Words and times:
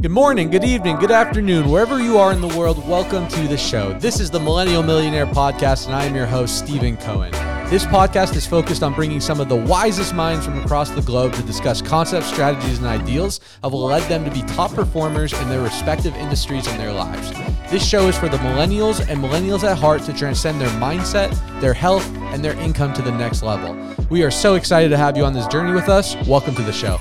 Good 0.00 0.12
morning, 0.12 0.48
good 0.48 0.62
evening, 0.62 0.94
good 0.94 1.10
afternoon, 1.10 1.68
wherever 1.68 2.00
you 2.00 2.18
are 2.18 2.30
in 2.30 2.40
the 2.40 2.56
world, 2.56 2.88
welcome 2.88 3.26
to 3.26 3.48
the 3.48 3.56
show. 3.56 3.98
This 3.98 4.20
is 4.20 4.30
the 4.30 4.38
Millennial 4.38 4.84
Millionaire 4.84 5.26
Podcast, 5.26 5.86
and 5.86 5.94
I 5.96 6.04
am 6.04 6.14
your 6.14 6.24
host, 6.24 6.56
Stephen 6.56 6.96
Cohen. 6.98 7.32
This 7.68 7.84
podcast 7.84 8.36
is 8.36 8.46
focused 8.46 8.84
on 8.84 8.94
bringing 8.94 9.18
some 9.18 9.40
of 9.40 9.48
the 9.48 9.56
wisest 9.56 10.14
minds 10.14 10.44
from 10.44 10.56
across 10.60 10.90
the 10.90 11.02
globe 11.02 11.32
to 11.32 11.42
discuss 11.42 11.82
concepts, 11.82 12.28
strategies, 12.28 12.78
and 12.78 12.86
ideals 12.86 13.40
that 13.60 13.72
will 13.72 13.86
lead 13.86 14.08
them 14.08 14.24
to 14.24 14.30
be 14.30 14.42
top 14.54 14.72
performers 14.72 15.32
in 15.32 15.48
their 15.48 15.62
respective 15.62 16.14
industries 16.14 16.68
and 16.68 16.78
their 16.78 16.92
lives. 16.92 17.32
This 17.68 17.84
show 17.84 18.06
is 18.06 18.16
for 18.16 18.28
the 18.28 18.36
millennials 18.36 19.00
and 19.00 19.20
millennials 19.20 19.64
at 19.64 19.76
heart 19.76 20.02
to 20.02 20.12
transcend 20.12 20.60
their 20.60 20.70
mindset, 20.80 21.36
their 21.60 21.74
health, 21.74 22.08
and 22.32 22.44
their 22.44 22.54
income 22.60 22.92
to 22.92 23.02
the 23.02 23.10
next 23.10 23.42
level. 23.42 23.76
We 24.10 24.22
are 24.22 24.30
so 24.30 24.54
excited 24.54 24.90
to 24.90 24.96
have 24.96 25.16
you 25.16 25.24
on 25.24 25.32
this 25.32 25.48
journey 25.48 25.72
with 25.72 25.88
us. 25.88 26.14
Welcome 26.28 26.54
to 26.54 26.62
the 26.62 26.72
show. 26.72 26.98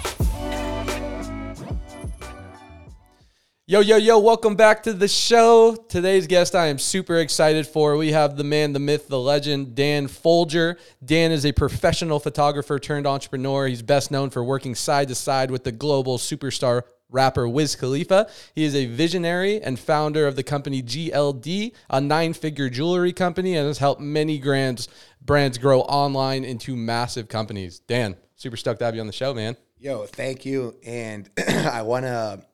Yo, 3.69 3.81
yo, 3.81 3.97
yo, 3.97 4.17
welcome 4.17 4.55
back 4.55 4.81
to 4.81 4.93
the 4.93 5.09
show. 5.09 5.75
Today's 5.89 6.25
guest 6.25 6.55
I 6.55 6.67
am 6.67 6.79
super 6.79 7.17
excited 7.17 7.67
for. 7.67 7.97
We 7.97 8.13
have 8.13 8.37
the 8.37 8.45
man, 8.45 8.71
the 8.71 8.79
myth, 8.79 9.09
the 9.09 9.19
legend, 9.19 9.75
Dan 9.75 10.07
Folger. 10.07 10.77
Dan 11.03 11.33
is 11.33 11.45
a 11.45 11.51
professional 11.51 12.21
photographer 12.21 12.79
turned 12.79 13.05
entrepreneur. 13.05 13.67
He's 13.67 13.81
best 13.81 14.09
known 14.09 14.29
for 14.29 14.41
working 14.41 14.73
side 14.73 15.09
to 15.09 15.15
side 15.15 15.51
with 15.51 15.65
the 15.65 15.73
global 15.73 16.17
superstar 16.17 16.83
rapper 17.09 17.45
Wiz 17.45 17.75
Khalifa. 17.75 18.29
He 18.55 18.63
is 18.63 18.73
a 18.73 18.85
visionary 18.85 19.61
and 19.61 19.77
founder 19.77 20.27
of 20.27 20.37
the 20.37 20.43
company 20.43 20.81
GLD, 20.81 21.73
a 21.89 21.99
nine 21.99 22.31
figure 22.31 22.69
jewelry 22.69 23.11
company, 23.11 23.57
and 23.57 23.67
has 23.67 23.79
helped 23.79 23.99
many 23.99 24.39
brands, 24.39 24.87
brands 25.21 25.57
grow 25.57 25.81
online 25.81 26.45
into 26.45 26.77
massive 26.77 27.27
companies. 27.27 27.79
Dan, 27.79 28.15
super 28.37 28.55
stoked 28.55 28.79
to 28.79 28.85
have 28.85 28.95
you 28.95 29.01
on 29.01 29.07
the 29.07 29.11
show, 29.11 29.33
man. 29.33 29.57
Yo, 29.77 30.05
thank 30.05 30.45
you. 30.45 30.77
And 30.85 31.29
I 31.49 31.81
want 31.81 32.05
to 32.05 32.45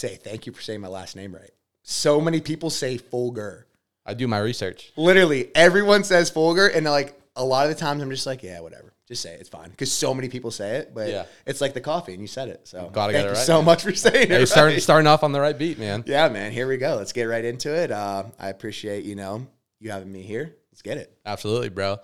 say 0.00 0.16
thank 0.16 0.46
you 0.46 0.52
for 0.52 0.62
saying 0.62 0.80
my 0.80 0.88
last 0.88 1.14
name 1.16 1.34
right. 1.34 1.50
So 1.82 2.20
many 2.20 2.40
people 2.40 2.70
say 2.70 2.96
Folger. 2.98 3.66
I 4.06 4.14
do 4.14 4.26
my 4.26 4.38
research. 4.38 4.92
Literally, 4.96 5.50
everyone 5.54 6.04
says 6.04 6.30
Folger, 6.30 6.66
and 6.66 6.84
like 6.86 7.20
a 7.36 7.44
lot 7.44 7.66
of 7.68 7.74
the 7.74 7.80
times, 7.80 8.02
I'm 8.02 8.10
just 8.10 8.26
like, 8.26 8.42
yeah, 8.42 8.60
whatever, 8.60 8.92
just 9.06 9.22
say 9.22 9.32
it. 9.34 9.40
It's 9.40 9.48
fine 9.48 9.70
because 9.70 9.92
so 9.92 10.12
many 10.14 10.28
people 10.28 10.50
say 10.50 10.76
it. 10.76 10.94
But 10.94 11.08
Yeah. 11.10 11.26
it's 11.46 11.60
like 11.60 11.74
the 11.74 11.80
coffee, 11.80 12.12
and 12.14 12.20
you 12.22 12.26
said 12.28 12.48
it. 12.48 12.66
So 12.66 12.90
Gotta 12.92 13.12
thank 13.12 13.22
get 13.24 13.26
it 13.26 13.28
you 13.30 13.34
right, 13.36 13.46
so 13.46 13.56
man. 13.58 13.64
much 13.66 13.82
for 13.82 13.94
saying 13.94 14.28
Hey, 14.28 14.42
it. 14.42 14.46
starting, 14.46 14.74
right. 14.76 14.82
starting 14.82 15.06
off 15.06 15.22
on 15.22 15.32
the 15.32 15.40
right 15.40 15.56
beat, 15.56 15.78
man. 15.78 16.02
Yeah, 16.06 16.28
man. 16.28 16.50
Here 16.52 16.66
we 16.66 16.76
go. 16.76 16.96
Let's 16.96 17.12
get 17.12 17.24
right 17.24 17.44
into 17.44 17.72
it. 17.74 17.90
Uh, 17.92 18.24
I 18.38 18.48
appreciate 18.48 19.04
you 19.04 19.14
know 19.16 19.46
you 19.78 19.90
having 19.90 20.10
me 20.10 20.22
here. 20.22 20.56
Let's 20.72 20.82
get 20.82 20.96
it. 20.98 21.12
Absolutely, 21.26 21.68
bro. 21.68 21.98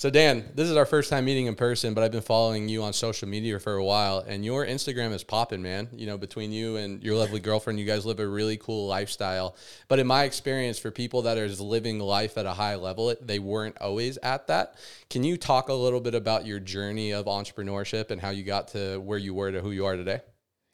So 0.00 0.08
Dan, 0.08 0.46
this 0.54 0.70
is 0.70 0.78
our 0.78 0.86
first 0.86 1.10
time 1.10 1.26
meeting 1.26 1.44
in 1.44 1.54
person, 1.54 1.92
but 1.92 2.02
I've 2.02 2.10
been 2.10 2.22
following 2.22 2.70
you 2.70 2.82
on 2.84 2.94
social 2.94 3.28
media 3.28 3.60
for 3.60 3.74
a 3.74 3.84
while, 3.84 4.20
and 4.26 4.42
your 4.42 4.64
Instagram 4.64 5.12
is 5.12 5.22
popping, 5.22 5.60
man. 5.60 5.90
You 5.92 6.06
know, 6.06 6.16
between 6.16 6.52
you 6.52 6.76
and 6.76 7.02
your 7.02 7.16
lovely 7.16 7.38
girlfriend, 7.38 7.78
you 7.78 7.84
guys 7.84 8.06
live 8.06 8.18
a 8.18 8.26
really 8.26 8.56
cool 8.56 8.86
lifestyle. 8.86 9.56
But 9.88 9.98
in 9.98 10.06
my 10.06 10.24
experience, 10.24 10.78
for 10.78 10.90
people 10.90 11.20
that 11.20 11.36
are 11.36 11.46
living 11.48 11.98
life 11.98 12.38
at 12.38 12.46
a 12.46 12.54
high 12.54 12.76
level, 12.76 13.14
they 13.20 13.40
weren't 13.40 13.76
always 13.78 14.16
at 14.22 14.46
that. 14.46 14.76
Can 15.10 15.22
you 15.22 15.36
talk 15.36 15.68
a 15.68 15.74
little 15.74 16.00
bit 16.00 16.14
about 16.14 16.46
your 16.46 16.60
journey 16.60 17.10
of 17.10 17.26
entrepreneurship 17.26 18.10
and 18.10 18.22
how 18.22 18.30
you 18.30 18.42
got 18.42 18.68
to 18.68 18.96
where 19.00 19.18
you 19.18 19.34
were 19.34 19.52
to 19.52 19.60
who 19.60 19.70
you 19.70 19.84
are 19.84 19.96
today? 19.96 20.20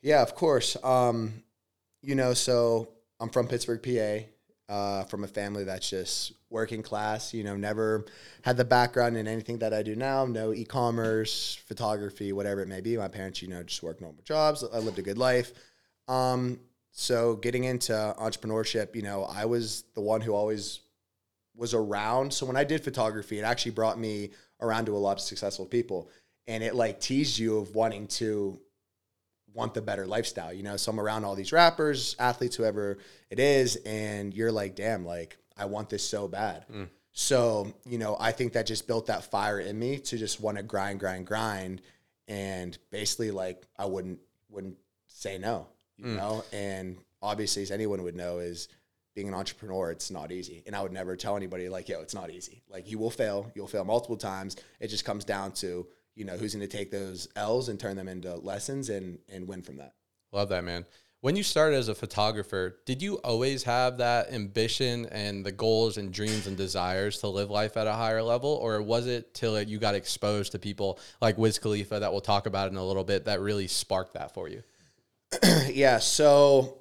Yeah, 0.03 0.23
of 0.23 0.37
course. 0.37 0.77
Um, 0.85 1.43
you 2.01 2.15
know, 2.15 2.33
so 2.33 2.91
I'm 3.19 3.31
from 3.31 3.49
Pittsburgh, 3.49 3.83
PA, 3.83 4.25
uh, 4.69 5.05
from 5.05 5.25
a 5.25 5.29
family 5.29 5.65
that's 5.65 5.89
just 5.91 6.33
working 6.51 6.83
class. 6.83 7.33
You 7.33 7.45
know, 7.45 7.57
never 7.57 8.07
had 8.43 8.57
the 8.57 8.65
background 8.65 9.17
in 9.17 9.29
anything 9.29 9.59
that 9.59 9.73
I 9.73 9.83
do 9.83 9.95
now. 9.97 10.27
No 10.27 10.53
e-commerce, 10.53 11.59
photography, 11.67 12.33
whatever 12.33 12.63
it 12.63 12.69
may 12.69 12.81
be. 12.81 12.97
My 12.97 13.09
parents, 13.09 13.43
you 13.43 13.49
know, 13.49 13.63
just 13.63 13.83
work 13.83 14.01
normal 14.01 14.23
jobs. 14.25 14.65
I 14.65 14.79
lived 14.79 14.99
a 14.99 15.03
good 15.03 15.19
life. 15.19 15.53
Um, 16.09 16.61
so 16.93 17.37
getting 17.37 17.65
into 17.65 17.93
entrepreneurship, 18.19 18.97
you 18.97 19.03
know, 19.03 19.25
I 19.25 19.45
was 19.45 19.85
the 19.95 20.01
one 20.01 20.21
who 20.21 20.33
always 20.33 20.81
was 21.55 21.75
around. 21.75 22.33
So 22.33 22.47
when 22.47 22.57
I 22.57 22.65
did 22.65 22.83
photography, 22.83 23.39
it 23.39 23.43
actually 23.43 23.73
brought 23.73 23.99
me 23.99 24.31
around 24.61 24.87
to 24.87 24.97
a 24.97 24.99
lot 24.99 25.19
of 25.19 25.21
successful 25.21 25.67
people, 25.67 26.11
and 26.47 26.63
it 26.63 26.75
like 26.75 27.01
teased 27.01 27.39
you 27.39 27.59
of 27.59 27.75
wanting 27.75 28.07
to 28.07 28.59
want 29.57 29.75
the 29.75 29.83
better 29.83 30.07
lifestyle, 30.07 30.53
you 30.53 30.63
know. 30.63 30.77
So 30.77 30.93
I'm 30.93 31.01
around 31.01 31.25
all 31.25 31.35
these 31.35 31.51
rappers, 31.51 32.15
athletes, 32.19 32.55
whoever 32.55 32.99
it 33.31 33.41
is, 33.41 33.77
and 33.87 34.33
you're 34.33 34.53
like, 34.53 34.77
damn, 34.77 35.05
like 35.05 35.39
I 35.57 35.65
want 35.65 35.89
this 35.89 36.07
so 36.07 36.29
bad. 36.29 36.67
Mm. 36.73 36.89
So, 37.13 37.73
you 37.87 37.97
know, 37.97 38.17
I 38.21 38.33
think 38.33 38.53
that 38.53 38.67
just 38.67 38.87
built 38.87 39.07
that 39.07 39.25
fire 39.25 39.59
in 39.59 39.79
me 39.79 39.99
to 40.01 40.19
just 40.19 40.39
want 40.39 40.59
to 40.59 40.63
grind, 40.63 41.01
grind, 41.01 41.27
grind. 41.27 41.81
And 42.29 42.77
basically 42.91 43.31
like 43.31 43.67
I 43.79 43.87
wouldn't 43.87 44.19
wouldn't 44.51 44.77
say 45.07 45.39
no, 45.39 45.69
you 45.97 46.05
mm. 46.07 46.17
know? 46.17 46.45
And 46.53 46.99
obviously 47.23 47.63
as 47.63 47.71
anyone 47.71 48.03
would 48.03 48.17
know 48.17 48.39
is 48.39 48.69
being 49.15 49.29
an 49.29 49.35
entrepreneur, 49.35 49.91
it's 49.91 50.11
not 50.11 50.31
easy. 50.31 50.63
And 50.67 50.77
I 50.77 50.83
would 50.83 50.93
never 50.93 51.17
tell 51.17 51.37
anybody 51.37 51.71
like, 51.71 51.89
yo, 51.89 52.03
it's 52.03 52.15
not 52.15 52.31
easy. 52.31 52.63
Like 52.69 52.91
you 52.91 52.99
will 52.99 53.11
fail. 53.11 53.51
You'll 53.55 53.67
fail 53.67 53.87
multiple 53.87 54.19
times. 54.19 54.57
It 54.79 54.89
just 54.89 55.07
comes 55.07 55.25
down 55.25 55.53
to, 55.53 55.87
you 56.17 56.25
know, 56.25 56.37
who's 56.37 56.55
going 56.55 56.67
to 56.67 56.77
take 56.77 56.91
those 56.91 57.29
L's 57.37 57.69
and 57.69 57.79
turn 57.79 57.97
them 57.97 58.09
into 58.09 58.35
lessons 58.35 58.89
and 58.89 59.19
and 59.33 59.47
win 59.47 59.63
from 59.63 59.77
that. 59.77 59.95
Love 60.33 60.49
that, 60.49 60.65
man. 60.65 60.85
When 61.21 61.35
you 61.35 61.43
started 61.43 61.77
as 61.77 61.89
a 61.89 61.95
photographer, 61.95 62.79
did 62.85 63.03
you 63.03 63.17
always 63.17 63.63
have 63.65 63.99
that 63.99 64.33
ambition 64.33 65.07
and 65.07 65.45
the 65.45 65.51
goals 65.51 65.97
and 65.97 66.13
dreams 66.13 66.47
and 66.47 66.57
desires 66.57 67.19
to 67.19 67.29
live 67.29 67.51
life 67.51 67.77
at 67.77 67.87
a 67.87 67.93
higher 67.93 68.23
level? 68.23 68.51
Or 68.51 68.81
was 68.83 69.07
it 69.07 69.35
till 69.35 69.61
you 69.63 69.79
got 69.79 69.95
exposed 69.95 70.53
to 70.53 70.59
people 70.59 71.01
like 71.21 71.39
Wiz 71.39 71.59
Khalifa 71.59 72.01
that 72.01 72.13
we'll 72.13 72.21
talk 72.21 72.47
about 72.47 72.71
in 72.71 72.77
a 72.77 72.85
little 72.85 73.03
bit 73.03 73.25
that 73.25 73.41
really 73.41 73.67
sparked 73.67 74.15
that 74.15 74.35
for 74.35 74.49
you? 74.49 74.63
yeah, 75.69 75.99
so 75.99 76.79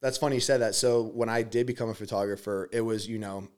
that's 0.00 0.18
funny 0.18 0.36
you 0.36 0.40
said 0.40 0.62
that. 0.62 0.74
So 0.74 1.02
when 1.02 1.28
I 1.28 1.42
did 1.42 1.66
become 1.66 1.90
a 1.90 1.94
photographer, 1.94 2.68
it 2.72 2.80
was, 2.80 3.06
you 3.06 3.18
know, 3.18 3.48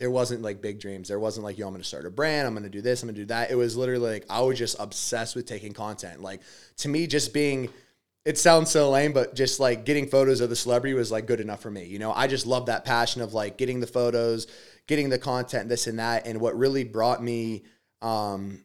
there 0.00 0.10
wasn't 0.10 0.40
like 0.40 0.62
big 0.62 0.80
dreams. 0.80 1.08
There 1.08 1.20
wasn't 1.20 1.44
like, 1.44 1.58
yo, 1.58 1.68
I'm 1.68 1.74
gonna 1.74 1.84
start 1.84 2.06
a 2.06 2.10
brand, 2.10 2.48
I'm 2.48 2.54
gonna 2.54 2.70
do 2.70 2.80
this, 2.80 3.02
I'm 3.02 3.08
gonna 3.08 3.18
do 3.18 3.26
that. 3.26 3.50
It 3.50 3.54
was 3.54 3.76
literally 3.76 4.10
like 4.10 4.24
I 4.30 4.40
was 4.40 4.58
just 4.58 4.76
obsessed 4.80 5.36
with 5.36 5.44
taking 5.46 5.74
content. 5.74 6.22
Like 6.22 6.40
to 6.78 6.88
me, 6.88 7.06
just 7.06 7.34
being 7.34 7.68
it 8.24 8.38
sounds 8.38 8.70
so 8.70 8.90
lame, 8.90 9.12
but 9.12 9.34
just 9.34 9.60
like 9.60 9.84
getting 9.84 10.08
photos 10.08 10.40
of 10.40 10.50
the 10.50 10.56
celebrity 10.56 10.94
was 10.94 11.12
like 11.12 11.26
good 11.26 11.40
enough 11.40 11.60
for 11.60 11.70
me. 11.70 11.84
You 11.84 11.98
know, 11.98 12.12
I 12.12 12.26
just 12.26 12.46
love 12.46 12.66
that 12.66 12.84
passion 12.84 13.20
of 13.22 13.34
like 13.34 13.58
getting 13.58 13.80
the 13.80 13.86
photos, 13.86 14.46
getting 14.86 15.10
the 15.10 15.18
content, 15.18 15.68
this 15.68 15.86
and 15.86 15.98
that. 15.98 16.26
And 16.26 16.40
what 16.40 16.56
really 16.56 16.84
brought 16.84 17.22
me 17.22 17.64
um 18.00 18.64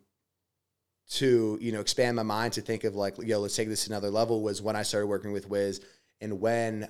to 1.07 1.57
you 1.61 1.73
know 1.73 1.81
expand 1.81 2.15
my 2.15 2.23
mind 2.23 2.53
to 2.53 2.61
think 2.61 2.85
of 2.85 2.95
like 2.95 3.15
yo 3.21 3.39
let's 3.39 3.55
take 3.55 3.67
this 3.67 3.83
to 3.85 3.91
another 3.91 4.09
level 4.09 4.41
was 4.41 4.61
when 4.61 4.75
i 4.75 4.81
started 4.81 5.05
working 5.05 5.31
with 5.31 5.47
wiz 5.47 5.81
and 6.19 6.39
when 6.39 6.89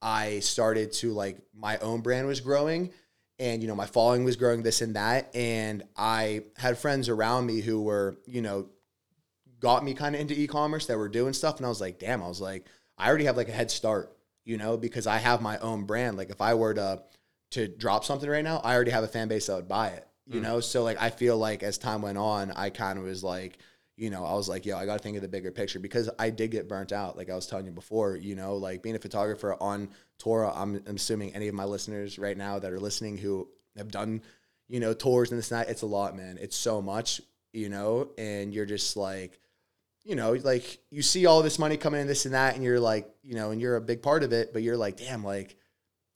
i 0.00 0.38
started 0.38 0.92
to 0.92 1.12
like 1.12 1.36
my 1.54 1.76
own 1.78 2.00
brand 2.00 2.26
was 2.26 2.40
growing 2.40 2.90
and 3.40 3.62
you 3.62 3.68
know 3.68 3.74
my 3.74 3.86
following 3.86 4.22
was 4.22 4.36
growing 4.36 4.62
this 4.62 4.82
and 4.82 4.94
that 4.94 5.34
and 5.34 5.82
i 5.96 6.42
had 6.56 6.78
friends 6.78 7.08
around 7.08 7.46
me 7.46 7.60
who 7.60 7.82
were 7.82 8.16
you 8.26 8.42
know 8.42 8.66
got 9.58 9.82
me 9.82 9.94
kind 9.94 10.14
of 10.14 10.20
into 10.20 10.38
e-commerce 10.38 10.86
that 10.86 10.96
were 10.96 11.08
doing 11.08 11.32
stuff 11.32 11.56
and 11.56 11.66
i 11.66 11.68
was 11.68 11.80
like 11.80 11.98
damn 11.98 12.22
i 12.22 12.28
was 12.28 12.40
like 12.40 12.66
i 12.98 13.08
already 13.08 13.24
have 13.24 13.36
like 13.36 13.48
a 13.48 13.52
head 13.52 13.70
start 13.70 14.16
you 14.44 14.56
know 14.56 14.76
because 14.76 15.06
i 15.06 15.16
have 15.16 15.42
my 15.42 15.58
own 15.58 15.84
brand. 15.84 16.16
Like 16.16 16.30
if 16.30 16.40
i 16.40 16.54
were 16.54 16.74
to 16.74 17.02
to 17.52 17.66
drop 17.66 18.04
something 18.04 18.28
right 18.28 18.44
now 18.44 18.60
i 18.62 18.74
already 18.74 18.92
have 18.92 19.04
a 19.04 19.08
fan 19.08 19.26
base 19.26 19.46
that 19.46 19.56
would 19.56 19.68
buy 19.68 19.88
it 19.88 20.06
you 20.26 20.38
mm. 20.38 20.44
know? 20.44 20.60
So 20.60 20.84
like 20.84 21.00
i 21.02 21.10
feel 21.10 21.36
like 21.36 21.62
as 21.62 21.78
time 21.78 22.02
went 22.02 22.18
on 22.18 22.52
i 22.52 22.70
kind 22.70 22.98
of 22.98 23.04
was 23.04 23.24
like 23.24 23.58
you 24.00 24.08
know 24.08 24.24
i 24.24 24.32
was 24.32 24.48
like 24.48 24.64
yo 24.64 24.76
i 24.76 24.86
gotta 24.86 24.98
think 24.98 25.16
of 25.16 25.22
the 25.22 25.28
bigger 25.28 25.50
picture 25.50 25.78
because 25.78 26.08
i 26.18 26.30
did 26.30 26.50
get 26.50 26.68
burnt 26.68 26.90
out 26.90 27.16
like 27.16 27.28
i 27.28 27.34
was 27.34 27.46
telling 27.46 27.66
you 27.66 27.72
before 27.72 28.16
you 28.16 28.34
know 28.34 28.56
like 28.56 28.82
being 28.82 28.96
a 28.96 28.98
photographer 28.98 29.54
on 29.60 29.88
tour 30.18 30.50
i'm, 30.54 30.82
I'm 30.86 30.96
assuming 30.96 31.34
any 31.34 31.48
of 31.48 31.54
my 31.54 31.64
listeners 31.64 32.18
right 32.18 32.36
now 32.36 32.58
that 32.58 32.72
are 32.72 32.80
listening 32.80 33.18
who 33.18 33.46
have 33.76 33.90
done 33.90 34.22
you 34.68 34.80
know 34.80 34.94
tours 34.94 35.30
and 35.30 35.38
this 35.38 35.50
that 35.50 35.68
it's 35.68 35.82
a 35.82 35.86
lot 35.86 36.16
man 36.16 36.38
it's 36.40 36.56
so 36.56 36.80
much 36.80 37.20
you 37.52 37.68
know 37.68 38.08
and 38.16 38.54
you're 38.54 38.66
just 38.66 38.96
like 38.96 39.38
you 40.04 40.16
know, 40.16 40.32
like 40.32 40.78
you 40.90 41.02
see 41.02 41.26
all 41.26 41.42
this 41.42 41.58
money 41.58 41.76
coming 41.76 42.00
in, 42.00 42.06
this 42.06 42.24
and 42.24 42.34
that, 42.34 42.54
and 42.54 42.64
you're 42.64 42.80
like, 42.80 43.08
you 43.22 43.34
know, 43.34 43.50
and 43.50 43.60
you're 43.60 43.76
a 43.76 43.80
big 43.80 44.02
part 44.02 44.22
of 44.22 44.32
it, 44.32 44.52
but 44.52 44.62
you're 44.62 44.76
like, 44.76 44.96
damn, 44.96 45.22
like, 45.22 45.56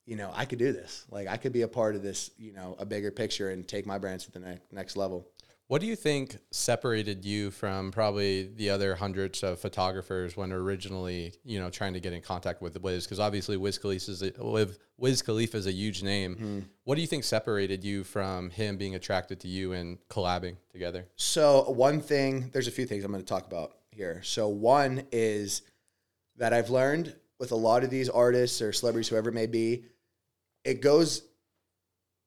you 0.06 0.17
know, 0.17 0.31
I 0.35 0.47
could 0.47 0.59
do 0.59 0.73
this. 0.73 1.05
Like, 1.11 1.29
I 1.29 1.37
could 1.37 1.53
be 1.53 1.62
a 1.62 1.69
part 1.69 1.94
of 1.94 2.03
this, 2.03 2.31
you 2.38 2.53
know, 2.53 2.76
a 2.79 2.87
bigger 2.87 3.11
picture 3.11 3.50
and 3.50 3.67
take 3.67 3.87
my 3.87 3.99
brands 3.99 4.25
to 4.25 4.32
the 4.32 4.41
ne- 4.41 4.61
next 4.73 4.97
level. 4.97 5.26
What 5.66 5.81
do 5.81 5.87
you 5.87 5.96
think 5.96 6.37
separated 6.50 7.25
you 7.25 7.50
from 7.50 7.90
probably 7.90 8.50
the 8.55 8.69
other 8.69 8.94
hundreds 8.94 9.43
of 9.43 9.58
photographers 9.58 10.37
when 10.37 10.52
originally, 10.52 11.32
you 11.43 11.58
know, 11.58 11.70
trying 11.70 11.94
to 11.94 12.00
get 12.00 12.12
in 12.12 12.20
contact 12.20 12.61
with 12.61 12.75
the 12.75 12.81
Wiz? 12.81 13.06
Because 13.06 13.19
obviously 13.19 13.56
Wiz 13.56 13.78
Khalifa 13.78 14.11
is 14.11 14.22
a, 14.22 14.32
Wiz- 14.38 14.78
Wiz 14.99 15.22
Khalifa 15.22 15.56
is 15.56 15.66
a 15.66 15.72
huge 15.72 16.02
name. 16.02 16.34
Mm-hmm. 16.34 16.58
What 16.84 16.96
do 16.96 17.00
you 17.00 17.06
think 17.06 17.25
separated 17.25 17.82
you 17.82 18.05
from 18.05 18.50
him 18.50 18.76
being 18.76 18.94
attracted 18.94 19.40
to 19.40 19.49
you 19.49 19.72
and 19.72 19.96
collabing 20.11 20.56
together? 20.70 21.06
So, 21.16 21.62
one 21.70 22.00
thing, 22.00 22.50
there's 22.52 22.69
a 22.69 22.72
few 22.72 22.84
things 22.84 23.02
I'm 23.02 23.11
going 23.11 23.25
to 23.25 23.28
talk 23.28 23.46
about 23.46 23.72
here. 23.90 24.20
So, 24.22 24.49
one 24.49 25.06
is 25.12 25.62
that 26.37 26.52
I've 26.52 26.69
learned 26.69 27.16
with 27.38 27.52
a 27.52 27.56
lot 27.56 27.84
of 27.84 27.90
these 27.90 28.11
artists 28.11 28.61
or 28.61 28.72
celebrities, 28.75 29.08
whoever 29.08 29.31
it 29.31 29.34
may 29.34 29.46
be, 29.46 29.84
it 30.62 30.82
goes, 30.82 31.22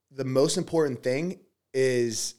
the 0.09 0.25
most 0.25 0.57
important 0.57 1.03
thing 1.03 1.39
is 1.73 2.33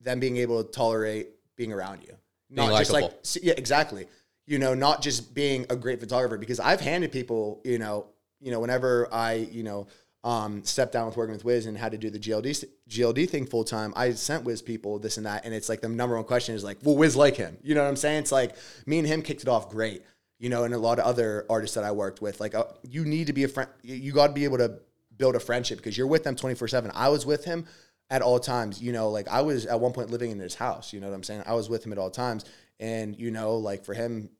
them 0.00 0.20
being 0.20 0.36
able 0.38 0.62
to 0.62 0.70
tolerate 0.70 1.28
being 1.56 1.72
around 1.72 2.02
you. 2.02 2.14
Being 2.52 2.68
Not 2.70 2.78
just 2.78 2.92
like, 2.92 3.02
likable. 3.02 3.20
s- 3.22 3.38
yeah, 3.42 3.54
exactly. 3.56 4.06
you 4.46 4.58
know, 4.58 4.72
not 4.74 5.02
just 5.02 5.34
being 5.34 5.66
a 5.68 5.76
great 5.76 6.00
photographer 6.00 6.38
because 6.38 6.58
I've 6.60 6.80
handed 6.80 7.12
people, 7.12 7.60
you 7.64 7.78
know, 7.78 8.06
you 8.40 8.50
know, 8.50 8.60
whenever 8.60 9.06
I, 9.12 9.34
you 9.34 9.62
know, 9.62 9.88
um, 10.24 10.64
stepped 10.64 10.92
down 10.92 11.06
with 11.06 11.16
working 11.16 11.34
with 11.34 11.44
Wiz 11.44 11.66
and 11.66 11.76
had 11.76 11.92
to 11.92 11.98
do 11.98 12.08
the 12.10 12.18
GLD 12.18 12.64
GLD 12.88 13.28
thing 13.28 13.44
full 13.46 13.64
time, 13.64 13.92
I 13.94 14.12
sent 14.12 14.44
Wiz 14.44 14.62
people 14.62 14.98
this 14.98 15.16
and 15.18 15.26
that, 15.26 15.44
and 15.44 15.52
it's 15.54 15.68
like 15.68 15.80
the 15.80 15.88
number 15.88 16.16
one 16.16 16.24
question 16.24 16.54
is 16.54 16.64
like, 16.64 16.78
well, 16.82 16.96
Wiz 16.96 17.14
like 17.16 17.36
him, 17.36 17.56
you 17.62 17.74
know 17.74 17.82
what 17.82 17.88
I'm 17.90 17.96
saying? 17.96 18.20
It's 18.20 18.32
like 18.32 18.56
me 18.86 18.98
and 18.98 19.06
him 19.06 19.20
kicked 19.22 19.42
it 19.42 19.48
off 19.48 19.68
great, 19.70 20.02
you 20.38 20.48
know, 20.48 20.64
and 20.64 20.72
a 20.74 20.78
lot 20.78 20.98
of 20.98 21.04
other 21.04 21.44
artists 21.50 21.74
that 21.74 21.84
I 21.84 21.92
worked 21.92 22.22
with, 22.22 22.40
like, 22.40 22.54
uh, 22.54 22.64
you 22.88 23.04
need 23.04 23.26
to 23.28 23.32
be 23.32 23.44
a 23.44 23.48
friend, 23.48 23.68
you 23.82 24.12
got 24.12 24.28
to 24.28 24.32
be 24.32 24.44
able 24.44 24.58
to 24.58 24.78
build 25.18 25.36
a 25.36 25.40
friendship 25.40 25.78
because 25.78 25.96
you're 25.98 26.06
with 26.06 26.24
them 26.24 26.36
24 26.36 26.68
seven. 26.68 26.90
I 26.94 27.08
was 27.10 27.26
with 27.26 27.44
him 27.44 27.66
at 28.10 28.22
all 28.22 28.40
times, 28.40 28.80
you 28.80 28.92
know, 28.92 29.10
like 29.10 29.28
I 29.28 29.42
was 29.42 29.66
at 29.66 29.80
one 29.80 29.92
point 29.92 30.10
living 30.10 30.30
in 30.30 30.38
his 30.38 30.54
house, 30.54 30.92
you 30.92 31.00
know 31.00 31.08
what 31.08 31.14
I'm 31.14 31.22
saying? 31.22 31.42
I 31.46 31.54
was 31.54 31.68
with 31.68 31.84
him 31.84 31.92
at 31.92 31.98
all 31.98 32.10
times, 32.10 32.44
and 32.80 33.18
you 33.18 33.30
know, 33.30 33.56
like 33.56 33.84
for 33.84 33.94
him, 33.94 34.30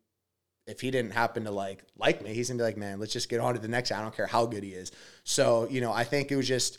if 0.66 0.80
he 0.80 0.90
didn't 0.90 1.12
happen 1.12 1.44
to 1.44 1.50
like 1.50 1.84
like 1.96 2.22
me, 2.22 2.32
he's 2.34 2.48
gonna 2.48 2.58
be 2.58 2.64
like, 2.64 2.76
man, 2.76 2.98
let's 2.98 3.12
just 3.12 3.28
get 3.28 3.40
on 3.40 3.54
to 3.54 3.60
the 3.60 3.68
next. 3.68 3.92
I 3.92 4.00
don't 4.00 4.14
care 4.14 4.26
how 4.26 4.46
good 4.46 4.62
he 4.62 4.70
is. 4.70 4.92
So 5.24 5.68
you 5.70 5.80
know, 5.80 5.92
I 5.92 6.04
think 6.04 6.32
it 6.32 6.36
was 6.36 6.48
just. 6.48 6.78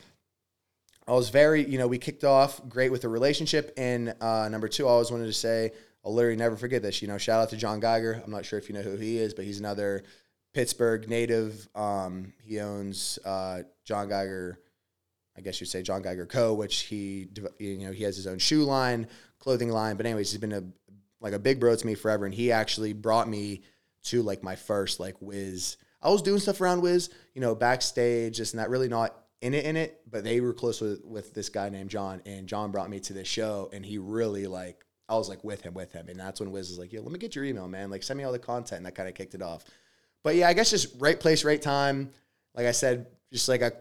I 1.07 1.13
was 1.13 1.29
very, 1.29 1.67
you 1.67 1.79
know, 1.79 1.87
we 1.87 1.97
kicked 1.97 2.23
off 2.23 2.61
great 2.69 2.91
with 2.91 3.01
the 3.01 3.09
relationship. 3.09 3.73
And 3.77 4.13
uh, 4.21 4.47
number 4.47 4.67
two, 4.67 4.85
I 4.85 4.91
always 4.91 5.09
wanted 5.09 5.25
to 5.25 5.33
say, 5.33 5.71
I'll 6.05 6.13
literally 6.13 6.37
never 6.37 6.55
forget 6.55 6.83
this. 6.83 7.01
You 7.01 7.07
know, 7.07 7.17
shout 7.17 7.41
out 7.41 7.49
to 7.49 7.57
John 7.57 7.79
Geiger. 7.79 8.21
I'm 8.23 8.29
not 8.29 8.45
sure 8.45 8.59
if 8.59 8.69
you 8.69 8.75
know 8.75 8.83
who 8.83 8.95
he 8.95 9.17
is, 9.17 9.33
but 9.33 9.43
he's 9.43 9.59
another 9.59 10.03
Pittsburgh 10.53 11.09
native. 11.09 11.67
Um, 11.75 12.33
he 12.43 12.59
owns 12.59 13.17
uh, 13.25 13.63
John 13.85 14.07
Geiger, 14.07 14.59
I 15.39 15.41
guess 15.41 15.61
you'd 15.61 15.67
say 15.67 15.81
John 15.81 16.01
Geiger 16.01 16.25
Co., 16.25 16.53
which 16.53 16.81
he, 16.81 17.29
you 17.59 17.77
know, 17.77 17.93
he 17.93 18.03
has 18.03 18.17
his 18.17 18.27
own 18.27 18.39
shoe 18.39 18.63
line, 18.63 19.07
clothing 19.39 19.69
line. 19.69 19.95
But 19.95 20.05
anyways, 20.05 20.31
he's 20.31 20.41
been 20.41 20.51
a 20.51 20.63
like 21.21 21.33
a 21.33 21.39
big 21.39 21.61
bro 21.61 21.73
to 21.73 21.87
me 21.87 21.95
forever, 21.95 22.25
and 22.25 22.35
he 22.35 22.51
actually 22.51 22.91
brought 22.91 23.29
me 23.29 23.61
to 24.03 24.21
like 24.21 24.43
my 24.43 24.57
first 24.57 24.99
like 24.99 25.15
Wiz. 25.21 25.77
I 26.01 26.09
was 26.09 26.21
doing 26.21 26.39
stuff 26.39 26.59
around 26.59 26.81
Wiz, 26.81 27.09
you 27.33 27.39
know, 27.39 27.55
backstage, 27.55 28.35
just 28.35 28.53
not 28.53 28.69
really 28.69 28.89
not 28.89 29.15
in 29.41 29.53
it 29.53 29.63
in 29.63 29.77
it, 29.77 30.01
but 30.11 30.25
they 30.25 30.41
were 30.41 30.53
close 30.53 30.81
with 30.81 31.05
with 31.05 31.33
this 31.33 31.47
guy 31.47 31.69
named 31.69 31.89
John, 31.89 32.21
and 32.25 32.45
John 32.45 32.71
brought 32.71 32.89
me 32.89 32.99
to 32.99 33.13
this 33.13 33.27
show, 33.27 33.69
and 33.71 33.85
he 33.85 33.97
really 33.97 34.45
like 34.45 34.85
I 35.07 35.15
was 35.15 35.29
like 35.29 35.43
with 35.45 35.61
him, 35.61 35.73
with 35.73 35.93
him, 35.93 36.09
and 36.09 36.19
that's 36.19 36.41
when 36.41 36.51
Wiz 36.51 36.69
was 36.69 36.79
like, 36.79 36.91
"Yo, 36.91 37.01
let 37.01 37.13
me 37.13 37.19
get 37.19 37.33
your 37.33 37.45
email, 37.45 37.69
man. 37.69 37.89
Like, 37.89 38.03
send 38.03 38.17
me 38.17 38.25
all 38.25 38.33
the 38.33 38.39
content." 38.39 38.77
And 38.77 38.85
that 38.85 38.95
kind 38.95 39.07
of 39.07 39.15
kicked 39.15 39.35
it 39.35 39.41
off. 39.41 39.63
But 40.21 40.35
yeah, 40.35 40.49
I 40.49 40.53
guess 40.53 40.69
just 40.69 40.95
right 40.99 41.17
place, 41.17 41.45
right 41.45 41.61
time. 41.61 42.11
Like 42.55 42.65
I 42.65 42.71
said, 42.71 43.07
just 43.31 43.47
like 43.47 43.61
a, 43.61 43.71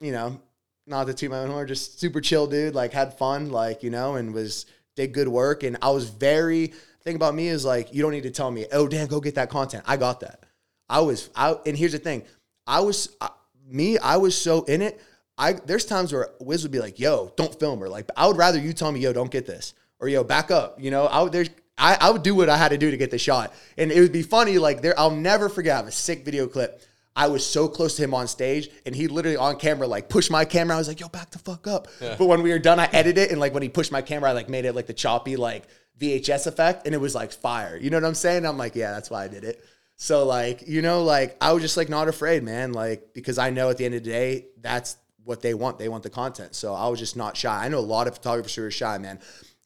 you 0.00 0.12
know, 0.12 0.40
not 0.86 1.06
to 1.06 1.14
toot 1.14 1.30
my 1.30 1.38
own 1.38 1.50
horn, 1.50 1.66
just 1.66 1.98
super 2.00 2.20
chill 2.20 2.46
dude. 2.46 2.74
Like 2.74 2.92
had 2.92 3.16
fun, 3.18 3.50
like 3.50 3.82
you 3.82 3.90
know, 3.90 4.14
and 4.16 4.32
was 4.32 4.66
did 4.94 5.12
good 5.12 5.28
work, 5.28 5.62
and 5.62 5.76
I 5.82 5.90
was 5.90 6.08
very 6.08 6.72
thing 7.02 7.16
about 7.16 7.34
me 7.34 7.48
is 7.48 7.64
like 7.64 7.94
you 7.94 8.02
don't 8.02 8.12
need 8.12 8.24
to 8.24 8.30
tell 8.30 8.50
me, 8.50 8.66
oh 8.72 8.88
Dan, 8.88 9.06
go 9.06 9.20
get 9.20 9.36
that 9.36 9.48
content. 9.48 9.84
I 9.86 9.96
got 9.96 10.20
that. 10.20 10.44
I 10.88 11.00
was 11.00 11.30
out, 11.36 11.66
and 11.66 11.76
here's 11.76 11.92
the 11.92 11.98
thing, 11.98 12.24
I 12.66 12.80
was 12.80 13.16
uh, 13.20 13.28
me. 13.68 13.98
I 13.98 14.16
was 14.16 14.36
so 14.36 14.64
in 14.64 14.82
it. 14.82 15.00
I 15.38 15.52
there's 15.52 15.84
times 15.84 16.12
where 16.12 16.30
Wiz 16.40 16.62
would 16.62 16.72
be 16.72 16.80
like, 16.80 16.98
yo, 16.98 17.32
don't 17.36 17.58
film 17.58 17.80
her. 17.80 17.88
Like 17.88 18.10
I 18.16 18.26
would 18.26 18.36
rather 18.36 18.58
you 18.58 18.72
tell 18.72 18.92
me, 18.92 19.00
yo, 19.00 19.12
don't 19.12 19.30
get 19.30 19.46
this, 19.46 19.74
or 20.00 20.08
yo, 20.08 20.24
back 20.24 20.50
up. 20.50 20.80
You 20.80 20.90
know, 20.90 21.06
I 21.06 21.22
would 21.22 21.32
there's. 21.32 21.50
I, 21.78 21.98
I 22.00 22.10
would 22.10 22.22
do 22.22 22.34
what 22.34 22.48
I 22.48 22.56
had 22.56 22.70
to 22.70 22.78
do 22.78 22.90
to 22.90 22.96
get 22.96 23.10
the 23.10 23.18
shot. 23.18 23.52
And 23.76 23.92
it 23.92 24.00
would 24.00 24.10
be 24.10 24.22
funny, 24.22 24.56
like 24.56 24.80
there, 24.80 24.98
I'll 24.98 25.10
never 25.10 25.50
forget. 25.50 25.74
I 25.74 25.76
have 25.76 25.86
a 25.86 25.92
sick 25.92 26.24
video 26.24 26.46
clip. 26.46 26.80
I 27.16 27.28
was 27.28 27.44
so 27.44 27.66
close 27.66 27.96
to 27.96 28.04
him 28.04 28.14
on 28.14 28.28
stage, 28.28 28.68
and 28.84 28.94
he 28.94 29.08
literally 29.08 29.38
on 29.38 29.56
camera 29.56 29.86
like 29.86 30.08
pushed 30.08 30.30
my 30.30 30.44
camera. 30.44 30.76
I 30.76 30.78
was 30.78 30.88
like, 30.88 31.00
"Yo, 31.00 31.08
back 31.08 31.30
the 31.30 31.38
fuck 31.38 31.66
up!" 31.66 31.88
Yeah. 32.00 32.14
But 32.18 32.26
when 32.26 32.42
we 32.42 32.50
were 32.50 32.58
done, 32.58 32.78
I 32.78 32.84
edited 32.92 33.18
it, 33.18 33.30
and 33.30 33.40
like 33.40 33.54
when 33.54 33.62
he 33.62 33.68
pushed 33.68 33.90
my 33.90 34.02
camera, 34.02 34.30
I 34.30 34.32
like 34.34 34.48
made 34.48 34.66
it 34.66 34.74
like 34.74 34.86
the 34.86 34.94
choppy 34.94 35.36
like 35.36 35.64
VHS 35.98 36.46
effect 36.46 36.86
and 36.86 36.94
it 36.94 36.98
was 36.98 37.14
like 37.14 37.32
fire. 37.32 37.78
You 37.80 37.90
know 37.90 37.96
what 37.96 38.04
I'm 38.04 38.14
saying? 38.14 38.44
I'm 38.44 38.58
like, 38.58 38.74
yeah, 38.74 38.92
that's 38.92 39.10
why 39.10 39.24
I 39.24 39.28
did 39.28 39.44
it. 39.44 39.64
So 39.96 40.26
like, 40.26 40.68
you 40.68 40.82
know, 40.82 41.02
like 41.02 41.36
I 41.40 41.52
was 41.52 41.62
just 41.62 41.76
like 41.76 41.88
not 41.88 42.08
afraid, 42.08 42.42
man. 42.42 42.72
Like 42.72 43.14
because 43.14 43.38
I 43.38 43.50
know 43.50 43.70
at 43.70 43.78
the 43.78 43.86
end 43.86 43.94
of 43.94 44.04
the 44.04 44.10
day, 44.10 44.46
that's 44.60 44.96
what 45.24 45.40
they 45.40 45.54
want. 45.54 45.78
They 45.78 45.88
want 45.88 46.02
the 46.02 46.10
content. 46.10 46.54
So 46.54 46.74
I 46.74 46.88
was 46.88 46.98
just 46.98 47.16
not 47.16 47.36
shy. 47.36 47.64
I 47.64 47.68
know 47.68 47.78
a 47.78 47.80
lot 47.80 48.06
of 48.06 48.14
photographers 48.14 48.54
who 48.54 48.64
are 48.64 48.70
shy, 48.70 48.98
man. 48.98 49.18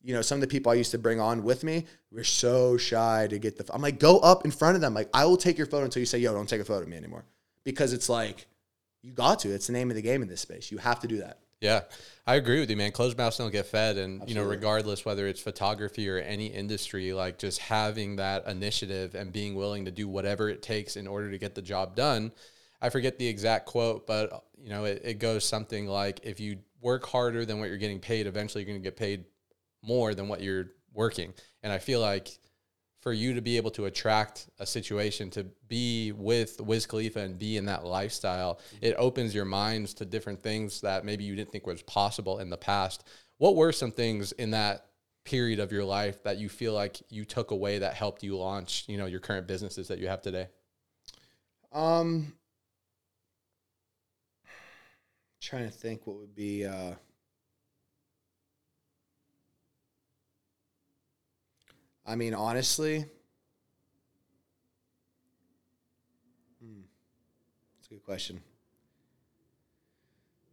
You 0.03 0.14
know, 0.14 0.23
some 0.23 0.37
of 0.37 0.41
the 0.41 0.46
people 0.46 0.73
I 0.73 0.76
used 0.76 0.93
to 0.93 0.99
bring 0.99 1.20
on 1.20 1.43
with 1.43 1.62
me 1.62 1.85
were 2.11 2.25
so 2.25 2.76
shy 2.79 3.26
to 3.29 3.38
get 3.38 3.58
the. 3.58 3.75
I'm 3.75 3.82
like, 3.82 3.99
go 3.99 4.19
up 4.20 4.44
in 4.46 4.50
front 4.50 4.76
of 4.76 4.81
them. 4.81 4.94
Like, 4.94 5.11
I 5.12 5.26
will 5.26 5.37
take 5.37 5.58
your 5.58 5.67
photo 5.67 5.85
until 5.85 6.00
you 6.00 6.06
say, 6.06 6.19
yo, 6.19 6.32
don't 6.32 6.49
take 6.49 6.62
a 6.62 6.64
photo 6.64 6.85
of 6.85 6.88
me 6.88 6.96
anymore. 6.96 7.26
Because 7.65 7.93
it's 7.93 8.09
like, 8.09 8.47
you 9.03 9.12
got 9.12 9.41
to. 9.41 9.51
It's 9.51 9.67
the 9.67 9.73
name 9.73 9.91
of 9.91 9.97
the 9.97 10.03
game 10.03 10.23
in 10.23 10.29
this 10.29 10.41
space. 10.41 10.71
You 10.71 10.79
have 10.79 11.01
to 11.01 11.09
do 11.09 11.19
that. 11.19 11.39
Yeah, 11.61 11.83
I 12.27 12.37
agree 12.37 12.59
with 12.59 12.71
you, 12.71 12.77
man. 12.77 12.91
Closed 12.91 13.19
mouths 13.19 13.37
don't 13.37 13.53
get 13.53 13.67
fed, 13.67 13.99
and 13.99 14.23
Absolutely. 14.23 14.33
you 14.33 14.41
know, 14.41 14.49
regardless 14.49 15.05
whether 15.05 15.29
it's 15.29 15.41
photography 15.41 16.09
or 16.09 16.17
any 16.17 16.47
industry, 16.47 17.12
like 17.12 17.39
just 17.39 17.59
having 17.59 18.17
that 18.17 18.47
initiative 18.47 19.15
and 19.15 19.31
being 19.31 19.55
willing 19.55 19.85
to 19.85 19.91
do 19.91 20.09
whatever 20.09 20.49
it 20.49 20.62
takes 20.62 20.97
in 20.97 21.07
order 21.07 21.31
to 21.31 21.37
get 21.37 21.55
the 21.55 21.61
job 21.61 21.95
done. 21.95 22.33
I 22.81 22.89
forget 22.89 23.19
the 23.19 23.27
exact 23.27 23.67
quote, 23.67 24.06
but 24.06 24.43
you 24.56 24.71
know, 24.71 24.85
it, 24.85 25.03
it 25.05 25.19
goes 25.19 25.45
something 25.45 25.87
like, 25.87 26.21
"If 26.23 26.41
you 26.41 26.61
work 26.81 27.06
harder 27.06 27.45
than 27.45 27.61
what 27.61 27.69
you're 27.69 27.77
getting 27.77 28.01
paid, 28.01 28.27
eventually 28.27 28.65
you're 28.65 28.73
going 28.73 28.83
to 28.83 28.87
get 28.87 28.97
paid 28.97 29.27
more 29.83 30.15
than 30.15 30.29
what 30.29 30.41
you're 30.41 30.71
working." 30.95 31.35
And 31.63 31.71
I 31.71 31.79
feel 31.79 32.01
like 32.01 32.39
for 33.00 33.12
you 33.12 33.35
to 33.35 33.41
be 33.41 33.56
able 33.56 33.70
to 33.73 33.87
attract 33.87 34.49
a 34.58 34.67
situation 34.67 35.31
to 35.31 35.44
be 35.69 36.12
with 36.12 36.61
Wiz 36.61 36.87
Khalifa 36.87 37.20
and 37.20 37.38
be 37.38 37.56
in 37.56 37.64
that 37.64 37.85
lifestyle, 37.85 38.61
it 38.82 38.94
opens 38.99 39.35
your 39.35 39.47
minds 39.47 39.94
to 39.94 40.05
different 40.05 40.43
things 40.43 40.82
that 40.82 41.05
maybe 41.05 41.25
you 41.25 41.35
didn't 41.35 41.50
think 41.50 41.67
was 41.67 41.82
possible 41.82 42.38
in 42.38 42.50
the 42.50 42.58
past. 42.58 43.05
What 43.38 43.56
were 43.56 43.73
some 43.73 43.91
things 43.91 44.32
in 44.32 44.50
that 44.50 44.87
period 45.25 45.61
of 45.61 45.73
your 45.73 45.85
life 45.85 46.23
that 46.25 46.38
you 46.38 46.49
feel 46.49 46.75
like 46.75 47.00
you 47.08 47.25
took 47.25 47.50
away 47.50 47.79
that 47.79 47.94
helped 47.94 48.23
you 48.23 48.37
launch, 48.37 48.85
you 48.87 48.99
know, 48.99 49.06
your 49.06 49.20
current 49.20 49.46
businesses 49.46 49.88
that 49.88 49.99
you 49.99 50.08
have 50.08 50.20
today? 50.20 50.49
Um 51.73 52.35
trying 55.41 55.64
to 55.64 55.70
think 55.70 56.06
what 56.06 56.19
would 56.19 56.35
be 56.35 56.67
uh 56.67 56.94
I 62.11 62.17
mean, 62.17 62.35
honestly, 62.35 63.05
hmm, 66.61 66.81
that's 67.79 67.87
a 67.87 67.91
good 67.91 68.05
question. 68.05 68.41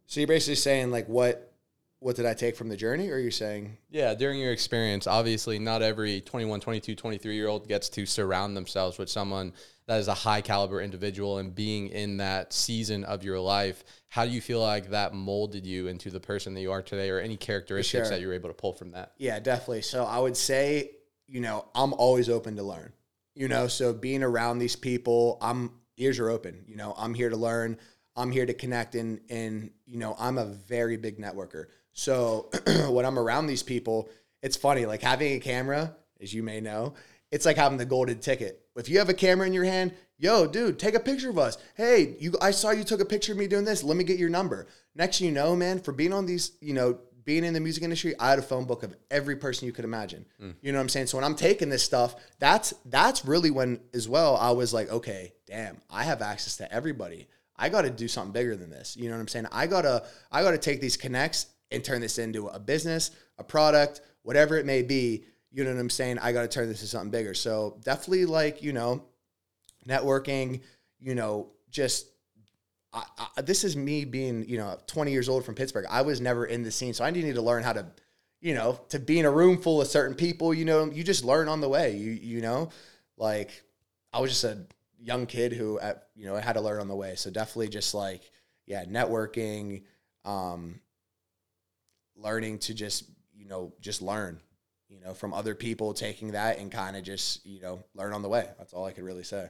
So 0.06 0.20
you're 0.20 0.28
basically 0.28 0.54
saying 0.54 0.92
like 0.92 1.08
what 1.08 1.52
what 1.98 2.14
did 2.14 2.26
I 2.26 2.34
take 2.34 2.54
from 2.54 2.68
the 2.68 2.76
journey 2.76 3.10
or 3.10 3.16
are 3.16 3.18
you 3.18 3.32
saying 3.32 3.76
Yeah, 3.90 4.14
during 4.14 4.38
your 4.38 4.52
experience, 4.52 5.08
obviously 5.08 5.58
not 5.58 5.82
every 5.82 6.20
21, 6.20 6.60
22, 6.60 6.94
23 6.94 7.34
year 7.34 7.48
old 7.48 7.66
gets 7.66 7.88
to 7.88 8.06
surround 8.06 8.56
themselves 8.56 8.96
with 8.96 9.10
someone 9.10 9.52
that 9.86 9.98
is 9.98 10.06
a 10.06 10.14
high 10.14 10.40
caliber 10.40 10.80
individual 10.80 11.38
and 11.38 11.52
being 11.52 11.88
in 11.88 12.18
that 12.18 12.52
season 12.52 13.02
of 13.02 13.24
your 13.24 13.40
life, 13.40 13.82
how 14.06 14.24
do 14.24 14.30
you 14.30 14.40
feel 14.40 14.60
like 14.60 14.90
that 14.90 15.12
molded 15.12 15.66
you 15.66 15.88
into 15.88 16.08
the 16.10 16.20
person 16.20 16.54
that 16.54 16.60
you 16.60 16.70
are 16.70 16.82
today 16.82 17.10
or 17.10 17.18
any 17.18 17.36
characteristics 17.36 18.06
sure. 18.06 18.16
that 18.16 18.20
you're 18.20 18.32
able 18.32 18.48
to 18.48 18.54
pull 18.54 18.72
from 18.72 18.92
that? 18.92 19.14
Yeah, 19.18 19.40
definitely. 19.40 19.82
So 19.82 20.04
I 20.04 20.20
would 20.20 20.36
say 20.36 20.92
you 21.28 21.40
know, 21.40 21.66
I'm 21.74 21.92
always 21.92 22.28
open 22.28 22.56
to 22.56 22.62
learn. 22.62 22.92
You 23.34 23.46
know, 23.46 23.68
so 23.68 23.92
being 23.92 24.22
around 24.22 24.58
these 24.58 24.74
people, 24.74 25.38
I'm 25.40 25.72
ears 25.96 26.18
are 26.18 26.30
open. 26.30 26.64
You 26.66 26.76
know, 26.76 26.94
I'm 26.96 27.14
here 27.14 27.28
to 27.28 27.36
learn. 27.36 27.78
I'm 28.16 28.32
here 28.32 28.46
to 28.46 28.54
connect 28.54 28.96
and 28.96 29.20
and 29.30 29.70
you 29.86 29.98
know, 29.98 30.16
I'm 30.18 30.38
a 30.38 30.44
very 30.44 30.96
big 30.96 31.18
networker. 31.18 31.66
So 31.92 32.50
when 32.90 33.04
I'm 33.04 33.18
around 33.18 33.46
these 33.46 33.62
people, 33.62 34.08
it's 34.42 34.56
funny. 34.56 34.86
Like 34.86 35.02
having 35.02 35.34
a 35.34 35.40
camera, 35.40 35.94
as 36.20 36.34
you 36.34 36.42
may 36.42 36.60
know, 36.60 36.94
it's 37.30 37.46
like 37.46 37.56
having 37.56 37.78
the 37.78 37.84
golden 37.84 38.18
ticket. 38.18 38.62
If 38.76 38.88
you 38.88 38.98
have 38.98 39.08
a 39.08 39.14
camera 39.14 39.46
in 39.46 39.52
your 39.52 39.64
hand, 39.64 39.92
yo, 40.18 40.46
dude, 40.46 40.78
take 40.78 40.94
a 40.94 41.00
picture 41.00 41.30
of 41.30 41.38
us. 41.38 41.58
Hey, 41.74 42.16
you 42.18 42.34
I 42.40 42.50
saw 42.50 42.70
you 42.70 42.84
took 42.84 43.00
a 43.00 43.04
picture 43.04 43.32
of 43.32 43.38
me 43.38 43.46
doing 43.46 43.64
this. 43.64 43.84
Let 43.84 43.96
me 43.96 44.04
get 44.04 44.18
your 44.18 44.30
number. 44.30 44.66
Next 44.94 45.18
thing 45.18 45.28
you 45.28 45.32
know, 45.32 45.54
man, 45.54 45.80
for 45.80 45.92
being 45.92 46.12
on 46.12 46.26
these, 46.26 46.52
you 46.60 46.74
know, 46.74 46.98
being 47.28 47.44
in 47.44 47.52
the 47.52 47.60
music 47.60 47.82
industry, 47.82 48.14
I 48.18 48.30
had 48.30 48.38
a 48.38 48.42
phone 48.42 48.64
book 48.64 48.82
of 48.82 48.96
every 49.10 49.36
person 49.36 49.66
you 49.66 49.72
could 49.72 49.84
imagine. 49.84 50.24
Mm. 50.42 50.54
You 50.62 50.72
know 50.72 50.78
what 50.78 50.84
I'm 50.84 50.88
saying? 50.88 51.08
So 51.08 51.18
when 51.18 51.26
I'm 51.26 51.34
taking 51.34 51.68
this 51.68 51.82
stuff, 51.82 52.16
that's 52.38 52.72
that's 52.86 53.22
really 53.26 53.50
when 53.50 53.80
as 53.92 54.08
well 54.08 54.34
I 54.34 54.52
was 54.52 54.72
like, 54.72 54.90
okay, 54.90 55.34
damn, 55.46 55.76
I 55.90 56.04
have 56.04 56.22
access 56.22 56.56
to 56.56 56.72
everybody. 56.72 57.28
I 57.54 57.68
got 57.68 57.82
to 57.82 57.90
do 57.90 58.08
something 58.08 58.32
bigger 58.32 58.56
than 58.56 58.70
this. 58.70 58.96
You 58.96 59.10
know 59.10 59.16
what 59.16 59.20
I'm 59.20 59.28
saying? 59.28 59.44
I 59.52 59.66
gotta 59.66 60.06
I 60.32 60.40
gotta 60.40 60.56
take 60.56 60.80
these 60.80 60.96
connects 60.96 61.48
and 61.70 61.84
turn 61.84 62.00
this 62.00 62.16
into 62.16 62.46
a 62.46 62.58
business, 62.58 63.10
a 63.36 63.44
product, 63.44 64.00
whatever 64.22 64.56
it 64.56 64.64
may 64.64 64.80
be. 64.80 65.24
You 65.52 65.64
know 65.64 65.74
what 65.74 65.80
I'm 65.80 65.90
saying? 65.90 66.18
I 66.20 66.32
got 66.32 66.42
to 66.42 66.48
turn 66.48 66.66
this 66.66 66.80
into 66.80 66.88
something 66.88 67.10
bigger. 67.10 67.34
So 67.34 67.78
definitely 67.84 68.24
like 68.24 68.62
you 68.62 68.72
know, 68.72 69.04
networking. 69.86 70.62
You 70.98 71.14
know, 71.14 71.50
just 71.68 72.06
I, 72.92 73.04
I, 73.36 73.42
this 73.42 73.64
is 73.64 73.76
me 73.76 74.04
being, 74.04 74.48
you 74.48 74.58
know, 74.58 74.78
20 74.86 75.12
years 75.12 75.28
old 75.28 75.44
from 75.44 75.54
Pittsburgh. 75.54 75.86
I 75.90 76.02
was 76.02 76.20
never 76.20 76.46
in 76.46 76.62
the 76.62 76.70
scene, 76.70 76.94
so 76.94 77.04
I 77.04 77.10
needed 77.10 77.34
to 77.34 77.42
learn 77.42 77.62
how 77.62 77.72
to, 77.74 77.86
you 78.40 78.54
know, 78.54 78.80
to 78.88 78.98
be 78.98 79.18
in 79.18 79.24
a 79.26 79.30
room 79.30 79.60
full 79.60 79.80
of 79.80 79.88
certain 79.88 80.14
people. 80.16 80.54
You 80.54 80.64
know, 80.64 80.90
you 80.90 81.04
just 81.04 81.24
learn 81.24 81.48
on 81.48 81.60
the 81.60 81.68
way. 81.68 81.96
You 81.96 82.10
you 82.12 82.40
know, 82.40 82.70
like 83.16 83.62
I 84.12 84.20
was 84.20 84.30
just 84.30 84.44
a 84.44 84.64
young 84.98 85.26
kid 85.26 85.52
who, 85.52 85.78
at, 85.80 86.08
you 86.14 86.24
know, 86.26 86.36
had 86.36 86.54
to 86.54 86.60
learn 86.60 86.80
on 86.80 86.88
the 86.88 86.96
way. 86.96 87.14
So 87.16 87.30
definitely 87.30 87.68
just 87.68 87.94
like, 87.94 88.22
yeah, 88.66 88.84
networking, 88.84 89.82
um, 90.24 90.80
learning 92.16 92.58
to 92.60 92.74
just, 92.74 93.04
you 93.34 93.46
know, 93.46 93.72
just 93.80 94.02
learn. 94.02 94.40
you 94.88 95.00
know, 95.00 95.12
from 95.14 95.34
other 95.34 95.54
people 95.54 95.92
taking 95.92 96.32
that 96.32 96.58
and 96.58 96.72
kind 96.72 96.96
of 96.96 97.02
just, 97.02 97.44
you 97.44 97.60
know, 97.60 97.84
learn 97.94 98.12
on 98.14 98.22
the 98.22 98.28
way. 98.28 98.48
That's 98.58 98.72
all 98.72 98.86
I 98.86 98.92
could 98.92 99.04
really 99.04 99.22
say. 99.24 99.48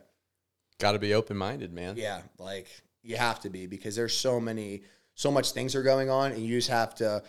Got 0.80 0.92
to 0.92 0.98
be 0.98 1.14
open 1.14 1.36
minded, 1.36 1.72
man. 1.72 1.96
Yeah, 1.96 2.22
like 2.38 2.66
you 3.08 3.16
have 3.16 3.40
to 3.40 3.50
be 3.50 3.66
because 3.66 3.96
there's 3.96 4.16
so 4.16 4.38
many, 4.38 4.82
so 5.14 5.30
much 5.30 5.52
things 5.52 5.74
are 5.74 5.82
going 5.82 6.10
on, 6.10 6.32
and 6.32 6.42
you 6.44 6.58
just 6.58 6.68
have 6.68 6.94
to. 6.96 7.22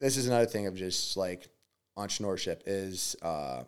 This 0.00 0.16
is 0.16 0.26
another 0.26 0.46
thing 0.46 0.66
of 0.66 0.76
just 0.76 1.16
like 1.16 1.48
entrepreneurship 1.98 2.60
is 2.64 3.16
uh, 3.22 3.64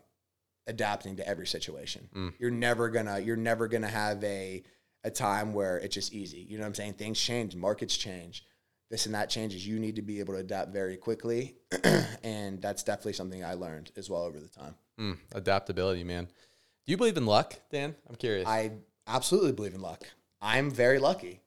adapting 0.67 1.17
to 1.17 1.27
every 1.27 1.47
situation. 1.47 2.09
Mm. 2.15 2.35
You're 2.39 2.53
never 2.53 2.89
gonna, 2.91 3.19
you're 3.19 3.37
never 3.37 3.67
gonna 3.67 3.89
have 3.89 4.23
a 4.23 4.63
a 5.05 5.11
time 5.11 5.53
where 5.53 5.79
it's 5.79 5.95
just 5.95 6.13
easy. 6.13 6.39
You 6.49 6.59
know 6.59 6.63
what 6.63 6.69
I'm 6.69 6.75
saying? 6.75 6.93
Things 6.95 7.21
change, 7.21 7.57
markets 7.57 7.97
change, 7.97 8.45
this 8.91 9.07
and 9.07 9.15
that 9.17 9.29
changes. 9.29 9.67
You 9.67 9.81
need 9.81 9.97
to 9.97 10.03
be 10.03 10.21
able 10.21 10.35
to 10.35 10.41
adapt 10.41 10.73
very 10.73 10.97
quickly, 10.97 11.57
and 12.23 12.63
that's 12.63 12.85
definitely 12.85 13.15
something 13.15 13.45
I 13.45 13.55
learned 13.55 13.91
as 13.97 14.09
well 14.09 14.23
over 14.23 14.39
the 14.39 14.49
time. 14.49 14.77
Mm, 15.01 15.17
adaptability, 15.35 16.05
man. 16.05 16.27
Do 16.27 16.93
you 16.93 16.97
believe 16.97 17.17
in 17.17 17.27
luck, 17.27 17.59
Dan? 17.73 17.97
I'm 18.09 18.15
curious. 18.15 18.47
I 18.47 18.73
absolutely 19.09 19.53
believe 19.53 19.75
in 19.75 19.81
luck. 19.81 20.05
I'm 20.41 20.71
very 20.71 21.01
lucky 21.01 21.41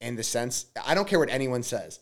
in 0.00 0.16
the 0.16 0.22
sense 0.22 0.66
I 0.84 0.94
don't 0.94 1.06
care 1.08 1.18
what 1.18 1.30
anyone 1.30 1.62
says. 1.62 2.00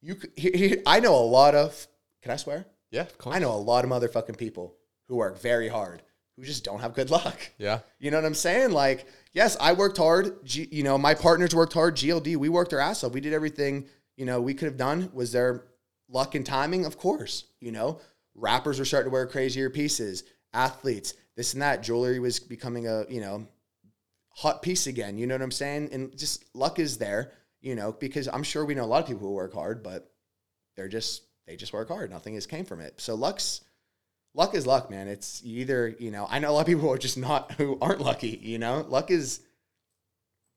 You, 0.00 0.16
he- 0.36 0.50
he- 0.56 0.76
I 0.86 1.00
know 1.00 1.14
a 1.14 1.24
lot 1.24 1.54
of. 1.54 1.86
Can 2.22 2.32
I 2.32 2.36
swear? 2.36 2.66
yeah, 2.90 3.02
of 3.02 3.18
course. 3.18 3.36
I 3.36 3.38
know 3.38 3.52
a 3.52 3.56
lot 3.56 3.84
of 3.84 3.90
motherfucking 3.90 4.38
people 4.38 4.74
who 5.08 5.16
work 5.16 5.40
very 5.40 5.68
hard 5.68 6.02
who 6.36 6.44
just 6.44 6.64
don't 6.64 6.80
have 6.80 6.94
good 6.94 7.10
luck. 7.10 7.38
Yeah. 7.58 7.80
You 7.98 8.10
know 8.10 8.16
what 8.18 8.24
I'm 8.26 8.34
saying? 8.34 8.70
Like, 8.70 9.06
yes, 9.32 9.56
I 9.60 9.72
worked 9.72 9.96
hard. 9.98 10.44
G, 10.44 10.68
you 10.70 10.82
know, 10.84 10.96
my 10.96 11.14
partners 11.14 11.54
worked 11.54 11.72
hard. 11.72 11.96
GLD, 11.96 12.36
we 12.36 12.48
worked 12.48 12.72
our 12.72 12.78
ass 12.80 13.02
off. 13.02 13.12
We 13.12 13.20
did 13.20 13.32
everything, 13.32 13.86
you 14.16 14.24
know, 14.24 14.40
we 14.40 14.54
could 14.54 14.66
have 14.66 14.76
done. 14.76 15.10
Was 15.12 15.32
there 15.32 15.64
luck 16.08 16.34
and 16.36 16.46
timing? 16.46 16.84
Of 16.86 16.96
course. 16.96 17.44
You 17.60 17.72
know, 17.72 18.00
rappers 18.36 18.78
were 18.78 18.84
starting 18.84 19.10
to 19.10 19.12
wear 19.12 19.26
crazier 19.26 19.68
pieces, 19.68 20.22
athletes, 20.54 21.14
this 21.36 21.54
and 21.54 21.62
that. 21.62 21.82
Jewelry 21.82 22.20
was 22.20 22.38
becoming 22.38 22.86
a, 22.86 23.04
you 23.08 23.20
know, 23.20 23.46
hot 24.38 24.62
piece 24.62 24.86
again. 24.86 25.18
You 25.18 25.26
know 25.26 25.34
what 25.34 25.42
I'm 25.42 25.50
saying? 25.50 25.88
And 25.92 26.16
just 26.16 26.44
luck 26.54 26.78
is 26.78 26.98
there, 26.98 27.32
you 27.60 27.74
know, 27.74 27.90
because 27.90 28.28
I'm 28.28 28.44
sure 28.44 28.64
we 28.64 28.76
know 28.76 28.84
a 28.84 28.86
lot 28.86 29.02
of 29.02 29.08
people 29.08 29.26
who 29.26 29.34
work 29.34 29.52
hard, 29.52 29.82
but 29.82 30.12
they're 30.76 30.88
just, 30.88 31.22
they 31.48 31.56
just 31.56 31.72
work 31.72 31.88
hard. 31.88 32.08
Nothing 32.10 32.34
has 32.34 32.46
came 32.46 32.64
from 32.64 32.80
it. 32.80 33.00
So 33.00 33.16
luck's, 33.16 33.62
luck 34.34 34.54
is 34.54 34.64
luck, 34.64 34.90
man. 34.90 35.08
It's 35.08 35.42
either, 35.44 35.88
you 35.98 36.12
know, 36.12 36.24
I 36.30 36.38
know 36.38 36.50
a 36.50 36.52
lot 36.52 36.60
of 36.60 36.66
people 36.68 36.82
who 36.82 36.92
are 36.92 36.98
just 36.98 37.18
not, 37.18 37.50
who 37.52 37.78
aren't 37.80 38.00
lucky, 38.00 38.38
you 38.40 38.58
know, 38.58 38.86
luck 38.88 39.10
is, 39.10 39.40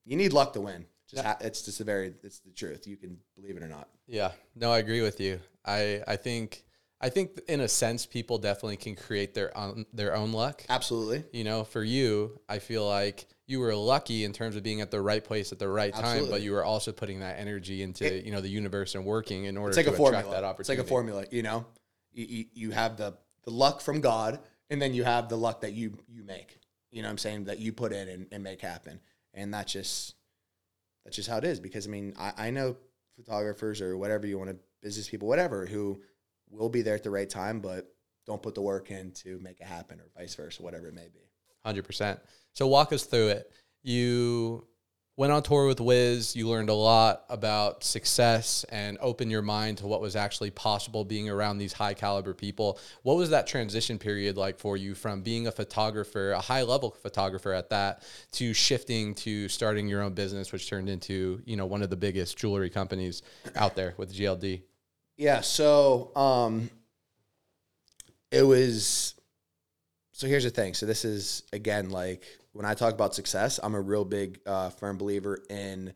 you 0.05 0.15
need 0.15 0.31
luck 0.31 0.53
to 0.53 0.61
win. 0.61 0.85
Just 1.09 1.23
ha- 1.23 1.38
it's 1.41 1.63
just 1.63 1.81
a 1.81 1.83
very, 1.83 2.13
it's 2.23 2.39
the 2.39 2.51
truth. 2.51 2.85
You 2.85 2.97
can 2.97 3.17
believe 3.35 3.57
it 3.57 3.63
or 3.63 3.67
not. 3.67 3.89
Yeah. 4.05 4.31
No, 4.55 4.71
I 4.71 4.77
agree 4.77 5.01
with 5.01 5.19
you. 5.19 5.39
I 5.65 6.01
I 6.07 6.15
think 6.15 6.63
I 7.01 7.09
think 7.09 7.39
in 7.47 7.61
a 7.61 7.67
sense 7.67 8.05
people 8.05 8.38
definitely 8.38 8.77
can 8.77 8.95
create 8.95 9.33
their 9.33 9.55
own 9.57 9.85
their 9.91 10.15
own 10.15 10.31
luck. 10.31 10.63
Absolutely. 10.69 11.23
You 11.33 11.43
know, 11.43 11.63
for 11.63 11.83
you, 11.83 12.39
I 12.47 12.59
feel 12.59 12.88
like 12.88 13.27
you 13.51 13.60
were 13.60 13.75
lucky 13.75 14.24
in 14.24 14.31
terms 14.31 14.55
of 14.55 14.63
being 14.63 14.79
at 14.81 14.89
the 14.89 15.01
right 15.01 15.24
place 15.24 15.51
at 15.51 15.60
the 15.60 15.67
right 15.67 15.93
time, 15.93 16.05
Absolutely. 16.05 16.31
but 16.31 16.41
you 16.41 16.53
were 16.53 16.63
also 16.63 16.91
putting 16.91 17.20
that 17.20 17.38
energy 17.38 17.84
into 17.84 18.05
It- 18.05 18.25
you 18.25 18.31
know 18.31 18.41
the 18.41 18.50
universe 18.50 18.96
and 18.96 19.05
working 19.05 19.43
in 19.46 19.58
order 19.58 19.70
It's 19.70 19.77
like 19.77 19.86
to 19.88 19.91
a 19.91 19.93
attract 19.93 20.25
formula. 20.27 20.53
that 20.53 20.60
It's 20.60 20.70
like 20.70 20.79
a 20.79 20.84
formula, 20.84 21.25
you 21.31 21.43
know, 21.43 21.65
you, 22.13 22.25
you, 22.25 22.46
you 22.53 22.72
have 22.72 22.98
the, 22.98 23.13
the 23.43 23.51
luck 23.51 23.81
from 23.81 24.00
God 24.01 24.39
and 24.70 24.81
then 24.81 24.93
you 24.93 25.03
have 25.03 25.27
the 25.27 25.38
luck 25.38 25.62
that 25.62 25.74
you, 25.74 25.98
you 26.08 26.24
make, 26.24 26.60
you 26.91 27.01
know 27.01 27.08
what 27.10 27.12
I'm 27.12 27.17
saying? 27.17 27.46
That 27.46 27.60
you 27.60 27.74
put 27.74 27.91
in 27.91 28.08
and, 28.08 28.27
and 28.31 28.43
make 28.43 28.62
happen. 28.62 29.00
And 29.34 29.53
that's 29.53 29.74
just, 29.74 30.15
that's 31.03 31.15
just 31.15 31.29
how 31.29 31.38
it 31.38 31.43
is. 31.43 31.60
Because 31.60 31.88
I 31.88 31.89
mean, 31.89 32.13
I, 32.17 32.34
I 32.38 32.50
know 32.51 32.77
photographers 33.17 33.81
or 33.81 33.98
whatever 33.98 34.25
you 34.27 34.38
want 34.38 34.50
to, 34.51 34.58
business 34.81 35.10
people, 35.10 35.27
whatever, 35.27 35.65
who 35.65 36.01
will 36.50 36.70
be 36.70 36.81
there 36.81 36.96
at 36.96 37.03
the 37.03 37.10
right 37.10 37.29
time, 37.29 37.60
but 37.60 37.93
don't 38.25 38.41
put 38.41 38.55
the 38.55 38.62
work 38.62 38.91
in 38.91 39.12
to 39.12 39.39
make 39.39 39.60
it 39.60 39.67
happen 39.67 40.00
or 40.00 40.05
vice 40.17 40.36
versa, 40.36 40.62
whatever 40.63 40.88
it 40.88 40.93
may 40.93 41.10
be. 41.13 41.30
Hundred 41.65 41.86
percent. 41.86 42.20
So 42.53 42.68
walk 42.68 42.91
us 42.94 43.03
through 43.03 43.30
it. 43.30 43.51
You 43.84 44.68
went 45.18 45.32
on 45.32 45.44
tour 45.44 45.68
with 45.68 45.80
Wiz. 45.80 46.36
You 46.36 46.50
learned 46.50 46.70
a 46.70 46.74
lot 46.74 47.25
about 47.30 47.84
success 47.84 48.65
and 48.70 48.98
opened 49.01 49.30
your 49.30 49.44
mind 49.44 49.77
to 49.77 49.88
what 49.88 50.01
was 50.01 50.15
actually 50.15 50.50
possible 50.50 51.06
being 51.06 51.30
around 51.30 51.58
these 51.60 51.74
high 51.74 51.94
caliber 51.94 52.34
people. 52.34 52.80
What 53.03 53.18
was 53.18 53.30
that 53.30 53.46
transition 53.46 54.00
period 54.00 54.36
like 54.38 54.58
for 54.58 54.77
you 54.77 54.96
from 54.96 55.22
being 55.22 55.48
a 55.48 55.51
photographer, 55.51 56.32
a 56.32 56.41
high 56.41 56.63
level 56.63 56.91
photographer 57.03 57.53
at 57.53 57.70
that, 57.70 58.03
to 58.34 58.53
shifting 58.53 59.13
to 59.15 59.48
starting 59.48 59.88
your 59.88 60.01
own 60.01 60.13
business, 60.13 60.51
which 60.51 60.68
turned 60.68 60.89
into 60.89 61.41
you 61.46 61.56
know 61.56 61.65
one 61.65 61.84
of 61.84 61.89
the 61.89 61.98
biggest 61.98 62.38
jewelry 62.38 62.70
companies 62.70 63.22
out 63.56 63.75
there 63.75 63.94
with 63.98 64.13
GLD. 64.13 64.63
Yeah. 65.18 65.41
So, 65.41 66.12
um, 66.15 66.72
it 68.32 68.44
was. 68.44 69.13
So 70.21 70.27
here's 70.27 70.43
the 70.43 70.51
thing. 70.51 70.75
So 70.75 70.85
this 70.85 71.03
is 71.03 71.41
again 71.51 71.89
like 71.89 72.27
when 72.53 72.63
I 72.63 72.75
talk 72.75 72.93
about 72.93 73.15
success, 73.15 73.59
I'm 73.63 73.73
a 73.73 73.81
real 73.81 74.05
big 74.05 74.39
uh, 74.45 74.69
firm 74.69 74.99
believer 74.99 75.41
in. 75.49 75.95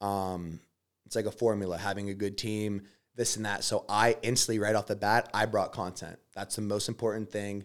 Um, 0.00 0.60
it's 1.04 1.14
like 1.14 1.26
a 1.26 1.30
formula, 1.30 1.76
having 1.76 2.08
a 2.08 2.14
good 2.14 2.38
team, 2.38 2.84
this 3.16 3.36
and 3.36 3.44
that. 3.44 3.64
So 3.64 3.84
I 3.86 4.16
instantly, 4.22 4.60
right 4.60 4.74
off 4.74 4.86
the 4.86 4.96
bat, 4.96 5.28
I 5.34 5.44
brought 5.44 5.72
content. 5.72 6.18
That's 6.34 6.56
the 6.56 6.62
most 6.62 6.88
important 6.88 7.30
thing. 7.30 7.64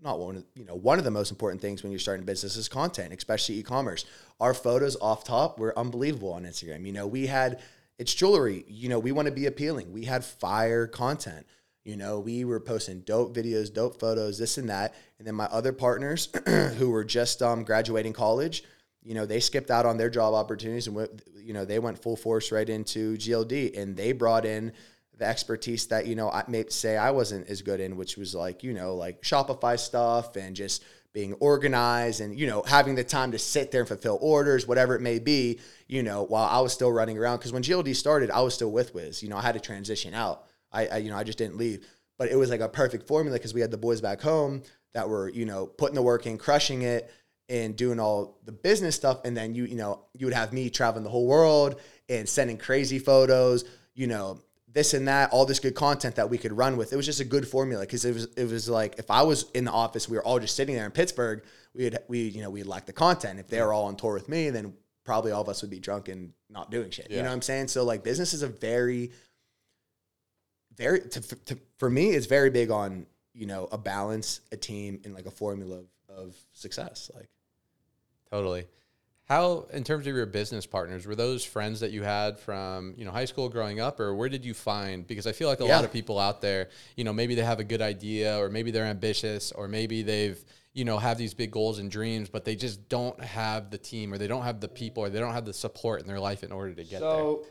Not 0.00 0.18
one, 0.18 0.36
of, 0.36 0.44
you 0.54 0.64
know, 0.64 0.74
one 0.74 0.96
of 0.96 1.04
the 1.04 1.10
most 1.10 1.30
important 1.30 1.60
things 1.60 1.82
when 1.82 1.92
you're 1.92 1.98
starting 1.98 2.22
a 2.22 2.26
business 2.26 2.56
is 2.56 2.66
content, 2.70 3.12
especially 3.12 3.56
e-commerce. 3.56 4.06
Our 4.40 4.54
photos 4.54 4.96
off 5.02 5.22
top 5.22 5.58
were 5.58 5.78
unbelievable 5.78 6.32
on 6.32 6.44
Instagram. 6.44 6.86
You 6.86 6.92
know, 6.92 7.06
we 7.06 7.26
had 7.26 7.60
it's 7.98 8.14
jewelry. 8.14 8.64
You 8.68 8.88
know, 8.88 8.98
we 8.98 9.12
want 9.12 9.26
to 9.26 9.32
be 9.32 9.44
appealing. 9.44 9.92
We 9.92 10.06
had 10.06 10.24
fire 10.24 10.86
content. 10.86 11.46
You 11.84 11.96
know, 11.96 12.20
we 12.20 12.44
were 12.44 12.60
posting 12.60 13.00
dope 13.00 13.34
videos, 13.34 13.72
dope 13.72 13.98
photos, 13.98 14.38
this 14.38 14.56
and 14.58 14.68
that. 14.68 14.94
And 15.18 15.26
then 15.26 15.34
my 15.34 15.46
other 15.46 15.72
partners 15.72 16.28
who 16.76 16.90
were 16.90 17.04
just 17.04 17.42
um, 17.42 17.64
graduating 17.64 18.12
college, 18.12 18.62
you 19.02 19.14
know, 19.14 19.26
they 19.26 19.40
skipped 19.40 19.70
out 19.70 19.84
on 19.84 19.96
their 19.96 20.10
job 20.10 20.34
opportunities 20.34 20.86
and 20.86 20.94
went, 20.94 21.22
you 21.36 21.52
know, 21.52 21.64
they 21.64 21.80
went 21.80 22.00
full 22.00 22.16
force 22.16 22.52
right 22.52 22.68
into 22.68 23.16
GLD 23.16 23.76
and 23.76 23.96
they 23.96 24.12
brought 24.12 24.44
in 24.44 24.72
the 25.18 25.26
expertise 25.26 25.86
that, 25.88 26.06
you 26.06 26.14
know, 26.14 26.30
I 26.30 26.44
may 26.46 26.64
say 26.68 26.96
I 26.96 27.10
wasn't 27.10 27.48
as 27.48 27.62
good 27.62 27.80
in, 27.80 27.96
which 27.96 28.16
was 28.16 28.34
like, 28.34 28.62
you 28.62 28.72
know, 28.72 28.94
like 28.94 29.22
Shopify 29.22 29.78
stuff 29.78 30.36
and 30.36 30.54
just 30.54 30.84
being 31.12 31.34
organized 31.34 32.20
and, 32.20 32.38
you 32.38 32.46
know, 32.46 32.62
having 32.62 32.94
the 32.94 33.04
time 33.04 33.32
to 33.32 33.38
sit 33.38 33.70
there 33.70 33.82
and 33.82 33.88
fulfill 33.88 34.18
orders, 34.22 34.66
whatever 34.66 34.94
it 34.94 35.00
may 35.00 35.18
be, 35.18 35.58
you 35.86 36.02
know, 36.02 36.22
while 36.22 36.48
I 36.48 36.60
was 36.60 36.72
still 36.72 36.90
running 36.90 37.18
around. 37.18 37.40
Cause 37.40 37.52
when 37.52 37.62
GLD 37.62 37.94
started, 37.96 38.30
I 38.30 38.40
was 38.40 38.54
still 38.54 38.70
with 38.70 38.94
Wiz. 38.94 39.22
You 39.22 39.28
know, 39.28 39.36
I 39.36 39.42
had 39.42 39.54
to 39.54 39.60
transition 39.60 40.14
out. 40.14 40.46
I, 40.72 40.86
I 40.86 40.96
you 40.98 41.10
know, 41.10 41.16
I 41.16 41.24
just 41.24 41.38
didn't 41.38 41.56
leave. 41.56 41.86
But 42.18 42.30
it 42.30 42.36
was 42.36 42.50
like 42.50 42.60
a 42.60 42.68
perfect 42.68 43.06
formula 43.06 43.38
because 43.38 43.54
we 43.54 43.60
had 43.60 43.70
the 43.70 43.78
boys 43.78 44.00
back 44.00 44.20
home 44.20 44.62
that 44.94 45.08
were, 45.08 45.28
you 45.28 45.44
know, 45.44 45.66
putting 45.66 45.94
the 45.94 46.02
work 46.02 46.26
in, 46.26 46.38
crushing 46.38 46.82
it, 46.82 47.10
and 47.48 47.76
doing 47.76 47.98
all 47.98 48.38
the 48.44 48.52
business 48.52 48.94
stuff. 48.94 49.20
And 49.24 49.36
then 49.36 49.54
you, 49.54 49.64
you 49.64 49.76
know, 49.76 50.04
you 50.14 50.26
would 50.26 50.34
have 50.34 50.52
me 50.52 50.70
traveling 50.70 51.04
the 51.04 51.10
whole 51.10 51.26
world 51.26 51.80
and 52.08 52.28
sending 52.28 52.58
crazy 52.58 52.98
photos, 52.98 53.64
you 53.94 54.06
know, 54.06 54.40
this 54.72 54.94
and 54.94 55.08
that, 55.08 55.30
all 55.32 55.44
this 55.44 55.60
good 55.60 55.74
content 55.74 56.16
that 56.16 56.30
we 56.30 56.38
could 56.38 56.52
run 56.52 56.76
with. 56.76 56.92
It 56.92 56.96
was 56.96 57.06
just 57.06 57.20
a 57.20 57.24
good 57.24 57.46
formula 57.46 57.82
because 57.82 58.04
it 58.04 58.14
was 58.14 58.24
it 58.36 58.50
was 58.50 58.68
like 58.68 58.98
if 58.98 59.10
I 59.10 59.22
was 59.22 59.50
in 59.52 59.64
the 59.64 59.72
office, 59.72 60.08
we 60.08 60.16
were 60.16 60.24
all 60.24 60.38
just 60.38 60.56
sitting 60.56 60.74
there 60.74 60.86
in 60.86 60.92
Pittsburgh, 60.92 61.42
we'd 61.74 61.98
we 62.08 62.20
you 62.28 62.42
know 62.42 62.50
we'd 62.50 62.66
lack 62.66 62.86
the 62.86 62.92
content. 62.92 63.38
If 63.38 63.48
they 63.48 63.60
were 63.60 63.72
all 63.72 63.84
on 63.84 63.96
tour 63.96 64.14
with 64.14 64.28
me, 64.28 64.50
then 64.50 64.74
probably 65.04 65.32
all 65.32 65.42
of 65.42 65.48
us 65.48 65.62
would 65.62 65.70
be 65.70 65.80
drunk 65.80 66.08
and 66.08 66.32
not 66.48 66.70
doing 66.70 66.90
shit. 66.90 67.10
You 67.10 67.18
know 67.18 67.24
what 67.24 67.32
I'm 67.32 67.42
saying? 67.42 67.68
So 67.68 67.84
like 67.84 68.02
business 68.02 68.32
is 68.32 68.42
a 68.42 68.48
very 68.48 69.12
very 70.76 71.00
to, 71.00 71.20
to, 71.44 71.58
for 71.78 71.90
me 71.90 72.10
it's 72.10 72.26
very 72.26 72.50
big 72.50 72.70
on 72.70 73.06
you 73.34 73.46
know 73.46 73.68
a 73.72 73.78
balance 73.78 74.40
a 74.52 74.56
team 74.56 75.00
and 75.04 75.14
like 75.14 75.26
a 75.26 75.30
formula 75.30 75.78
of, 75.78 75.86
of 76.16 76.36
success 76.52 77.10
like 77.14 77.28
Totally. 78.30 78.64
How, 79.24 79.66
in 79.72 79.84
terms 79.84 80.06
of 80.06 80.14
your 80.16 80.26
business 80.26 80.66
partners, 80.66 81.06
were 81.06 81.14
those 81.14 81.44
friends 81.44 81.80
that 81.80 81.90
you 81.90 82.02
had 82.02 82.38
from 82.40 82.94
you 82.96 83.04
know 83.04 83.10
high 83.12 83.26
school 83.26 83.48
growing 83.48 83.78
up, 83.78 84.00
or 84.00 84.14
where 84.14 84.28
did 84.28 84.44
you 84.44 84.52
find? 84.54 85.06
Because 85.06 85.26
I 85.26 85.32
feel 85.32 85.48
like 85.48 85.60
a 85.60 85.64
Yeah. 85.66 85.76
lot 85.76 85.84
of 85.84 85.92
people 85.92 86.18
out 86.18 86.40
there, 86.40 86.70
you 86.96 87.04
know, 87.04 87.12
maybe 87.12 87.34
they 87.34 87.44
have 87.44 87.60
a 87.60 87.64
good 87.64 87.80
idea, 87.82 88.38
or 88.38 88.48
maybe 88.48 88.70
they're 88.70 88.86
ambitious, 88.86 89.52
or 89.52 89.68
maybe 89.68 90.02
they've 90.02 90.42
you 90.72 90.84
know 90.86 90.98
have 90.98 91.18
these 91.18 91.34
big 91.34 91.50
goals 91.50 91.78
and 91.78 91.90
dreams, 91.90 92.28
but 92.30 92.44
they 92.44 92.56
just 92.56 92.88
don't 92.88 93.18
have 93.22 93.70
the 93.70 93.78
team, 93.78 94.12
or 94.12 94.18
they 94.18 94.26
don't 94.28 94.42
have 94.44 94.60
the 94.60 94.68
people, 94.68 95.04
or 95.04 95.10
they 95.10 95.20
don't 95.20 95.34
have 95.34 95.44
the 95.44 95.52
support 95.54 96.00
in 96.00 96.06
their 96.08 96.20
life 96.20 96.42
in 96.42 96.50
order 96.50 96.74
to 96.74 96.82
get 96.82 97.00
there. 97.00 97.10
so 97.10 97.44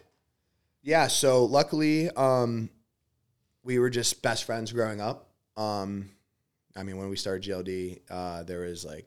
yeah 0.83 1.07
so 1.07 1.45
luckily 1.45 2.09
um 2.11 2.69
we 3.63 3.79
were 3.79 3.89
just 3.89 4.21
best 4.21 4.43
friends 4.43 4.71
growing 4.71 5.01
up. 5.01 5.29
Um 5.57 6.09
i 6.75 6.83
mean 6.83 6.97
when 6.97 7.09
we 7.09 7.15
started 7.15 7.43
gld 7.43 7.99
uh 8.09 8.43
there 8.43 8.61
was 8.61 8.85
like 8.85 9.05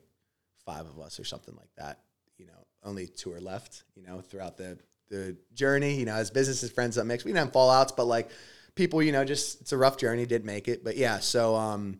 five 0.65 0.85
of 0.85 0.99
us 0.99 1.19
or 1.19 1.23
something 1.23 1.55
like 1.55 1.69
that 1.77 1.99
you 2.37 2.45
know 2.45 2.53
only 2.83 3.07
two 3.07 3.31
are 3.31 3.41
left 3.41 3.83
you 3.95 4.03
know 4.03 4.21
throughout 4.21 4.57
the 4.57 4.77
the 5.09 5.35
journey 5.53 5.95
you 5.95 6.05
know 6.05 6.15
as 6.15 6.31
businesses 6.31 6.71
friends 6.71 6.95
that 6.95 7.05
makes 7.05 7.23
we 7.23 7.31
didn't 7.31 7.45
have 7.45 7.53
fallouts 7.53 7.95
but 7.95 8.05
like 8.05 8.29
people 8.75 9.01
you 9.01 9.11
know 9.11 9.23
just 9.23 9.61
it's 9.61 9.71
a 9.71 9.77
rough 9.77 9.97
journey 9.97 10.25
did 10.25 10.45
make 10.45 10.67
it 10.67 10.83
but 10.83 10.97
yeah 10.97 11.19
so 11.19 11.55
um 11.55 11.99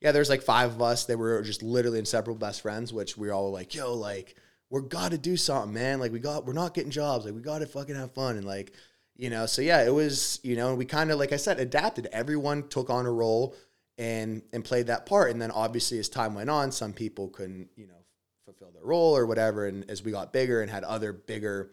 yeah 0.00 0.12
there's 0.12 0.28
like 0.30 0.42
five 0.42 0.70
of 0.70 0.82
us 0.82 1.06
that 1.06 1.18
were 1.18 1.42
just 1.42 1.62
literally 1.62 1.98
inseparable 1.98 2.38
best 2.38 2.60
friends 2.60 2.92
which 2.92 3.16
we 3.16 3.26
were 3.28 3.32
all 3.32 3.50
like 3.50 3.74
yo 3.74 3.94
like 3.94 4.36
we're 4.70 4.80
got 4.80 5.10
to 5.10 5.18
do 5.18 5.36
something 5.36 5.72
man 5.72 6.00
like 6.00 6.12
we 6.12 6.18
got 6.18 6.46
we're 6.46 6.52
not 6.52 6.74
getting 6.74 6.90
jobs 6.90 7.24
like 7.24 7.34
we 7.34 7.40
got 7.40 7.58
to 7.58 7.66
fucking 7.66 7.94
have 7.94 8.12
fun 8.12 8.36
and 8.36 8.46
like 8.46 8.72
you 9.16 9.30
know 9.30 9.46
so 9.46 9.62
yeah 9.62 9.82
it 9.84 9.92
was 9.92 10.40
you 10.42 10.56
know 10.56 10.74
we 10.74 10.84
kind 10.84 11.10
of 11.10 11.18
like 11.18 11.32
i 11.32 11.36
said 11.36 11.60
adapted 11.60 12.08
everyone 12.12 12.66
took 12.68 12.88
on 12.90 13.06
a 13.06 13.12
role 13.12 13.54
and 13.98 14.42
and 14.52 14.64
played 14.64 14.86
that 14.86 15.06
part. 15.06 15.30
And 15.30 15.40
then 15.40 15.50
obviously 15.50 15.98
as 15.98 16.08
time 16.08 16.34
went 16.34 16.50
on, 16.50 16.72
some 16.72 16.92
people 16.92 17.28
couldn't, 17.28 17.68
you 17.76 17.86
know, 17.86 18.04
fulfill 18.44 18.70
their 18.72 18.84
role 18.84 19.16
or 19.16 19.26
whatever. 19.26 19.66
And 19.66 19.88
as 19.90 20.02
we 20.02 20.12
got 20.12 20.32
bigger 20.32 20.62
and 20.62 20.70
had 20.70 20.84
other 20.84 21.12
bigger 21.12 21.70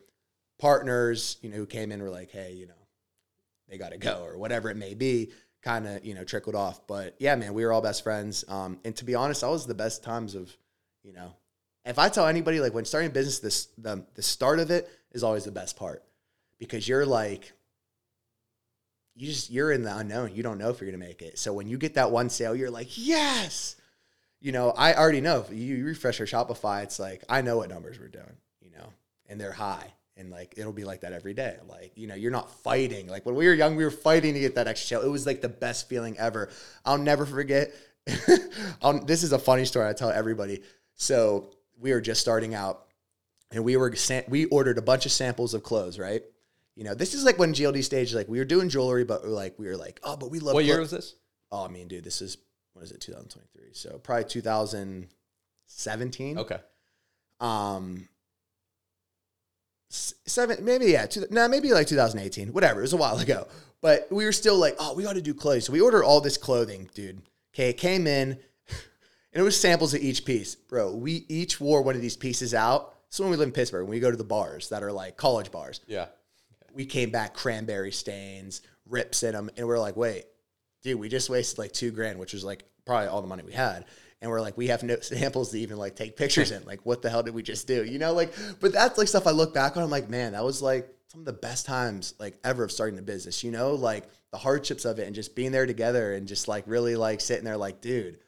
partners, 0.60 1.38
you 1.42 1.50
know, 1.50 1.58
who 1.58 1.66
came 1.66 1.92
in 1.92 2.02
were 2.02 2.10
like, 2.10 2.32
hey, 2.32 2.54
you 2.54 2.68
know, 2.68 2.74
they 3.68 3.78
got 3.78 3.92
to 3.92 3.98
go 3.98 4.24
or 4.24 4.38
whatever 4.38 4.70
it 4.70 4.78
may 4.78 4.94
be, 4.94 5.32
kind 5.62 5.88
of, 5.88 6.06
you 6.06 6.14
know, 6.14 6.24
trickled 6.24 6.56
off. 6.56 6.86
But 6.88 7.16
yeah, 7.20 7.36
man, 7.36 7.54
we 7.54 7.66
were 7.66 7.72
all 7.72 7.82
best 7.82 8.04
friends. 8.04 8.44
Um, 8.48 8.80
and 8.84 8.96
to 8.98 9.06
be 9.06 9.16
honest, 9.16 9.42
that 9.42 9.50
was 9.50 9.66
the 9.66 9.76
best 9.76 10.04
times 10.04 10.36
of, 10.36 10.56
you 11.04 11.14
know, 11.14 11.34
if 11.86 11.98
I 11.98 12.10
tell 12.10 12.28
anybody 12.28 12.60
like 12.60 12.74
when 12.74 12.86
starting 12.86 13.10
a 13.10 13.14
business, 13.14 13.40
this 13.40 13.68
the 13.78 14.06
the 14.14 14.22
start 14.22 14.60
of 14.60 14.70
it 14.70 14.90
is 15.12 15.24
always 15.24 15.46
the 15.46 15.52
best 15.52 15.78
part 15.78 16.04
because 16.60 16.88
you're 16.88 17.06
like 17.06 17.54
you 19.20 19.28
just 19.28 19.50
you're 19.50 19.72
in 19.72 19.84
the 19.84 19.96
unknown. 19.96 20.34
You 20.34 20.44
don't 20.44 20.58
know 20.58 20.70
if 20.70 20.80
you're 20.80 20.90
gonna 20.90 21.04
make 21.04 21.22
it. 21.22 21.38
So 21.38 21.52
when 21.52 21.68
you 21.68 21.78
get 21.78 21.96
that 21.96 22.10
one 22.10 22.30
sale, 22.30 22.56
you're 22.56 22.72
like, 22.72 22.88
yes. 22.98 23.76
You 24.40 24.54
know, 24.54 24.72
I 24.72 24.94
already 24.94 25.20
know. 25.20 25.42
If 25.42 25.54
you 25.54 25.86
refresh 25.86 26.20
your 26.20 26.28
Shopify, 26.28 26.84
it's 26.84 27.00
like 27.00 27.26
I 27.28 27.42
know 27.42 27.58
what 27.58 27.70
numbers 27.70 28.00
we're 28.00 28.08
doing. 28.08 28.38
You 28.62 28.72
know, 28.72 28.94
and 29.28 29.40
they're 29.40 29.52
high, 29.52 29.94
and 30.16 30.32
like 30.32 30.54
it'll 30.56 30.72
be 30.72 30.86
like 30.86 31.02
that 31.02 31.12
every 31.12 31.34
day. 31.34 31.58
Like 31.68 31.92
you 31.96 32.08
know, 32.08 32.16
you're 32.16 32.32
not 32.32 32.50
fighting. 32.64 33.08
Like 33.08 33.26
when 33.26 33.36
we 33.36 33.46
were 33.46 33.54
young, 33.54 33.76
we 33.76 33.84
were 33.84 33.92
fighting 33.92 34.34
to 34.36 34.40
get 34.40 34.56
that 34.56 34.70
extra 34.70 34.88
sale. 34.88 35.06
It 35.06 35.12
was 35.12 35.26
like 35.26 35.42
the 35.42 35.50
best 35.50 35.90
feeling 35.90 36.18
ever. 36.18 36.50
I'll 36.86 36.98
never 36.98 37.26
forget. 37.26 37.74
I'll, 38.82 39.04
this 39.04 39.24
is 39.24 39.34
a 39.34 39.40
funny 39.40 39.66
story 39.66 39.90
I 39.90 39.94
tell 39.94 40.10
everybody. 40.10 40.62
So 40.96 41.52
we 41.78 41.92
were 41.92 42.02
just 42.02 42.22
starting 42.22 42.56
out, 42.56 42.86
and 43.52 43.66
we 43.66 43.76
were 43.76 43.94
we 44.30 44.46
ordered 44.46 44.78
a 44.78 44.82
bunch 44.82 45.06
of 45.06 45.12
samples 45.12 45.54
of 45.54 45.64
clothes, 45.64 46.00
right? 46.00 46.24
You 46.80 46.86
know, 46.86 46.96
this 46.96 47.14
is 47.14 47.26
like 47.26 47.38
when 47.38 47.54
GLD 47.54 47.84
stage, 47.84 48.14
like 48.14 48.30
we 48.30 48.40
were 48.40 48.46
doing 48.46 48.70
jewelry, 48.70 49.04
but 49.04 49.22
we 49.22 49.28
were 49.28 49.36
like, 49.36 49.60
we 49.60 49.68
were 49.68 49.76
like, 49.76 50.00
oh, 50.02 50.16
but 50.16 50.32
we 50.32 50.40
love. 50.40 50.54
What 50.54 50.64
year 50.64 50.80
was 50.80 50.92
this? 50.92 51.16
Oh, 51.52 51.66
I 51.66 51.68
mean, 51.68 51.90
dude, 51.90 52.06
this 52.06 52.22
is 52.22 52.38
what 52.72 52.86
is 52.86 52.94
it? 52.94 53.02
2023. 53.02 53.74
So 53.74 53.98
probably 53.98 54.24
2017. 54.24 56.38
Okay. 56.38 56.58
Um, 57.42 58.08
seven, 59.90 60.64
maybe 60.64 60.86
yeah, 60.86 61.06
two, 61.06 61.26
no, 61.30 61.42
nah, 61.42 61.50
maybe 61.50 61.74
like 61.74 61.88
2018, 61.88 62.54
whatever. 62.54 62.80
It 62.80 62.84
was 62.84 62.94
a 62.94 62.98
while 62.98 63.20
ago, 63.20 63.50
but 63.82 64.08
we 64.10 64.24
were 64.24 64.32
still 64.32 64.56
like, 64.56 64.78
oh, 64.80 64.94
we 64.94 65.04
got 65.04 65.16
to 65.16 65.22
do 65.22 65.34
clothes. 65.34 65.66
So 65.66 65.74
we 65.74 65.82
ordered 65.82 66.06
all 66.06 66.22
this 66.22 66.38
clothing, 66.38 66.90
dude. 66.94 67.22
Okay, 67.54 67.72
it 67.72 67.78
came 67.78 68.08
in, 68.08 68.30
and 68.70 69.34
it 69.34 69.42
was 69.42 69.60
samples 69.60 69.94
of 69.94 70.00
each 70.00 70.24
piece, 70.24 70.56
bro. 70.56 70.96
We 70.96 71.26
each 71.28 71.60
wore 71.60 71.82
one 71.82 71.96
of 71.96 72.02
these 72.02 72.16
pieces 72.16 72.54
out. 72.54 72.96
So 73.10 73.26
when 73.26 73.32
we 73.32 73.38
live 73.38 73.50
in 73.50 73.54
Pittsburgh, 73.54 73.84
when 73.84 73.92
we 73.92 74.00
go 74.00 74.12
to 74.12 74.16
the 74.16 74.24
bars 74.24 74.70
that 74.70 74.82
are 74.82 74.94
like 74.94 75.18
college 75.18 75.52
bars, 75.52 75.82
yeah, 75.86 76.06
we 76.74 76.86
came 76.86 77.12
back 77.12 77.34
cranberry 77.34 77.92
stains, 77.92 78.62
rips 78.86 79.24
in 79.24 79.34
them, 79.34 79.50
and 79.58 79.68
we're 79.68 79.80
like, 79.80 79.96
wait, 79.96 80.26
dude, 80.84 81.00
we 81.00 81.10
just 81.10 81.30
wasted 81.30 81.60
like 81.60 81.72
two 81.72 81.92
grand, 81.92 82.20
which 82.20 82.34
was 82.34 82.44
like 82.44 82.66
probably 82.86 83.08
all 83.08 83.22
the 83.22 83.28
money 83.28 83.44
we 83.44 83.54
had. 83.54 83.86
And 84.22 84.30
we're 84.30 84.42
like, 84.42 84.58
we 84.58 84.68
have 84.68 84.84
no 84.84 85.00
samples 85.02 85.52
to 85.52 85.60
even 85.60 85.78
like 85.78 85.96
take 85.96 86.18
pictures 86.18 86.52
in. 86.52 86.64
Like, 86.66 86.86
what 86.86 87.02
the 87.02 87.10
hell 87.10 87.24
did 87.24 87.34
we 87.34 87.44
just 87.44 87.68
do? 87.68 87.84
You 87.84 88.00
know, 88.00 88.14
like, 88.14 88.34
but 88.60 88.74
that's 88.74 88.98
like 88.98 89.08
stuff 89.08 89.28
I 89.28 89.32
look 89.32 89.54
back 89.54 89.78
on. 89.78 89.84
I'm 89.84 89.90
like, 89.90 90.10
man, 90.10 90.34
that 90.34 90.44
was 90.44 90.62
like 90.62 90.94
some 91.08 91.22
of 91.22 91.26
the 91.26 91.34
best 91.34 91.66
times 91.66 92.14
like 92.20 92.38
ever 92.44 92.64
of 92.64 92.72
starting 92.72 93.00
a 93.00 93.02
business. 93.02 93.44
You 93.44 93.52
know, 93.52 93.76
like 93.76 94.06
the 94.32 94.38
hardships 94.38 94.86
of 94.86 95.00
it 95.00 95.08
and 95.08 95.16
just 95.16 95.36
being 95.36 95.52
there 95.52 95.66
together 95.66 96.14
and 96.14 96.28
just 96.28 96.48
like 96.48 96.66
really 96.68 96.96
like 96.96 97.22
sitting 97.22 97.46
there, 97.46 97.58
like, 97.58 97.82
dude, 97.82 98.20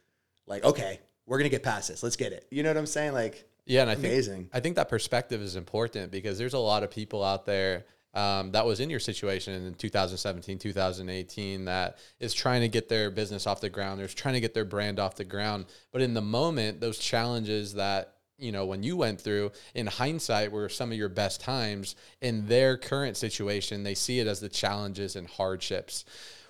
like, 0.48 0.64
okay, 0.64 1.00
we're 1.26 1.38
gonna 1.38 1.50
get 1.50 1.64
past 1.64 1.90
this. 1.90 2.04
Let's 2.04 2.16
get 2.16 2.32
it. 2.32 2.46
You 2.50 2.64
know 2.64 2.70
what 2.70 2.78
I'm 2.78 2.86
saying? 2.86 3.14
Like, 3.14 3.46
yeah, 3.66 3.82
and 3.82 3.90
I 3.90 3.94
amazing. 3.94 4.36
think 4.36 4.50
I 4.54 4.60
think 4.60 4.76
that 4.78 4.90
perspective 4.90 5.42
is 5.42 5.56
important 5.56 6.12
because 6.12 6.38
there's 6.38 6.54
a 6.54 6.60
lot 6.60 6.84
of 6.84 6.92
people 6.92 7.24
out 7.24 7.46
there 7.46 7.86
um, 8.14 8.52
that 8.52 8.66
was 8.66 8.80
in 8.80 8.90
your 8.90 9.00
situation 9.00 9.66
in 9.66 9.74
2017, 9.74 10.60
2018 10.60 11.66
that 11.66 11.98
is 12.20 12.34
trying 12.34 12.62
to 12.62 12.68
get 12.68 12.90
their 12.90 13.10
business 13.10 13.48
off 13.48 13.62
the 13.62 13.70
ground. 13.70 14.00
They're 14.00 14.08
trying 14.08 14.34
to 14.34 14.42
get 14.42 14.54
their 14.54 14.66
brand 14.66 15.00
off 15.00 15.16
the 15.16 15.24
ground. 15.24 15.66
But 15.92 16.02
in 16.02 16.14
the 16.14 16.22
moment, 16.22 16.82
those 16.82 16.98
challenges 16.98 17.76
that 17.76 18.16
you 18.38 18.52
know 18.52 18.66
when 18.66 18.84
you 18.84 18.98
went 18.98 19.22
through 19.22 19.52
in 19.76 19.88
hindsight 19.88 20.52
were 20.52 20.68
some 20.68 20.92
of 20.92 20.98
your 20.98 21.10
best 21.10 21.40
times 21.42 21.96
in 22.22 22.48
their 22.48 22.76
current 22.76 23.16
situation 23.16 23.84
they 23.84 23.94
see 23.94 24.20
it 24.20 24.26
as 24.26 24.40
the 24.40 24.50
challenges 24.50 25.16
and 25.16 25.28
hardships 25.28 26.06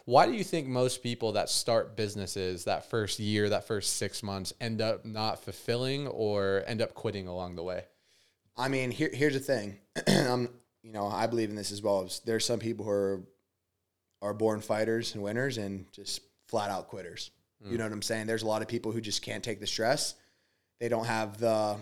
why 0.05 0.25
do 0.25 0.31
you 0.31 0.43
think 0.43 0.67
most 0.67 1.03
people 1.03 1.33
that 1.33 1.49
start 1.49 1.97
businesses 1.97 2.63
that 2.63 2.89
first 2.89 3.19
year 3.19 3.49
that 3.49 3.67
first 3.67 3.97
six 3.97 4.23
months 4.23 4.53
end 4.61 4.79
up 4.79 5.03
not 5.03 5.43
fulfilling 5.43 6.07
or 6.07 6.63
end 6.65 6.81
up 6.81 6.93
quitting 6.93 7.27
along 7.27 7.57
the 7.57 7.63
way 7.63 7.83
i 8.55 8.69
mean 8.69 8.89
here, 8.89 9.09
here's 9.11 9.33
the 9.33 9.39
thing 9.39 9.77
I'm, 10.07 10.47
you 10.83 10.91
know, 10.91 11.07
I 11.07 11.27
believe 11.27 11.49
in 11.49 11.55
this 11.55 11.71
as 11.71 11.81
well. 11.81 12.09
There's 12.25 12.45
some 12.45 12.59
people 12.59 12.85
who 12.85 12.91
are 12.91 13.21
are 14.21 14.33
born 14.33 14.61
fighters 14.61 15.15
and 15.15 15.23
winners 15.23 15.57
and 15.57 15.91
just 15.91 16.21
flat 16.47 16.69
out 16.69 16.87
quitters. 16.87 17.31
Mm. 17.65 17.71
You 17.71 17.77
know 17.77 17.85
what 17.85 17.93
I'm 17.93 18.01
saying? 18.01 18.27
There's 18.27 18.43
a 18.43 18.47
lot 18.47 18.61
of 18.61 18.67
people 18.67 18.91
who 18.91 19.01
just 19.01 19.21
can't 19.21 19.43
take 19.43 19.59
the 19.59 19.67
stress. 19.67 20.15
They 20.79 20.89
don't 20.89 21.05
have 21.05 21.37
the 21.37 21.77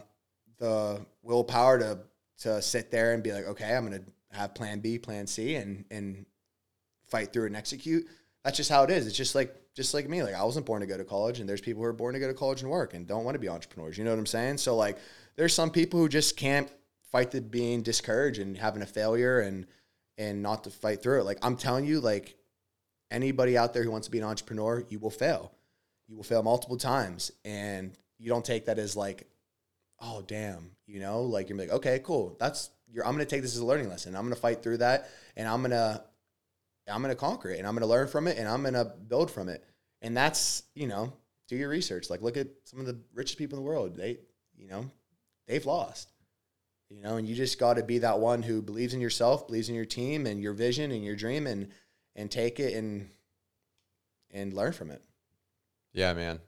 the 0.57 1.05
willpower 1.23 1.79
to 1.79 1.99
to 2.39 2.61
sit 2.61 2.91
there 2.91 3.13
and 3.13 3.23
be 3.23 3.31
like, 3.33 3.45
okay, 3.45 3.75
I'm 3.75 3.83
gonna 3.83 4.03
have 4.31 4.53
plan 4.53 4.79
B, 4.79 4.97
plan 4.97 5.27
C 5.27 5.55
and 5.55 5.85
and 5.91 6.25
fight 7.07 7.33
through 7.33 7.47
and 7.47 7.55
execute. 7.55 8.07
That's 8.43 8.57
just 8.57 8.69
how 8.69 8.83
it 8.83 8.89
is. 8.89 9.07
It's 9.07 9.17
just 9.17 9.35
like 9.35 9.55
just 9.73 9.93
like 9.93 10.09
me. 10.09 10.23
Like 10.23 10.35
I 10.35 10.43
wasn't 10.43 10.65
born 10.65 10.81
to 10.81 10.87
go 10.87 10.97
to 10.97 11.03
college 11.03 11.39
and 11.39 11.49
there's 11.49 11.61
people 11.61 11.81
who 11.81 11.87
are 11.87 11.93
born 11.93 12.13
to 12.13 12.19
go 12.19 12.27
to 12.27 12.33
college 12.33 12.61
and 12.61 12.71
work 12.71 12.93
and 12.93 13.07
don't 13.07 13.23
want 13.23 13.35
to 13.35 13.39
be 13.39 13.49
entrepreneurs. 13.49 13.97
You 13.97 14.03
know 14.03 14.11
what 14.11 14.19
I'm 14.19 14.25
saying? 14.25 14.57
So 14.57 14.75
like 14.75 14.97
there's 15.35 15.53
some 15.53 15.71
people 15.71 15.99
who 15.99 16.09
just 16.09 16.37
can't 16.37 16.69
fight 17.11 17.31
the 17.31 17.41
being 17.41 17.81
discouraged 17.81 18.39
and 18.39 18.57
having 18.57 18.81
a 18.81 18.87
failure 18.87 19.39
and 19.39 19.65
and 20.17 20.43
not 20.43 20.65
to 20.65 20.69
fight 20.69 21.01
through 21.01 21.21
it. 21.21 21.23
Like 21.23 21.39
I'm 21.41 21.55
telling 21.55 21.85
you, 21.85 21.99
like 21.99 22.35
anybody 23.09 23.57
out 23.57 23.73
there 23.73 23.83
who 23.83 23.91
wants 23.91 24.07
to 24.07 24.11
be 24.11 24.19
an 24.19 24.25
entrepreneur, 24.25 24.83
you 24.89 24.99
will 24.99 25.09
fail. 25.09 25.53
You 26.07 26.15
will 26.15 26.23
fail 26.23 26.43
multiple 26.43 26.77
times. 26.77 27.31
And 27.45 27.93
you 28.17 28.29
don't 28.29 28.43
take 28.43 28.65
that 28.65 28.79
as 28.79 28.95
like, 28.95 29.27
oh 29.99 30.21
damn, 30.21 30.71
you 30.85 30.99
know, 30.99 31.21
like 31.21 31.49
you're 31.49 31.57
like, 31.57 31.71
okay, 31.71 31.99
cool. 32.03 32.35
That's 32.39 32.69
you're 32.91 33.05
I'm 33.05 33.13
gonna 33.13 33.25
take 33.25 33.41
this 33.41 33.55
as 33.55 33.61
a 33.61 33.65
learning 33.65 33.89
lesson. 33.89 34.15
I'm 34.15 34.23
gonna 34.23 34.35
fight 34.35 34.61
through 34.61 34.77
that 34.77 35.09
and 35.35 35.47
I'm 35.47 35.61
gonna 35.61 36.03
I'm 36.87 37.01
gonna 37.01 37.15
conquer 37.15 37.49
it 37.49 37.59
and 37.59 37.67
I'm 37.67 37.73
gonna 37.73 37.87
learn 37.87 38.07
from 38.07 38.27
it 38.27 38.37
and 38.37 38.47
I'm 38.47 38.63
gonna 38.63 38.85
build 38.85 39.31
from 39.31 39.47
it. 39.49 39.63
And 40.01 40.15
that's, 40.15 40.63
you 40.75 40.87
know, 40.87 41.13
do 41.47 41.55
your 41.55 41.69
research. 41.69 42.09
Like 42.09 42.21
look 42.21 42.37
at 42.37 42.47
some 42.65 42.79
of 42.79 42.85
the 42.85 42.99
richest 43.13 43.37
people 43.37 43.57
in 43.57 43.63
the 43.63 43.69
world. 43.69 43.95
They, 43.95 44.17
you 44.57 44.67
know, 44.67 44.85
they've 45.47 45.65
lost 45.65 46.09
you 46.89 47.01
know, 47.01 47.17
and 47.17 47.27
you 47.27 47.35
just 47.35 47.59
got 47.59 47.75
to 47.75 47.83
be 47.83 47.99
that 47.99 48.19
one 48.19 48.41
who 48.41 48.61
believes 48.61 48.93
in 48.93 49.01
yourself, 49.01 49.47
believes 49.47 49.69
in 49.69 49.75
your 49.75 49.85
team 49.85 50.25
and 50.25 50.41
your 50.41 50.53
vision 50.53 50.91
and 50.91 51.03
your 51.03 51.15
dream, 51.15 51.47
and 51.47 51.69
and 52.15 52.29
take 52.29 52.59
it 52.59 52.73
and 52.73 53.09
and 54.31 54.53
learn 54.53 54.73
from 54.73 54.91
it. 54.91 55.01
Yeah, 55.93 56.13
man. 56.13 56.39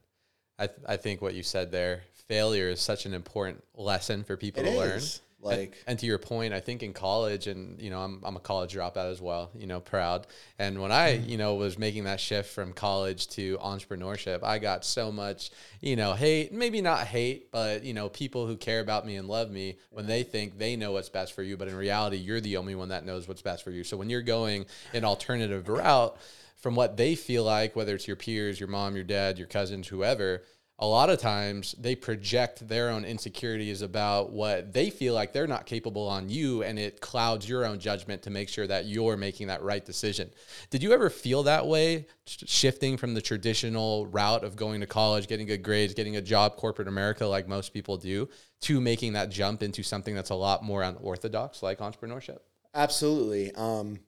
I 0.57 0.67
th- 0.67 0.79
I 0.87 0.97
think 0.97 1.21
what 1.21 1.33
you 1.33 1.43
said 1.43 1.71
there, 1.71 2.03
failure 2.27 2.69
is 2.69 2.81
such 2.81 3.05
an 3.05 3.13
important 3.13 3.63
lesson 3.75 4.23
for 4.23 4.37
people 4.37 4.61
it 4.61 4.65
to 4.65 4.71
is. 4.71 4.77
learn. 4.77 5.21
Like, 5.41 5.57
and, 5.57 5.75
and, 5.87 5.99
to 5.99 6.05
your 6.05 6.17
point, 6.17 6.53
I 6.53 6.59
think 6.59 6.83
in 6.83 6.93
college, 6.93 7.47
and 7.47 7.81
you 7.81 7.89
know, 7.89 7.99
I'm 7.99 8.21
I'm 8.23 8.35
a 8.35 8.39
college 8.39 8.73
dropout 8.73 9.11
as 9.11 9.21
well. 9.21 9.51
You 9.55 9.67
know, 9.67 9.79
proud. 9.79 10.27
And 10.59 10.81
when 10.81 10.91
I, 10.91 11.17
mm-hmm. 11.17 11.29
you 11.29 11.37
know, 11.37 11.55
was 11.55 11.77
making 11.77 12.03
that 12.03 12.19
shift 12.19 12.53
from 12.53 12.73
college 12.73 13.27
to 13.29 13.57
entrepreneurship, 13.57 14.43
I 14.43 14.59
got 14.59 14.85
so 14.85 15.11
much, 15.11 15.51
you 15.79 15.95
know, 15.95 16.13
hate. 16.13 16.53
Maybe 16.53 16.81
not 16.81 17.07
hate, 17.07 17.51
but 17.51 17.83
you 17.83 17.93
know, 17.93 18.09
people 18.09 18.45
who 18.45 18.57
care 18.57 18.79
about 18.79 19.05
me 19.05 19.15
and 19.15 19.27
love 19.27 19.49
me 19.51 19.77
when 19.89 20.07
they 20.07 20.23
think 20.23 20.57
they 20.57 20.75
know 20.75 20.91
what's 20.91 21.09
best 21.09 21.33
for 21.33 21.43
you, 21.43 21.57
but 21.57 21.67
in 21.67 21.75
reality, 21.75 22.17
you're 22.17 22.41
the 22.41 22.57
only 22.57 22.75
one 22.75 22.89
that 22.89 23.05
knows 23.05 23.27
what's 23.27 23.41
best 23.41 23.63
for 23.63 23.71
you. 23.71 23.83
So 23.83 23.97
when 23.97 24.09
you're 24.09 24.21
going 24.21 24.65
an 24.93 25.03
alternative 25.03 25.67
route 25.67 26.17
from 26.57 26.75
what 26.75 26.95
they 26.95 27.15
feel 27.15 27.43
like, 27.43 27.75
whether 27.75 27.95
it's 27.95 28.07
your 28.07 28.15
peers, 28.15 28.59
your 28.59 28.69
mom, 28.69 28.95
your 28.95 29.03
dad, 29.03 29.37
your 29.37 29.47
cousins, 29.47 29.87
whoever 29.87 30.43
a 30.81 30.85
lot 30.85 31.11
of 31.11 31.19
times 31.19 31.75
they 31.77 31.95
project 31.95 32.67
their 32.67 32.89
own 32.89 33.05
insecurities 33.05 33.83
about 33.83 34.31
what 34.31 34.73
they 34.73 34.89
feel 34.89 35.13
like 35.13 35.31
they're 35.31 35.45
not 35.45 35.67
capable 35.67 36.07
on 36.07 36.27
you 36.27 36.63
and 36.63 36.79
it 36.79 36.99
clouds 36.99 37.47
your 37.47 37.65
own 37.65 37.79
judgment 37.79 38.23
to 38.23 38.31
make 38.31 38.49
sure 38.49 38.65
that 38.65 38.85
you're 38.85 39.15
making 39.15 39.45
that 39.47 39.61
right 39.61 39.85
decision. 39.85 40.27
Did 40.71 40.81
you 40.81 40.91
ever 40.91 41.11
feel 41.11 41.43
that 41.43 41.67
way 41.67 42.07
shifting 42.25 42.97
from 42.97 43.13
the 43.13 43.21
traditional 43.21 44.07
route 44.07 44.43
of 44.43 44.55
going 44.55 44.81
to 44.81 44.87
college, 44.87 45.27
getting 45.27 45.45
good 45.45 45.61
grades, 45.61 45.93
getting 45.93 46.17
a 46.17 46.21
job 46.21 46.57
corporate 46.57 46.87
America 46.87 47.27
like 47.27 47.47
most 47.47 47.73
people 47.73 47.95
do 47.95 48.27
to 48.61 48.81
making 48.81 49.13
that 49.13 49.29
jump 49.29 49.61
into 49.61 49.83
something 49.83 50.15
that's 50.15 50.31
a 50.31 50.35
lot 50.35 50.63
more 50.63 50.81
unorthodox 50.81 51.61
like 51.61 51.77
entrepreneurship? 51.77 52.39
Absolutely. 52.73 53.53
Um, 53.53 53.99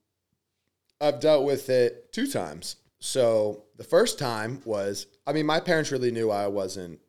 I've 0.99 1.19
dealt 1.19 1.45
with 1.45 1.69
it 1.69 2.11
two 2.11 2.25
times. 2.25 2.77
So 2.99 3.65
the 3.75 3.83
first 3.83 4.19
time 4.19 4.61
was, 4.65 5.07
I 5.25 5.33
mean, 5.33 5.45
my 5.45 5.59
parents 5.59 5.91
really 5.91 6.11
knew 6.11 6.29
I 6.29 6.47
wasn't 6.47 6.99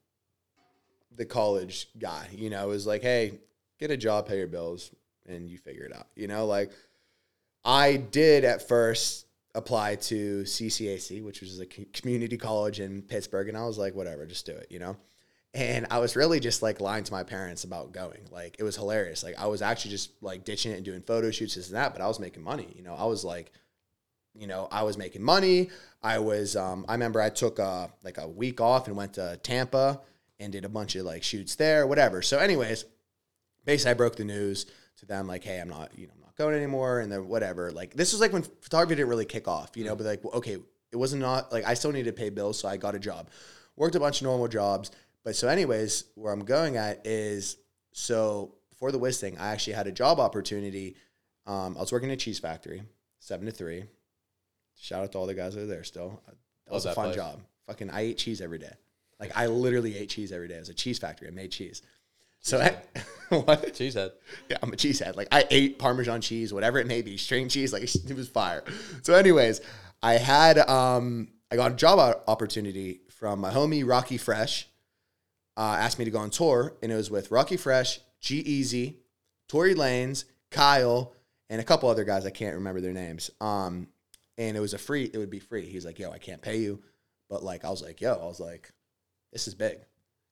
the 1.15 1.25
college 1.25 1.89
guy. 1.99 2.29
You 2.33 2.51
know, 2.51 2.65
it 2.65 2.69
was 2.69 2.87
like, 2.87 3.03
hey, 3.03 3.39
get 3.79 3.91
a 3.91 3.97
job, 3.97 4.27
pay 4.27 4.39
your 4.39 4.47
bills, 4.47 4.91
and 5.27 5.49
you 5.49 5.59
figure 5.59 5.85
it 5.85 5.95
out. 5.95 6.07
You 6.15 6.27
know, 6.27 6.47
like 6.47 6.71
I 7.65 7.97
did 7.97 8.45
at 8.45 8.67
first 8.67 9.27
apply 9.55 9.97
to 9.97 10.43
CCAC, 10.43 11.23
which 11.23 11.41
was 11.41 11.61
a 11.61 11.67
community 11.67 12.37
college 12.37 12.81
in 12.81 13.03
Pittsburgh, 13.03 13.49
and 13.49 13.57
I 13.57 13.67
was 13.67 13.79
like, 13.79 13.95
whatever, 13.95 14.27
just 14.27 14.47
do 14.47 14.53
it. 14.53 14.69
You 14.71 14.79
know. 14.79 14.97
And 15.57 15.87
I 15.89 16.01
was 16.01 16.17
really 16.17 16.41
just 16.41 16.63
like 16.63 16.81
lying 16.81 17.05
to 17.05 17.13
my 17.13 17.23
parents 17.23 17.63
about 17.63 17.93
going. 17.93 18.19
Like 18.33 18.57
it 18.59 18.65
was 18.65 18.75
hilarious. 18.75 19.23
Like 19.23 19.39
I 19.39 19.47
was 19.47 19.63
actually 19.63 19.93
just 19.93 20.11
like 20.21 20.45
ditching 20.45 20.73
it 20.73 20.77
and 20.77 20.85
doing 20.85 21.01
photo 21.01 21.31
shoots, 21.31 21.55
this 21.55 21.69
and 21.69 21.77
that, 21.77 21.93
but 21.93 22.03
I 22.03 22.09
was 22.09 22.19
making 22.19 22.43
money. 22.43 22.73
You 22.75 22.83
know, 22.83 22.95
I 22.95 23.05
was 23.05 23.25
like 23.25 23.53
you 24.35 24.47
know, 24.47 24.69
I 24.71 24.83
was 24.83 24.99
making 24.99 25.23
money. 25.23 25.71
I 26.03 26.19
was, 26.19 26.57
um, 26.57 26.85
I 26.89 26.93
remember 26.93 27.21
I 27.21 27.31
took 27.31 27.59
a, 27.59 27.91
like 28.03 28.19
a 28.19 28.29
week 28.29 28.61
off 28.61 28.89
and 28.89 28.97
went 28.97 29.15
to 29.15 29.39
Tampa 29.43 30.01
and 30.39 30.53
did 30.53 30.65
a 30.65 30.69
bunch 30.69 30.97
of 30.97 31.05
like 31.05 31.23
shoots 31.23 31.55
there, 31.55 31.87
whatever. 31.87 32.23
So, 32.23 32.39
anyways, 32.39 32.85
basically, 33.65 33.93
I 33.93 33.95
broke 33.95 34.17
the 34.17 34.25
news 34.25 34.67
to 34.99 35.07
them, 35.07 35.27
like, 35.27 35.45
hey, 35.45 35.59
I'm 35.59 35.69
not, 35.69 35.97
you 35.97 36.07
know, 36.07 36.13
I'm 36.17 36.21
not 36.21 36.37
going 36.37 36.55
anymore, 36.55 37.01
and 37.01 37.11
then 37.11 37.29
whatever. 37.29 37.71
Like, 37.71 37.95
this 37.95 38.13
was 38.13 38.21
like 38.21 38.33
when 38.33 38.43
photography 38.43 38.97
didn't 38.97 39.09
really 39.09 39.25
kick 39.25 39.49
off, 39.49 39.77
you 39.77 39.85
know, 39.85 39.97
but 39.97 40.05
like, 40.05 40.25
okay, 40.25 40.59
it 40.93 40.97
wasn't 40.97 41.23
not 41.23 41.53
like 41.53 41.65
I 41.65 41.75
still 41.75 41.93
needed 41.93 42.15
to 42.15 42.21
pay 42.21 42.31
bills, 42.31 42.59
so 42.59 42.69
I 42.69 42.77
got 42.77 42.95
a 42.95 42.99
job, 42.99 43.31
worked 43.77 43.95
a 43.95 44.01
bunch 44.01 44.21
of 44.21 44.27
normal 44.27 44.49
jobs. 44.49 44.91
But 45.25 45.37
so, 45.37 45.49
anyways, 45.49 46.05
where 46.15 46.33
I'm 46.33 46.45
going 46.45 46.77
at 46.77 47.07
is 47.07 47.57
so 47.93 48.57
before 48.71 48.93
the 48.93 48.99
Wiz 48.99 49.21
thing, 49.21 49.39
I 49.39 49.53
actually 49.53 49.75
had 49.75 49.87
a 49.87 49.93
job 49.93 50.21
opportunity. 50.21 50.97
Um, 51.47 51.77
I 51.77 51.81
was 51.81 51.93
working 51.93 52.11
at 52.11 52.15
a 52.15 52.17
cheese 52.17 52.39
factory, 52.39 52.83
seven 53.21 53.47
to 53.47 53.53
three. 53.53 53.85
Shout 54.79 55.03
out 55.03 55.13
to 55.13 55.19
all 55.19 55.27
the 55.27 55.35
guys 55.35 55.55
that 55.55 55.63
are 55.63 55.67
there 55.67 55.85
still. 55.85 56.21
That 56.67 56.75
was 56.75 56.85
a 56.85 56.89
that 56.89 56.95
fun 56.95 57.07
place. 57.07 57.17
job. 57.17 57.41
Fucking, 57.67 57.91
I 57.91 58.01
ate 58.03 58.19
cheese 58.19 58.41
every 58.41 58.59
day. 58.59 58.73
Like 59.19 59.33
I 59.37 59.47
literally 59.47 59.97
ate 59.97 60.11
cheese 60.11 60.33
every 60.33 60.49
day. 60.49 60.57
It 60.57 60.61
was 60.61 60.69
a 60.69 60.75
cheese 60.75 60.99
factory. 60.99 61.29
I 61.29 61.31
made 61.31 61.51
cheese. 61.51 61.83
So 62.41 62.61
I, 62.61 62.77
what? 63.35 63.63
Cheesehead. 63.73 64.13
Yeah, 64.51 64.59
I'm 64.63 64.73
a 64.73 64.77
cheesehead. 64.77 65.17
Like 65.17 65.29
I 65.33 65.45
ate 65.51 65.79
Parmesan 65.79 66.21
cheese, 66.21 66.53
whatever 66.53 66.79
it 66.79 66.87
may 66.87 67.01
be, 67.01 67.17
string 67.17 67.49
cheese. 67.49 67.73
Like 67.73 67.83
it 67.95 68.17
was 68.17 68.29
fire. 68.29 68.63
So, 69.03 69.15
anyways, 69.15 69.61
I 70.03 70.15
had 70.15 70.59
um 70.59 71.29
I 71.51 71.57
got 71.57 71.73
a 71.73 71.75
job 71.75 72.23
opportunity 72.29 73.01
from 73.09 73.41
my 73.41 73.51
homie 73.51 73.87
Rockie 73.89 74.19
Fresh. 74.19 74.69
Uh, 75.57 75.77
asked 75.79 76.01
me 76.01 76.05
to 76.05 76.11
go 76.11 76.19
on 76.19 76.31
tour, 76.31 76.75
and 76.83 76.91
it 76.91 76.97
was 76.97 77.13
with 77.13 77.31
Rockie 77.31 77.57
Fresh, 77.57 78.01
G-Eazy, 78.21 78.97
Tory 79.47 79.73
Lanez, 79.73 80.25
Kyle, 80.51 81.15
and 81.49 81.61
a 81.61 81.65
couple 81.65 81.89
other 81.89 82.03
guys. 82.03 82.27
I 82.27 82.31
can't 82.31 82.57
remember 82.57 82.81
their 82.81 82.93
names. 82.93 83.31
Um, 83.41 83.87
and 84.39 84.57
it 84.57 84.61
was 84.61 84.75
a 84.75 84.79
free. 84.79 85.11
It 85.13 85.19
would 85.19 85.31
be 85.31 85.41
free. 85.41 85.67
He's 85.67 85.85
like, 85.85 85.99
"Yo, 85.99 86.11
I 86.11 86.19
can't 86.19 86.43
pay 86.43 86.59
you," 86.59 86.83
but 87.29 87.43
like 87.43 87.65
I 87.65 87.71
was 87.71 87.83
like, 87.83 88.01
"Yo," 88.01 88.13
I 88.13 88.25
was 88.25 88.41
like, 88.41 88.71
"This 89.33 89.49
is 89.49 89.55
big." 89.55 89.79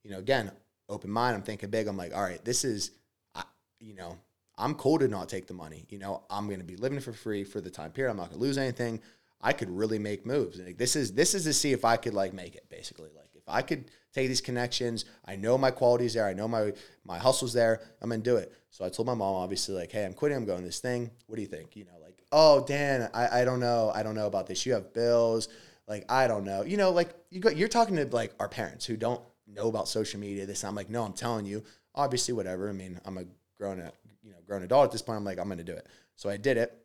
You 0.05 0.11
know, 0.11 0.19
again, 0.19 0.51
open 0.89 1.11
mind. 1.11 1.37
I'm 1.37 1.43
thinking 1.43 1.71
big. 1.71 1.87
I'm 1.87 1.97
like, 1.97 2.15
"All 2.15 2.23
right, 2.23 2.45
this 2.45 2.65
is." 2.65 2.93
I, 3.35 3.45
you 3.81 3.95
know, 3.95 4.19
I'm 4.59 4.75
cool 4.75 4.99
to 4.99 5.09
not 5.09 5.29
take 5.29 5.47
the 5.47 5.55
money. 5.55 5.87
You 5.89 5.99
know, 5.99 6.23
I'm 6.31 6.47
going 6.47 6.61
to 6.61 6.65
be 6.65 6.77
living 6.77 7.01
for 7.01 7.13
free 7.13 7.45
for 7.45 7.61
the 7.61 7.71
time 7.71 7.91
period. 7.91 8.11
I'm 8.11 8.17
not 8.17 8.29
going 8.31 8.41
to 8.41 8.47
lose 8.47 8.59
anything. 8.59 9.01
I 9.41 9.53
could 9.53 9.71
really 9.71 9.99
make 9.99 10.25
moves. 10.25 10.59
Like, 10.59 10.79
this 10.79 10.95
is 10.95 11.13
this 11.13 11.35
is 11.35 11.45
to 11.45 11.53
see 11.53 11.73
if 11.73 11.85
I 11.85 11.97
could 11.97 12.15
like 12.15 12.33
make 12.33 12.55
it. 12.55 12.69
Basically, 12.69 13.11
like 13.15 13.31
if 13.35 13.49
I 13.49 13.63
could 13.63 13.91
take 14.13 14.29
these 14.29 14.41
connections, 14.41 15.05
I 15.25 15.37
know 15.37 15.59
my 15.59 15.71
qualities 15.71 16.15
there. 16.15 16.27
I 16.27 16.33
know 16.33 16.47
my 16.47 16.73
my 17.05 17.19
hustle's 17.19 17.53
there. 17.53 17.81
I'm 18.01 18.11
gonna 18.11 18.23
do 18.23 18.37
it. 18.37 18.53
So 18.71 18.85
I 18.85 18.89
told 18.89 19.07
my 19.07 19.15
mom, 19.15 19.35
obviously, 19.35 19.75
like, 19.75 19.91
hey, 19.91 20.05
I'm 20.05 20.13
quitting. 20.13 20.39
I'm 20.39 20.45
going 20.45 20.65
this 20.65 20.79
thing. 20.81 21.11
What 21.27 21.37
do 21.37 21.43
you 21.43 21.49
think? 21.49 21.75
You 21.77 21.85
know, 21.85 21.99
like, 22.01 22.12
oh, 22.33 22.65
Dan, 22.65 23.09
I, 23.15 23.43
I 23.43 23.45
don't 23.45 23.61
know. 23.61 23.93
I 23.95 24.03
don't 24.03 24.15
know 24.15 24.27
about 24.27 24.47
this. 24.47 24.65
You 24.67 24.73
have 24.73 24.93
bills. 24.93 25.49
Like, 25.87 26.11
I 26.11 26.27
don't 26.27 26.45
know. 26.45 26.63
You 26.63 26.77
know, 26.77 26.91
like 26.91 27.15
you 27.31 27.41
go, 27.41 27.51
you're 27.51 27.69
talking 27.69 27.97
to 27.97 28.07
like 28.07 28.33
our 28.41 28.49
parents 28.49 28.87
who 28.87 28.97
don't 28.97 29.21
know 29.47 29.69
about 29.69 29.89
social 29.89 30.19
media. 30.19 30.47
This, 30.47 30.65
I'm 30.65 30.75
like, 30.75 30.91
no, 30.91 31.05
I'm 31.05 31.13
telling 31.13 31.45
you. 31.45 31.63
Obviously, 31.95 32.33
whatever. 32.33 32.69
I 32.69 32.73
mean, 32.73 32.99
I'm 33.05 33.19
a 33.19 33.25
grown, 33.59 33.81
up, 33.81 33.95
you 34.23 34.31
know, 34.31 34.39
grown 34.47 34.63
adult 34.63 34.87
at 34.87 34.93
this 34.93 35.03
point. 35.03 35.19
I'm 35.19 35.25
like, 35.25 35.39
I'm 35.39 35.49
gonna 35.49 35.63
do 35.63 35.75
it. 35.75 35.87
So 36.17 36.31
I 36.31 36.37
did 36.37 36.57
it. 36.57 36.77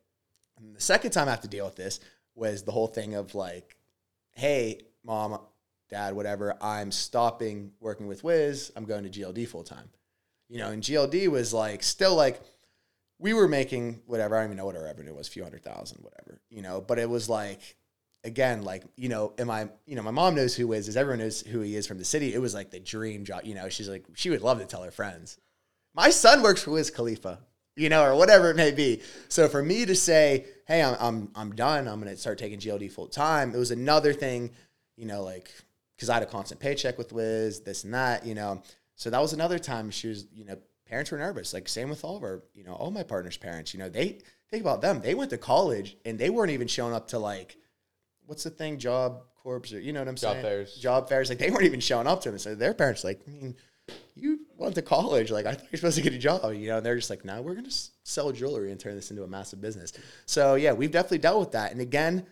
And 0.57 0.75
the 0.75 0.81
second 0.81 1.11
time 1.11 1.27
I 1.27 1.31
have 1.31 1.41
to 1.41 1.47
deal 1.47 1.65
with 1.65 1.75
this 1.75 1.99
was 2.35 2.63
the 2.63 2.71
whole 2.71 2.87
thing 2.87 3.15
of 3.15 3.35
like, 3.35 3.77
hey, 4.33 4.81
mom, 5.03 5.39
dad, 5.89 6.15
whatever, 6.15 6.55
I'm 6.61 6.91
stopping 6.91 7.71
working 7.79 8.07
with 8.07 8.23
Wiz. 8.23 8.71
I'm 8.75 8.85
going 8.85 9.09
to 9.09 9.19
GLD 9.19 9.47
full 9.47 9.63
time. 9.63 9.89
You 10.49 10.59
know, 10.59 10.69
and 10.69 10.81
GLD 10.81 11.27
was 11.27 11.53
like 11.53 11.83
still 11.83 12.15
like 12.15 12.41
we 13.19 13.33
were 13.33 13.47
making 13.47 14.01
whatever, 14.05 14.35
I 14.35 14.39
don't 14.39 14.49
even 14.49 14.57
know 14.57 14.65
what 14.65 14.75
our 14.75 14.83
revenue 14.83 15.13
was, 15.13 15.27
a 15.27 15.31
few 15.31 15.43
hundred 15.43 15.63
thousand, 15.63 16.03
whatever, 16.03 16.41
you 16.49 16.61
know, 16.61 16.81
but 16.81 16.99
it 16.99 17.09
was 17.09 17.29
like 17.29 17.75
again, 18.23 18.63
like, 18.63 18.83
you 18.95 19.09
know, 19.09 19.33
am 19.37 19.49
I, 19.49 19.69
you 19.85 19.95
know, 19.95 20.03
my 20.03 20.11
mom 20.11 20.35
knows 20.35 20.55
who 20.55 20.73
is, 20.73 20.87
is, 20.87 20.97
everyone 20.97 21.19
knows 21.19 21.41
who 21.41 21.61
he 21.61 21.75
is 21.75 21.87
from 21.87 21.97
the 21.97 22.05
city. 22.05 22.33
It 22.33 22.39
was 22.39 22.53
like 22.53 22.71
the 22.71 22.79
dream 22.79 23.25
job, 23.25 23.41
you 23.43 23.55
know, 23.55 23.69
she's 23.69 23.89
like, 23.89 24.05
she 24.15 24.29
would 24.29 24.41
love 24.41 24.59
to 24.59 24.65
tell 24.65 24.83
her 24.83 24.91
friends. 24.91 25.37
My 25.95 26.09
son 26.09 26.43
works 26.43 26.61
for 26.61 26.71
Wiz 26.71 26.91
Khalifa, 26.91 27.39
you 27.75 27.89
know, 27.89 28.03
or 28.03 28.15
whatever 28.15 28.51
it 28.51 28.55
may 28.55 28.71
be. 28.71 29.01
So 29.29 29.47
for 29.47 29.63
me 29.63 29.85
to 29.85 29.95
say, 29.95 30.45
hey, 30.67 30.83
I'm 30.83 30.95
I'm, 30.99 31.31
I'm 31.35 31.55
done, 31.55 31.87
I'm 31.87 31.99
gonna 31.99 32.17
start 32.17 32.37
taking 32.37 32.59
GLD 32.59 32.91
full 32.91 33.07
time, 33.07 33.55
it 33.55 33.57
was 33.57 33.71
another 33.71 34.13
thing, 34.13 34.51
you 34.95 35.05
know, 35.05 35.23
like 35.23 35.49
because 35.95 36.09
I 36.09 36.15
had 36.15 36.23
a 36.23 36.27
constant 36.27 36.59
paycheck 36.59 36.97
with 36.97 37.13
Wiz, 37.13 37.61
this 37.61 37.83
and 37.83 37.93
that, 37.93 38.25
you 38.25 38.35
know. 38.35 38.61
So 38.95 39.09
that 39.09 39.21
was 39.21 39.33
another 39.33 39.57
time 39.57 39.89
she 39.89 40.07
was, 40.07 40.27
you 40.33 40.45
know, 40.45 40.57
parents 40.87 41.11
were 41.11 41.17
nervous. 41.17 41.53
Like 41.53 41.67
same 41.67 41.89
with 41.89 42.03
all 42.03 42.17
of 42.17 42.23
our, 42.23 42.43
you 42.53 42.63
know, 42.63 42.73
all 42.73 42.91
my 42.91 43.03
partners' 43.03 43.37
parents. 43.37 43.73
You 43.73 43.79
know, 43.79 43.89
they 43.89 44.19
think 44.49 44.61
about 44.61 44.81
them. 44.81 45.01
They 45.01 45.15
went 45.15 45.29
to 45.31 45.37
college 45.37 45.97
and 46.05 46.17
they 46.17 46.29
weren't 46.29 46.51
even 46.51 46.67
showing 46.67 46.93
up 46.93 47.09
to 47.09 47.19
like, 47.19 47.57
what's 48.25 48.43
the 48.43 48.49
thing, 48.49 48.77
job 48.77 49.21
corps 49.35 49.61
or 49.71 49.79
you 49.79 49.93
know 49.93 49.99
what 50.01 50.07
I'm 50.07 50.15
Job 50.15 50.33
saying? 50.33 50.43
fairs. 50.43 50.75
Job 50.75 51.09
fairs. 51.09 51.29
Like 51.29 51.39
they 51.39 51.49
weren't 51.51 51.65
even 51.65 51.79
showing 51.79 52.07
up 52.07 52.21
to 52.21 52.29
them. 52.29 52.39
So 52.39 52.55
their 52.55 52.73
parents 52.73 53.03
like, 53.03 53.21
I 53.27 53.31
mean, 53.31 53.55
you 54.15 54.39
went 54.57 54.75
to 54.75 54.81
college. 54.81 55.31
Like 55.31 55.45
I 55.45 55.53
thought 55.53 55.67
you're 55.71 55.77
supposed 55.77 55.97
to 55.97 56.03
get 56.03 56.13
a 56.13 56.17
job. 56.17 56.53
You 56.53 56.69
know, 56.69 56.77
and 56.77 56.85
they're 56.85 56.95
just 56.95 57.09
like, 57.09 57.23
no, 57.25 57.41
we're 57.41 57.55
gonna 57.55 57.71
sell 58.03 58.31
jewelry 58.31 58.71
and 58.71 58.79
turn 58.79 58.95
this 58.95 59.11
into 59.11 59.23
a 59.23 59.27
massive 59.27 59.61
business. 59.61 59.93
So 60.25 60.55
yeah, 60.55 60.73
we've 60.73 60.91
definitely 60.91 61.19
dealt 61.19 61.39
with 61.39 61.51
that. 61.51 61.71
And 61.71 61.81
again, 61.81 62.25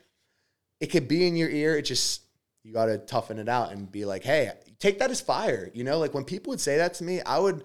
it 0.80 0.88
could 0.88 1.08
be 1.08 1.28
in 1.28 1.36
your 1.36 1.50
ear. 1.50 1.78
It 1.78 1.84
just 1.84 2.22
you 2.64 2.74
got 2.74 2.88
to 2.88 2.98
toughen 2.98 3.38
it 3.38 3.48
out 3.48 3.72
and 3.72 3.92
be 3.92 4.06
like, 4.06 4.24
hey, 4.24 4.52
take 4.80 4.98
that 4.98 5.12
as 5.12 5.22
fire. 5.22 5.70
You 5.74 5.84
know, 5.84 6.00
like 6.00 6.16
when 6.16 6.24
people 6.26 6.50
would 6.50 6.60
say 6.60 6.78
that 6.78 6.96
to 6.96 7.04
me, 7.04 7.22
I 7.22 7.38
would 7.38 7.64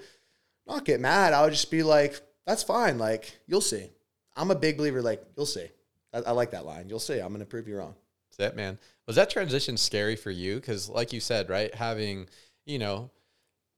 not 0.71 0.85
get 0.85 1.01
mad. 1.01 1.33
I 1.33 1.43
would 1.43 1.53
just 1.53 1.71
be 1.71 1.83
like, 1.83 2.21
that's 2.47 2.63
fine. 2.63 2.99
Like 2.99 3.39
you'll 3.47 3.61
see. 3.61 3.91
I'm 4.37 4.51
a 4.51 4.55
big 4.55 4.77
believer. 4.77 5.03
Like 5.03 5.23
you'll 5.37 5.47
see. 5.47 5.67
I, 6.13 6.19
I 6.19 6.31
like 6.33 6.51
that 6.53 6.67
line. 6.67 6.89
You'll 6.89 6.99
see. 6.99 7.19
I'm 7.19 7.33
gonna 7.33 7.45
prove 7.45 7.69
you 7.69 7.79
wrong. 7.79 7.95
That's 8.31 8.53
it, 8.53 8.57
man. 8.57 8.79
Was 9.07 9.17
that 9.17 9.31
transition 9.31 9.77
scary 9.77 10.17
for 10.17 10.31
you? 10.31 10.57
Because, 10.57 10.89
like 10.89 11.13
you 11.13 11.21
said, 11.21 11.49
right, 11.49 11.75
having 11.75 12.29
you 12.65 12.79
know 12.79 13.11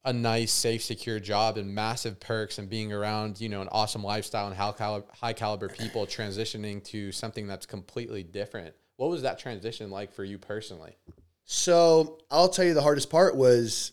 a 0.04 0.12
nice, 0.12 0.52
safe, 0.52 0.82
secure 0.82 1.20
job 1.20 1.56
and 1.56 1.74
massive 1.74 2.18
perks, 2.20 2.58
and 2.58 2.68
being 2.68 2.92
around 2.92 3.40
you 3.40 3.48
know 3.48 3.62
an 3.62 3.68
awesome 3.72 4.04
lifestyle 4.04 4.46
and 4.46 4.56
high 4.56 4.72
caliber, 4.72 5.06
high 5.20 5.32
caliber 5.32 5.68
people, 5.68 6.06
transitioning 6.06 6.82
to 6.84 7.12
something 7.12 7.46
that's 7.46 7.66
completely 7.66 8.22
different. 8.22 8.74
What 8.96 9.10
was 9.10 9.22
that 9.22 9.38
transition 9.38 9.90
like 9.90 10.12
for 10.12 10.24
you 10.24 10.38
personally? 10.38 10.96
So 11.44 12.18
I'll 12.30 12.48
tell 12.48 12.64
you 12.64 12.74
the 12.74 12.82
hardest 12.82 13.10
part 13.10 13.36
was 13.36 13.92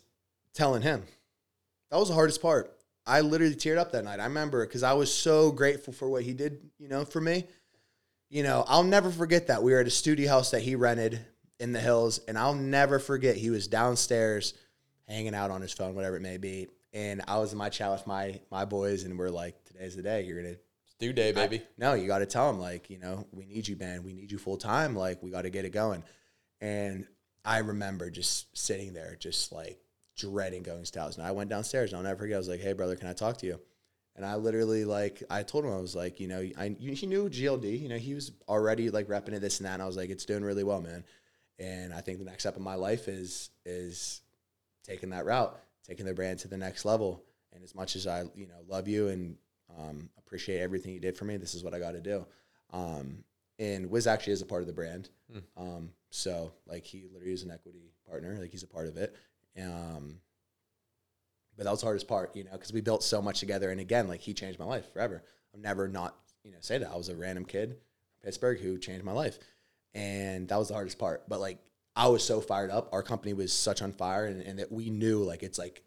telling 0.54 0.82
him. 0.82 1.04
That 1.90 1.98
was 1.98 2.10
the 2.10 2.14
hardest 2.14 2.42
part. 2.42 2.79
I 3.06 3.22
literally 3.22 3.56
teared 3.56 3.78
up 3.78 3.92
that 3.94 4.04
night. 4.04 4.20
I 4.20 4.26
remember 4.26 4.66
because 4.66 4.84
I 4.84 4.94
was 4.94 5.14
so 5.14 5.52
grateful 5.52 5.94
for 5.94 6.10
what 6.10 6.24
he 6.24 6.34
did, 6.34 6.60
you 6.78 6.88
know, 6.88 7.06
for 7.06 7.22
me. 7.22 7.46
You 8.30 8.44
know, 8.44 8.64
I'll 8.68 8.84
never 8.84 9.10
forget 9.10 9.48
that. 9.48 9.64
We 9.64 9.72
were 9.74 9.80
at 9.80 9.88
a 9.88 9.92
studio 9.92 10.30
house 10.30 10.52
that 10.52 10.62
he 10.62 10.76
rented 10.76 11.20
in 11.60 11.74
the 11.74 11.80
hills, 11.80 12.20
and 12.28 12.38
I'll 12.38 12.54
never 12.54 13.00
forget 13.00 13.36
he 13.36 13.50
was 13.50 13.68
downstairs 13.68 14.54
hanging 15.08 15.34
out 15.34 15.50
on 15.50 15.62
his 15.62 15.74
phone, 15.74 15.96
whatever 15.96 16.16
it 16.16 16.22
may 16.22 16.38
be. 16.38 16.68
And 16.94 17.24
I 17.28 17.40
was 17.40 17.52
in 17.52 17.58
my 17.58 17.70
chat 17.70 17.92
with 17.92 18.06
my 18.06 18.40
my 18.52 18.66
boys, 18.66 19.04
and 19.04 19.18
we're 19.18 19.30
like, 19.30 19.56
"Today's 19.66 19.96
the 19.96 20.04
day. 20.04 20.24
You're 20.24 20.42
gonna 20.42 20.56
It's 20.86 20.96
due 21.00 21.14
day, 21.14 21.32
baby. 21.32 21.64
no, 21.78 21.96
you 21.96 22.06
got 22.08 22.20
to 22.20 22.26
tell 22.28 22.50
him 22.50 22.60
like, 22.60 22.90
you 22.90 23.00
know, 23.00 23.26
we 23.32 23.46
need 23.46 23.68
you, 23.68 23.76
man. 23.76 24.04
We 24.04 24.14
need 24.14 24.32
you 24.32 24.38
full 24.38 24.58
time. 24.58 24.96
Like, 24.96 25.24
we 25.24 25.32
got 25.32 25.44
to 25.44 25.50
get 25.50 25.66
it 25.66 25.72
going. 25.72 26.04
And 26.62 27.08
I 27.44 27.60
remember 27.60 28.10
just 28.12 28.56
sitting 28.58 28.94
there, 28.94 29.16
just 29.20 29.52
like 29.52 29.80
dreading 30.20 30.64
going 30.64 30.84
to. 30.84 31.06
And 31.06 31.24
I 31.24 31.32
went 31.32 31.50
downstairs. 31.50 31.92
And 31.92 31.98
I'll 31.98 32.04
never 32.04 32.20
forget. 32.20 32.36
I 32.36 32.40
was 32.40 32.50
like, 32.50 32.62
"Hey, 32.62 32.74
brother, 32.74 32.96
can 32.96 33.08
I 33.08 33.14
talk 33.14 33.38
to 33.38 33.46
you?" 33.46 33.60
And 34.16 34.26
I 34.26 34.36
literally 34.36 34.84
like, 34.84 35.24
I 35.30 35.44
told 35.44 35.64
him 35.64 35.72
I 35.72 35.78
was 35.78 35.96
like, 35.96 36.20
you 36.20 36.28
know, 36.28 36.46
I 36.58 36.76
he 36.78 37.08
knew 37.08 37.30
GLD. 37.30 37.80
You 37.80 37.88
know, 37.88 37.98
he 37.98 38.14
was 38.14 38.34
already 38.50 38.90
like 38.90 39.08
repping 39.08 39.34
it 39.34 39.40
this 39.40 39.60
and 39.60 39.68
that. 39.68 39.76
And 39.76 39.82
I 39.82 39.86
was 39.86 39.96
like, 39.96 40.10
it's 40.10 40.26
doing 40.26 40.44
really 40.44 40.64
well, 40.66 40.82
man. 40.82 41.06
And 41.58 41.94
I 41.94 42.02
think 42.02 42.20
the 42.20 42.26
next 42.26 42.44
step 42.44 42.58
in 42.58 42.64
my 42.64 42.76
life 42.76 43.08
is 43.08 43.50
is 43.66 44.22
taking 44.84 45.12
that 45.12 45.26
route, 45.26 45.58
taking 45.88 46.06
the 46.06 46.14
brand 46.14 46.40
to 46.40 46.48
the 46.48 46.58
next 46.58 46.84
level. 46.84 47.24
And 47.54 47.64
as 47.64 47.74
much 47.74 47.96
as 47.96 48.08
I, 48.08 48.24
you 48.36 48.48
know, 48.48 48.60
love 48.68 48.88
you 48.88 49.08
and 49.08 49.38
um, 49.78 50.10
appreciate 50.18 50.60
everything 50.60 50.94
you 50.94 51.00
did 51.00 51.18
for 51.18 51.26
me, 51.26 51.38
this 51.38 51.56
is 51.56 51.64
what 51.64 51.74
I 51.74 51.80
got 51.80 51.92
to 51.92 52.02
do. 52.02 52.26
Um, 52.72 53.24
and 53.58 53.90
Wiz 53.90 54.06
actually 54.06 54.34
is 54.34 54.42
a 54.42 54.46
part 54.46 54.62
of 54.62 54.68
the 54.68 54.74
brand. 54.74 55.10
Hmm. 55.32 55.40
Um, 55.58 55.90
so 56.10 56.52
like 56.68 56.86
he 56.86 57.06
literally 57.12 57.34
is 57.34 57.44
an 57.44 57.52
equity 57.52 57.94
partner, 58.08 58.38
like 58.40 58.52
he's 58.52 58.64
a 58.64 58.68
part 58.68 58.88
of 58.88 58.98
it. 58.98 59.16
Um, 59.62 60.20
but 61.58 61.66
that 61.66 61.72
was 61.72 61.82
the 61.82 61.88
hardest 61.88 62.08
part, 62.08 62.36
you 62.36 62.46
know, 62.46 62.52
because 62.54 62.72
we 62.72 62.82
built 62.82 63.04
so 63.04 63.22
much 63.22 63.40
together. 63.40 63.70
And 63.70 63.82
again, 63.82 64.08
like 64.08 64.22
he 64.22 64.34
changed 64.34 64.60
my 64.60 64.66
life 64.66 64.92
forever. 64.94 65.24
I'll 65.54 65.60
never 65.60 65.88
not, 65.88 66.16
you 66.44 66.52
know, 66.52 66.58
say 66.62 66.78
that 66.78 66.90
I 66.90 66.96
was 66.96 67.10
a 67.10 67.16
random 67.16 67.44
kid 67.44 67.72
from 67.72 68.26
Pittsburgh 68.28 68.60
who 68.60 68.78
changed 68.78 69.04
my 69.04 69.12
life, 69.12 69.40
and 69.94 70.48
that 70.48 70.58
was 70.58 70.70
the 70.70 70.74
hardest 70.74 70.98
part. 70.98 71.28
But 71.28 71.40
like 71.42 71.60
I 71.96 72.08
was 72.08 72.24
so 72.24 72.40
fired 72.40 72.72
up. 72.72 72.88
Our 72.94 73.04
company 73.04 73.34
was 73.34 73.52
such 73.52 73.82
on 73.82 73.92
fire, 73.92 74.26
and, 74.26 74.42
and 74.42 74.60
that 74.60 74.72
we 74.72 74.90
knew 74.90 75.24
like 75.24 75.44
it's 75.44 75.60
like 75.60 75.84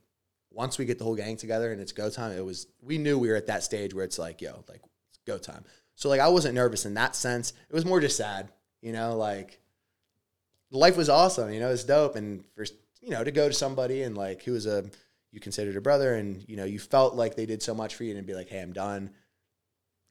once 0.51 0.77
we 0.77 0.85
get 0.85 0.99
the 0.99 1.05
whole 1.05 1.17
gang 1.17 1.37
together 1.37 1.73
and 1.73 1.81
it's 1.81 1.93
go 1.93 2.11
time. 2.11 2.37
It 2.37 2.45
was 2.45 2.67
we 2.83 2.99
knew 2.99 3.19
we 3.19 3.31
were 3.31 3.37
at 3.37 3.47
that 3.47 3.63
stage 3.63 3.95
where 3.95 4.05
it's 4.05 4.19
like 4.19 4.43
yo, 4.43 4.65
like 4.69 4.83
it's 5.09 5.19
go 5.27 5.39
time. 5.39 5.65
So 5.95 6.09
like 6.09 6.21
I 6.21 6.29
wasn't 6.29 6.55
nervous 6.55 6.85
in 6.85 6.95
that 6.95 7.17
sense. 7.17 7.53
It 7.71 7.75
was 7.75 7.87
more 7.87 8.01
just 8.01 8.17
sad, 8.17 8.51
you 8.81 8.93
know, 8.93 9.17
like 9.17 9.59
life 10.71 10.97
was 10.97 11.09
awesome, 11.09 11.53
you 11.53 11.61
know, 11.61 11.71
it's 11.71 11.85
dope. 11.85 12.17
And 12.17 12.45
for 12.55 12.65
you 13.03 13.11
know, 13.11 13.23
to 13.23 13.31
go 13.31 13.49
to 13.49 13.55
somebody 13.55 14.03
and 14.03 14.17
like 14.17 14.43
who 14.43 14.53
was 14.53 14.67
a 14.67 14.85
you 15.33 15.41
considered 15.41 15.77
a 15.77 15.81
brother 15.81 16.15
and 16.15 16.45
you 16.49 16.57
know, 16.57 16.65
you 16.65 16.79
felt 16.79 17.15
like 17.15 17.35
they 17.35 17.47
did 17.47 17.63
so 17.63 17.75
much 17.75 17.95
for 17.95 18.05
you 18.05 18.17
and 18.17 18.27
be 18.27 18.35
like, 18.35 18.49
Hey, 18.49 18.61
I'm 18.61 18.73
done. 18.73 19.11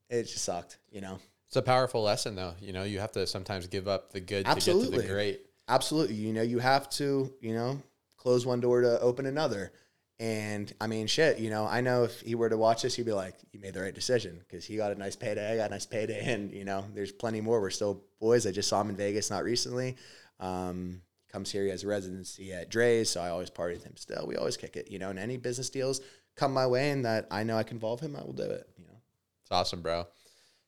It 0.10 0.23
just 0.23 0.43
sucked, 0.43 0.77
you 0.91 1.01
know. 1.01 1.19
It's 1.47 1.58
a 1.58 1.62
powerful 1.62 2.04
lesson, 2.04 2.36
though. 2.36 2.54
You 2.62 2.71
know, 2.71 2.84
you 2.84 2.99
have 2.99 3.12
to 3.13 3.27
sometimes 3.27 3.67
give 3.67 3.88
up 3.88 4.12
the 4.13 4.21
good 4.21 4.45
to 4.45 4.54
get 4.56 4.62
to 4.62 4.89
the 4.89 5.04
great. 5.04 5.41
Absolutely. 5.67 6.15
You 6.15 6.32
know, 6.32 6.41
you 6.41 6.60
have 6.60 6.89
to, 6.91 7.34
you 7.41 7.54
know, 7.54 7.82
close 8.17 8.45
one 8.45 8.62
door 8.62 8.80
to 8.82 8.99
open 9.01 9.25
another. 9.25 9.71
And 10.17 10.71
I 10.80 10.88
mean, 10.88 11.08
shit, 11.08 11.39
you 11.39 11.49
know, 11.49 11.65
I 11.65 11.82
know 11.82 12.04
if 12.04 12.21
he 12.21 12.36
were 12.36 12.47
to 12.47 12.58
watch 12.58 12.84
this, 12.84 12.95
he'd 12.95 13.06
be 13.06 13.12
like, 13.12 13.36
you 13.51 13.60
made 13.60 13.73
the 13.73 13.82
right 13.82 13.93
decision 13.93 14.39
because 14.39 14.63
he 14.63 14.77
got 14.77 14.91
a 14.91 14.95
nice 14.95 15.15
payday. 15.15 15.51
I 15.51 15.58
got 15.58 15.71
a 15.71 15.73
nice 15.73 15.86
payday. 15.86 16.23
And, 16.32 16.54
you 16.54 16.63
know, 16.63 16.86
there's 16.93 17.12
plenty 17.12 17.41
more. 17.41 17.60
We're 17.60 17.69
still 17.69 18.01
boys. 18.19 18.47
I 18.47 18.51
just 18.51 18.69
saw 18.69 18.80
him 18.80 18.89
in 18.89 18.95
Vegas 18.95 19.30
not 19.30 19.43
recently. 19.43 19.97
Um, 20.39 21.01
comes 21.32 21.52
here, 21.52 21.63
he 21.63 21.70
has 21.70 21.84
a 21.84 21.88
residency 21.88 22.54
at 22.54 22.72
Drai's. 22.72 23.10
So 23.10 23.22
I 23.22 23.30
always 23.30 23.50
party 23.50 23.76
with 23.76 23.84
him 23.84 23.98
still. 23.98 24.26
We 24.28 24.36
always 24.36 24.58
kick 24.58 24.76
it, 24.76 24.91
you 24.91 25.00
know, 25.00 25.10
and 25.10 25.20
any 25.20 25.38
business 25.38 25.70
deals 25.70 26.02
come 26.36 26.54
my 26.54 26.67
way 26.67 26.91
and 26.91 27.06
that 27.06 27.28
I 27.32 27.44
know 27.44 27.58
I 27.58 27.63
can 27.63 27.78
involve 27.78 28.00
him, 28.00 28.15
I 28.15 28.24
will 28.24 28.34
do 28.34 28.44
it, 28.44 28.67
you 28.78 28.86
know. 28.86 28.98
It's 29.44 29.52
awesome, 29.52 29.82
bro. 29.82 30.08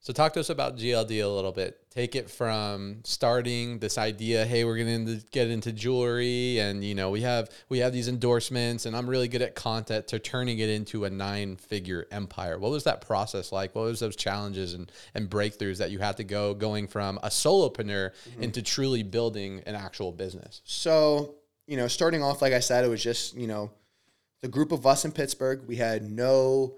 So 0.03 0.11
talk 0.11 0.33
to 0.33 0.41
us 0.41 0.49
about 0.49 0.75
GLD 0.77 1.23
a 1.23 1.27
little 1.29 1.53
bit. 1.53 1.89
Take 1.89 2.13
it 2.13 2.29
from 2.29 2.99
starting 3.05 3.79
this 3.79 3.97
idea, 3.97 4.45
hey, 4.45 4.65
we're 4.65 4.75
going 4.75 5.05
to 5.05 5.25
get 5.31 5.49
into 5.49 5.71
jewelry 5.71 6.59
and 6.59 6.83
you 6.83 6.93
know, 6.93 7.09
we 7.09 7.21
have 7.21 7.49
we 7.69 7.79
have 7.79 7.93
these 7.93 8.09
endorsements 8.09 8.85
and 8.85 8.97
I'm 8.97 9.09
really 9.09 9.29
good 9.29 9.41
at 9.41 9.55
content 9.55 10.09
to 10.09 10.19
turning 10.19 10.59
it 10.59 10.67
into 10.67 11.05
a 11.05 11.09
nine-figure 11.09 12.07
empire. 12.11 12.59
What 12.59 12.71
was 12.71 12.83
that 12.83 12.99
process 12.99 13.53
like? 13.53 13.75
What 13.75 13.85
was 13.85 14.01
those 14.01 14.17
challenges 14.17 14.73
and 14.73 14.91
and 15.13 15.29
breakthroughs 15.29 15.77
that 15.77 15.89
you 15.89 15.99
had 15.99 16.17
to 16.17 16.25
go 16.25 16.53
going 16.53 16.89
from 16.89 17.17
a 17.23 17.29
solopreneur 17.29 18.11
into 18.41 18.61
truly 18.61 19.03
building 19.03 19.63
an 19.65 19.75
actual 19.75 20.11
business? 20.11 20.59
So, 20.65 21.35
you 21.65 21.77
know, 21.77 21.87
starting 21.87 22.21
off, 22.21 22.41
like 22.41 22.51
I 22.51 22.59
said, 22.59 22.83
it 22.83 22.89
was 22.89 23.01
just, 23.01 23.37
you 23.37 23.47
know, 23.47 23.71
the 24.41 24.49
group 24.49 24.73
of 24.73 24.85
us 24.85 25.05
in 25.05 25.13
Pittsburgh. 25.13 25.63
We 25.65 25.77
had 25.77 26.03
no, 26.03 26.73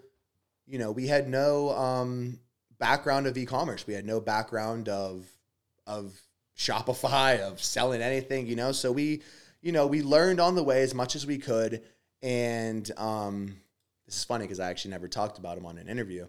you 0.68 0.78
know, 0.78 0.92
we 0.92 1.08
had 1.08 1.28
no 1.28 1.72
um, 1.72 2.40
background 2.80 3.28
of 3.28 3.38
e-commerce. 3.38 3.86
We 3.88 3.94
had 3.94 4.06
no 4.06 4.20
background 4.20 4.90
of 4.90 5.26
of 5.88 6.20
Shopify, 6.58 7.40
of 7.40 7.62
selling 7.62 8.02
anything, 8.02 8.48
you 8.48 8.56
know. 8.56 8.72
So 8.72 8.92
we, 8.92 9.22
you 9.62 9.72
know, 9.72 9.88
we 9.88 10.02
learned 10.02 10.40
on 10.40 10.56
the 10.56 10.64
way 10.64 10.82
as 10.82 10.94
much 10.94 11.16
as 11.16 11.26
we 11.26 11.38
could. 11.38 11.82
And 12.22 12.90
um, 12.98 13.58
this 14.06 14.18
is 14.18 14.24
funny 14.24 14.46
because 14.46 14.60
I 14.60 14.70
actually 14.70 14.92
never 14.92 15.08
talked 15.08 15.38
about 15.38 15.58
him 15.58 15.66
on 15.66 15.78
an 15.78 15.88
interview. 15.88 16.28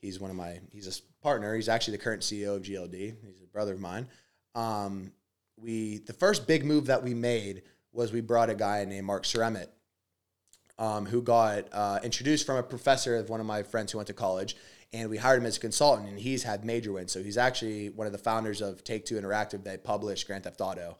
He's 0.00 0.18
one 0.18 0.30
of 0.30 0.36
my, 0.36 0.60
he's 0.72 0.86
a 0.86 1.22
partner. 1.22 1.54
He's 1.54 1.68
actually 1.68 1.98
the 1.98 2.02
current 2.02 2.22
CEO 2.22 2.56
of 2.56 2.62
GLD. 2.62 3.14
He's 3.26 3.42
a 3.42 3.46
brother 3.46 3.74
of 3.74 3.80
mine. 3.80 4.08
Um, 4.54 5.12
we, 5.56 5.98
the 5.98 6.12
first 6.12 6.46
big 6.46 6.64
move 6.64 6.86
that 6.86 7.02
we 7.02 7.14
made 7.14 7.62
was 7.92 8.12
we 8.12 8.20
brought 8.20 8.50
a 8.50 8.54
guy 8.54 8.84
named 8.84 9.06
Mark 9.06 9.24
Ceremit, 9.24 9.68
um, 10.78 11.06
who 11.06 11.22
got 11.22 11.66
uh, 11.72 11.98
introduced 12.02 12.46
from 12.46 12.56
a 12.56 12.62
professor 12.62 13.16
of 13.16 13.28
one 13.28 13.40
of 13.40 13.46
my 13.46 13.62
friends 13.62 13.92
who 13.92 13.98
went 13.98 14.08
to 14.08 14.14
college, 14.14 14.56
and 14.92 15.10
we 15.10 15.16
hired 15.16 15.40
him 15.40 15.46
as 15.46 15.56
a 15.56 15.60
consultant. 15.60 16.08
And 16.08 16.18
he's 16.18 16.42
had 16.42 16.64
major 16.64 16.92
wins. 16.92 17.12
So 17.12 17.22
he's 17.22 17.38
actually 17.38 17.90
one 17.90 18.06
of 18.06 18.12
the 18.12 18.18
founders 18.18 18.60
of 18.60 18.84
Take 18.84 19.04
Two 19.04 19.16
Interactive 19.16 19.64
that 19.64 19.84
published 19.84 20.26
Grand 20.26 20.44
Theft 20.44 20.60
Auto. 20.60 20.96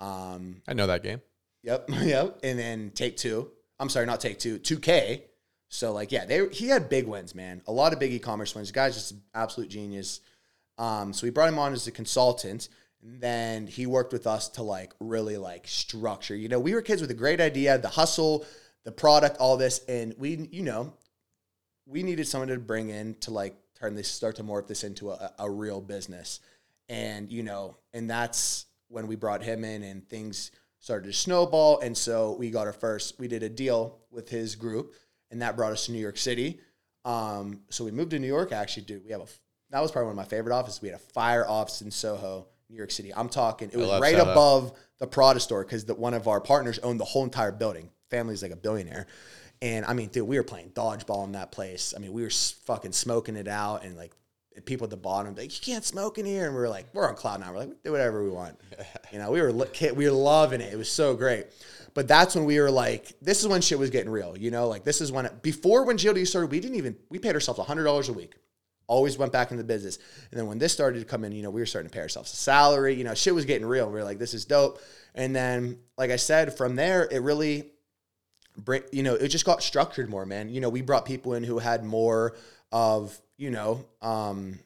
Um, 0.00 0.62
I 0.68 0.74
know 0.74 0.86
that 0.86 1.02
game. 1.02 1.20
Yep, 1.62 1.90
yep. 2.02 2.38
And 2.42 2.58
then 2.58 2.90
Take 2.94 3.16
Two. 3.16 3.50
I'm 3.78 3.88
sorry, 3.88 4.06
not 4.06 4.20
Take 4.20 4.38
Two. 4.38 4.58
Two 4.58 4.78
K. 4.78 5.24
So 5.68 5.92
like, 5.92 6.12
yeah, 6.12 6.24
they 6.24 6.48
he 6.48 6.68
had 6.68 6.88
big 6.88 7.06
wins, 7.06 7.34
man. 7.34 7.62
A 7.66 7.72
lot 7.72 7.92
of 7.92 7.98
big 7.98 8.12
e-commerce 8.12 8.54
wins. 8.54 8.68
The 8.68 8.74
guy's 8.74 8.94
just 8.94 9.12
an 9.12 9.22
absolute 9.34 9.68
genius. 9.68 10.20
Um, 10.78 11.12
so 11.12 11.26
we 11.26 11.30
brought 11.30 11.48
him 11.48 11.58
on 11.58 11.72
as 11.72 11.86
a 11.86 11.92
consultant. 11.92 12.68
And 13.02 13.20
then 13.20 13.66
he 13.66 13.86
worked 13.86 14.12
with 14.12 14.26
us 14.26 14.48
to 14.50 14.62
like 14.62 14.94
really 14.98 15.36
like 15.36 15.66
structure. 15.66 16.34
You 16.34 16.48
know, 16.48 16.58
we 16.58 16.74
were 16.74 16.82
kids 16.82 17.02
with 17.02 17.10
a 17.10 17.14
great 17.14 17.40
idea, 17.40 17.76
the 17.76 17.88
hustle, 17.88 18.46
the 18.84 18.92
product, 18.92 19.36
all 19.38 19.56
this, 19.56 19.80
and 19.88 20.14
we, 20.16 20.48
you 20.50 20.62
know, 20.62 20.94
we 21.86 22.02
needed 22.02 22.26
someone 22.26 22.48
to 22.48 22.58
bring 22.58 22.90
in 22.90 23.14
to 23.20 23.30
like 23.30 23.56
turn 23.78 23.94
this, 23.94 24.08
start 24.08 24.36
to 24.36 24.42
morph 24.42 24.66
this 24.66 24.84
into 24.84 25.10
a, 25.10 25.32
a 25.38 25.50
real 25.50 25.80
business. 25.80 26.40
And, 26.88 27.30
you 27.30 27.42
know, 27.42 27.76
and 27.92 28.08
that's 28.08 28.66
when 28.88 29.06
we 29.06 29.16
brought 29.16 29.42
him 29.42 29.64
in 29.64 29.82
and 29.82 30.08
things 30.08 30.50
started 30.78 31.06
to 31.06 31.12
snowball. 31.12 31.80
And 31.80 31.96
so 31.96 32.36
we 32.38 32.50
got 32.50 32.66
our 32.66 32.72
first, 32.72 33.18
we 33.18 33.28
did 33.28 33.42
a 33.42 33.48
deal 33.48 33.98
with 34.10 34.28
his 34.28 34.54
group 34.54 34.94
and 35.30 35.42
that 35.42 35.56
brought 35.56 35.72
us 35.72 35.86
to 35.86 35.92
New 35.92 35.98
York 35.98 36.16
City. 36.16 36.60
Um, 37.04 37.60
so 37.68 37.84
we 37.84 37.90
moved 37.90 38.12
to 38.12 38.18
New 38.18 38.26
York. 38.26 38.52
Actually, 38.52 38.84
dude, 38.84 39.04
we 39.04 39.12
have 39.12 39.20
a, 39.20 39.26
that 39.70 39.80
was 39.80 39.90
probably 39.90 40.06
one 40.06 40.12
of 40.12 40.16
my 40.16 40.24
favorite 40.24 40.54
offices. 40.54 40.80
We 40.80 40.88
had 40.88 40.96
a 40.96 41.12
fire 41.12 41.46
office 41.46 41.82
in 41.82 41.90
Soho, 41.90 42.46
New 42.70 42.76
York 42.76 42.90
City. 42.90 43.12
I'm 43.14 43.28
talking, 43.28 43.70
it 43.72 43.76
was 43.76 44.00
right 44.00 44.18
above 44.18 44.72
the 44.98 45.06
Prada 45.06 45.40
store 45.40 45.64
because 45.64 45.86
one 45.86 46.14
of 46.14 46.28
our 46.28 46.40
partners 46.40 46.78
owned 46.78 47.00
the 47.00 47.04
whole 47.04 47.24
entire 47.24 47.52
building. 47.52 47.90
Family's 48.10 48.42
like 48.42 48.52
a 48.52 48.56
billionaire. 48.56 49.06
And 49.64 49.86
I 49.86 49.94
mean, 49.94 50.10
dude, 50.10 50.28
we 50.28 50.36
were 50.36 50.44
playing 50.44 50.72
dodgeball 50.74 51.24
in 51.24 51.32
that 51.32 51.50
place. 51.50 51.94
I 51.96 51.98
mean, 51.98 52.12
we 52.12 52.20
were 52.20 52.28
fucking 52.28 52.92
smoking 52.92 53.34
it 53.34 53.48
out, 53.48 53.82
and 53.82 53.96
like 53.96 54.12
people 54.66 54.84
at 54.84 54.90
the 54.90 54.98
bottom, 54.98 55.34
like 55.34 55.54
you 55.54 55.72
can't 55.72 55.82
smoke 55.82 56.18
in 56.18 56.26
here, 56.26 56.44
and 56.44 56.54
we 56.54 56.60
were 56.60 56.68
like, 56.68 56.84
we're 56.92 57.08
on 57.08 57.16
cloud 57.16 57.40
nine. 57.40 57.50
We're 57.50 57.60
like, 57.60 57.68
we 57.70 57.74
do 57.82 57.92
whatever 57.92 58.22
we 58.22 58.28
want. 58.28 58.60
You 59.10 59.20
know, 59.20 59.30
we 59.30 59.40
were 59.40 59.52
we 59.52 60.06
were 60.06 60.10
loving 60.10 60.60
it. 60.60 60.72
It 60.72 60.76
was 60.76 60.90
so 60.90 61.14
great. 61.14 61.46
But 61.94 62.08
that's 62.08 62.34
when 62.34 62.44
we 62.44 62.58
were 62.58 62.70
like, 62.70 63.12
this 63.22 63.40
is 63.40 63.46
when 63.46 63.60
shit 63.60 63.78
was 63.78 63.90
getting 63.90 64.10
real. 64.10 64.36
You 64.36 64.50
know, 64.50 64.66
like 64.66 64.82
this 64.82 65.00
is 65.00 65.12
when 65.12 65.26
it, 65.26 65.40
before 65.40 65.84
when 65.84 65.96
GLD 65.96 66.26
started, 66.26 66.50
we 66.50 66.58
didn't 66.58 66.76
even 66.76 66.96
we 67.10 67.20
paid 67.20 67.34
ourselves 67.34 67.60
a 67.60 67.62
hundred 67.62 67.84
dollars 67.84 68.08
a 68.08 68.12
week. 68.12 68.34
Always 68.88 69.16
went 69.16 69.32
back 69.32 69.52
into 69.52 69.62
business. 69.62 69.98
And 70.32 70.38
then 70.40 70.48
when 70.48 70.58
this 70.58 70.72
started 70.72 70.98
to 70.98 71.04
come 71.06 71.22
in, 71.22 71.30
you 71.30 71.44
know, 71.44 71.50
we 71.50 71.62
were 71.62 71.66
starting 71.66 71.88
to 71.88 71.94
pay 71.94 72.00
ourselves 72.00 72.32
a 72.32 72.36
salary. 72.36 72.94
You 72.94 73.04
know, 73.04 73.14
shit 73.14 73.34
was 73.34 73.44
getting 73.44 73.66
real. 73.66 73.86
We 73.86 73.92
were 73.92 74.04
like, 74.04 74.18
this 74.18 74.34
is 74.34 74.44
dope. 74.44 74.80
And 75.14 75.34
then, 75.34 75.78
like 75.96 76.10
I 76.10 76.16
said, 76.16 76.56
from 76.56 76.74
there, 76.74 77.08
it 77.08 77.22
really 77.22 77.70
you 78.92 79.02
know 79.02 79.14
it 79.14 79.28
just 79.28 79.44
got 79.44 79.62
structured 79.62 80.08
more 80.08 80.24
man. 80.26 80.48
You 80.48 80.60
know 80.60 80.68
we 80.68 80.82
brought 80.82 81.04
people 81.04 81.34
in 81.34 81.44
who 81.44 81.58
had 81.58 81.84
more 81.84 82.36
of 82.72 83.18
you 83.36 83.50
know 83.50 83.84
um 84.02 84.58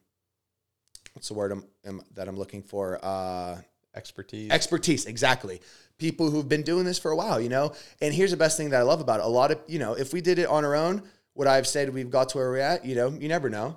what's 1.14 1.29
the 1.29 1.35
word 1.35 1.53
I'm, 1.53 1.64
am- 1.85 2.03
that 2.14 2.29
i'm 2.29 2.37
looking 2.37 2.62
for? 2.62 2.98
Uh 3.03 3.61
Expertise. 3.94 4.51
expertise 4.53 5.07
exactly. 5.07 5.61
People 5.98 6.31
who've 6.31 6.48
been 6.48 6.62
doing 6.62 6.85
this 6.85 6.98
for 6.98 7.11
a 7.11 7.16
while 7.16 7.40
you 7.40 7.48
know? 7.48 7.72
And 8.01 8.14
here's 8.14 8.31
the 8.31 8.37
best 8.37 8.57
thing 8.57 8.70
that 8.70 8.79
i 8.79 8.83
love 8.83 9.01
about 9.01 9.20
it. 9.20 9.27
A 9.27 9.29
lot 9.29 9.51
of 9.51 9.59
you 9.66 9.79
know 9.79 9.94
if 9.94 10.12
we 10.12 10.20
did 10.20 10.38
it 10.38 10.46
on 10.46 10.64
our 10.64 10.74
own 10.77 11.03
would 11.35 11.48
i 11.48 11.57
have 11.57 11.66
said 11.66 11.92
we've 11.92 12.11
got 12.11 12.29
to 12.31 12.38
where 12.38 12.51
we're 12.51 12.59
at 12.59 12.85
you 12.85 12.94
know 12.94 13.09
you 13.09 13.29
never 13.29 13.48
know. 13.51 13.77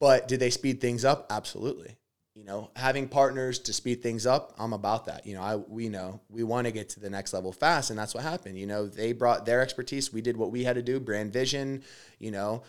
But 0.00 0.26
did 0.26 0.40
they 0.40 0.50
speed 0.50 0.80
things 0.80 1.04
up? 1.04 1.26
Absolutely 1.30 1.96
you 2.34 2.44
know 2.44 2.70
having 2.76 3.08
partners 3.08 3.58
to 3.58 3.72
speed 3.72 4.02
things 4.02 4.26
up 4.26 4.54
i'm 4.58 4.72
about 4.72 5.06
that. 5.06 5.26
You 5.26 5.34
know 5.34 5.42
i 5.42 5.56
we 5.56 5.88
know 5.88 6.20
we 6.28 6.42
want 6.42 6.66
to 6.66 6.72
get 6.72 6.88
to 6.90 7.00
the 7.00 7.10
next 7.10 7.32
level 7.32 7.52
fast 7.52 7.90
and 7.90 7.98
that's 7.98 8.14
what 8.14 8.22
happened. 8.22 8.58
You 8.58 8.66
know 8.66 8.86
they 8.86 9.12
brought 9.12 9.44
their 9.46 9.60
expertise. 9.60 10.12
We 10.12 10.22
did 10.22 10.36
what 10.36 10.50
we 10.50 10.64
had 10.64 10.76
to 10.76 10.82
do 10.82 11.00
brand 11.00 11.32
vision 11.32 11.82
you 12.18 12.30
know 12.30 12.62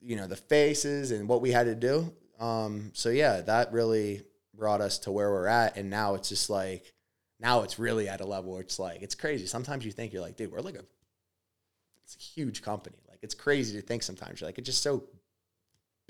you 0.00 0.16
know 0.16 0.26
the 0.26 0.36
faces 0.36 1.10
and 1.10 1.28
what 1.28 1.40
we 1.40 1.50
had 1.50 1.66
to 1.66 1.74
do. 1.74 2.12
Um 2.38 2.90
so 2.94 3.10
yeah 3.10 3.40
that 3.42 3.72
really 3.72 4.22
brought 4.54 4.80
us 4.80 4.98
to 5.00 5.12
where 5.12 5.30
we're 5.30 5.46
at 5.46 5.76
and 5.76 5.88
now 5.88 6.14
it's 6.14 6.28
just 6.28 6.50
like 6.50 6.92
now 7.38 7.62
it's 7.62 7.78
really 7.78 8.08
at 8.08 8.20
a 8.20 8.26
level 8.26 8.52
where 8.52 8.60
it's 8.60 8.78
like 8.78 9.02
it's 9.02 9.14
crazy. 9.14 9.46
Sometimes 9.46 9.84
you 9.84 9.92
think 9.92 10.12
you're 10.12 10.22
like 10.22 10.36
dude 10.36 10.50
we're 10.50 10.60
like 10.60 10.76
a 10.76 10.84
it's 12.02 12.16
a 12.16 12.18
huge 12.18 12.62
company. 12.62 12.96
Like 13.08 13.20
it's 13.22 13.34
crazy 13.34 13.80
to 13.80 13.86
think 13.86 14.02
sometimes. 14.02 14.40
You're 14.40 14.48
like 14.48 14.58
it's 14.58 14.66
just 14.66 14.82
so 14.82 15.04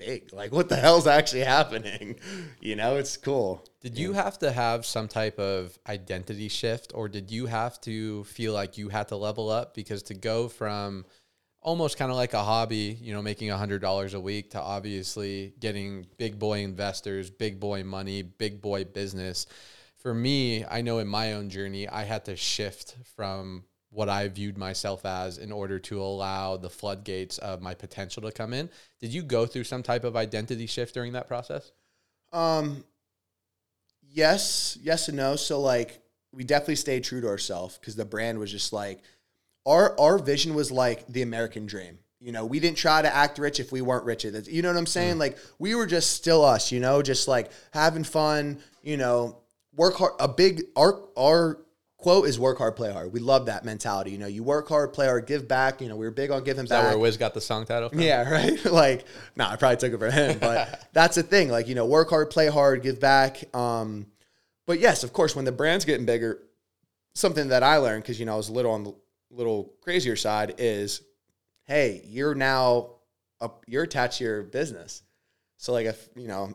big 0.05 0.33
like 0.33 0.51
what 0.51 0.67
the 0.69 0.75
hell's 0.75 1.07
actually 1.07 1.43
happening 1.43 2.15
you 2.59 2.75
know 2.75 2.95
it's 2.97 3.15
cool 3.17 3.63
Did 3.81 3.97
you 3.97 4.13
have 4.13 4.37
to 4.39 4.51
have 4.51 4.85
some 4.85 5.07
type 5.07 5.39
of 5.39 5.77
identity 5.87 6.49
shift, 6.49 6.91
or 6.93 7.09
did 7.09 7.31
you 7.31 7.47
have 7.47 7.81
to 7.81 8.23
feel 8.25 8.53
like 8.53 8.77
you 8.77 8.89
had 8.89 9.07
to 9.07 9.15
level 9.15 9.49
up? 9.49 9.73
Because 9.73 10.03
to 10.03 10.13
go 10.13 10.47
from 10.47 11.03
almost 11.61 11.97
kind 11.97 12.11
of 12.11 12.17
like 12.17 12.33
a 12.35 12.43
hobby, 12.43 12.97
you 13.01 13.11
know, 13.11 13.23
making 13.23 13.49
a 13.49 13.57
hundred 13.57 13.81
dollars 13.81 14.13
a 14.13 14.19
week 14.19 14.51
to 14.51 14.61
obviously 14.61 15.55
getting 15.59 16.05
big 16.17 16.37
boy 16.37 16.59
investors, 16.59 17.31
big 17.31 17.59
boy 17.59 17.83
money, 17.83 18.21
big 18.21 18.61
boy 18.61 18.83
business. 18.83 19.47
For 19.97 20.13
me, 20.13 20.63
I 20.63 20.81
know 20.81 20.99
in 20.99 21.07
my 21.07 21.33
own 21.33 21.49
journey, 21.49 21.87
I 21.87 22.03
had 22.03 22.25
to 22.25 22.35
shift 22.35 22.97
from 23.15 23.63
what 23.91 24.09
I 24.09 24.27
viewed 24.29 24.57
myself 24.57 25.05
as 25.05 25.37
in 25.37 25.51
order 25.51 25.77
to 25.79 26.01
allow 26.01 26.57
the 26.57 26.69
floodgates 26.69 27.37
of 27.37 27.61
my 27.61 27.73
potential 27.73 28.21
to 28.23 28.31
come 28.31 28.53
in. 28.53 28.69
Did 28.99 29.13
you 29.13 29.21
go 29.21 29.45
through 29.45 29.65
some 29.65 29.83
type 29.83 30.03
of 30.03 30.15
identity 30.15 30.65
shift 30.65 30.93
during 30.93 31.13
that 31.13 31.27
process? 31.27 31.71
Um, 32.31 32.85
yes, 34.09 34.77
yes 34.81 35.09
and 35.09 35.17
no. 35.17 35.35
So 35.35 35.59
like, 35.59 35.99
we 36.31 36.45
definitely 36.45 36.77
stayed 36.77 37.03
true 37.03 37.21
to 37.21 37.27
ourselves 37.27 37.77
because 37.77 37.95
the 37.95 38.05
brand 38.05 38.39
was 38.39 38.49
just 38.49 38.71
like 38.71 39.01
our 39.65 39.99
our 39.99 40.17
vision 40.17 40.53
was 40.53 40.71
like 40.71 41.05
the 41.07 41.21
American 41.21 41.65
dream. 41.65 41.99
You 42.19 42.31
know, 42.31 42.45
we 42.45 42.59
didn't 42.59 42.77
try 42.77 43.01
to 43.01 43.13
act 43.13 43.39
rich 43.39 43.59
if 43.59 43.71
we 43.71 43.81
weren't 43.81 44.05
rich. 44.05 44.23
You 44.23 44.61
know 44.61 44.69
what 44.69 44.77
I'm 44.77 44.85
saying? 44.85 45.17
Like 45.17 45.37
we 45.59 45.75
were 45.75 45.87
just 45.87 46.13
still 46.13 46.45
us. 46.45 46.71
You 46.71 46.79
know, 46.79 47.01
just 47.01 47.27
like 47.27 47.51
having 47.73 48.03
fun. 48.03 48.59
You 48.83 48.97
know, 48.97 49.37
work 49.75 49.95
hard. 49.95 50.13
A 50.19 50.27
big 50.27 50.63
our 50.75 51.01
our 51.17 51.59
quote 52.01 52.27
is 52.27 52.39
work 52.39 52.57
hard, 52.57 52.75
play 52.75 52.91
hard. 52.91 53.13
We 53.13 53.19
love 53.19 53.45
that 53.45 53.63
mentality. 53.63 54.11
You 54.11 54.17
know, 54.17 54.27
you 54.27 54.43
work 54.43 54.67
hard, 54.67 54.91
play 54.91 55.05
hard, 55.05 55.27
give 55.27 55.47
back. 55.47 55.81
You 55.81 55.87
know, 55.87 55.95
we 55.95 56.05
were 56.05 56.11
big 56.11 56.31
on 56.31 56.43
giving 56.43 56.63
Is 56.63 56.69
that 56.69 56.81
back. 56.81 56.91
where 56.91 56.99
Wiz 56.99 57.17
got 57.17 57.33
the 57.33 57.41
song 57.41 57.65
title 57.65 57.89
from? 57.89 57.99
Yeah, 57.99 58.29
right. 58.31 58.65
like, 58.65 59.05
no, 59.35 59.45
I 59.45 59.55
probably 59.55 59.77
took 59.77 59.93
it 59.93 59.97
from 59.99 60.11
him, 60.11 60.39
but 60.39 60.89
that's 60.93 61.15
the 61.15 61.23
thing. 61.23 61.49
Like, 61.49 61.67
you 61.67 61.75
know, 61.75 61.85
work 61.85 62.09
hard, 62.09 62.29
play 62.29 62.47
hard, 62.47 62.81
give 62.81 62.99
back. 62.99 63.43
Um, 63.55 64.07
but 64.65 64.79
yes, 64.79 65.03
of 65.03 65.13
course, 65.13 65.35
when 65.35 65.45
the 65.45 65.51
brand's 65.51 65.85
getting 65.85 66.05
bigger, 66.05 66.41
something 67.13 67.49
that 67.49 67.63
I 67.63 67.77
learned 67.77 68.03
because 68.03 68.19
you 68.19 68.25
know 68.25 68.33
I 68.33 68.37
was 68.37 68.49
a 68.49 68.53
little 68.53 68.71
on 68.71 68.83
the 68.83 68.95
little 69.29 69.73
crazier 69.81 70.15
side 70.15 70.55
is, 70.57 71.01
hey, 71.65 72.01
you're 72.05 72.35
now 72.35 72.95
up, 73.39 73.63
you're 73.67 73.83
attached 73.83 74.19
to 74.19 74.23
your 74.23 74.43
business. 74.43 75.03
So 75.57 75.73
like 75.73 75.85
if 75.85 76.09
you 76.15 76.27
know, 76.27 76.53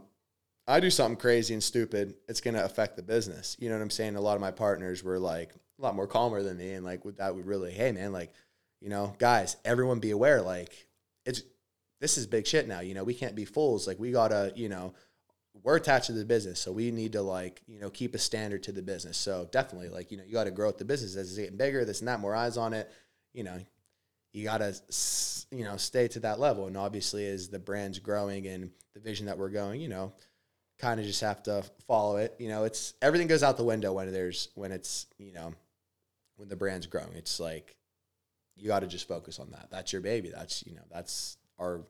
I 0.68 0.80
do 0.80 0.90
something 0.90 1.16
crazy 1.16 1.54
and 1.54 1.62
stupid, 1.62 2.14
it's 2.28 2.40
gonna 2.40 2.64
affect 2.64 2.96
the 2.96 3.02
business. 3.02 3.56
You 3.60 3.68
know 3.68 3.76
what 3.76 3.82
I'm 3.82 3.90
saying? 3.90 4.16
A 4.16 4.20
lot 4.20 4.34
of 4.34 4.40
my 4.40 4.50
partners 4.50 5.02
were 5.04 5.18
like 5.18 5.52
a 5.78 5.82
lot 5.82 5.94
more 5.94 6.06
calmer 6.06 6.42
than 6.42 6.58
me, 6.58 6.72
and 6.72 6.84
like 6.84 7.04
with 7.04 7.18
that 7.18 7.34
would 7.34 7.46
really, 7.46 7.72
hey 7.72 7.92
man, 7.92 8.12
like, 8.12 8.32
you 8.80 8.88
know, 8.88 9.14
guys, 9.18 9.56
everyone 9.64 10.00
be 10.00 10.10
aware, 10.10 10.42
like 10.42 10.86
it's 11.24 11.42
this 12.00 12.18
is 12.18 12.26
big 12.26 12.46
shit 12.46 12.68
now. 12.68 12.80
You 12.80 12.94
know, 12.94 13.04
we 13.04 13.14
can't 13.14 13.34
be 13.34 13.44
fools. 13.44 13.86
Like 13.86 13.98
we 13.98 14.10
gotta, 14.10 14.52
you 14.56 14.68
know, 14.68 14.94
we're 15.62 15.76
attached 15.76 16.06
to 16.06 16.12
the 16.12 16.24
business, 16.24 16.60
so 16.60 16.72
we 16.72 16.90
need 16.90 17.12
to 17.12 17.22
like, 17.22 17.62
you 17.66 17.80
know, 17.80 17.90
keep 17.90 18.14
a 18.14 18.18
standard 18.18 18.62
to 18.64 18.72
the 18.72 18.82
business. 18.82 19.16
So 19.16 19.48
definitely, 19.50 19.88
like, 19.88 20.10
you 20.10 20.16
know, 20.18 20.24
you 20.24 20.32
got 20.32 20.44
to 20.44 20.50
grow 20.50 20.70
the 20.72 20.84
business 20.84 21.16
as 21.16 21.30
it's 21.30 21.38
getting 21.38 21.56
bigger, 21.56 21.84
this 21.84 22.00
and 22.00 22.08
that, 22.08 22.20
more 22.20 22.34
eyes 22.34 22.56
on 22.56 22.74
it. 22.74 22.90
You 23.32 23.44
know, 23.44 23.58
you 24.32 24.44
got 24.44 24.58
to, 24.58 24.74
you 25.50 25.64
know, 25.64 25.76
stay 25.76 26.08
to 26.08 26.20
that 26.20 26.38
level. 26.38 26.66
And 26.66 26.76
obviously, 26.76 27.26
as 27.26 27.48
the 27.48 27.58
brand's 27.58 27.98
growing 27.98 28.46
and 28.46 28.70
the 28.94 29.00
vision 29.00 29.26
that 29.26 29.38
we're 29.38 29.48
going, 29.48 29.80
you 29.80 29.88
know, 29.88 30.12
kind 30.78 31.00
of 31.00 31.06
just 31.06 31.20
have 31.20 31.42
to 31.44 31.64
follow 31.86 32.16
it. 32.16 32.34
You 32.38 32.48
know, 32.48 32.64
it's 32.64 32.94
everything 33.02 33.28
goes 33.28 33.42
out 33.42 33.56
the 33.56 33.64
window 33.64 33.92
when 33.92 34.12
there's 34.12 34.48
when 34.54 34.72
it's 34.72 35.06
you 35.18 35.32
know 35.32 35.54
when 36.36 36.48
the 36.48 36.56
brand's 36.56 36.86
growing. 36.86 37.12
It's 37.14 37.40
like 37.40 37.76
you 38.56 38.68
got 38.68 38.80
to 38.80 38.86
just 38.86 39.08
focus 39.08 39.38
on 39.38 39.50
that. 39.50 39.68
That's 39.70 39.92
your 39.92 40.02
baby. 40.02 40.32
That's 40.34 40.66
you 40.66 40.74
know 40.74 40.84
that's 40.92 41.38
our 41.58 41.82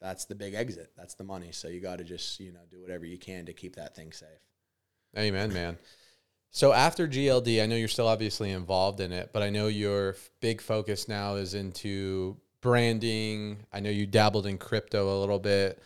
that's 0.00 0.24
the 0.24 0.34
big 0.34 0.54
exit. 0.54 0.92
That's 0.96 1.14
the 1.14 1.24
money. 1.24 1.52
So 1.52 1.68
you 1.68 1.80
got 1.80 1.98
to 1.98 2.04
just 2.04 2.40
you 2.40 2.52
know 2.52 2.60
do 2.70 2.80
whatever 2.80 3.04
you 3.04 3.18
can 3.18 3.46
to 3.46 3.52
keep 3.52 3.76
that 3.76 3.94
thing 3.94 4.12
safe. 4.12 4.28
Amen, 5.16 5.52
man. 5.52 5.78
So 6.52 6.72
after 6.72 7.06
GLD, 7.06 7.62
I 7.62 7.66
know 7.66 7.76
you're 7.76 7.88
still 7.88 8.08
obviously 8.08 8.50
involved 8.50 9.00
in 9.00 9.12
it, 9.12 9.30
but 9.32 9.42
I 9.42 9.50
know 9.50 9.68
your 9.68 10.16
big 10.40 10.60
focus 10.60 11.06
now 11.06 11.36
is 11.36 11.54
into 11.54 12.36
branding. 12.60 13.58
I 13.72 13.80
know 13.80 13.90
you 13.90 14.06
dabbled 14.06 14.46
in 14.46 14.58
crypto 14.58 15.16
a 15.16 15.18
little 15.20 15.38
bit. 15.38 15.80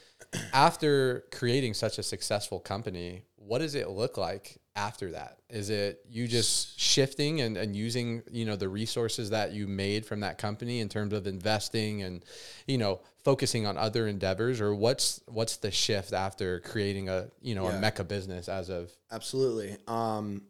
After 0.53 1.25
creating 1.33 1.75
such 1.75 1.99
a 1.99 2.03
successful 2.03 2.61
company, 2.61 3.23
what 3.37 3.59
does 3.59 3.75
it 3.75 3.89
look 3.91 4.17
like 4.17 4.59
after 4.77 5.11
that? 5.13 5.39
Is 5.51 5.71
it 5.71 6.01
you 6.09 6.27
just 6.27 6.79
shifting 6.81 7.41
and, 7.41 7.57
and 7.57 7.77
using, 7.77 8.23
you 8.31 8.45
know, 8.45 8.57
the 8.57 8.69
resources 8.69 9.31
that 9.31 9.53
you 9.53 9.67
made 9.67 10.07
from 10.07 10.21
that 10.21 10.39
company 10.39 10.81
in 10.81 10.89
terms 10.89 11.13
of 11.13 11.27
investing 11.27 12.03
and, 12.03 12.25
you 12.67 12.79
know, 12.79 13.01
focusing 13.23 13.67
on 13.67 13.77
other 13.79 14.07
endeavors 14.07 14.61
or 14.61 14.75
what's 14.75 15.21
what's 15.27 15.57
the 15.59 15.71
shift 15.71 16.13
after 16.13 16.61
creating 16.61 17.09
a, 17.09 17.29
you 17.41 17.55
know, 17.55 17.69
Yeah. 17.69 17.77
a 17.77 17.81
mecca 17.81 18.05
business 18.05 18.49
as 18.49 18.69
of 18.71 18.91
Absolutely. 19.13 19.77
Um, 19.87 20.43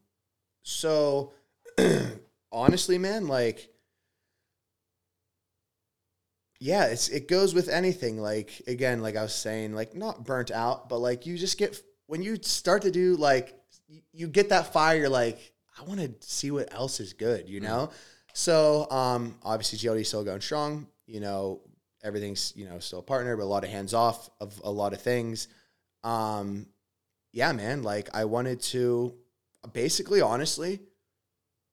so 0.62 1.32
honestly, 2.52 2.98
man, 2.98 3.26
like, 3.28 3.68
yeah, 6.60 6.86
it's 6.86 7.08
it 7.08 7.28
goes 7.28 7.54
with 7.54 7.68
anything. 7.68 8.18
Like 8.18 8.62
again, 8.66 9.02
like 9.02 9.16
I 9.16 9.22
was 9.22 9.34
saying, 9.34 9.74
like 9.74 9.94
not 9.94 10.24
burnt 10.24 10.50
out, 10.50 10.88
but 10.88 10.98
like 10.98 11.26
you 11.26 11.36
just 11.36 11.58
get 11.58 11.80
when 12.06 12.22
you 12.22 12.38
start 12.42 12.82
to 12.82 12.90
do 12.90 13.16
like 13.16 13.58
you, 14.12 14.28
get 14.28 14.48
that 14.50 14.72
fire. 14.72 14.98
You're 14.98 15.08
like, 15.08 15.52
I 15.78 15.82
want 15.84 16.00
to 16.00 16.12
see 16.26 16.50
what 16.50 16.72
else 16.72 17.00
is 17.00 17.12
good, 17.12 17.48
you 17.48 17.60
know. 17.60 17.90
So 18.32 18.90
um, 18.90 19.36
obviously, 19.42 19.78
GLD 19.78 20.00
is 20.02 20.08
still 20.08 20.24
going 20.24 20.40
strong. 20.40 20.88
You 21.06 21.20
know, 21.20 21.60
everything's 22.02 22.52
you 22.56 22.66
know 22.66 22.78
still 22.78 23.00
a 23.00 23.02
partner, 23.02 23.36
but 23.36 23.44
a 23.44 23.46
lot 23.46 23.64
of 23.64 23.70
hands 23.70 23.94
off 23.94 24.30
of 24.40 24.60
a 24.64 24.70
lot 24.70 24.92
of 24.92 25.00
things. 25.00 25.48
Um, 26.02 26.66
yeah, 27.32 27.52
man, 27.52 27.82
like 27.82 28.14
I 28.14 28.26
wanted 28.26 28.60
to 28.62 29.14
basically 29.72 30.20
honestly, 30.20 30.80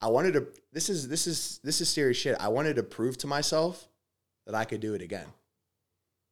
I 0.02 0.08
wanted 0.08 0.34
to 0.34 0.48
this 0.74 0.90
is 0.90 1.08
this 1.08 1.28
is 1.28 1.60
this 1.64 1.82
is 1.82 1.90
serious 1.90 2.18
shit. 2.18 2.36
I 2.40 2.48
wanted 2.48 2.78
to 2.78 2.84
prove 2.84 3.18
to 3.20 3.28
myself 3.28 3.88
that 4.46 4.56
I 4.56 4.66
could 4.66 4.82
do 4.82 4.94
it 4.94 5.02
again. 5.02 5.28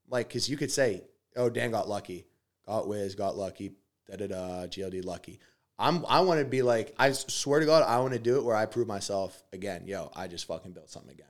Like 0.10 0.30
cuz 0.30 0.50
you 0.50 0.58
could 0.58 0.72
say, 0.72 1.04
"Oh, 1.36 1.50
Dan 1.50 1.72
got 1.72 1.88
lucky. 1.88 2.26
Got 2.66 2.88
Wiz, 2.88 3.16
got 3.16 3.38
lucky, 3.38 3.74
da 4.08 4.16
da 4.16 4.28
da, 4.28 4.68
GLD 4.68 5.04
lucky." 5.04 5.40
I'm 5.78 6.06
I 6.08 6.20
want 6.22 6.40
to 6.40 6.46
be 6.46 6.62
like 6.62 6.94
I 7.00 7.12
swear 7.14 7.60
to 7.60 7.66
God, 7.66 7.84
I 7.84 8.00
want 8.00 8.14
to 8.14 8.20
do 8.20 8.38
it 8.38 8.44
where 8.44 8.56
I 8.56 8.66
prove 8.66 8.88
myself 8.88 9.44
again. 9.54 9.86
Yo, 9.86 10.12
I 10.16 10.28
just 10.28 10.46
fucking 10.46 10.72
built 10.74 10.90
something 10.90 11.12
again. 11.12 11.26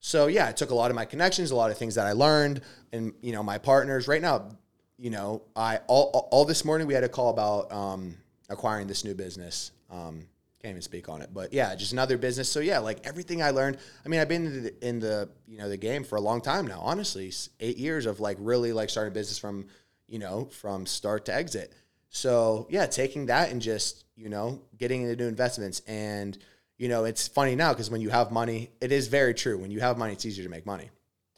So 0.00 0.26
yeah, 0.26 0.48
it 0.48 0.56
took 0.56 0.70
a 0.70 0.74
lot 0.74 0.90
of 0.90 0.94
my 0.96 1.04
connections, 1.04 1.50
a 1.50 1.56
lot 1.56 1.70
of 1.70 1.78
things 1.78 1.94
that 1.94 2.06
I 2.06 2.12
learned, 2.12 2.62
and 2.92 3.12
you 3.22 3.32
know 3.32 3.42
my 3.42 3.58
partners. 3.58 4.08
Right 4.08 4.20
now, 4.22 4.50
you 4.98 5.10
know, 5.10 5.42
I 5.54 5.78
all- 5.86 6.28
all 6.30 6.44
this 6.44 6.64
morning 6.64 6.86
we 6.86 6.94
had 6.94 7.04
a 7.04 7.08
call 7.08 7.30
about 7.30 7.70
um, 7.72 8.16
acquiring 8.48 8.86
this 8.86 9.04
new 9.04 9.14
business. 9.14 9.70
Um, 9.90 10.28
can't 10.64 10.72
even 10.72 10.82
speak 10.82 11.08
on 11.08 11.22
it, 11.22 11.30
but 11.32 11.52
yeah, 11.52 11.74
just 11.74 11.92
another 11.92 12.16
business. 12.16 12.48
So 12.48 12.60
yeah, 12.60 12.78
like 12.78 13.06
everything 13.06 13.42
I 13.42 13.50
learned. 13.50 13.78
I 14.04 14.08
mean, 14.08 14.20
I've 14.20 14.28
been 14.28 14.46
in 14.46 14.62
the, 14.62 14.88
in 14.88 14.98
the 14.98 15.28
you 15.46 15.58
know 15.58 15.68
the 15.68 15.76
game 15.76 16.04
for 16.04 16.16
a 16.16 16.20
long 16.20 16.40
time 16.40 16.66
now. 16.66 16.80
Honestly, 16.80 17.32
eight 17.60 17.76
years 17.76 18.06
of 18.06 18.20
like 18.20 18.38
really 18.40 18.72
like 18.72 18.90
starting 18.90 19.12
a 19.12 19.14
business 19.14 19.38
from 19.38 19.66
you 20.08 20.18
know 20.18 20.46
from 20.46 20.86
start 20.86 21.26
to 21.26 21.34
exit. 21.34 21.72
So 22.08 22.66
yeah, 22.70 22.86
taking 22.86 23.26
that 23.26 23.50
and 23.50 23.60
just 23.60 24.04
you 24.16 24.28
know 24.28 24.62
getting 24.78 25.02
into 25.02 25.16
new 25.16 25.28
investments 25.28 25.82
and 25.86 26.38
you 26.78 26.88
know 26.88 27.04
it's 27.04 27.28
funny 27.28 27.54
now 27.54 27.72
because 27.72 27.90
when 27.90 28.00
you 28.00 28.10
have 28.10 28.32
money, 28.32 28.70
it 28.80 28.90
is 28.90 29.08
very 29.08 29.34
true. 29.34 29.58
When 29.58 29.70
you 29.70 29.80
have 29.80 29.98
money, 29.98 30.14
it's 30.14 30.24
easier 30.24 30.44
to 30.44 30.50
make 30.50 30.64
money 30.64 30.90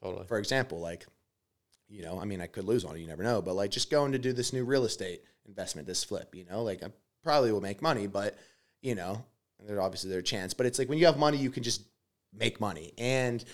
totally. 0.07 0.27
for 0.27 0.39
example, 0.39 0.81
like, 0.81 1.07
you 1.89 2.03
know, 2.03 2.21
I 2.21 2.25
mean, 2.25 2.41
I 2.41 2.47
could 2.47 2.65
lose 2.65 2.85
on 2.85 2.97
it, 2.97 3.01
you 3.01 3.07
never 3.07 3.23
know, 3.23 3.41
but 3.43 3.55
like 3.55 3.71
just 3.71 3.91
going 3.91 4.13
to 4.13 4.19
do 4.19 4.33
this 4.33 4.53
new 4.53 4.65
real 4.65 4.85
estate 4.85 5.23
investment, 5.47 5.87
this 5.87 6.05
flip, 6.05 6.35
you 6.35 6.45
know, 6.45 6.63
like 6.63 6.83
I 6.83 6.89
probably 7.23 7.53
will 7.53 7.61
make 7.61 7.83
money, 7.83 8.07
but 8.07 8.37
you 8.87 8.95
know, 8.95 9.25
there 9.67 9.81
obviously 9.81 10.11
their 10.11 10.23
chance, 10.23 10.55
but 10.55 10.65
it's 10.65 10.79
like 10.79 10.89
when 10.89 10.97
you 10.97 11.07
have 11.07 11.19
money, 11.19 11.37
you 11.39 11.51
can 11.51 11.65
just 11.65 11.83
make 12.33 12.61
money. 12.61 12.93
And, 12.97 13.45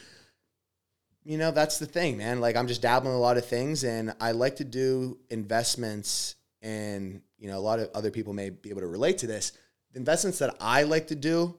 you 1.24 1.38
know, 1.38 1.50
that's 1.50 1.78
the 1.78 1.86
thing, 1.86 2.18
man. 2.18 2.42
Like 2.42 2.54
I'm 2.54 2.68
just 2.68 2.82
dabbling 2.82 3.14
a 3.14 3.18
lot 3.18 3.38
of 3.38 3.46
things 3.46 3.82
and 3.82 4.14
I 4.20 4.32
like 4.32 4.56
to 4.56 4.64
do 4.64 5.18
investments 5.30 6.36
and, 6.60 7.22
you 7.38 7.48
know, 7.48 7.56
a 7.56 7.60
lot 7.60 7.78
of 7.78 7.88
other 7.94 8.10
people 8.10 8.34
may 8.34 8.50
be 8.50 8.68
able 8.68 8.82
to 8.82 8.86
relate 8.86 9.16
to 9.18 9.26
this. 9.26 9.52
The 9.92 10.00
investments 10.00 10.38
that 10.40 10.54
I 10.60 10.82
like 10.82 11.06
to 11.06 11.14
do 11.14 11.56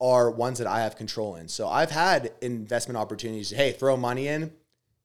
are 0.00 0.28
ones 0.28 0.58
that 0.58 0.66
I 0.66 0.80
have 0.80 0.96
control 0.96 1.36
in. 1.36 1.46
So 1.46 1.68
I've 1.68 1.92
had 1.92 2.32
investment 2.40 2.98
opportunities. 2.98 3.50
Hey, 3.50 3.70
throw 3.70 3.96
money 3.96 4.26
in, 4.26 4.52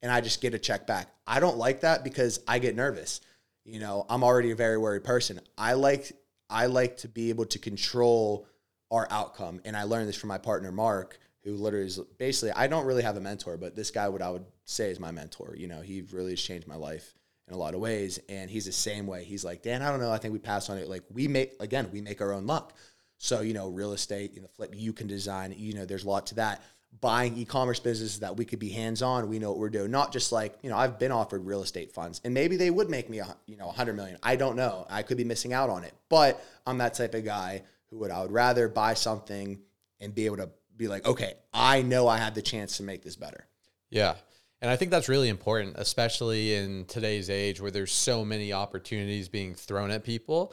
and 0.02 0.10
I 0.10 0.20
just 0.22 0.40
get 0.40 0.54
a 0.54 0.58
check 0.58 0.88
back. 0.88 1.06
I 1.24 1.38
don't 1.38 1.56
like 1.56 1.82
that 1.82 2.02
because 2.02 2.40
I 2.48 2.58
get 2.58 2.74
nervous. 2.74 3.20
You 3.64 3.78
know, 3.78 4.06
I'm 4.10 4.24
already 4.24 4.50
a 4.50 4.56
very 4.56 4.76
worried 4.76 5.04
person. 5.04 5.40
I 5.56 5.74
like 5.74 6.12
I 6.50 6.66
like 6.66 6.98
to 6.98 7.08
be 7.08 7.30
able 7.30 7.46
to 7.46 7.58
control 7.58 8.46
our 8.90 9.06
outcome, 9.10 9.60
and 9.64 9.76
I 9.76 9.82
learned 9.84 10.08
this 10.08 10.16
from 10.16 10.28
my 10.28 10.38
partner 10.38 10.72
Mark, 10.72 11.18
who 11.44 11.54
literally 11.54 11.86
is 11.86 12.00
basically 12.18 12.52
I 12.52 12.66
don't 12.66 12.86
really 12.86 13.02
have 13.02 13.16
a 13.16 13.20
mentor, 13.20 13.56
but 13.56 13.76
this 13.76 13.90
guy, 13.90 14.08
what 14.08 14.22
I 14.22 14.30
would 14.30 14.46
say, 14.64 14.90
is 14.90 14.98
my 14.98 15.10
mentor. 15.10 15.54
You 15.56 15.68
know, 15.68 15.80
he 15.80 16.02
really 16.12 16.32
has 16.32 16.40
changed 16.40 16.66
my 16.66 16.76
life 16.76 17.14
in 17.46 17.54
a 17.54 17.58
lot 17.58 17.74
of 17.74 17.80
ways, 17.80 18.18
and 18.28 18.50
he's 18.50 18.66
the 18.66 18.72
same 18.72 19.06
way. 19.06 19.24
He's 19.24 19.44
like, 19.44 19.62
Dan, 19.62 19.82
I 19.82 19.90
don't 19.90 20.00
know. 20.00 20.12
I 20.12 20.18
think 20.18 20.32
we 20.32 20.38
pass 20.38 20.70
on 20.70 20.78
it. 20.78 20.88
Like 20.88 21.04
we 21.12 21.28
make 21.28 21.54
again, 21.60 21.88
we 21.92 22.00
make 22.00 22.20
our 22.20 22.32
own 22.32 22.46
luck. 22.46 22.74
So, 23.18 23.40
you 23.40 23.52
know, 23.52 23.68
real 23.68 23.92
estate, 23.92 24.32
you 24.34 24.40
know, 24.40 24.48
flip, 24.54 24.72
you 24.76 24.92
can 24.92 25.08
design, 25.08 25.52
you 25.56 25.74
know, 25.74 25.84
there's 25.84 26.04
a 26.04 26.08
lot 26.08 26.26
to 26.28 26.36
that. 26.36 26.62
Buying 27.00 27.36
e-commerce 27.36 27.78
businesses 27.78 28.20
that 28.20 28.36
we 28.36 28.44
could 28.44 28.58
be 28.58 28.70
hands-on, 28.70 29.28
we 29.28 29.38
know 29.38 29.50
what 29.50 29.58
we're 29.58 29.68
doing. 29.70 29.90
Not 29.90 30.12
just 30.12 30.32
like, 30.32 30.58
you 30.62 30.70
know, 30.70 30.76
I've 30.76 30.98
been 30.98 31.12
offered 31.12 31.46
real 31.46 31.62
estate 31.62 31.92
funds 31.92 32.20
and 32.24 32.34
maybe 32.34 32.56
they 32.56 32.70
would 32.70 32.90
make 32.90 33.08
me, 33.08 33.20
a, 33.20 33.36
you 33.46 33.56
know, 33.56 33.66
100 33.66 33.94
million. 33.94 34.18
I 34.22 34.34
don't 34.34 34.56
know. 34.56 34.84
I 34.90 35.02
could 35.02 35.16
be 35.16 35.22
missing 35.24 35.52
out 35.52 35.70
on 35.70 35.84
it. 35.84 35.94
But 36.08 36.44
I'm 36.66 36.78
that 36.78 36.94
type 36.94 37.14
of 37.14 37.24
guy 37.24 37.62
who 37.90 37.98
would, 37.98 38.10
I 38.10 38.22
would 38.22 38.32
rather 38.32 38.68
buy 38.68 38.94
something 38.94 39.60
and 40.00 40.14
be 40.14 40.26
able 40.26 40.38
to 40.38 40.50
be 40.76 40.88
like, 40.88 41.06
okay, 41.06 41.34
I 41.52 41.82
know 41.82 42.08
I 42.08 42.18
have 42.18 42.34
the 42.34 42.42
chance 42.42 42.78
to 42.78 42.82
make 42.82 43.02
this 43.02 43.16
better. 43.16 43.46
Yeah. 43.90 44.14
And 44.60 44.70
I 44.70 44.76
think 44.76 44.90
that's 44.90 45.08
really 45.08 45.28
important, 45.28 45.76
especially 45.78 46.54
in 46.54 46.84
today's 46.86 47.30
age 47.30 47.60
where 47.60 47.70
there's 47.70 47.92
so 47.92 48.24
many 48.24 48.52
opportunities 48.52 49.28
being 49.28 49.54
thrown 49.54 49.92
at 49.92 50.02
people. 50.02 50.52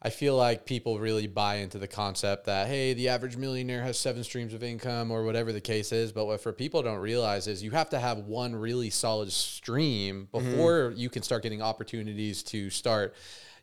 I 0.00 0.10
feel 0.10 0.36
like 0.36 0.64
people 0.64 1.00
really 1.00 1.26
buy 1.26 1.56
into 1.56 1.78
the 1.78 1.88
concept 1.88 2.46
that, 2.46 2.68
hey, 2.68 2.94
the 2.94 3.08
average 3.08 3.36
millionaire 3.36 3.82
has 3.82 3.98
seven 3.98 4.22
streams 4.22 4.54
of 4.54 4.62
income 4.62 5.10
or 5.10 5.24
whatever 5.24 5.52
the 5.52 5.60
case 5.60 5.90
is. 5.90 6.12
But 6.12 6.26
what 6.26 6.40
for 6.40 6.52
people 6.52 6.82
don't 6.82 7.00
realize 7.00 7.48
is 7.48 7.64
you 7.64 7.72
have 7.72 7.90
to 7.90 7.98
have 7.98 8.18
one 8.18 8.54
really 8.54 8.90
solid 8.90 9.32
stream 9.32 10.28
mm-hmm. 10.32 10.50
before 10.50 10.92
you 10.96 11.10
can 11.10 11.24
start 11.24 11.42
getting 11.42 11.62
opportunities 11.62 12.44
to 12.44 12.70
start, 12.70 13.16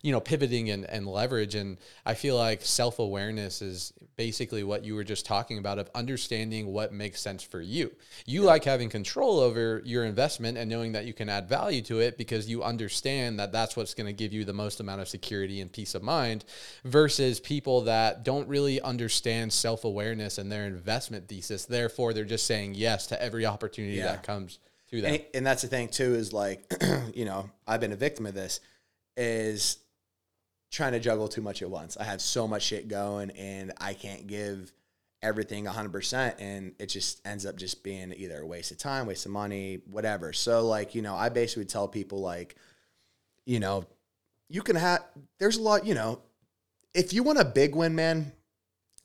you 0.06 0.12
know, 0.12 0.20
pivoting 0.20 0.70
and, 0.70 0.86
and 0.86 1.08
leverage. 1.08 1.56
And 1.56 1.80
I 2.06 2.13
feel 2.13 2.38
like 2.38 2.62
self 2.62 3.00
awareness 3.00 3.63
is 3.63 3.91
basically 4.18 4.63
what 4.63 4.86
you 4.86 4.94
were 4.94 5.04
just 5.04 5.26
talking 5.26 5.58
about 5.58 5.79
of 5.79 5.90
understanding 5.96 6.67
what 6.67 6.94
makes 6.94 7.19
sense 7.19 7.42
for 7.42 7.60
you. 7.60 7.92
You 8.27 8.44
like 8.44 8.63
having 8.65 8.88
control 8.88 9.40
over 9.40 9.82
your 9.84 10.06
investment 10.06 10.60
and 10.60 10.69
knowing 10.69 10.92
that 10.92 11.06
you 11.06 11.13
can 11.13 11.27
add 11.27 11.50
value 11.50 11.82
to 11.84 12.02
it 12.02 12.19
because 12.19 12.48
you 12.48 12.62
understand 12.62 13.40
that 13.40 13.52
that's 13.52 13.75
what's 13.75 13.96
going 13.96 14.06
to 14.06 14.13
give 14.13 14.32
you 14.32 14.46
the 14.46 14.54
most 14.54 14.79
amount 14.79 15.02
of 15.02 15.08
security 15.08 15.60
and 15.60 15.73
peace 15.73 15.96
of 15.96 16.04
mind 16.04 16.46
versus 16.84 17.40
people 17.40 17.82
that 17.82 18.23
don't 18.23 18.48
really 18.48 18.79
understand 18.82 19.52
self 19.52 19.86
awareness 19.86 20.38
and 20.38 20.52
their 20.52 20.67
investment 20.67 21.27
thesis. 21.27 21.65
Therefore, 21.65 22.13
they're 22.13 22.25
just 22.25 22.46
saying 22.46 22.75
yes 22.75 23.08
to 23.08 23.19
every 23.19 23.48
opportunity 23.48 23.96
Yeah. 23.96 24.12
that 24.12 24.21
comes 24.21 24.60
to 24.92 25.02
them. 25.02 25.15
And, 25.15 25.23
and 25.34 25.48
that's 25.48 25.63
the 25.63 25.67
thing 25.67 25.88
too 25.88 26.13
is 26.13 26.32
like, 26.32 26.71
you 27.15 27.25
know, 27.25 27.50
I've 27.67 27.82
been 27.82 27.92
a 27.92 27.96
victim 27.96 28.27
of 28.27 28.36
this 28.36 28.60
is 29.17 29.77
trying 30.72 30.94
to 30.94 31.00
juggle 31.00 31.28
too 31.28 31.42
much 31.42 31.62
at 31.62 31.70
once. 31.70 31.98
I 31.98 32.04
have 32.04 32.22
so 32.22 32.48
much 32.48 32.63
shit 32.63 32.88
going 32.88 33.32
and 33.32 33.72
I 33.80 33.94
can't 33.94 34.28
give 34.28 34.72
everything 35.22 35.66
100% 35.66 36.36
and 36.40 36.74
it 36.80 36.88
just 36.88 37.26
ends 37.26 37.46
up 37.46 37.56
just 37.56 37.84
being 37.84 38.13
either 38.16 38.42
a 38.42 38.46
waste 38.46 38.72
of 38.72 38.78
time, 38.78 39.08
waste 39.08 39.26
of 39.26 39.32
money, 39.32 39.80
whatever. 39.90 40.34
So 40.34 40.66
like, 40.66 40.94
you 40.94 41.02
know, 41.02 41.16
I 41.16 41.30
basically 41.30 41.66
tell 41.66 41.88
people 41.88 42.20
like, 42.20 42.56
you 43.46 43.60
know, 43.60 43.86
you 44.50 44.62
can 44.62 44.76
have 44.76 45.04
there's 45.40 45.58
a 45.58 45.62
lot, 45.62 45.86
you 45.86 45.96
know, 45.96 46.22
if 46.94 47.13
you 47.13 47.24
want 47.24 47.40
a 47.40 47.46
big 47.46 47.76
win, 47.76 47.96
man, 47.96 48.32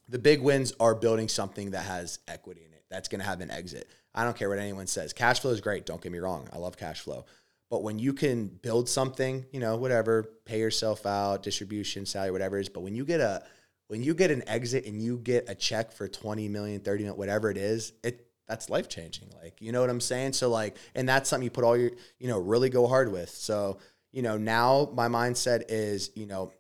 the 0.09 0.19
big 0.19 0.43
wins 0.43 0.73
are 0.81 0.95
building 0.95 1.29
something 1.29 1.71
that 1.71 1.85
has 1.85 2.19
equity 2.29 2.63
in 2.67 2.73
it. 2.73 2.85
That's 2.91 3.09
going 3.09 3.21
to 3.21 3.27
have 3.27 3.41
an 3.41 3.51
exit. 3.51 3.89
I 4.15 4.25
don't 4.25 4.37
care 4.37 4.49
what 4.49 4.59
anyone 4.59 4.89
says. 4.89 5.13
Cash 5.13 5.41
flow 5.41 5.53
is 5.53 5.61
great. 5.61 5.87
Don't 5.87 6.01
get 6.01 6.11
me 6.11 6.19
wrong. 6.19 6.49
I 6.53 6.59
love 6.59 6.77
cash 6.77 7.01
flow. 7.01 7.25
But 7.71 7.83
when 7.85 7.99
you 7.99 8.13
can 8.13 8.49
build 8.49 8.89
something, 8.89 9.47
you 9.53 9.61
know, 9.61 9.77
whatever, 9.77 10.25
pay 10.45 10.59
yourself 10.59 11.07
out, 11.07 11.43
distribution, 11.43 12.05
salary, 12.05 12.33
whatever 12.33 12.59
it 12.59 12.63
is. 12.63 12.69
But 12.69 12.81
when 12.81 12.97
you 12.97 13.05
get 13.05 13.21
a 13.21 13.45
when 13.91 14.05
you 14.05 14.15
get 14.15 14.31
an 14.31 14.49
exit 14.49 14.87
and 14.87 15.03
you 15.03 15.19
get 15.19 15.49
a 15.49 15.55
check 15.55 15.91
for 15.91 16.07
20 16.07 16.49
million, 16.49 16.81
30 16.81 17.03
million, 17.03 17.19
whatever 17.19 17.51
it 17.51 17.57
is, 17.57 17.93
it 18.05 18.25
that's 18.47 18.71
life 18.71 18.89
changing. 18.89 19.29
Like, 19.43 19.61
you 19.61 19.73
know 19.73 19.81
what 19.81 19.91
I'm 19.91 20.01
saying? 20.01 20.35
So 20.35 20.49
like, 20.49 20.77
and 20.95 21.09
that's 21.09 21.29
something 21.29 21.45
you 21.45 21.51
put 21.51 21.65
all 21.65 21.77
your, 21.77 21.93
you 22.19 22.29
know, 22.29 22.39
really 22.39 22.69
go 22.69 22.87
hard 22.87 23.11
with. 23.11 23.31
So, 23.31 23.79
you 24.13 24.23
know, 24.23 24.37
now 24.37 24.91
my 24.95 25.09
mindset 25.09 25.65
is, 25.69 26.11
you 26.17 26.27
know, 26.27 26.53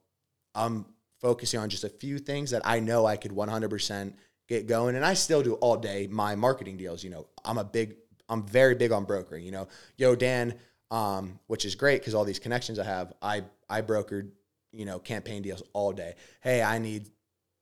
I'm 0.55 0.87
focusing 1.21 1.61
on 1.61 1.69
just 1.69 1.85
a 1.85 1.89
few 1.89 2.19
things 2.19 2.53
that 2.53 2.63
I 2.65 2.81
know 2.81 3.07
I 3.07 3.17
could 3.17 3.33
100% 3.33 4.15
get 4.49 4.67
going. 4.67 4.97
And 4.97 5.05
I 5.05 5.15
still 5.15 5.43
do 5.43 5.55
all 5.55 5.77
day 5.77 6.09
my 6.09 6.35
marketing 6.37 6.77
deals. 6.77 7.03
You 7.05 7.11
know, 7.11 7.27
I'm 7.45 7.59
a 7.59 7.65
big, 7.65 7.97
I'm 8.29 8.47
very 8.47 8.75
big 8.77 8.93
on 8.93 9.05
brokering. 9.05 9.45
You 9.45 9.53
know, 9.53 9.69
yo, 9.97 10.15
Dan, 10.17 10.55
um, 10.91 11.38
which 11.47 11.64
is 11.64 11.74
great 11.74 12.01
because 12.01 12.14
all 12.14 12.24
these 12.24 12.38
connections 12.38 12.78
I 12.78 12.84
have, 12.84 13.12
I 13.22 13.45
I 13.68 13.82
brokered, 13.82 14.30
you 14.72 14.84
know, 14.84 14.99
campaign 14.99 15.43
deals 15.43 15.62
all 15.72 15.93
day. 15.93 16.14
Hey, 16.41 16.62
I 16.62 16.78
need 16.78 17.11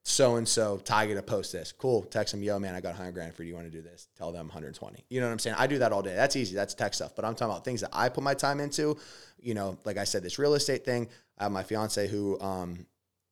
so 0.09 0.37
and 0.37 0.49
so 0.49 0.79
Tyga 0.79 1.15
to 1.15 1.23
post 1.23 1.53
this. 1.53 1.73
Cool. 1.73 2.03
Text 2.03 2.33
them, 2.33 2.43
yo, 2.43 2.59
man, 2.59 2.75
I 2.75 2.81
got 2.81 2.91
100 2.91 3.13
grand 3.13 3.35
for 3.35 3.43
you. 3.43 3.51
You 3.51 3.55
want 3.55 3.67
to 3.67 3.71
do 3.71 3.83
this? 3.83 4.09
Tell 4.17 4.33
them 4.33 4.47
120. 4.47 5.05
You 5.11 5.21
know 5.21 5.27
what 5.27 5.33
I'm 5.33 5.39
saying? 5.39 5.57
I 5.59 5.67
do 5.67 5.79
that 5.79 5.93
all 5.93 6.03
day. 6.03 6.15
That's 6.15 6.35
easy. 6.35 6.55
That's 6.55 6.73
tech 6.73 6.95
stuff. 6.95 7.15
But 7.15 7.25
I'm 7.27 7.35
talking 7.35 7.53
about 7.53 7.65
things 7.65 7.83
that 7.83 7.91
I 7.93 8.09
put 8.09 8.25
my 8.25 8.35
time 8.35 8.61
into. 8.61 8.97
You 9.39 9.55
know, 9.55 9.77
like 9.85 9.99
I 9.99 10.05
said, 10.05 10.23
this 10.23 10.39
real 10.39 10.55
estate 10.55 10.85
thing. 10.85 11.09
I 11.39 11.45
have 11.45 11.53
my 11.53 11.63
fiance 11.63 12.09
who 12.09 12.41
um, 12.41 12.87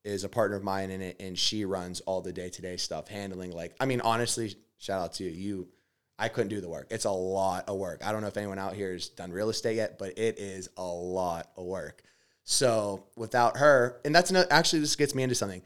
is 0.05 0.23
a 0.25 0.29
partner 0.29 0.57
of 0.57 0.63
mine 0.63 0.91
in 0.91 1.01
it, 1.01 1.17
and 1.19 1.37
she 1.39 1.65
runs 1.65 2.01
all 2.01 2.21
the 2.21 2.33
day 2.33 2.51
to 2.51 2.63
day 2.63 2.77
stuff, 2.77 3.09
handling 3.09 3.53
like, 3.53 3.75
I 3.81 3.87
mean, 3.87 4.01
honestly, 4.03 4.55
shout 4.79 5.01
out 5.01 5.13
to 5.15 5.25
you. 5.25 5.31
You, 5.31 5.69
I 6.19 6.29
couldn't 6.29 6.49
do 6.49 6.61
the 6.61 6.69
work. 6.69 6.89
It's 6.91 7.05
a 7.05 7.11
lot 7.11 7.69
of 7.69 7.77
work. 7.77 8.07
I 8.07 8.13
don't 8.13 8.23
know 8.23 8.29
if 8.29 8.37
anyone 8.37 8.59
out 8.59 8.75
here 8.75 8.93
has 8.93 9.09
done 9.09 9.31
real 9.31 9.51
estate 9.51 9.77
yet, 9.77 9.99
but 9.99 10.19
it 10.19 10.39
is 10.39 10.69
a 10.77 10.85
lot 10.85 11.51
of 11.57 11.65
work. 11.65 12.03
So 12.45 13.05
without 13.17 13.59
her, 13.59 14.01
and 14.05 14.15
that's 14.15 14.33
actually 14.51 14.81
this 14.81 14.97
gets 14.97 15.15
me 15.15 15.23
into 15.23 15.35
something 15.35 15.63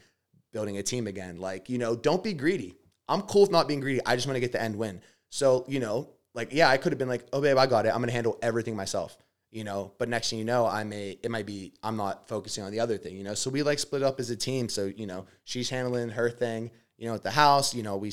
building 0.51 0.77
a 0.77 0.83
team 0.83 1.07
again. 1.07 1.37
Like, 1.37 1.69
you 1.69 1.77
know, 1.77 1.95
don't 1.95 2.23
be 2.23 2.33
greedy. 2.33 2.75
I'm 3.07 3.21
cool 3.21 3.41
with 3.41 3.51
not 3.51 3.67
being 3.67 3.79
greedy. 3.79 4.01
I 4.05 4.15
just 4.15 4.27
want 4.27 4.35
to 4.35 4.41
get 4.41 4.51
the 4.51 4.61
end 4.61 4.75
win. 4.75 5.01
So, 5.29 5.63
you 5.67 5.79
know, 5.79 6.09
like, 6.33 6.49
yeah, 6.51 6.69
I 6.69 6.77
could 6.77 6.91
have 6.91 6.99
been 6.99 7.07
like, 7.07 7.25
oh, 7.33 7.41
babe, 7.41 7.57
I 7.57 7.65
got 7.65 7.85
it. 7.85 7.89
I'm 7.89 7.97
going 7.97 8.07
to 8.07 8.13
handle 8.13 8.37
everything 8.41 8.75
myself, 8.75 9.17
you 9.51 9.63
know, 9.63 9.91
but 9.97 10.09
next 10.09 10.29
thing 10.29 10.39
you 10.39 10.45
know, 10.45 10.65
I 10.65 10.83
may, 10.83 11.19
it 11.21 11.29
might 11.31 11.45
be, 11.45 11.73
I'm 11.83 11.97
not 11.97 12.27
focusing 12.27 12.63
on 12.63 12.71
the 12.71 12.79
other 12.79 12.97
thing, 12.97 13.15
you 13.15 13.23
know? 13.23 13.33
So 13.33 13.49
we 13.49 13.63
like 13.63 13.79
split 13.79 14.03
up 14.03 14.19
as 14.19 14.29
a 14.29 14.35
team. 14.35 14.69
So, 14.69 14.85
you 14.85 15.07
know, 15.07 15.25
she's 15.43 15.69
handling 15.69 16.09
her 16.09 16.29
thing, 16.29 16.71
you 16.97 17.07
know, 17.07 17.15
at 17.15 17.23
the 17.23 17.31
house, 17.31 17.73
you 17.73 17.83
know, 17.83 17.97
we 17.97 18.11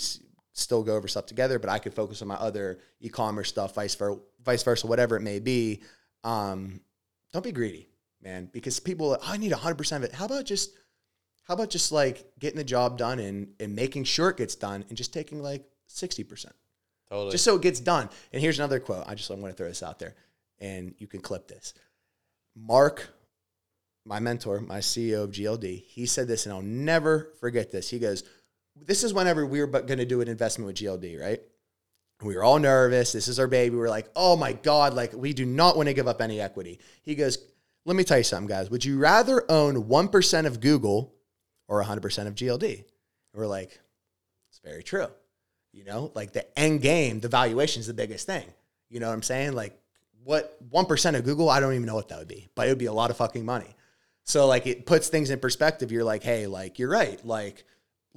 still 0.59 0.83
go 0.83 0.97
over 0.97 1.09
stuff 1.09 1.27
together, 1.27 1.59
but 1.59 1.71
I 1.71 1.79
could 1.79 1.95
focus 1.95 2.23
on 2.23 2.29
my 2.29 2.35
other 2.35 2.79
e-commerce 3.01 3.49
stuff, 3.49 3.75
vice 3.75 3.95
versa, 3.95 4.21
vice 4.45 4.63
versa, 4.63 4.87
whatever 4.87 5.17
it 5.17 5.23
may 5.23 5.39
be. 5.39 5.83
Um, 6.25 6.81
don't 7.33 7.45
be 7.45 7.53
greedy, 7.53 7.89
man, 8.23 8.51
because 8.53 8.81
people, 8.81 9.17
oh, 9.21 9.25
I 9.25 9.37
need 9.37 9.53
100% 9.53 9.97
of 9.97 10.03
it. 10.03 10.13
How 10.13 10.27
about 10.27 10.45
just, 10.45 10.73
how 11.45 11.55
about 11.55 11.71
just 11.71 11.93
like 11.93 12.25
getting 12.39 12.59
the 12.59 12.65
job 12.65 12.99
done 12.99 13.19
and, 13.19 13.49
and 13.61 13.75
making 13.75 14.05
sure 14.05 14.31
it 14.31 14.37
gets 14.37 14.55
done 14.55 14.85
and 14.89 14.97
just 14.97 15.13
taking 15.13 15.43
like 15.43 15.65
60%? 15.89 16.47
Totally. 17.09 17.31
Just 17.31 17.45
so 17.45 17.57
it 17.57 17.63
gets 17.63 17.81
done. 17.81 18.09
And 18.33 18.43
here's 18.43 18.59
another 18.59 18.81
quote. 18.81 19.05
I 19.07 19.15
just 19.15 19.31
want 19.31 19.45
to 19.45 19.53
throw 19.53 19.69
this 19.69 19.83
out 19.83 19.99
there 19.99 20.15
and 20.61 20.95
you 20.99 21.07
can 21.07 21.21
clip 21.21 21.49
this. 21.49 21.73
Mark, 22.55 23.09
my 24.05 24.21
mentor, 24.21 24.61
my 24.61 24.79
CEO 24.79 25.25
of 25.25 25.31
GLD, 25.31 25.85
he 25.85 26.07
said 26.07 26.29
this 26.29 26.47
and 26.47 26.53
I'll 26.53 26.63
never 26.63 27.33
forget 27.41 27.71
this. 27.71 27.89
He 27.89 27.99
goes, 27.99 28.25
This 28.87 29.05
is 29.05 29.13
whenever 29.13 29.47
we 29.47 29.61
were 29.61 29.67
going 29.67 29.99
to 29.99 30.05
do 30.05 30.21
an 30.21 30.29
investment 30.29 30.67
with 30.67 30.77
GLD, 30.77 31.21
right? 31.21 31.41
We 32.23 32.35
were 32.35 32.43
all 32.43 32.59
nervous. 32.59 33.13
This 33.13 33.29
is 33.29 33.39
our 33.39 33.47
baby. 33.47 33.75
We 33.75 33.81
were 33.81 33.89
like, 33.89 34.09
oh 34.17 34.37
my 34.37 34.53
God, 34.53 34.95
like 34.95 35.13
we 35.13 35.33
do 35.33 35.45
not 35.45 35.77
want 35.77 35.89
to 35.89 35.95
give 35.95 36.09
up 36.09 36.21
any 36.21 36.41
equity. 36.41 36.81
He 37.03 37.15
goes, 37.15 37.39
let 37.85 37.97
me 37.97 38.05
tell 38.05 38.19
you 38.19 38.25
something, 38.25 38.49
guys. 38.49 38.71
Would 38.71 38.85
you 38.85 38.99
rather 38.99 39.45
own 39.51 39.85
1% 39.85 40.47
of 40.47 40.61
Google 40.61 41.15
or 41.69 41.83
100% 41.83 42.27
of 42.27 42.35
GLD? 42.35 42.75
And 42.75 42.85
we're 43.35 43.47
like, 43.47 43.79
it's 44.51 44.61
very 44.65 44.83
true. 44.83 45.07
You 45.73 45.85
know, 45.85 46.11
like 46.15 46.33
the 46.33 46.59
end 46.59 46.83
game, 46.83 47.21
the 47.21 47.29
valuation 47.29 47.81
is 47.81 47.87
the 47.87 47.95
biggest 47.95 48.27
thing. 48.27 48.45
You 48.89 49.01
know 49.01 49.07
what 49.07 49.15
I'm 49.15 49.23
saying? 49.23 49.53
Like, 49.53 49.79
what 50.25 50.59
1% 50.71 51.15
of 51.17 51.25
Google, 51.25 51.49
I 51.49 51.61
don't 51.61 51.75
even 51.75 51.87
know 51.87 51.95
what 51.95 52.09
that 52.09 52.19
would 52.19 52.29
be, 52.29 52.49
but 52.55 52.67
it 52.67 52.71
would 52.71 52.79
be 52.79 52.87
a 52.87 52.93
lot 52.93 53.11
of 53.11 53.17
fucking 53.17 53.45
money. 53.45 53.77
So, 54.25 54.47
like, 54.47 54.67
it 54.67 54.85
puts 54.85 55.09
things 55.09 55.31
in 55.31 55.39
perspective. 55.39 55.93
You're 55.93 56.05
like, 56.05 56.23
hey, 56.23 56.47
like, 56.47 56.79
you're 56.79 56.91
right. 56.91 57.25
Like, 57.25 57.65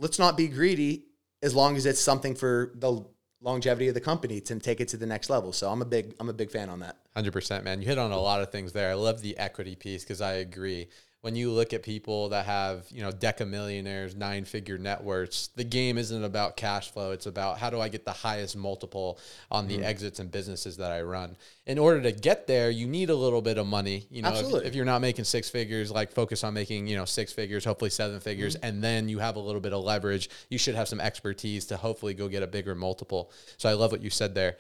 let's 0.01 0.19
not 0.19 0.35
be 0.35 0.49
greedy 0.49 1.05
as 1.41 1.55
long 1.55 1.77
as 1.77 1.85
it's 1.85 2.01
something 2.01 2.35
for 2.35 2.73
the 2.75 3.05
longevity 3.39 3.87
of 3.87 3.93
the 3.93 4.01
company 4.01 4.41
to 4.41 4.59
take 4.59 4.81
it 4.81 4.89
to 4.89 4.97
the 4.97 5.05
next 5.05 5.29
level. 5.29 5.53
So 5.53 5.69
I'm 5.69 5.81
a 5.81 5.85
big 5.85 6.13
I'm 6.19 6.27
a 6.27 6.33
big 6.33 6.51
fan 6.51 6.69
on 6.69 6.79
that. 6.79 6.97
Hundred 7.15 7.31
percent, 7.31 7.63
man. 7.63 7.81
You 7.81 7.87
hit 7.87 7.97
on 7.97 8.11
a 8.11 8.19
lot 8.19 8.41
of 8.41 8.51
things 8.51 8.73
there. 8.73 8.91
I 8.91 8.95
love 8.95 9.21
the 9.21 9.37
equity 9.37 9.75
piece 9.75 10.03
because 10.03 10.19
I 10.21 10.33
agree. 10.33 10.89
When 11.21 11.35
you 11.35 11.51
look 11.51 11.71
at 11.71 11.83
people 11.83 12.29
that 12.29 12.45
have, 12.45 12.85
you 12.89 13.01
know, 13.01 13.11
deca 13.11 13.47
millionaires, 13.47 14.15
nine 14.15 14.43
figure 14.43 14.79
net 14.79 15.03
worths, 15.03 15.49
the 15.55 15.63
game 15.63 15.99
isn't 15.99 16.23
about 16.23 16.57
cash 16.57 16.91
flow. 16.91 17.11
It's 17.11 17.27
about 17.27 17.59
how 17.59 17.69
do 17.69 17.79
I 17.79 17.89
get 17.89 18.05
the 18.05 18.11
highest 18.11 18.57
multiple 18.57 19.19
on 19.51 19.67
the 19.67 19.75
mm-hmm. 19.75 19.83
exits 19.83 20.19
and 20.19 20.31
businesses 20.31 20.77
that 20.77 20.91
I 20.91 21.03
run. 21.03 21.37
In 21.67 21.77
order 21.77 22.01
to 22.01 22.11
get 22.11 22.47
there, 22.47 22.71
you 22.71 22.87
need 22.87 23.11
a 23.11 23.15
little 23.15 23.41
bit 23.41 23.59
of 23.59 23.67
money. 23.67 24.07
You 24.09 24.23
know, 24.23 24.29
if, 24.29 24.39
Absolutely. 24.39 24.67
if 24.67 24.73
you're 24.73 24.83
not 24.83 25.01
making 25.01 25.25
six 25.25 25.47
figures, 25.47 25.91
like 25.91 26.11
focus 26.11 26.43
on 26.43 26.55
making, 26.55 26.87
you 26.87 26.95
know, 26.95 27.05
six 27.05 27.31
figures, 27.31 27.63
hopefully 27.63 27.91
seven 27.91 28.19
figures, 28.19 28.55
mm-hmm. 28.55 28.65
and 28.65 28.83
then 28.83 29.07
you 29.07 29.19
have 29.19 29.35
a 29.35 29.39
little 29.39 29.61
bit 29.61 29.73
of 29.73 29.83
leverage. 29.83 30.27
You 30.49 30.57
should 30.57 30.73
have 30.73 30.87
some 30.87 30.99
expertise 30.99 31.65
to 31.67 31.77
hopefully 31.77 32.15
go 32.15 32.29
get 32.29 32.41
a 32.41 32.47
bigger 32.47 32.73
multiple. 32.73 33.31
So 33.57 33.69
I 33.69 33.73
love 33.73 33.91
what 33.91 34.01
you 34.01 34.09
said 34.09 34.33
there. 34.33 34.57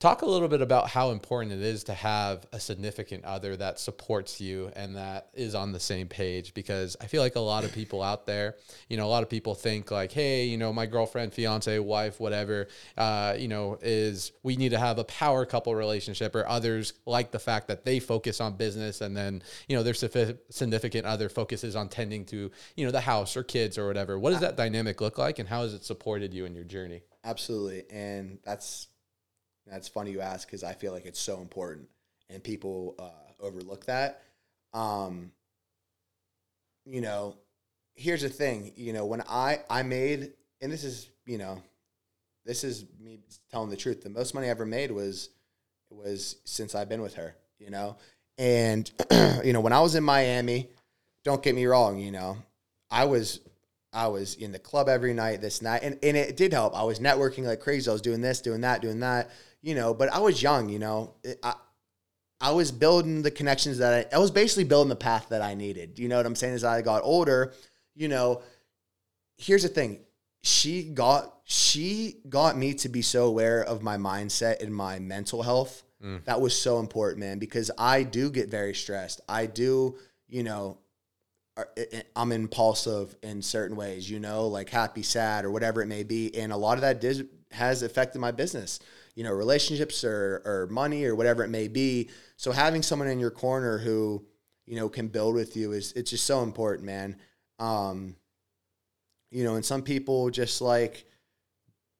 Talk 0.00 0.22
a 0.22 0.26
little 0.26 0.48
bit 0.48 0.62
about 0.62 0.88
how 0.88 1.10
important 1.10 1.52
it 1.52 1.60
is 1.60 1.84
to 1.84 1.92
have 1.92 2.46
a 2.54 2.58
significant 2.58 3.22
other 3.26 3.54
that 3.58 3.78
supports 3.78 4.40
you 4.40 4.72
and 4.74 4.96
that 4.96 5.28
is 5.34 5.54
on 5.54 5.72
the 5.72 5.78
same 5.78 6.08
page 6.08 6.54
because 6.54 6.96
I 7.02 7.06
feel 7.06 7.20
like 7.20 7.36
a 7.36 7.40
lot 7.40 7.64
of 7.64 7.72
people 7.74 8.02
out 8.02 8.24
there, 8.24 8.56
you 8.88 8.96
know, 8.96 9.04
a 9.04 9.10
lot 9.10 9.22
of 9.22 9.28
people 9.28 9.54
think 9.54 9.90
like, 9.90 10.10
hey, 10.10 10.46
you 10.46 10.56
know, 10.56 10.72
my 10.72 10.86
girlfriend, 10.86 11.34
fiance, 11.34 11.78
wife, 11.80 12.18
whatever, 12.18 12.68
uh, 12.96 13.34
you 13.38 13.46
know, 13.46 13.78
is 13.82 14.32
we 14.42 14.56
need 14.56 14.70
to 14.70 14.78
have 14.78 14.98
a 14.98 15.04
power 15.04 15.44
couple 15.44 15.74
relationship 15.74 16.34
or 16.34 16.48
others 16.48 16.94
like 17.04 17.30
the 17.30 17.38
fact 17.38 17.68
that 17.68 17.84
they 17.84 18.00
focus 18.00 18.40
on 18.40 18.54
business 18.54 19.02
and 19.02 19.14
then, 19.14 19.42
you 19.68 19.76
know, 19.76 19.82
their 19.82 19.92
significant 19.92 21.04
other 21.04 21.28
focuses 21.28 21.76
on 21.76 21.90
tending 21.90 22.24
to, 22.24 22.50
you 22.74 22.86
know, 22.86 22.90
the 22.90 23.02
house 23.02 23.36
or 23.36 23.42
kids 23.42 23.76
or 23.76 23.86
whatever. 23.86 24.18
What 24.18 24.30
does 24.30 24.40
that 24.40 24.56
dynamic 24.56 25.02
look 25.02 25.18
like 25.18 25.38
and 25.38 25.46
how 25.46 25.60
has 25.60 25.74
it 25.74 25.84
supported 25.84 26.32
you 26.32 26.46
in 26.46 26.54
your 26.54 26.64
journey? 26.64 27.02
Absolutely. 27.22 27.84
And 27.90 28.38
that's 28.46 28.88
that's 29.66 29.88
funny 29.88 30.10
you 30.10 30.20
ask 30.20 30.46
because 30.46 30.64
I 30.64 30.72
feel 30.72 30.92
like 30.92 31.06
it's 31.06 31.20
so 31.20 31.40
important 31.40 31.88
and 32.28 32.42
people 32.42 32.94
uh, 32.98 33.44
overlook 33.44 33.86
that. 33.86 34.22
Um, 34.72 35.32
you 36.84 37.00
know, 37.00 37.36
here's 37.94 38.22
the 38.22 38.28
thing. 38.28 38.72
You 38.76 38.92
know, 38.92 39.04
when 39.04 39.22
I 39.28 39.60
I 39.68 39.82
made 39.82 40.32
and 40.60 40.72
this 40.72 40.84
is 40.84 41.08
you 41.26 41.38
know, 41.38 41.62
this 42.44 42.64
is 42.64 42.84
me 43.00 43.20
telling 43.50 43.70
the 43.70 43.76
truth. 43.76 44.02
The 44.02 44.10
most 44.10 44.34
money 44.34 44.46
I 44.46 44.50
ever 44.50 44.66
made 44.66 44.90
was 44.90 45.30
was 45.90 46.36
since 46.44 46.74
I've 46.74 46.88
been 46.88 47.02
with 47.02 47.14
her. 47.14 47.34
You 47.58 47.70
know, 47.70 47.96
and 48.38 48.90
you 49.44 49.52
know 49.52 49.60
when 49.60 49.72
I 49.72 49.80
was 49.80 49.94
in 49.94 50.04
Miami, 50.04 50.68
don't 51.24 51.42
get 51.42 51.54
me 51.54 51.66
wrong. 51.66 51.98
You 51.98 52.12
know, 52.12 52.38
I 52.90 53.04
was 53.04 53.40
I 53.92 54.06
was 54.06 54.34
in 54.36 54.52
the 54.52 54.58
club 54.58 54.88
every 54.88 55.12
night, 55.12 55.40
this 55.40 55.62
night, 55.62 55.82
and, 55.82 55.98
and 56.02 56.16
it 56.16 56.36
did 56.36 56.52
help. 56.52 56.76
I 56.76 56.84
was 56.84 57.00
networking 57.00 57.44
like 57.44 57.60
crazy. 57.60 57.88
I 57.90 57.92
was 57.92 58.02
doing 58.02 58.20
this, 58.20 58.40
doing 58.40 58.60
that, 58.60 58.82
doing 58.82 59.00
that, 59.00 59.30
you 59.62 59.74
know, 59.74 59.94
but 59.94 60.12
I 60.12 60.18
was 60.18 60.42
young, 60.42 60.68
you 60.68 60.78
know. 60.78 61.14
I, 61.42 61.54
I 62.40 62.52
was 62.52 62.72
building 62.72 63.22
the 63.22 63.30
connections 63.30 63.78
that 63.78 64.08
I, 64.12 64.16
I 64.16 64.18
was 64.18 64.30
basically 64.30 64.64
building 64.64 64.88
the 64.88 64.96
path 64.96 65.26
that 65.28 65.42
I 65.42 65.54
needed. 65.54 65.98
You 65.98 66.08
know 66.08 66.16
what 66.16 66.26
I'm 66.26 66.34
saying? 66.34 66.54
As 66.54 66.64
I 66.64 66.80
got 66.82 67.02
older, 67.02 67.52
you 67.94 68.08
know, 68.08 68.42
here's 69.36 69.62
the 69.62 69.68
thing. 69.68 70.00
She 70.42 70.84
got 70.84 71.34
she 71.44 72.16
got 72.28 72.56
me 72.56 72.74
to 72.74 72.88
be 72.88 73.02
so 73.02 73.26
aware 73.26 73.62
of 73.62 73.82
my 73.82 73.96
mindset 73.98 74.62
and 74.62 74.74
my 74.74 74.98
mental 74.98 75.42
health. 75.42 75.82
Mm. 76.02 76.24
That 76.24 76.40
was 76.40 76.58
so 76.58 76.78
important, 76.78 77.20
man, 77.20 77.38
because 77.38 77.70
I 77.76 78.04
do 78.04 78.30
get 78.30 78.48
very 78.48 78.74
stressed. 78.74 79.20
I 79.28 79.44
do, 79.44 79.96
you 80.28 80.42
know, 80.42 80.78
I- 81.58 82.04
I'm 82.16 82.32
impulsive 82.32 83.14
in 83.22 83.42
certain 83.42 83.76
ways, 83.76 84.08
you 84.08 84.18
know, 84.18 84.46
like 84.46 84.70
happy, 84.70 85.02
sad, 85.02 85.44
or 85.44 85.50
whatever 85.50 85.82
it 85.82 85.86
may 85.86 86.04
be. 86.04 86.34
And 86.34 86.52
a 86.52 86.56
lot 86.56 86.78
of 86.78 86.82
that 86.82 87.04
has 87.50 87.82
affected 87.82 88.18
my 88.18 88.30
business, 88.30 88.80
you 89.14 89.24
know, 89.24 89.32
relationships 89.32 90.04
or, 90.04 90.42
or 90.44 90.68
money 90.70 91.04
or 91.04 91.14
whatever 91.14 91.44
it 91.44 91.48
may 91.48 91.68
be. 91.68 92.08
So 92.36 92.52
having 92.52 92.82
someone 92.82 93.08
in 93.08 93.20
your 93.20 93.30
corner 93.30 93.78
who, 93.78 94.24
you 94.66 94.76
know, 94.76 94.88
can 94.88 95.08
build 95.08 95.34
with 95.34 95.56
you 95.56 95.72
is, 95.72 95.92
it's 95.92 96.10
just 96.10 96.24
so 96.24 96.42
important, 96.42 96.86
man. 96.86 97.16
Um, 97.58 98.16
you 99.30 99.44
know, 99.44 99.54
and 99.56 99.64
some 99.64 99.82
people 99.82 100.30
just 100.30 100.60
like 100.60 101.04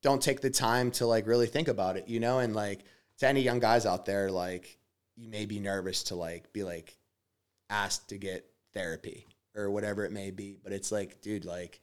don't 0.01 0.21
take 0.21 0.41
the 0.41 0.49
time 0.49 0.91
to 0.91 1.05
like 1.05 1.27
really 1.27 1.47
think 1.47 1.67
about 1.67 1.97
it, 1.97 2.07
you 2.07 2.19
know, 2.19 2.39
and 2.39 2.55
like 2.55 2.83
to 3.19 3.27
any 3.27 3.41
young 3.41 3.59
guys 3.59 3.85
out 3.85 4.05
there, 4.05 4.31
like 4.31 4.77
you 5.15 5.29
may 5.29 5.45
be 5.45 5.59
nervous 5.59 6.03
to 6.03 6.15
like 6.15 6.51
be 6.53 6.63
like, 6.63 6.97
asked 7.69 8.09
to 8.09 8.17
get 8.17 8.45
therapy 8.73 9.25
or 9.55 9.71
whatever 9.71 10.03
it 10.05 10.11
may 10.11 10.29
be. 10.29 10.57
But 10.61 10.73
it's 10.73 10.91
like, 10.91 11.21
dude, 11.21 11.45
like 11.45 11.79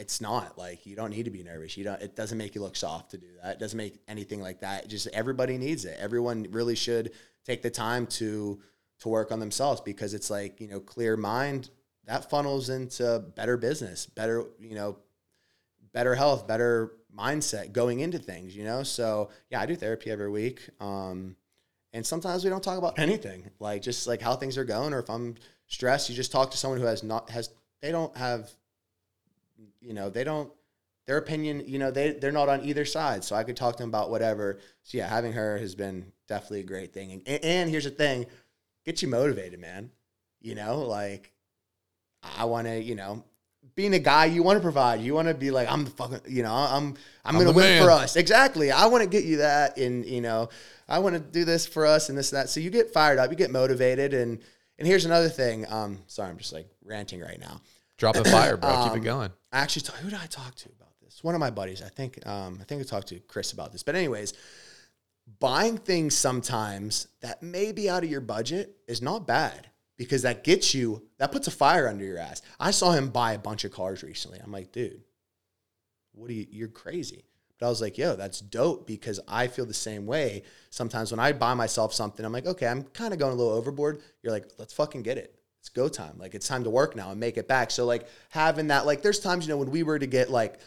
it's 0.00 0.20
not 0.20 0.56
like 0.56 0.86
you 0.86 0.96
don't 0.96 1.10
need 1.10 1.24
to 1.24 1.30
be 1.30 1.42
nervous. 1.42 1.76
You 1.76 1.84
don't. 1.84 2.00
It 2.00 2.16
doesn't 2.16 2.38
make 2.38 2.54
you 2.54 2.62
look 2.62 2.74
soft 2.74 3.10
to 3.10 3.18
do 3.18 3.26
that. 3.42 3.52
It 3.52 3.58
doesn't 3.58 3.76
make 3.76 4.00
anything 4.08 4.40
like 4.40 4.60
that. 4.60 4.88
Just 4.88 5.06
everybody 5.08 5.58
needs 5.58 5.84
it. 5.84 5.98
Everyone 6.00 6.46
really 6.50 6.74
should 6.74 7.12
take 7.44 7.60
the 7.62 7.70
time 7.70 8.06
to 8.06 8.60
to 9.00 9.08
work 9.08 9.30
on 9.30 9.40
themselves 9.40 9.80
because 9.82 10.14
it's 10.14 10.30
like 10.30 10.60
you 10.60 10.68
know 10.68 10.80
clear 10.80 11.16
mind 11.16 11.70
that 12.06 12.30
funnels 12.30 12.70
into 12.70 13.22
better 13.36 13.58
business, 13.58 14.06
better 14.06 14.44
you 14.58 14.74
know, 14.74 14.96
better 15.92 16.14
health, 16.14 16.48
better 16.48 16.92
mindset 17.16 17.72
going 17.72 18.00
into 18.00 18.18
things. 18.18 18.56
You 18.56 18.64
know, 18.64 18.82
so 18.82 19.28
yeah, 19.50 19.60
I 19.60 19.66
do 19.66 19.76
therapy 19.76 20.10
every 20.10 20.30
week. 20.30 20.66
Um, 20.80 21.36
and 21.92 22.06
sometimes 22.06 22.42
we 22.42 22.50
don't 22.50 22.62
talk 22.62 22.78
about 22.78 22.98
anything, 22.98 23.50
like 23.58 23.82
just 23.82 24.06
like 24.06 24.22
how 24.22 24.34
things 24.34 24.56
are 24.56 24.64
going, 24.64 24.94
or 24.94 25.00
if 25.00 25.10
I'm 25.10 25.34
stressed, 25.66 26.08
you 26.08 26.16
just 26.16 26.32
talk 26.32 26.50
to 26.52 26.56
someone 26.56 26.80
who 26.80 26.86
has 26.86 27.02
not 27.02 27.28
has 27.28 27.50
they 27.80 27.92
don't 27.92 28.14
have, 28.16 28.50
you 29.80 29.94
know, 29.94 30.10
they 30.10 30.24
don't 30.24 30.52
their 31.06 31.18
opinion, 31.18 31.64
you 31.66 31.78
know, 31.78 31.90
they 31.90 32.12
they're 32.12 32.30
not 32.30 32.48
on 32.48 32.64
either 32.64 32.84
side, 32.84 33.24
so 33.24 33.34
I 33.34 33.42
could 33.42 33.56
talk 33.56 33.76
to 33.76 33.82
them 33.82 33.90
about 33.90 34.10
whatever. 34.10 34.60
So 34.84 34.98
yeah, 34.98 35.08
having 35.08 35.32
her 35.32 35.58
has 35.58 35.74
been 35.74 36.12
definitely 36.28 36.60
a 36.60 36.64
great 36.64 36.92
thing. 36.92 37.22
And, 37.26 37.44
and 37.44 37.70
here's 37.70 37.84
the 37.84 37.90
thing, 37.90 38.26
get 38.84 39.02
you 39.02 39.08
motivated, 39.08 39.58
man. 39.58 39.90
You 40.40 40.54
know, 40.54 40.78
like 40.80 41.32
I 42.38 42.44
want 42.44 42.66
to, 42.68 42.80
you 42.80 42.94
know, 42.94 43.24
being 43.74 43.94
a 43.94 43.98
guy, 43.98 44.26
you 44.26 44.42
want 44.42 44.58
to 44.58 44.62
provide. 44.62 45.00
You 45.00 45.14
want 45.14 45.28
to 45.28 45.34
be 45.34 45.50
like, 45.50 45.70
I'm 45.70 45.84
the 45.84 45.90
fucking, 45.90 46.20
you 46.28 46.42
know, 46.42 46.52
I'm, 46.52 46.94
I'm, 47.24 47.36
I'm 47.36 47.38
gonna 47.38 47.52
win 47.52 47.64
man. 47.64 47.82
for 47.82 47.90
us. 47.90 48.16
Exactly. 48.16 48.70
I 48.70 48.86
want 48.86 49.02
to 49.02 49.08
get 49.08 49.24
you 49.24 49.38
that, 49.38 49.78
and 49.78 50.04
you 50.06 50.20
know, 50.20 50.48
I 50.88 51.00
want 51.00 51.14
to 51.14 51.20
do 51.20 51.44
this 51.44 51.66
for 51.66 51.86
us 51.86 52.08
and 52.08 52.16
this 52.16 52.32
and 52.32 52.40
that. 52.40 52.50
So 52.50 52.60
you 52.60 52.70
get 52.70 52.92
fired 52.92 53.18
up, 53.18 53.30
you 53.30 53.36
get 53.36 53.50
motivated, 53.50 54.14
and 54.14 54.40
and 54.78 54.86
here's 54.86 55.06
another 55.06 55.28
thing. 55.28 55.66
Um, 55.70 55.98
sorry, 56.06 56.30
I'm 56.30 56.38
just 56.38 56.52
like 56.52 56.68
ranting 56.84 57.20
right 57.20 57.40
now. 57.40 57.60
Drop 58.00 58.16
a 58.16 58.24
fire, 58.24 58.56
bro. 58.56 58.70
Keep 58.84 58.92
Um, 58.92 58.98
it 58.98 59.04
going. 59.04 59.30
I 59.52 59.58
actually, 59.60 59.84
who 59.98 60.08
did 60.08 60.18
I 60.18 60.24
talk 60.26 60.54
to 60.54 60.70
about 60.70 60.98
this? 61.02 61.22
One 61.22 61.34
of 61.34 61.40
my 61.40 61.50
buddies. 61.50 61.82
I 61.82 61.88
think, 61.90 62.26
um, 62.26 62.58
I 62.60 62.64
think 62.64 62.80
I 62.80 62.84
talked 62.84 63.08
to 63.08 63.20
Chris 63.20 63.52
about 63.52 63.72
this. 63.72 63.82
But 63.82 63.94
anyways, 63.94 64.32
buying 65.38 65.76
things 65.76 66.14
sometimes 66.14 67.08
that 67.20 67.42
may 67.42 67.72
be 67.72 67.90
out 67.90 68.02
of 68.02 68.10
your 68.10 68.22
budget 68.22 68.74
is 68.88 69.02
not 69.02 69.26
bad 69.26 69.68
because 69.98 70.22
that 70.22 70.44
gets 70.44 70.74
you, 70.74 71.06
that 71.18 71.30
puts 71.30 71.46
a 71.46 71.50
fire 71.50 71.86
under 71.88 72.04
your 72.04 72.18
ass. 72.18 72.40
I 72.58 72.70
saw 72.70 72.92
him 72.92 73.10
buy 73.10 73.34
a 73.34 73.38
bunch 73.38 73.64
of 73.64 73.70
cars 73.72 74.02
recently. 74.02 74.38
I'm 74.42 74.50
like, 74.50 74.72
dude, 74.72 75.02
what 76.12 76.30
are 76.30 76.32
you, 76.34 76.46
you're 76.50 76.68
crazy. 76.68 77.26
But 77.58 77.66
I 77.66 77.68
was 77.68 77.82
like, 77.82 77.98
yo, 77.98 78.16
that's 78.16 78.40
dope 78.40 78.86
because 78.86 79.20
I 79.28 79.46
feel 79.46 79.66
the 79.66 79.74
same 79.74 80.06
way. 80.06 80.44
Sometimes 80.70 81.10
when 81.10 81.20
I 81.20 81.32
buy 81.32 81.52
myself 81.52 81.92
something, 81.92 82.24
I'm 82.24 82.32
like, 82.32 82.46
okay, 82.46 82.66
I'm 82.66 82.84
kind 82.84 83.12
of 83.12 83.18
going 83.18 83.34
a 83.34 83.36
little 83.36 83.52
overboard. 83.52 84.00
You're 84.22 84.32
like, 84.32 84.46
let's 84.56 84.72
fucking 84.72 85.02
get 85.02 85.18
it. 85.18 85.34
It's 85.60 85.68
go 85.68 85.88
time. 85.88 86.18
Like 86.18 86.34
it's 86.34 86.48
time 86.48 86.64
to 86.64 86.70
work 86.70 86.96
now 86.96 87.10
and 87.10 87.20
make 87.20 87.36
it 87.36 87.46
back. 87.46 87.70
So 87.70 87.84
like 87.84 88.08
having 88.30 88.68
that, 88.68 88.86
like 88.86 89.02
there's 89.02 89.20
times, 89.20 89.46
you 89.46 89.52
know, 89.52 89.58
when 89.58 89.70
we 89.70 89.82
were 89.82 89.98
to 89.98 90.06
get 90.06 90.30
like 90.30 90.58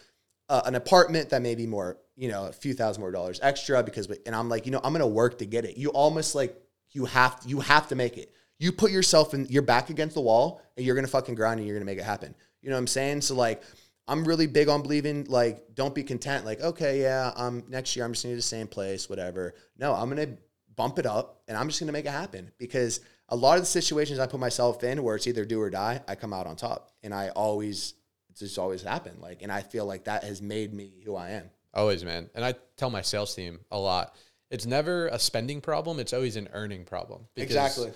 uh, 0.48 0.62
an 0.66 0.76
apartment 0.76 1.30
that 1.30 1.42
may 1.42 1.54
be 1.54 1.66
more, 1.66 1.98
you 2.16 2.28
know, 2.28 2.46
a 2.46 2.52
few 2.52 2.74
thousand 2.74 3.00
more 3.00 3.10
dollars 3.10 3.40
extra 3.42 3.82
because, 3.82 4.08
and 4.24 4.34
I'm 4.34 4.48
like, 4.48 4.66
you 4.66 4.72
know, 4.72 4.80
I'm 4.84 4.92
to 5.00 5.06
work 5.06 5.38
to 5.38 5.46
get 5.46 5.64
it. 5.64 5.76
You 5.76 5.90
almost 5.90 6.34
like, 6.34 6.56
you 6.92 7.06
have, 7.06 7.40
you 7.44 7.60
have 7.60 7.88
to 7.88 7.96
make 7.96 8.16
it. 8.16 8.32
You 8.60 8.70
put 8.70 8.92
yourself 8.92 9.34
in, 9.34 9.46
your 9.46 9.62
back 9.62 9.90
against 9.90 10.14
the 10.14 10.20
wall 10.20 10.62
and 10.76 10.86
you're 10.86 10.94
to 11.06 11.10
fucking 11.10 11.34
grind 11.34 11.58
and 11.58 11.66
you're 11.68 11.74
to 11.80 11.92
make 11.92 11.98
it 11.98 12.04
happen. 12.04 12.34
You 12.62 12.70
know 12.70 12.76
what 12.76 12.80
I'm 12.80 12.86
saying? 12.86 13.22
So 13.22 13.34
like, 13.34 13.62
I'm 14.06 14.24
really 14.24 14.46
big 14.46 14.68
on 14.68 14.82
believing 14.82 15.24
like 15.28 15.74
don't 15.74 15.94
be 15.94 16.02
content 16.02 16.44
like 16.44 16.60
okay 16.60 17.00
yeah 17.00 17.32
um 17.36 17.64
next 17.68 17.96
year 17.96 18.04
I'm 18.04 18.12
just 18.12 18.24
gonna 18.24 18.36
the 18.36 18.42
same 18.42 18.66
place 18.66 19.08
whatever 19.08 19.54
no 19.78 19.94
I'm 19.94 20.10
gonna 20.10 20.36
bump 20.76 20.98
it 20.98 21.06
up 21.06 21.42
and 21.48 21.56
I'm 21.56 21.68
just 21.68 21.80
gonna 21.80 21.92
make 21.92 22.04
it 22.04 22.10
happen 22.10 22.50
because 22.58 23.00
a 23.28 23.36
lot 23.36 23.56
of 23.56 23.62
the 23.62 23.66
situations 23.66 24.18
I 24.18 24.26
put 24.26 24.40
myself 24.40 24.84
in 24.84 25.02
where 25.02 25.16
it's 25.16 25.26
either 25.26 25.44
do 25.44 25.60
or 25.60 25.70
die 25.70 26.02
I 26.06 26.14
come 26.14 26.32
out 26.32 26.46
on 26.46 26.56
top 26.56 26.90
and 27.02 27.14
I 27.14 27.30
always 27.30 27.94
it's 28.30 28.40
just 28.40 28.58
always 28.58 28.82
happened 28.82 29.20
like 29.20 29.42
and 29.42 29.52
I 29.52 29.62
feel 29.62 29.86
like 29.86 30.04
that 30.04 30.24
has 30.24 30.42
made 30.42 30.72
me 30.74 31.02
who 31.04 31.16
I 31.16 31.30
am 31.30 31.50
Always, 31.74 32.04
man. 32.04 32.30
And 32.34 32.44
I 32.44 32.54
tell 32.76 32.90
my 32.90 33.02
sales 33.02 33.34
team 33.34 33.60
a 33.70 33.78
lot. 33.78 34.14
It's 34.50 34.66
never 34.66 35.08
a 35.08 35.18
spending 35.18 35.60
problem. 35.60 35.98
It's 35.98 36.12
always 36.12 36.36
an 36.36 36.48
earning 36.52 36.84
problem. 36.84 37.26
Exactly. 37.36 37.92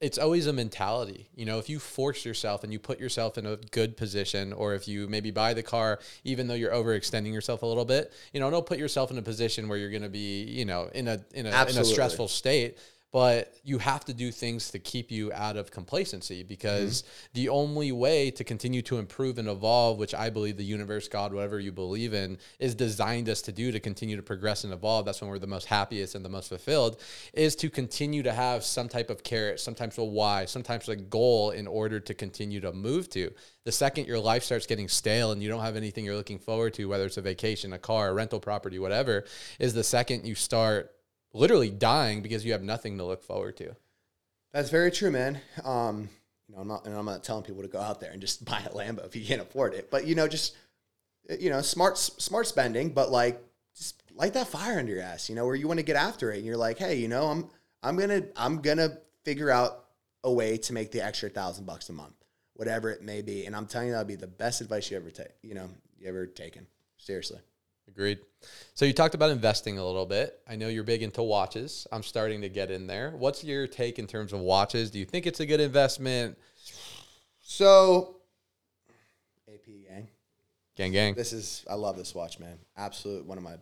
it's 0.00 0.18
always 0.18 0.46
a 0.46 0.52
mentality. 0.52 1.30
You 1.34 1.46
know, 1.46 1.58
if 1.58 1.70
you 1.70 1.78
force 1.78 2.26
yourself 2.26 2.62
and 2.62 2.72
you 2.72 2.78
put 2.78 3.00
yourself 3.00 3.38
in 3.38 3.46
a 3.46 3.56
good 3.70 3.96
position, 3.96 4.52
or 4.52 4.74
if 4.74 4.86
you 4.86 5.08
maybe 5.08 5.30
buy 5.30 5.54
the 5.54 5.62
car, 5.62 6.00
even 6.24 6.46
though 6.46 6.54
you're 6.54 6.72
overextending 6.72 7.32
yourself 7.32 7.62
a 7.62 7.66
little 7.66 7.86
bit, 7.86 8.12
you 8.34 8.40
know, 8.40 8.50
don't 8.50 8.66
put 8.66 8.78
yourself 8.78 9.10
in 9.10 9.16
a 9.16 9.22
position 9.22 9.68
where 9.68 9.78
you're 9.78 9.90
going 9.90 10.02
to 10.02 10.10
be, 10.10 10.42
you 10.42 10.66
know, 10.66 10.90
in 10.94 11.08
a 11.08 11.24
in 11.32 11.46
a, 11.46 11.48
in 11.48 11.78
a 11.78 11.84
stressful 11.84 12.28
state. 12.28 12.78
But 13.14 13.54
you 13.62 13.78
have 13.78 14.04
to 14.06 14.12
do 14.12 14.32
things 14.32 14.72
to 14.72 14.80
keep 14.80 15.12
you 15.12 15.32
out 15.32 15.56
of 15.56 15.70
complacency 15.70 16.42
because 16.42 17.02
mm-hmm. 17.02 17.28
the 17.34 17.48
only 17.48 17.92
way 17.92 18.32
to 18.32 18.42
continue 18.42 18.82
to 18.82 18.98
improve 18.98 19.38
and 19.38 19.46
evolve, 19.46 19.98
which 19.98 20.16
I 20.16 20.30
believe 20.30 20.56
the 20.56 20.64
universe, 20.64 21.06
God, 21.06 21.32
whatever 21.32 21.60
you 21.60 21.70
believe 21.70 22.12
in, 22.12 22.38
is 22.58 22.74
designed 22.74 23.28
us 23.28 23.40
to 23.42 23.52
do 23.52 23.70
to 23.70 23.78
continue 23.78 24.16
to 24.16 24.22
progress 24.24 24.64
and 24.64 24.72
evolve. 24.72 25.06
That's 25.06 25.20
when 25.20 25.30
we're 25.30 25.38
the 25.38 25.46
most 25.46 25.66
happiest 25.66 26.16
and 26.16 26.24
the 26.24 26.28
most 26.28 26.48
fulfilled, 26.48 27.00
is 27.32 27.54
to 27.54 27.70
continue 27.70 28.24
to 28.24 28.32
have 28.32 28.64
some 28.64 28.88
type 28.88 29.10
of 29.10 29.22
carrot, 29.22 29.60
sometimes 29.60 29.96
a 29.96 30.02
why, 30.02 30.46
sometimes 30.46 30.88
a 30.88 30.96
goal 30.96 31.52
in 31.52 31.68
order 31.68 32.00
to 32.00 32.14
continue 32.14 32.58
to 32.62 32.72
move 32.72 33.08
to. 33.10 33.32
The 33.62 33.70
second 33.70 34.08
your 34.08 34.18
life 34.18 34.42
starts 34.42 34.66
getting 34.66 34.88
stale 34.88 35.30
and 35.30 35.40
you 35.40 35.48
don't 35.48 35.62
have 35.62 35.76
anything 35.76 36.04
you're 36.04 36.16
looking 36.16 36.40
forward 36.40 36.74
to, 36.74 36.86
whether 36.86 37.06
it's 37.06 37.16
a 37.16 37.22
vacation, 37.22 37.74
a 37.74 37.78
car, 37.78 38.08
a 38.08 38.12
rental 38.12 38.40
property, 38.40 38.80
whatever, 38.80 39.24
is 39.60 39.72
the 39.72 39.84
second 39.84 40.26
you 40.26 40.34
start 40.34 40.93
literally 41.34 41.70
dying 41.70 42.22
because 42.22 42.44
you 42.46 42.52
have 42.52 42.62
nothing 42.62 42.96
to 42.98 43.04
look 43.04 43.22
forward 43.22 43.56
to. 43.58 43.76
That's 44.52 44.70
very 44.70 44.90
true, 44.90 45.10
man. 45.10 45.40
Um, 45.64 46.08
you 46.48 46.54
know, 46.54 46.62
I'm 46.62 46.68
not, 46.68 46.86
and 46.86 46.94
I'm 46.94 47.04
not 47.04 47.24
telling 47.24 47.42
people 47.42 47.62
to 47.62 47.68
go 47.68 47.80
out 47.80 48.00
there 48.00 48.12
and 48.12 48.20
just 48.20 48.44
buy 48.46 48.60
a 48.64 48.70
Lambo 48.70 49.04
if 49.04 49.14
you 49.16 49.24
can't 49.24 49.42
afford 49.42 49.74
it. 49.74 49.90
But 49.90 50.06
you 50.06 50.14
know, 50.14 50.28
just 50.28 50.56
you 51.38 51.50
know, 51.50 51.60
smart 51.60 51.98
smart 51.98 52.46
spending, 52.46 52.90
but 52.90 53.10
like 53.10 53.42
just 53.76 54.02
light 54.14 54.34
that 54.34 54.48
fire 54.48 54.78
under 54.78 54.92
your 54.92 55.02
ass. 55.02 55.28
You 55.28 55.34
know, 55.34 55.44
where 55.44 55.54
you 55.54 55.68
want 55.68 55.80
to 55.80 55.84
get 55.84 55.96
after 55.96 56.32
it, 56.32 56.36
and 56.36 56.46
you're 56.46 56.56
like, 56.56 56.78
hey, 56.78 56.96
you 56.96 57.08
know, 57.08 57.26
I'm 57.26 57.50
I'm 57.82 57.96
gonna 57.96 58.22
I'm 58.36 58.62
gonna 58.62 58.98
figure 59.24 59.50
out 59.50 59.84
a 60.22 60.32
way 60.32 60.56
to 60.56 60.72
make 60.72 60.90
the 60.90 61.04
extra 61.04 61.28
thousand 61.28 61.66
bucks 61.66 61.88
a 61.88 61.92
month, 61.92 62.14
whatever 62.54 62.90
it 62.90 63.02
may 63.02 63.22
be. 63.22 63.46
And 63.46 63.56
I'm 63.56 63.66
telling 63.66 63.88
you, 63.88 63.92
that'll 63.92 64.06
be 64.06 64.14
the 64.14 64.26
best 64.26 64.60
advice 64.60 64.90
you 64.90 64.96
ever 64.96 65.10
take. 65.10 65.32
You 65.42 65.54
know, 65.54 65.68
you 65.98 66.08
ever 66.08 66.26
taken. 66.26 66.66
Seriously. 66.96 67.40
Agreed. 67.94 68.18
So 68.74 68.84
you 68.84 68.92
talked 68.92 69.14
about 69.14 69.30
investing 69.30 69.78
a 69.78 69.84
little 69.84 70.04
bit. 70.04 70.40
I 70.48 70.56
know 70.56 70.66
you're 70.68 70.82
big 70.82 71.02
into 71.02 71.22
watches. 71.22 71.86
I'm 71.92 72.02
starting 72.02 72.40
to 72.40 72.48
get 72.48 72.70
in 72.70 72.88
there. 72.88 73.12
What's 73.16 73.44
your 73.44 73.68
take 73.68 74.00
in 74.00 74.08
terms 74.08 74.32
of 74.32 74.40
watches? 74.40 74.90
Do 74.90 74.98
you 74.98 75.04
think 75.04 75.26
it's 75.26 75.38
a 75.38 75.46
good 75.46 75.60
investment? 75.60 76.36
So, 77.40 78.16
AP 79.48 79.66
gang. 79.88 80.08
Gang, 80.76 80.90
gang. 80.90 81.14
This 81.14 81.32
is 81.32 81.64
I 81.70 81.74
love 81.74 81.96
this 81.96 82.14
watch, 82.16 82.40
man. 82.40 82.58
Absolute 82.76 83.24
one 83.24 83.38
of 83.38 83.44
my 83.44 83.54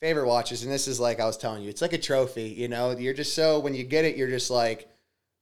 favorite 0.00 0.26
watches. 0.26 0.64
And 0.64 0.72
this 0.72 0.88
is 0.88 0.98
like 0.98 1.20
I 1.20 1.26
was 1.26 1.36
telling 1.36 1.62
you, 1.62 1.68
it's 1.68 1.82
like 1.82 1.92
a 1.92 1.98
trophy. 1.98 2.48
You 2.48 2.66
know, 2.66 2.90
you're 2.90 3.14
just 3.14 3.36
so 3.36 3.60
when 3.60 3.74
you 3.74 3.84
get 3.84 4.04
it, 4.04 4.16
you're 4.16 4.28
just 4.28 4.50
like, 4.50 4.88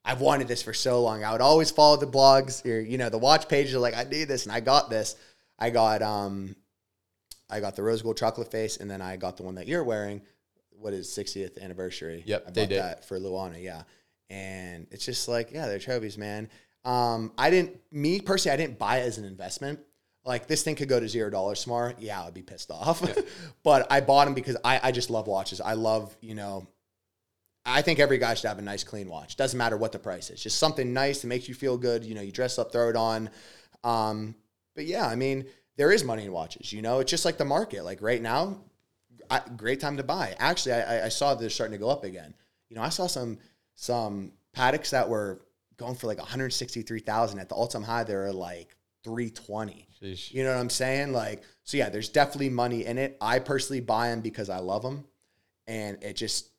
I've 0.05 0.21
wanted 0.21 0.49
this 0.49 0.63
for 0.63 0.75
so 0.75 1.03
long. 1.03 1.25
I 1.25 1.33
would 1.33 1.41
always 1.41 1.71
follow 1.71 1.97
the 1.97 2.07
blogs, 2.07 2.65
or 2.67 2.79
you 2.81 2.99
know, 2.99 3.09
the 3.09 3.19
watch 3.19 3.49
pages 3.49 3.75
are 3.75 3.79
like, 3.79 3.97
I 3.97 4.05
need 4.05 4.25
this 4.25 4.45
and 4.45 4.53
I 4.53 4.61
got 4.61 4.91
this. 4.91 5.17
I 5.59 5.71
got 5.71 6.03
um 6.03 6.55
I 7.51 7.61
got 7.61 7.77
the 7.77 7.83
rose 7.83 8.03
gold 8.03 8.17
chocolate 8.17 8.51
face, 8.51 8.77
and 8.77 8.91
then 8.91 9.01
I 9.01 9.17
got 9.17 9.37
the 9.37 9.43
one 9.43 9.55
that 9.57 9.67
you're 9.67 9.85
wearing. 9.85 10.23
What 10.71 10.93
is 10.93 11.09
60th 11.09 11.61
anniversary? 11.61 12.23
Yep, 12.27 12.45
I 12.47 12.51
they 12.51 12.67
did. 12.67 12.81
that 12.81 13.05
for 13.05 13.19
Luana, 13.19 13.63
yeah. 13.63 13.83
And 14.31 14.87
it's 14.91 15.05
just 15.05 15.29
like, 15.29 15.51
yeah, 15.53 15.67
they're 15.67 15.79
trophies, 15.79 16.19
man. 16.19 16.49
Um, 16.85 17.33
I 17.37 17.51
didn't, 17.51 17.81
me 17.91 18.21
personally, 18.21 18.55
I 18.55 18.57
didn't 18.57 18.79
buy 18.79 18.99
it 18.99 19.07
as 19.07 19.19
an 19.19 19.25
investment. 19.25 19.81
Like 20.25 20.47
this 20.47 20.63
thing 20.63 20.77
could 20.77 20.89
go 20.89 21.01
to 21.01 21.09
zero 21.09 21.31
dollars 21.31 21.63
tomorrow. 21.63 21.95
Yeah, 21.99 22.23
I'd 22.23 22.35
be 22.35 22.43
pissed 22.43 22.71
off. 22.71 23.03
but 23.63 23.91
I 23.91 24.01
bought 24.01 24.27
them 24.27 24.35
because 24.35 24.57
I, 24.63 24.81
I 24.83 24.93
just 24.93 25.11
love 25.11 25.27
watches. 25.27 25.61
I 25.61 25.73
love, 25.73 26.17
you 26.21 26.35
know, 26.35 26.67
I 27.65 27.83
think 27.83 27.99
every 27.99 28.19
guy 28.19 28.35
should 28.35 28.49
have 28.49 28.59
a 28.59 28.63
nice, 28.63 28.85
clean 28.85 29.09
watch. 29.09 29.37
Doesn't 29.37 29.57
matter 29.57 29.77
what 29.77 29.93
the 29.93 29.99
price 29.99 30.31
is. 30.31 30.43
Just 30.43 30.59
something 30.59 30.93
nice 30.93 31.23
that 31.23 31.29
makes 31.29 31.49
you 31.49 31.55
feel 31.55 31.77
good. 31.77 32.05
You 32.05 32.15
know, 32.15 32.21
you 32.21 32.33
dress 32.33 32.59
up, 32.59 32.73
throw 32.73 32.89
it 32.89 32.97
on. 32.97 33.31
Um, 33.85 34.35
but 34.75 34.85
yeah, 34.85 35.07
I 35.07 35.17
mean, 35.17 35.47
there 35.79 35.93
is 35.93 36.05
money 36.05 36.25
in 36.25 36.33
watches. 36.33 36.73
You 36.73 36.83
know, 36.83 36.99
it's 36.99 37.11
just 37.11 37.25
like 37.25 37.39
the 37.39 37.45
market. 37.47 37.85
Like 37.85 38.03
right 38.03 38.21
now, 38.21 38.59
I, 39.31 39.41
great 39.57 39.81
time 39.81 39.97
to 39.97 40.03
buy. 40.03 40.35
Actually, 40.39 40.73
I, 40.73 41.07
I 41.07 41.09
saw 41.09 41.35
they're 41.35 41.49
starting 41.49 41.73
to 41.73 41.79
go 41.79 41.89
up 41.89 42.05
again. 42.05 42.35
You 42.69 42.77
know, 42.77 42.83
I 42.83 42.91
saw 42.91 43.07
some 43.07 43.39
some 43.75 44.33
Pateks 44.55 44.91
that 44.91 45.09
were 45.09 45.41
going 45.77 45.95
for 45.95 46.09
like 46.09 46.19
163,000 46.19 47.39
at 47.39 47.49
the 47.49 47.55
all 47.55 47.69
time 47.69 47.83
high. 47.83 48.05
They 48.05 48.15
were 48.15 48.33
like 48.33 48.77
320. 49.05 49.89
Sheesh. 50.03 50.33
You 50.35 50.45
know 50.45 50.53
what 50.53 50.61
I'm 50.61 50.71
saying? 50.71 51.13
Like, 51.13 51.43
so 51.63 51.77
yeah, 51.77 51.89
there's 51.89 52.09
definitely 52.09 52.51
money 52.51 52.85
in 52.85 52.99
it. 52.99 53.17
I 53.21 53.39
personally 53.39 53.81
buy 53.81 54.09
them 54.09 54.21
because 54.21 54.51
I 54.51 54.59
love 54.59 54.83
them, 54.83 55.05
and 55.67 56.03
it 56.03 56.15
just, 56.15 56.51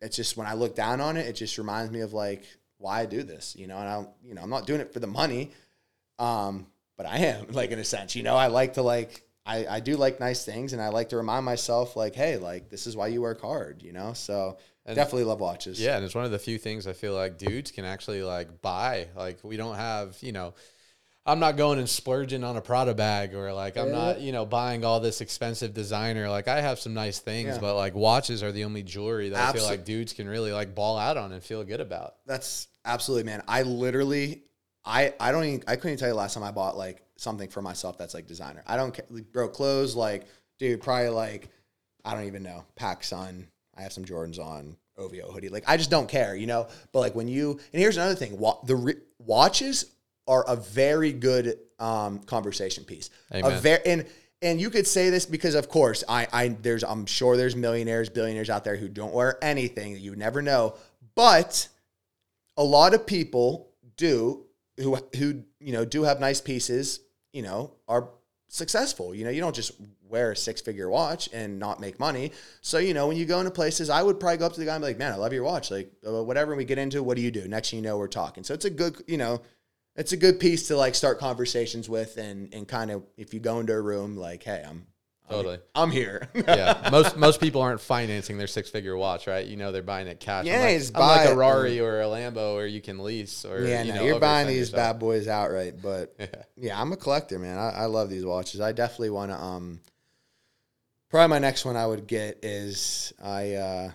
it's 0.00 0.16
just 0.16 0.36
when 0.36 0.46
I 0.46 0.54
look 0.54 0.74
down 0.74 1.00
on 1.00 1.16
it, 1.16 1.26
it 1.26 1.34
just 1.34 1.58
reminds 1.58 1.92
me 1.92 2.00
of 2.00 2.12
like 2.12 2.44
why 2.78 3.00
I 3.00 3.06
do 3.06 3.22
this. 3.22 3.54
You 3.56 3.68
know, 3.68 3.78
and 3.78 3.88
I 3.88 4.06
you 4.24 4.34
know, 4.34 4.42
I'm 4.42 4.50
not 4.50 4.66
doing 4.66 4.80
it 4.80 4.92
for 4.92 5.00
the 5.00 5.06
money, 5.06 5.52
um, 6.18 6.66
but 6.96 7.06
I 7.06 7.18
am 7.18 7.46
like 7.52 7.70
in 7.70 7.78
a 7.78 7.84
sense. 7.84 8.14
You 8.16 8.22
know, 8.22 8.36
I 8.36 8.46
like 8.48 8.74
to 8.74 8.82
like, 8.82 9.22
I, 9.46 9.66
I 9.66 9.80
do 9.80 9.96
like 9.96 10.20
nice 10.20 10.44
things 10.44 10.72
and 10.72 10.80
I 10.80 10.88
like 10.88 11.10
to 11.10 11.16
remind 11.16 11.44
myself 11.44 11.96
like, 11.96 12.14
hey, 12.14 12.36
like 12.38 12.70
this 12.70 12.86
is 12.86 12.96
why 12.96 13.08
you 13.08 13.20
work 13.20 13.40
hard, 13.42 13.82
you 13.82 13.92
know? 13.92 14.12
So 14.14 14.56
And- 14.86 14.96
definitely 14.96 15.24
love 15.24 15.40
watches. 15.40 15.80
Yeah, 15.80 15.96
and 15.96 16.04
it's 16.04 16.14
one 16.14 16.24
of 16.24 16.30
the 16.30 16.38
few 16.38 16.56
things 16.58 16.86
I 16.86 16.92
feel 16.94 17.14
like 17.14 17.36
dudes 17.38 17.70
can 17.70 17.84
actually 17.84 18.22
like 18.22 18.62
buy. 18.62 19.08
Like 19.16 19.38
we 19.42 19.56
don't 19.56 19.76
have, 19.76 20.16
you 20.22 20.32
know, 20.32 20.54
I'm 21.26 21.40
not 21.40 21.56
going 21.56 21.78
and 21.78 21.88
splurging 21.88 22.44
on 22.44 22.58
a 22.58 22.60
Prada 22.60 22.92
bag 22.94 23.34
or 23.34 23.50
like 23.54 23.78
I'm 23.78 23.90
not, 23.90 24.20
you 24.20 24.30
know, 24.30 24.44
buying 24.44 24.84
all 24.84 25.00
this 25.00 25.22
expensive 25.22 25.72
designer. 25.72 26.28
Like 26.28 26.48
I 26.48 26.60
have 26.60 26.78
some 26.78 26.92
nice 26.92 27.18
things, 27.18 27.54
Yeah. 27.54 27.60
but 27.60 27.76
like 27.76 27.94
watches 27.94 28.42
are 28.42 28.52
the 28.52 28.64
only 28.64 28.82
jewelry 28.82 29.30
that 29.30 29.48
I 29.48 29.52
feel 29.56 29.64
like 29.64 29.86
dudes 29.86 30.12
can 30.12 30.28
really 30.28 30.52
like 30.52 30.74
ball 30.74 30.98
out 30.98 31.16
on 31.16 31.32
and 31.32 31.42
feel 31.42 31.64
good 31.64 31.80
about. 31.80 32.16
That's 32.26 32.68
absolutely 32.84 33.24
man. 33.24 33.42
I 33.48 33.62
literally 33.62 34.42
I 34.84 35.14
I 35.18 35.32
don't 35.32 35.44
even 35.44 35.64
I 35.66 35.76
couldn't 35.76 35.92
even 35.92 35.98
tell 35.98 36.08
you 36.08 36.14
last 36.14 36.34
time 36.34 36.42
I 36.42 36.50
bought 36.50 36.76
like 36.76 37.02
something 37.16 37.48
for 37.48 37.62
myself 37.62 37.96
that's 37.98 38.14
like 38.14 38.26
designer. 38.26 38.62
I 38.66 38.76
don't 38.76 38.92
care 38.92 39.06
bro, 39.32 39.48
clothes 39.48 39.94
like 39.96 40.26
dude, 40.58 40.82
probably 40.82 41.08
like 41.08 41.48
I 42.04 42.14
don't 42.14 42.26
even 42.26 42.42
know. 42.42 42.64
PacSun. 42.78 43.46
I 43.76 43.82
have 43.82 43.92
some 43.92 44.04
Jordans 44.04 44.38
on. 44.38 44.76
OVO 44.96 45.32
hoodie. 45.32 45.48
Like 45.48 45.64
I 45.66 45.76
just 45.76 45.90
don't 45.90 46.08
care, 46.08 46.36
you 46.36 46.46
know. 46.46 46.68
But 46.92 47.00
like 47.00 47.14
when 47.14 47.26
you 47.26 47.58
and 47.72 47.82
here's 47.82 47.96
another 47.96 48.14
thing: 48.14 48.38
wa- 48.38 48.58
the 48.64 48.76
re- 48.76 49.00
watches 49.18 49.86
are 50.28 50.44
a 50.48 50.56
very 50.56 51.12
good 51.12 51.58
um, 51.78 52.20
conversation 52.20 52.84
piece. 52.84 53.10
A 53.32 53.38
Amen. 53.38 53.60
very 53.60 53.80
and 53.86 54.06
and 54.40 54.60
you 54.60 54.70
could 54.70 54.86
say 54.86 55.10
this 55.10 55.26
because 55.26 55.54
of 55.54 55.68
course 55.68 56.04
I 56.08 56.28
I 56.32 56.48
there's 56.48 56.84
I'm 56.84 57.06
sure 57.06 57.36
there's 57.36 57.56
millionaires, 57.56 58.08
billionaires 58.08 58.50
out 58.50 58.62
there 58.62 58.76
who 58.76 58.88
don't 58.88 59.12
wear 59.12 59.36
anything. 59.42 59.98
You 59.98 60.14
never 60.14 60.42
know, 60.42 60.76
but 61.16 61.66
a 62.56 62.62
lot 62.62 62.94
of 62.94 63.04
people 63.04 63.70
do 63.96 64.44
who 64.78 64.96
who 65.16 65.42
you 65.60 65.72
know 65.72 65.84
do 65.84 66.02
have 66.04 66.20
nice 66.20 66.40
pieces. 66.40 67.00
You 67.32 67.42
know 67.42 67.72
are 67.88 68.10
successful. 68.48 69.14
You 69.14 69.24
know 69.24 69.30
you 69.30 69.40
don't 69.40 69.54
just 69.54 69.72
wear 70.08 70.32
a 70.32 70.36
six 70.36 70.60
figure 70.60 70.88
watch 70.88 71.28
and 71.32 71.58
not 71.58 71.80
make 71.80 71.98
money. 71.98 72.32
So 72.60 72.78
you 72.78 72.94
know 72.94 73.08
when 73.08 73.16
you 73.16 73.24
go 73.26 73.38
into 73.40 73.50
places, 73.50 73.90
I 73.90 74.02
would 74.02 74.20
probably 74.20 74.38
go 74.38 74.46
up 74.46 74.52
to 74.54 74.60
the 74.60 74.66
guy 74.66 74.74
and 74.74 74.82
be 74.82 74.88
like, 74.88 74.98
"Man, 74.98 75.12
I 75.12 75.16
love 75.16 75.32
your 75.32 75.44
watch." 75.44 75.70
Like 75.70 75.92
uh, 76.06 76.22
whatever. 76.22 76.54
We 76.54 76.64
get 76.64 76.78
into 76.78 77.02
what 77.02 77.16
do 77.16 77.22
you 77.22 77.30
do? 77.30 77.48
Next 77.48 77.70
thing 77.70 77.78
you 77.78 77.82
know, 77.84 77.98
we're 77.98 78.08
talking. 78.08 78.44
So 78.44 78.54
it's 78.54 78.64
a 78.64 78.70
good 78.70 79.02
you 79.06 79.18
know. 79.18 79.42
It's 79.96 80.12
a 80.12 80.16
good 80.16 80.40
piece 80.40 80.66
to 80.68 80.76
like 80.76 80.96
start 80.96 81.20
conversations 81.20 81.88
with, 81.88 82.16
and 82.16 82.52
and 82.52 82.66
kind 82.66 82.90
of 82.90 83.04
if 83.16 83.32
you 83.32 83.40
go 83.40 83.60
into 83.60 83.72
a 83.74 83.80
room 83.80 84.16
like, 84.16 84.42
hey, 84.42 84.62
I'm 84.66 84.68
I'm- 84.68 84.86
Totally. 85.30 85.58
I'm 85.74 85.90
here. 85.90 86.28
yeah, 86.34 86.88
most 86.92 87.16
most 87.16 87.40
people 87.40 87.62
aren't 87.62 87.80
financing 87.80 88.36
their 88.36 88.46
six 88.46 88.68
figure 88.68 88.94
watch, 88.96 89.26
right? 89.26 89.46
You 89.46 89.56
know, 89.56 89.72
they're 89.72 89.82
buying 89.82 90.06
it 90.06 90.20
cash. 90.20 90.44
Yeah, 90.44 90.66
unlike 90.68 90.92
buy 90.92 91.24
a. 91.24 91.34
Rari 91.34 91.80
or 91.80 92.02
a 92.02 92.04
Lambo, 92.04 92.54
or 92.54 92.66
you 92.66 92.82
can 92.82 93.02
lease, 93.02 93.44
or 93.46 93.64
yeah, 93.66 93.82
you 93.82 93.92
no, 93.92 94.00
know, 94.00 94.04
you're 94.06 94.20
buying 94.20 94.46
these 94.46 94.70
yourself. 94.70 94.94
bad 94.94 94.98
boys 94.98 95.26
outright, 95.26 95.80
but 95.82 96.14
Yeah. 96.18 96.26
yeah, 96.56 96.80
I'm 96.80 96.92
a 96.92 96.96
collector, 96.96 97.38
man. 97.38 97.58
I, 97.58 97.70
I 97.70 97.84
love 97.86 98.10
these 98.10 98.24
watches. 98.24 98.60
I 98.60 98.72
definitely 98.72 99.10
want 99.10 99.30
to. 99.30 99.38
Um, 99.42 99.80
probably 101.08 101.28
my 101.28 101.38
next 101.38 101.64
one 101.64 101.76
I 101.76 101.86
would 101.86 102.06
get 102.06 102.40
is 102.44 103.12
I. 103.22 103.54
Uh, 103.54 103.90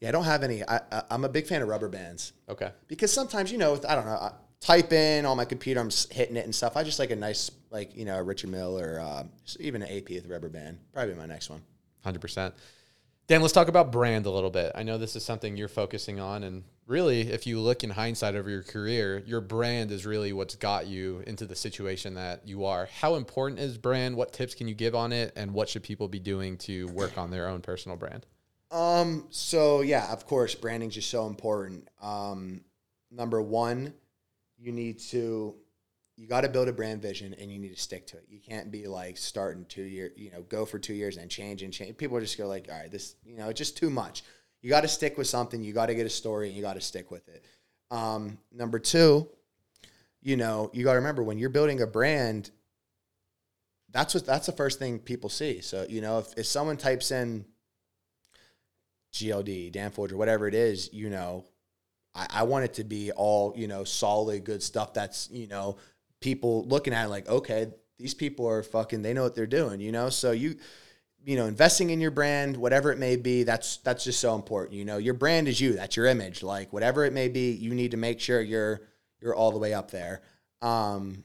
yeah, 0.00 0.08
I 0.08 0.12
don't 0.12 0.24
have 0.24 0.42
any. 0.42 0.62
I, 0.62 0.76
I 0.92 1.02
I'm 1.10 1.24
a 1.24 1.28
big 1.28 1.46
fan 1.46 1.62
of 1.62 1.68
rubber 1.68 1.88
bands 1.88 2.32
Okay. 2.48 2.70
because 2.86 3.12
sometimes 3.12 3.50
you 3.52 3.58
know 3.58 3.80
I 3.88 3.94
don't 3.94 4.06
know. 4.06 4.12
I 4.12 4.32
type 4.60 4.92
in 4.92 5.26
on 5.26 5.36
my 5.36 5.44
computer, 5.44 5.80
I'm 5.80 5.90
hitting 6.10 6.36
it 6.36 6.44
and 6.44 6.54
stuff. 6.54 6.76
I 6.76 6.84
just 6.84 6.98
like 6.98 7.10
a 7.10 7.16
nice 7.16 7.50
like 7.70 7.96
you 7.96 8.04
know 8.04 8.16
a 8.16 8.22
Richard 8.22 8.50
Mille 8.50 8.78
or 8.78 9.00
uh, 9.00 9.24
even 9.58 9.82
an 9.82 9.96
AP 9.96 10.10
with 10.10 10.26
rubber 10.26 10.48
band. 10.48 10.78
Probably 10.92 11.14
my 11.14 11.26
next 11.26 11.50
one. 11.50 11.62
Hundred 12.02 12.20
percent. 12.20 12.54
Dan, 13.26 13.42
let's 13.42 13.54
talk 13.54 13.68
about 13.68 13.92
brand 13.92 14.26
a 14.26 14.30
little 14.30 14.50
bit. 14.50 14.72
I 14.74 14.82
know 14.82 14.98
this 14.98 15.14
is 15.14 15.24
something 15.24 15.56
you're 15.56 15.68
focusing 15.68 16.18
on, 16.18 16.42
and 16.42 16.64
really, 16.88 17.20
if 17.20 17.46
you 17.46 17.60
look 17.60 17.84
in 17.84 17.90
hindsight 17.90 18.34
over 18.34 18.50
your 18.50 18.64
career, 18.64 19.22
your 19.24 19.40
brand 19.40 19.92
is 19.92 20.04
really 20.04 20.32
what's 20.32 20.56
got 20.56 20.88
you 20.88 21.22
into 21.28 21.46
the 21.46 21.54
situation 21.54 22.14
that 22.14 22.48
you 22.48 22.64
are. 22.64 22.88
How 23.00 23.14
important 23.14 23.60
is 23.60 23.78
brand? 23.78 24.16
What 24.16 24.32
tips 24.32 24.56
can 24.56 24.66
you 24.66 24.74
give 24.74 24.96
on 24.96 25.12
it, 25.12 25.32
and 25.36 25.52
what 25.52 25.68
should 25.68 25.84
people 25.84 26.08
be 26.08 26.18
doing 26.18 26.56
to 26.58 26.88
work 26.88 27.18
on 27.18 27.30
their 27.30 27.48
own 27.48 27.60
personal 27.60 27.96
brand? 27.96 28.26
Um. 28.72 29.26
So 29.30 29.82
yeah, 29.82 30.12
of 30.12 30.26
course, 30.26 30.56
branding's 30.56 30.94
just 30.94 31.10
so 31.10 31.28
important. 31.28 31.86
Um, 32.02 32.62
number 33.12 33.40
one, 33.40 33.94
you 34.60 34.72
need 34.72 34.98
to 34.98 35.54
you 36.16 36.26
got 36.26 36.42
to 36.42 36.50
build 36.50 36.68
a 36.68 36.72
brand 36.72 37.00
vision 37.00 37.34
and 37.40 37.50
you 37.50 37.58
need 37.58 37.74
to 37.74 37.80
stick 37.80 38.06
to 38.08 38.18
it. 38.18 38.26
You 38.28 38.40
can't 38.46 38.70
be 38.70 38.86
like 38.86 39.16
starting 39.16 39.64
two 39.64 39.82
year, 39.82 40.12
you 40.16 40.30
know, 40.30 40.42
go 40.42 40.66
for 40.66 40.78
two 40.78 40.92
years 40.92 41.16
and 41.16 41.30
change 41.30 41.62
and 41.62 41.72
change. 41.72 41.96
People 41.96 42.20
just 42.20 42.36
go 42.36 42.46
like, 42.46 42.68
all 42.70 42.78
right, 42.78 42.90
this, 42.90 43.14
you 43.24 43.38
know, 43.38 43.48
it's 43.48 43.56
just 43.56 43.78
too 43.78 43.88
much. 43.88 44.22
You 44.60 44.68
got 44.68 44.82
to 44.82 44.88
stick 44.88 45.16
with 45.16 45.28
something. 45.28 45.62
You 45.62 45.72
got 45.72 45.86
to 45.86 45.94
get 45.94 46.04
a 46.04 46.10
story 46.10 46.48
and 46.48 46.56
you 46.56 46.60
got 46.60 46.74
to 46.74 46.80
stick 46.82 47.10
with 47.10 47.26
it. 47.28 47.42
Um, 47.90 48.36
number 48.52 48.78
two, 48.78 49.30
you 50.20 50.36
know, 50.36 50.70
you 50.74 50.84
got 50.84 50.92
to 50.92 50.98
remember 50.98 51.22
when 51.22 51.38
you're 51.38 51.48
building 51.48 51.80
a 51.80 51.86
brand, 51.86 52.50
that's 53.90 54.12
what 54.12 54.26
that's 54.26 54.44
the 54.46 54.52
first 54.52 54.78
thing 54.78 54.98
people 54.98 55.30
see. 55.30 55.62
So 55.62 55.86
you 55.88 56.00
know, 56.00 56.18
if 56.18 56.34
if 56.36 56.46
someone 56.46 56.76
types 56.76 57.10
in 57.10 57.44
GLD, 59.14 59.72
Dan 59.72 59.90
Folger, 59.90 60.16
whatever 60.16 60.46
it 60.46 60.54
is, 60.54 60.92
you 60.92 61.10
know, 61.10 61.44
I, 62.14 62.26
I 62.30 62.42
want 62.44 62.64
it 62.64 62.74
to 62.74 62.84
be 62.84 63.12
all, 63.12 63.54
you 63.56 63.68
know, 63.68 63.84
solid, 63.84 64.44
good 64.44 64.62
stuff 64.62 64.92
that's, 64.94 65.28
you 65.30 65.46
know, 65.46 65.76
people 66.20 66.64
looking 66.66 66.92
at 66.92 67.06
it 67.06 67.08
like, 67.08 67.28
okay, 67.28 67.68
these 67.98 68.14
people 68.14 68.48
are 68.48 68.62
fucking, 68.62 69.02
they 69.02 69.12
know 69.12 69.22
what 69.22 69.34
they're 69.34 69.46
doing, 69.46 69.80
you 69.80 69.92
know? 69.92 70.08
So 70.08 70.32
you, 70.32 70.56
you 71.24 71.36
know, 71.36 71.46
investing 71.46 71.90
in 71.90 72.00
your 72.00 72.10
brand, 72.10 72.56
whatever 72.56 72.90
it 72.90 72.98
may 72.98 73.16
be, 73.16 73.42
that's 73.42 73.76
that's 73.78 74.04
just 74.04 74.20
so 74.20 74.34
important. 74.34 74.74
You 74.74 74.86
know, 74.86 74.96
your 74.96 75.14
brand 75.14 75.48
is 75.48 75.60
you, 75.60 75.74
that's 75.74 75.96
your 75.96 76.06
image. 76.06 76.42
Like 76.42 76.72
whatever 76.72 77.04
it 77.04 77.12
may 77.12 77.28
be, 77.28 77.52
you 77.52 77.74
need 77.74 77.90
to 77.90 77.96
make 77.98 78.20
sure 78.20 78.40
you're 78.40 78.80
you're 79.20 79.34
all 79.34 79.52
the 79.52 79.58
way 79.58 79.74
up 79.74 79.90
there. 79.90 80.22
Um 80.62 81.24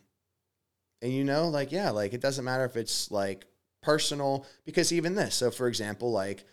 and 1.02 1.14
you 1.14 1.24
know, 1.24 1.48
like, 1.48 1.72
yeah, 1.72 1.92
like 1.92 2.14
it 2.14 2.22
doesn't 2.22 2.44
matter 2.44 2.66
if 2.66 2.76
it's 2.76 3.10
like 3.10 3.46
personal, 3.82 4.46
because 4.66 4.92
even 4.92 5.16
this, 5.16 5.36
so 5.36 5.50
for 5.50 5.68
example, 5.68 6.12
like 6.12 6.44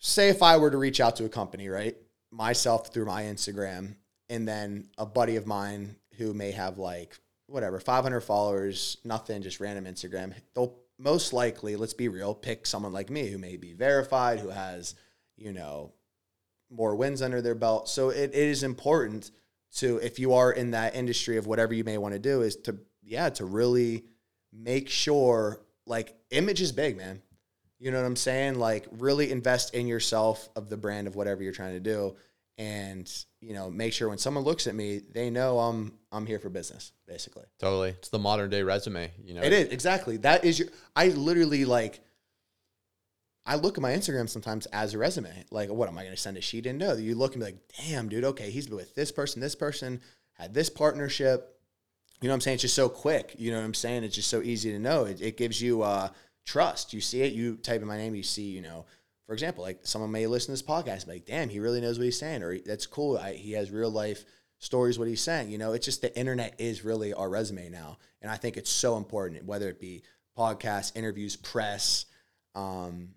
say 0.00 0.28
if 0.28 0.42
I 0.42 0.56
were 0.56 0.70
to 0.70 0.78
reach 0.78 1.00
out 1.00 1.16
to 1.16 1.26
a 1.26 1.28
company, 1.28 1.68
right? 1.68 1.96
Myself 2.36 2.92
through 2.92 3.06
my 3.06 3.22
Instagram, 3.22 3.96
and 4.28 4.46
then 4.46 4.88
a 4.98 5.06
buddy 5.06 5.36
of 5.36 5.46
mine 5.46 5.96
who 6.18 6.34
may 6.34 6.50
have 6.50 6.78
like 6.78 7.18
whatever, 7.46 7.78
500 7.78 8.20
followers, 8.20 8.98
nothing, 9.04 9.42
just 9.42 9.60
random 9.60 9.84
Instagram, 9.84 10.34
they'll 10.54 10.74
most 10.98 11.32
likely, 11.32 11.76
let's 11.76 11.94
be 11.94 12.08
real, 12.08 12.34
pick 12.34 12.66
someone 12.66 12.92
like 12.92 13.10
me 13.10 13.28
who 13.28 13.38
may 13.38 13.56
be 13.56 13.72
verified, 13.72 14.40
who 14.40 14.48
has, 14.48 14.94
you 15.36 15.52
know, 15.52 15.92
more 16.70 16.96
wins 16.96 17.22
under 17.22 17.40
their 17.40 17.54
belt. 17.54 17.88
So 17.88 18.10
it, 18.10 18.30
it 18.30 18.34
is 18.34 18.62
important 18.62 19.30
to, 19.76 19.98
if 19.98 20.18
you 20.18 20.32
are 20.34 20.50
in 20.50 20.72
that 20.72 20.96
industry 20.96 21.36
of 21.36 21.46
whatever 21.46 21.74
you 21.74 21.84
may 21.84 21.98
want 21.98 22.14
to 22.14 22.18
do, 22.18 22.42
is 22.42 22.56
to, 22.56 22.78
yeah, 23.02 23.28
to 23.30 23.44
really 23.44 24.04
make 24.52 24.88
sure 24.88 25.60
like 25.86 26.16
image 26.30 26.60
is 26.60 26.72
big, 26.72 26.96
man. 26.96 27.22
You 27.78 27.90
know 27.90 28.00
what 28.00 28.06
I'm 28.06 28.16
saying? 28.16 28.58
Like 28.58 28.86
really 28.92 29.30
invest 29.30 29.74
in 29.74 29.86
yourself 29.86 30.48
of 30.56 30.68
the 30.68 30.76
brand 30.76 31.06
of 31.06 31.14
whatever 31.14 31.42
you're 31.42 31.52
trying 31.52 31.74
to 31.74 31.80
do. 31.80 32.16
And, 32.58 33.12
you 33.42 33.52
know, 33.52 33.70
make 33.70 33.92
sure 33.92 34.08
when 34.08 34.16
someone 34.16 34.42
looks 34.42 34.66
at 34.66 34.74
me, 34.74 35.02
they 35.12 35.28
know 35.28 35.58
I'm 35.58 35.92
I'm 36.10 36.24
here 36.24 36.38
for 36.38 36.48
business, 36.48 36.92
basically. 37.06 37.44
Totally, 37.58 37.90
it's 37.90 38.08
the 38.08 38.18
modern 38.18 38.48
day 38.48 38.62
resume. 38.62 39.10
You 39.22 39.34
know, 39.34 39.42
It 39.42 39.52
is 39.52 39.68
exactly. 39.68 40.16
That 40.18 40.44
is 40.44 40.58
your. 40.58 40.68
I 40.94 41.08
literally 41.08 41.64
like. 41.66 42.00
I 43.44 43.56
look 43.56 43.78
at 43.78 43.82
my 43.82 43.92
Instagram 43.92 44.28
sometimes 44.28 44.66
as 44.66 44.94
a 44.94 44.98
resume. 44.98 45.44
Like, 45.52 45.70
what 45.70 45.88
am 45.88 45.96
I 45.96 46.02
going 46.02 46.14
to 46.14 46.20
send 46.20 46.36
a 46.36 46.40
sheet 46.40 46.66
in? 46.66 46.78
No, 46.78 46.94
you 46.94 47.14
look 47.14 47.34
and 47.34 47.40
be 47.40 47.46
like, 47.46 47.60
damn, 47.86 48.08
dude. 48.08 48.24
Okay, 48.24 48.50
he's 48.50 48.68
with 48.68 48.94
this 48.94 49.12
person. 49.12 49.40
This 49.40 49.54
person 49.54 50.00
had 50.32 50.52
this 50.52 50.68
partnership. 50.70 51.52
You 52.20 52.28
know 52.28 52.32
what 52.32 52.36
I'm 52.36 52.40
saying? 52.40 52.54
It's 52.54 52.62
just 52.62 52.74
so 52.74 52.88
quick. 52.88 53.34
You 53.38 53.52
know 53.52 53.58
what 53.58 53.64
I'm 53.64 53.74
saying? 53.74 54.02
It's 54.02 54.16
just 54.16 54.30
so 54.30 54.40
easy 54.40 54.72
to 54.72 54.78
know. 54.78 55.04
It, 55.04 55.20
it 55.20 55.36
gives 55.36 55.60
you 55.60 55.82
uh, 55.82 56.08
trust. 56.46 56.94
You 56.94 57.02
see 57.02 57.20
it. 57.20 57.34
You 57.34 57.56
type 57.56 57.82
in 57.82 57.86
my 57.88 57.98
name. 57.98 58.14
You 58.14 58.22
see. 58.22 58.48
You 58.50 58.62
know. 58.62 58.86
For 59.26 59.32
example, 59.32 59.64
like 59.64 59.80
someone 59.82 60.12
may 60.12 60.26
listen 60.28 60.46
to 60.46 60.52
this 60.52 60.62
podcast 60.62 60.98
and 61.02 61.06
be 61.06 61.12
like, 61.14 61.26
damn, 61.26 61.48
he 61.48 61.58
really 61.58 61.80
knows 61.80 61.98
what 61.98 62.04
he's 62.04 62.16
saying, 62.18 62.42
or 62.44 62.56
that's 62.58 62.86
cool. 62.86 63.18
I, 63.18 63.32
he 63.34 63.52
has 63.52 63.72
real 63.72 63.90
life 63.90 64.24
stories 64.60 65.00
what 65.00 65.08
he's 65.08 65.20
saying. 65.20 65.50
You 65.50 65.58
know, 65.58 65.72
it's 65.72 65.84
just 65.84 66.00
the 66.00 66.16
internet 66.16 66.54
is 66.58 66.84
really 66.84 67.12
our 67.12 67.28
resume 67.28 67.68
now, 67.68 67.98
and 68.22 68.30
I 68.30 68.36
think 68.36 68.56
it's 68.56 68.70
so 68.70 68.96
important, 68.96 69.44
whether 69.44 69.68
it 69.68 69.80
be 69.80 70.04
podcasts, 70.38 70.96
interviews, 70.96 71.34
press, 71.34 72.06
um, 72.54 73.08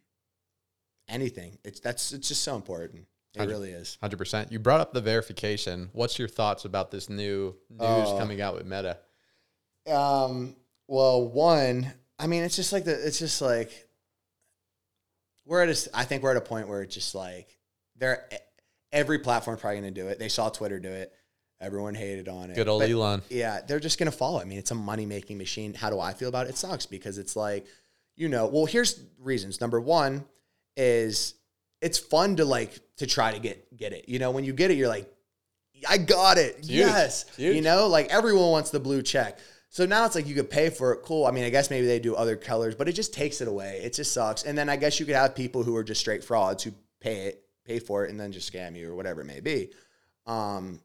anything. 1.07 1.59
It's 1.63 1.80
that's 1.80 2.11
it's 2.11 2.27
just 2.27 2.41
so 2.41 2.55
important. 2.55 3.05
It 3.36 3.47
really 3.47 3.69
is. 3.69 3.99
hundred 4.01 4.17
percent. 4.17 4.51
You 4.51 4.57
brought 4.57 4.82
up 4.82 4.91
the 4.91 5.01
verification. 5.01 5.89
What's 5.93 6.17
your 6.17 6.27
thoughts 6.27 6.65
about 6.65 6.89
this 6.89 7.07
new 7.07 7.55
news 7.69 7.80
Oh. 7.80 8.17
coming 8.17 8.41
out 8.41 8.55
with 8.55 8.65
Meta? 8.65 8.97
Um. 9.88 10.55
Well, 10.88 11.27
one, 11.30 11.93
I 12.20 12.28
mean, 12.28 12.43
it's 12.43 12.55
just 12.55 12.74
like 12.74 12.84
the. 12.84 12.91
It's 13.07 13.17
just 13.20 13.41
like 13.41 13.72
we're 15.45 15.63
at 15.63 15.70
a, 15.70 15.89
I 15.97 16.03
think 16.03 16.22
we're 16.22 16.32
at 16.32 16.38
a 16.38 16.41
point 16.41 16.67
where 16.67 16.82
it's 16.82 16.93
just 16.93 17.15
like 17.15 17.57
they're 17.97 18.28
every 18.91 19.20
platform's 19.20 19.61
probably 19.61 19.80
going 19.82 19.93
to 19.93 20.01
do 20.01 20.07
it. 20.07 20.20
They 20.20 20.30
saw 20.30 20.49
Twitter 20.49 20.80
do 20.80 20.89
it. 20.89 21.13
Everyone 21.61 21.93
hated 21.95 22.30
on 22.30 22.51
it. 22.51 22.55
Good 22.55 22.67
old 22.70 22.82
But- 22.82 22.89
Elon. 22.89 23.22
Yeah, 23.30 23.59
they're 23.67 23.80
just 23.82 23.99
gonna 23.99 24.11
follow. 24.11 24.39
I 24.39 24.45
mean, 24.45 24.57
it's 24.59 24.72
a 24.72 24.76
money 24.76 25.05
making 25.05 25.38
machine. 25.38 25.74
How 25.74 25.89
do 25.89 25.99
I 25.99 26.13
feel 26.13 26.30
about 26.30 26.47
it? 26.47 26.51
It 26.51 26.57
sucks 26.57 26.86
because 26.86 27.17
it's 27.17 27.36
like, 27.36 27.65
you 28.15 28.30
know, 28.30 28.47
well, 28.47 28.65
here's 28.65 29.01
reasons. 29.20 29.59
Number 29.59 29.80
one 29.82 30.24
is 30.78 31.34
it's 31.82 31.99
fun 31.99 32.38
to 32.38 32.45
like 32.45 32.80
to 32.97 33.05
try 33.07 33.34
to 33.34 33.39
get 33.39 33.76
get 33.76 33.91
it. 33.91 34.07
You 34.07 34.20
know, 34.20 34.32
when 34.32 34.45
you 34.45 34.53
get 34.53 34.72
it, 34.72 34.76
you're 34.78 34.88
like, 34.88 35.13
I 35.88 35.97
got 35.97 36.38
it. 36.38 36.57
huge. 36.59 36.70
Yes. 36.70 37.26
Huge. 37.36 37.55
You 37.57 37.61
know, 37.61 37.88
like 37.88 38.07
everyone 38.07 38.51
wants 38.51 38.70
the 38.70 38.80
blue 38.80 39.01
check. 39.01 39.38
So 39.70 39.86
now 39.86 40.05
it's 40.05 40.15
like 40.15 40.28
you 40.28 40.36
could 40.36 40.49
pay 40.49 40.70
for 40.70 40.93
it. 40.93 41.03
Cool. 41.03 41.28
I 41.28 41.32
mean, 41.32 41.43
I 41.43 41.49
guess 41.49 41.70
maybe 41.70 41.86
they 41.86 41.99
do 41.99 42.15
other 42.15 42.36
colors, 42.36 42.74
but 42.76 42.89
it 42.89 42.93
just 42.93 43.13
takes 43.13 43.39
it 43.39 43.47
away. 43.47 43.82
It 43.84 43.93
just 43.93 44.11
sucks. 44.11 44.43
And 44.43 44.57
then 44.57 44.67
I 44.67 44.76
guess 44.76 44.99
you 44.99 45.05
could 45.05 45.15
have 45.15 45.36
people 45.36 45.63
who 45.63 45.76
are 45.76 45.84
just 45.84 46.01
straight 46.01 46.24
frauds 46.24 46.63
who 46.63 46.72
pay 46.99 47.28
it, 47.28 47.43
pay 47.65 47.78
for 47.78 48.03
it, 48.03 48.09
and 48.09 48.20
then 48.20 48.32
just 48.32 48.51
scam 48.51 48.76
you 48.76 48.91
or 48.91 48.95
whatever 48.95 49.22
it 49.22 49.26
may 49.26 49.39
be. 49.39 49.70
Um, 50.26 50.82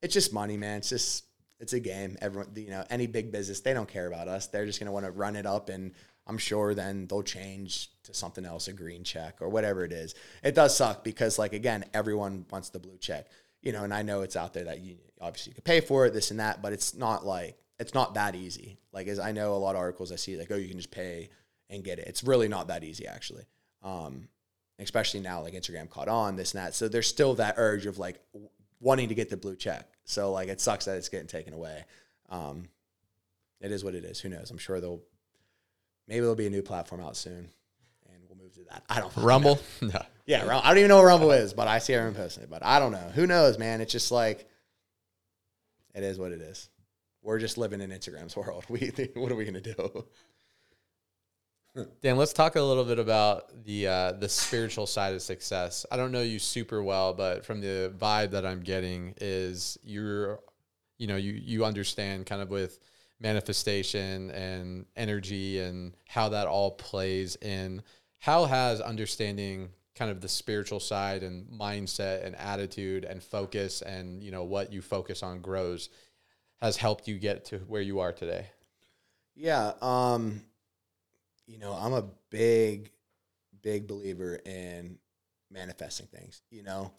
it's 0.00 0.14
just 0.14 0.32
money, 0.32 0.56
man. 0.56 0.78
It's 0.78 0.88
just 0.88 1.24
it's 1.60 1.74
a 1.74 1.80
game. 1.80 2.16
Everyone, 2.22 2.48
you 2.56 2.70
know, 2.70 2.84
any 2.88 3.06
big 3.06 3.30
business, 3.30 3.60
they 3.60 3.74
don't 3.74 3.88
care 3.88 4.06
about 4.06 4.28
us. 4.28 4.46
They're 4.46 4.64
just 4.64 4.78
gonna 4.78 4.92
want 4.92 5.04
to 5.04 5.12
run 5.12 5.36
it 5.36 5.44
up, 5.44 5.68
and 5.68 5.92
I'm 6.26 6.38
sure 6.38 6.74
then 6.74 7.06
they'll 7.06 7.22
change 7.22 7.90
to 8.04 8.14
something 8.14 8.46
else, 8.46 8.68
a 8.68 8.72
green 8.72 9.04
check 9.04 9.38
or 9.40 9.50
whatever 9.50 9.84
it 9.84 9.92
is. 9.92 10.14
It 10.42 10.54
does 10.54 10.74
suck 10.74 11.04
because, 11.04 11.38
like, 11.38 11.52
again, 11.52 11.84
everyone 11.92 12.46
wants 12.50 12.70
the 12.70 12.78
blue 12.78 12.96
check, 12.98 13.26
you 13.60 13.72
know, 13.72 13.84
and 13.84 13.92
I 13.92 14.02
know 14.02 14.22
it's 14.22 14.36
out 14.36 14.54
there 14.54 14.64
that 14.64 14.80
you 14.80 14.96
obviously 15.20 15.50
you 15.50 15.54
could 15.56 15.64
pay 15.64 15.80
for 15.80 16.06
it, 16.06 16.14
this 16.14 16.30
and 16.30 16.40
that, 16.40 16.62
but 16.62 16.72
it's 16.72 16.94
not 16.94 17.26
like 17.26 17.59
it's 17.80 17.94
not 17.94 18.14
that 18.14 18.34
easy. 18.34 18.78
Like, 18.92 19.08
as 19.08 19.18
I 19.18 19.32
know 19.32 19.54
a 19.54 19.56
lot 19.56 19.74
of 19.74 19.80
articles 19.80 20.12
I 20.12 20.16
see, 20.16 20.36
like, 20.36 20.50
oh, 20.50 20.56
you 20.56 20.68
can 20.68 20.76
just 20.76 20.90
pay 20.90 21.30
and 21.68 21.82
get 21.82 21.98
it. 21.98 22.06
It's 22.06 22.22
really 22.22 22.48
not 22.48 22.68
that 22.68 22.84
easy, 22.84 23.06
actually. 23.06 23.44
Um, 23.82 24.28
especially 24.78 25.20
now, 25.20 25.42
like 25.42 25.54
Instagram 25.54 25.88
caught 25.88 26.08
on 26.08 26.36
this 26.36 26.54
and 26.54 26.62
that. 26.64 26.74
So 26.74 26.88
there's 26.88 27.06
still 27.06 27.34
that 27.36 27.54
urge 27.56 27.86
of 27.86 27.98
like 27.98 28.20
wanting 28.80 29.08
to 29.08 29.14
get 29.14 29.30
the 29.30 29.36
blue 29.36 29.56
check. 29.56 29.88
So 30.04 30.32
like 30.32 30.48
it 30.48 30.60
sucks 30.60 30.84
that 30.86 30.96
it's 30.96 31.08
getting 31.08 31.26
taken 31.26 31.52
away. 31.54 31.84
Um, 32.28 32.68
it 33.60 33.72
is 33.72 33.84
what 33.84 33.94
it 33.94 34.04
is. 34.04 34.20
Who 34.20 34.28
knows? 34.28 34.50
I'm 34.50 34.58
sure 34.58 34.80
they'll 34.80 35.02
maybe 36.08 36.20
there'll 36.20 36.34
be 36.34 36.46
a 36.46 36.50
new 36.50 36.62
platform 36.62 37.02
out 37.02 37.16
soon, 37.16 37.48
and 38.08 38.22
we'll 38.28 38.38
move 38.38 38.54
to 38.54 38.64
that. 38.70 38.84
I 38.88 39.00
don't 39.00 39.16
Rumble. 39.16 39.60
Know. 39.80 39.88
No. 39.94 40.02
Yeah, 40.26 40.60
I 40.62 40.68
don't 40.68 40.78
even 40.78 40.88
know 40.88 40.98
what 40.98 41.06
Rumble 41.06 41.32
is, 41.32 41.54
but 41.54 41.66
I 41.66 41.80
see 41.80 41.92
everyone 41.92 42.14
posting 42.14 42.44
it. 42.44 42.50
But 42.50 42.64
I 42.64 42.78
don't 42.78 42.92
know. 42.92 43.10
Who 43.14 43.26
knows, 43.26 43.58
man? 43.58 43.80
It's 43.80 43.90
just 43.90 44.12
like 44.12 44.46
it 45.94 46.04
is 46.04 46.18
what 46.18 46.30
it 46.32 46.40
is. 46.40 46.68
We're 47.22 47.38
just 47.38 47.58
living 47.58 47.80
in 47.80 47.90
Instagram's 47.90 48.36
world. 48.36 48.64
We 48.70 48.92
what 49.14 49.30
are 49.32 49.36
we 49.36 49.44
gonna 49.44 49.60
do? 49.60 50.06
Dan, 52.02 52.16
let's 52.16 52.32
talk 52.32 52.56
a 52.56 52.60
little 52.60 52.84
bit 52.84 52.98
about 52.98 53.64
the 53.64 53.86
uh, 53.86 54.12
the 54.12 54.28
spiritual 54.28 54.86
side 54.86 55.14
of 55.14 55.22
success. 55.22 55.86
I 55.90 55.96
don't 55.96 56.12
know 56.12 56.22
you 56.22 56.38
super 56.38 56.82
well, 56.82 57.14
but 57.14 57.44
from 57.44 57.60
the 57.60 57.92
vibe 57.96 58.32
that 58.32 58.44
I'm 58.44 58.60
getting 58.60 59.14
is 59.20 59.78
you're, 59.84 60.40
you 60.98 61.06
know, 61.06 61.16
you 61.16 61.32
you 61.32 61.64
understand 61.64 62.26
kind 62.26 62.42
of 62.42 62.50
with 62.50 62.80
manifestation 63.20 64.30
and 64.30 64.86
energy 64.96 65.60
and 65.60 65.94
how 66.08 66.30
that 66.30 66.46
all 66.48 66.72
plays 66.72 67.36
in. 67.36 67.82
How 68.18 68.46
has 68.46 68.80
understanding 68.80 69.70
kind 69.94 70.10
of 70.10 70.20
the 70.20 70.28
spiritual 70.28 70.80
side 70.80 71.22
and 71.22 71.46
mindset 71.48 72.24
and 72.24 72.34
attitude 72.36 73.04
and 73.04 73.22
focus 73.22 73.82
and 73.82 74.22
you 74.22 74.30
know 74.30 74.44
what 74.44 74.72
you 74.72 74.80
focus 74.80 75.22
on 75.22 75.40
grows 75.40 75.90
has 76.60 76.76
helped 76.76 77.08
you 77.08 77.18
get 77.18 77.46
to 77.46 77.58
where 77.58 77.82
you 77.82 78.00
are 78.00 78.12
today? 78.12 78.46
Yeah, 79.34 79.72
um 79.80 80.42
you 81.46 81.58
know, 81.58 81.72
I'm 81.72 81.92
a 81.92 82.04
big, 82.30 82.92
big 83.60 83.88
believer 83.88 84.36
in 84.46 84.98
manifesting 85.50 86.06
things. 86.06 86.42
You 86.50 86.62
know, 86.62 86.92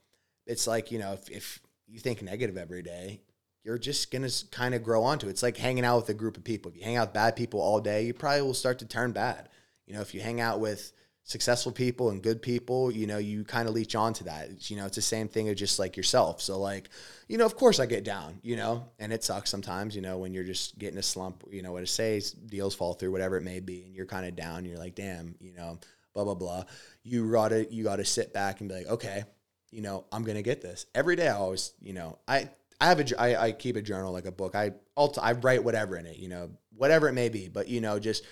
it's 0.45 0.67
like, 0.67 0.91
you 0.91 0.99
know, 0.99 1.13
if, 1.13 1.29
if 1.29 1.59
you 1.87 1.99
think 1.99 2.21
negative 2.21 2.57
every 2.57 2.83
day, 2.83 3.21
you're 3.63 3.77
just 3.77 4.11
to 4.11 4.45
kind 4.51 4.75
of 4.75 4.83
grow 4.83 5.03
onto 5.03 5.27
it. 5.27 5.29
It's 5.29 5.43
like 5.43 5.55
hanging 5.55 5.85
out 5.85 5.97
with 5.97 6.09
a 6.09 6.13
group 6.13 6.35
of 6.35 6.43
people. 6.43 6.71
If 6.71 6.77
you 6.77 6.83
hang 6.83 6.97
out 6.97 7.09
with 7.09 7.13
bad 7.13 7.35
people 7.35 7.61
all 7.61 7.79
day, 7.79 8.03
you 8.03 8.13
probably 8.13 8.41
will 8.41 8.53
start 8.53 8.79
to 8.79 8.85
turn 8.85 9.13
bad. 9.13 9.47
You 9.85 9.93
know, 9.93 10.01
if 10.01 10.13
you 10.13 10.19
hang 10.19 10.41
out 10.41 10.59
with 10.59 10.91
successful 11.23 11.71
people 11.71 12.09
and 12.09 12.21
good 12.23 12.41
people, 12.41 12.91
you 12.91 13.07
know, 13.07 13.17
you 13.17 13.43
kind 13.43 13.67
of 13.67 13.73
leech 13.73 13.95
onto 13.95 14.23
that. 14.23 14.49
It's, 14.49 14.71
you 14.71 14.77
know, 14.77 14.85
it's 14.85 14.95
the 14.95 15.01
same 15.01 15.27
thing 15.27 15.49
of 15.49 15.55
just 15.55 15.79
like 15.79 15.95
yourself. 15.95 16.41
So 16.41 16.59
like, 16.59 16.89
you 17.27 17.37
know, 17.37 17.45
of 17.45 17.55
course 17.55 17.79
I 17.79 17.85
get 17.85 18.03
down, 18.03 18.39
you 18.41 18.55
know, 18.55 18.87
and 18.99 19.13
it 19.13 19.23
sucks 19.23 19.49
sometimes, 19.49 19.95
you 19.95 20.01
know, 20.01 20.17
when 20.17 20.33
you're 20.33 20.43
just 20.43 20.77
getting 20.79 20.97
a 20.97 21.03
slump, 21.03 21.43
you 21.51 21.61
know, 21.61 21.71
what 21.71 21.81
to 21.81 21.87
say 21.87 22.21
deals 22.47 22.75
fall 22.75 22.93
through, 22.93 23.11
whatever 23.11 23.37
it 23.37 23.43
may 23.43 23.59
be, 23.59 23.83
and 23.83 23.95
you're 23.95 24.05
kind 24.05 24.25
of 24.25 24.35
down, 24.35 24.65
you're 24.65 24.79
like, 24.79 24.95
damn, 24.95 25.35
you 25.39 25.53
know, 25.53 25.79
blah, 26.13 26.23
blah, 26.23 26.33
blah. 26.33 26.63
You 27.03 27.31
gotta, 27.31 27.71
you 27.71 27.83
gotta 27.83 28.05
sit 28.05 28.33
back 28.33 28.59
and 28.59 28.69
be 28.69 28.75
like, 28.75 28.87
okay, 28.87 29.23
you 29.69 29.81
know, 29.81 30.05
I'm 30.11 30.25
to 30.25 30.41
get 30.41 30.61
this 30.61 30.87
every 30.95 31.15
day. 31.15 31.27
I 31.27 31.35
always, 31.35 31.73
you 31.81 31.93
know, 31.93 32.17
I, 32.27 32.49
I 32.81 32.87
have 32.87 32.99
a, 32.99 33.21
I, 33.21 33.45
I 33.45 33.51
keep 33.51 33.75
a 33.75 33.81
journal, 33.81 34.11
like 34.11 34.25
a 34.25 34.31
book. 34.31 34.55
I, 34.55 34.71
also, 34.95 35.21
I 35.21 35.33
write 35.33 35.63
whatever 35.63 35.97
in 35.97 36.07
it, 36.07 36.17
you 36.17 36.27
know, 36.27 36.49
whatever 36.75 37.07
it 37.07 37.13
may 37.13 37.29
be, 37.29 37.47
but 37.47 37.67
you 37.67 37.79
know, 37.79 37.99
just, 37.99 38.25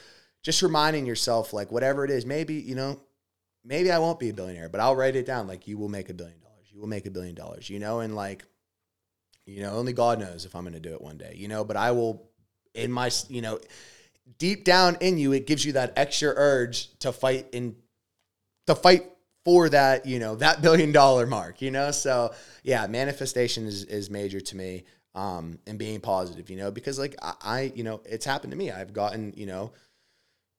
just 0.43 0.61
reminding 0.61 1.05
yourself, 1.05 1.53
like 1.53 1.71
whatever 1.71 2.05
it 2.05 2.11
is, 2.11 2.25
maybe, 2.25 2.55
you 2.55 2.75
know, 2.75 2.99
maybe 3.63 3.91
I 3.91 3.99
won't 3.99 4.19
be 4.19 4.29
a 4.29 4.33
billionaire, 4.33 4.69
but 4.69 4.81
I'll 4.81 4.95
write 4.95 5.15
it 5.15 5.25
down. 5.25 5.47
Like 5.47 5.67
you 5.67 5.77
will 5.77 5.89
make 5.89 6.09
a 6.09 6.13
billion 6.13 6.39
dollars. 6.39 6.67
You 6.71 6.79
will 6.79 6.87
make 6.87 7.05
a 7.05 7.11
billion 7.11 7.35
dollars, 7.35 7.69
you 7.69 7.79
know, 7.79 7.99
and 7.99 8.15
like, 8.15 8.43
you 9.45 9.61
know, 9.61 9.73
only 9.73 9.93
God 9.93 10.19
knows 10.19 10.45
if 10.45 10.55
I'm 10.55 10.63
going 10.63 10.73
to 10.73 10.79
do 10.79 10.93
it 10.93 11.01
one 11.01 11.17
day, 11.17 11.33
you 11.35 11.47
know, 11.47 11.63
but 11.63 11.75
I 11.75 11.91
will 11.91 12.29
in 12.73 12.91
my, 12.91 13.09
you 13.27 13.41
know, 13.41 13.59
deep 14.37 14.63
down 14.63 14.97
in 15.01 15.17
you, 15.17 15.33
it 15.33 15.47
gives 15.47 15.65
you 15.65 15.73
that 15.73 15.93
extra 15.95 16.33
urge 16.35 16.97
to 16.99 17.11
fight 17.11 17.47
in, 17.51 17.75
to 18.67 18.75
fight 18.75 19.05
for 19.43 19.69
that, 19.69 20.05
you 20.05 20.19
know, 20.19 20.35
that 20.35 20.61
billion 20.63 20.91
dollar 20.91 21.25
mark, 21.25 21.61
you 21.61 21.71
know? 21.71 21.91
So 21.91 22.33
yeah, 22.63 22.85
manifestation 22.87 23.65
is, 23.65 23.83
is 23.85 24.09
major 24.09 24.39
to 24.39 24.55
me. 24.55 24.85
Um, 25.15 25.57
and 25.65 25.79
being 25.79 26.01
positive, 26.01 26.51
you 26.51 26.55
know, 26.55 26.69
because 26.69 26.99
like 26.99 27.15
I, 27.19 27.33
I 27.43 27.71
you 27.75 27.83
know, 27.83 27.99
it's 28.05 28.25
happened 28.25 28.51
to 28.51 28.57
me. 28.57 28.69
I've 28.69 28.93
gotten, 28.93 29.33
you 29.35 29.47
know, 29.47 29.73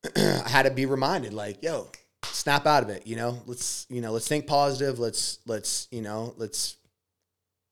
I 0.16 0.48
had 0.48 0.62
to 0.62 0.70
be 0.70 0.86
reminded 0.86 1.32
like, 1.32 1.62
yo, 1.62 1.88
snap 2.24 2.66
out 2.66 2.82
of 2.82 2.88
it, 2.88 3.07
you 3.07 3.16
know? 3.16 3.40
Let's, 3.46 3.86
you 3.90 4.01
know, 4.01 4.12
let's 4.12 4.28
think 4.28 4.46
positive. 4.46 4.98
Let's, 4.98 5.40
let's, 5.46 5.88
you 5.90 6.03
know, 6.03 6.34
let's 6.36 6.76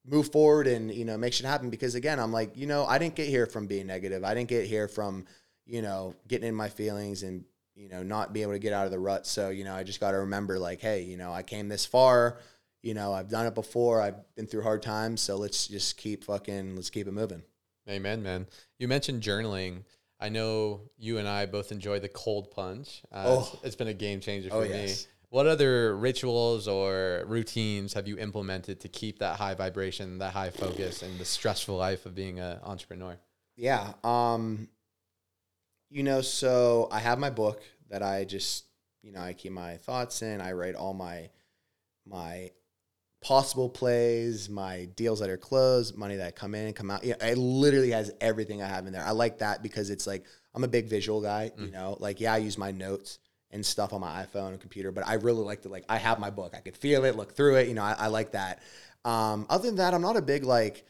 move 0.07 0.31
forward 0.33 0.66
and, 0.66 0.93
you 0.93 1.05
know, 1.05 1.16
make 1.16 1.33
shit 1.33 1.47
happen. 1.47 1.70
Because 1.70 1.95
again, 1.95 2.18
I'm 2.18 2.33
like, 2.33 2.57
you 2.57 2.66
know, 2.66 2.85
I 2.87 2.99
didn't 2.99 3.14
get 3.14 3.29
here 3.29 3.47
from 3.47 3.66
being 3.66 3.87
negative. 3.87 4.24
I 4.24 4.35
didn't 4.35 4.49
get 4.49 4.66
here 4.66 4.89
from, 4.89 5.26
you 5.66 5.83
know, 5.83 6.14
getting 6.26 6.49
in 6.49 6.55
my 6.55 6.68
feelings 6.68 7.22
and, 7.22 7.45
you 7.74 7.89
know, 7.89 8.03
not 8.03 8.33
being 8.33 8.45
able 8.45 8.55
to 8.55 8.59
get 8.59 8.72
out 8.72 8.87
of 8.87 8.91
the 8.91 8.99
rut. 8.99 9.26
So, 9.26 9.51
you 9.51 9.64
know, 9.64 9.74
I 9.74 9.83
just 9.85 10.01
got 10.01 10.12
to 10.12 10.18
remember 10.18 10.59
like, 10.59 10.81
hey, 10.81 11.03
you 11.03 11.16
know, 11.16 11.33
I 11.33 11.43
came 11.43 11.68
this 11.68 11.87
far. 11.87 12.39
You 12.83 12.95
know, 12.95 13.12
I've 13.12 13.29
done 13.29 13.47
it 13.47 13.55
before. 13.55 14.01
I've 14.01 14.16
been 14.35 14.47
through 14.47 14.62
hard 14.62 14.83
times. 14.83 15.20
So 15.20 15.37
let's 15.37 15.68
just 15.68 15.97
keep 15.97 16.24
fucking, 16.24 16.76
let's 16.76 16.91
keep 16.91 17.07
it 17.07 17.12
moving. 17.12 17.43
Amen, 17.89 18.22
man. 18.22 18.47
You 18.79 18.89
mentioned 18.89 19.22
journaling. 19.22 19.85
I 20.21 20.29
know 20.29 20.83
you 20.99 21.19
and 21.19 21.29
I 21.29 21.47
both 21.47 21.71
enjoy 21.71 22.01
the 22.01 22.09
cold 22.09 22.51
plunge. 22.51 23.03
Uh, 23.12 23.25
oh. 23.27 23.51
it's, 23.55 23.64
it's 23.64 23.77
been 23.77 23.89
a 23.89 23.95
game 23.95 24.21
changer 24.21 24.49
oh, 24.53 24.61
for 24.61 24.66
oh, 24.66 24.71
me. 24.71 24.87
Yes. 24.87 25.07
What 25.31 25.47
other 25.47 25.95
rituals 25.97 26.66
or 26.66 27.23
routines 27.27 27.93
have 27.93 28.09
you 28.09 28.16
implemented 28.19 28.81
to 28.81 28.89
keep 28.89 29.19
that 29.19 29.37
high 29.37 29.55
vibration, 29.55 30.19
that 30.19 30.33
high 30.33 30.51
focus, 30.51 31.03
and 31.03 31.19
the 31.19 31.25
stressful 31.27 31.77
life 31.77 32.07
of 32.07 32.14
being 32.14 32.41
an 32.41 32.59
entrepreneur? 32.64 33.19
Yeah. 33.55 33.93
Um, 34.03 34.69
you 35.91 36.03
know, 36.03 36.23
so 36.23 36.89
I 36.91 37.01
have 37.01 37.19
my 37.19 37.29
book 37.29 37.62
that 37.91 38.03
I 38.03 38.25
just, 38.25 38.64
you 39.03 39.12
know, 39.12 39.21
I 39.21 39.35
keep 39.35 39.53
my 39.53 39.77
thoughts 39.77 40.23
in. 40.23 40.41
I 40.41 40.53
write 40.53 40.75
all 40.75 40.95
my 40.95 41.29
my 42.07 42.51
possible 43.21 43.69
plays, 43.69 44.49
my 44.49 44.87
deals 44.97 45.21
that 45.21 45.31
are 45.31 45.37
closed, 45.37 45.97
money 45.97 46.16
that 46.16 46.37
come 46.37 46.55
in, 46.55 46.66
and 46.66 46.77
come 46.77 46.91
out. 46.91 47.05
Yeah, 47.05 47.14
it 47.21 47.39
literally 47.39 47.91
has 47.91 48.12
everything 48.21 48.62
I 48.62 48.66
have 48.66 48.87
in 48.87 48.93
there. 48.93 49.05
I 49.05 49.11
like 49.11 49.39
that 49.39 49.62
because 49.62 49.91
it's 49.91 50.07
like 50.07 50.25
I'm 50.55 50.64
a 50.64 50.69
big 50.69 50.87
visual 50.89 51.21
guy, 51.21 51.51
mm. 51.57 51.66
you 51.66 51.73
know. 51.73 51.97
Like 51.99 52.21
yeah, 52.21 52.35
I 52.35 52.39
use 52.39 52.59
my 52.59 52.71
notes 52.71 53.19
and 53.51 53.64
stuff 53.64 53.93
on 53.93 54.01
my 54.01 54.25
iPhone 54.25 54.51
and 54.51 54.61
computer, 54.61 54.93
but 54.93 55.07
I 55.07 55.14
really 55.14 55.43
like 55.43 55.62
to 55.62 55.69
like 55.69 55.85
I 55.89 55.97
have 55.97 56.19
my 56.19 56.31
book. 56.31 56.55
I 56.57 56.61
could 56.61 56.77
feel 56.77 57.05
it, 57.05 57.16
look 57.16 57.35
through 57.35 57.57
it, 57.57 57.69
you 57.69 57.75
know. 57.75 57.83
I, 57.83 57.97
I 57.99 58.07
like 58.09 58.33
that. 58.33 58.62
Um, 59.05 59.47
other 59.49 59.66
than 59.66 59.77
that, 59.77 59.95
I'm 59.95 60.03
not 60.03 60.16
a 60.16 60.23
big 60.23 60.45
like 60.45 60.85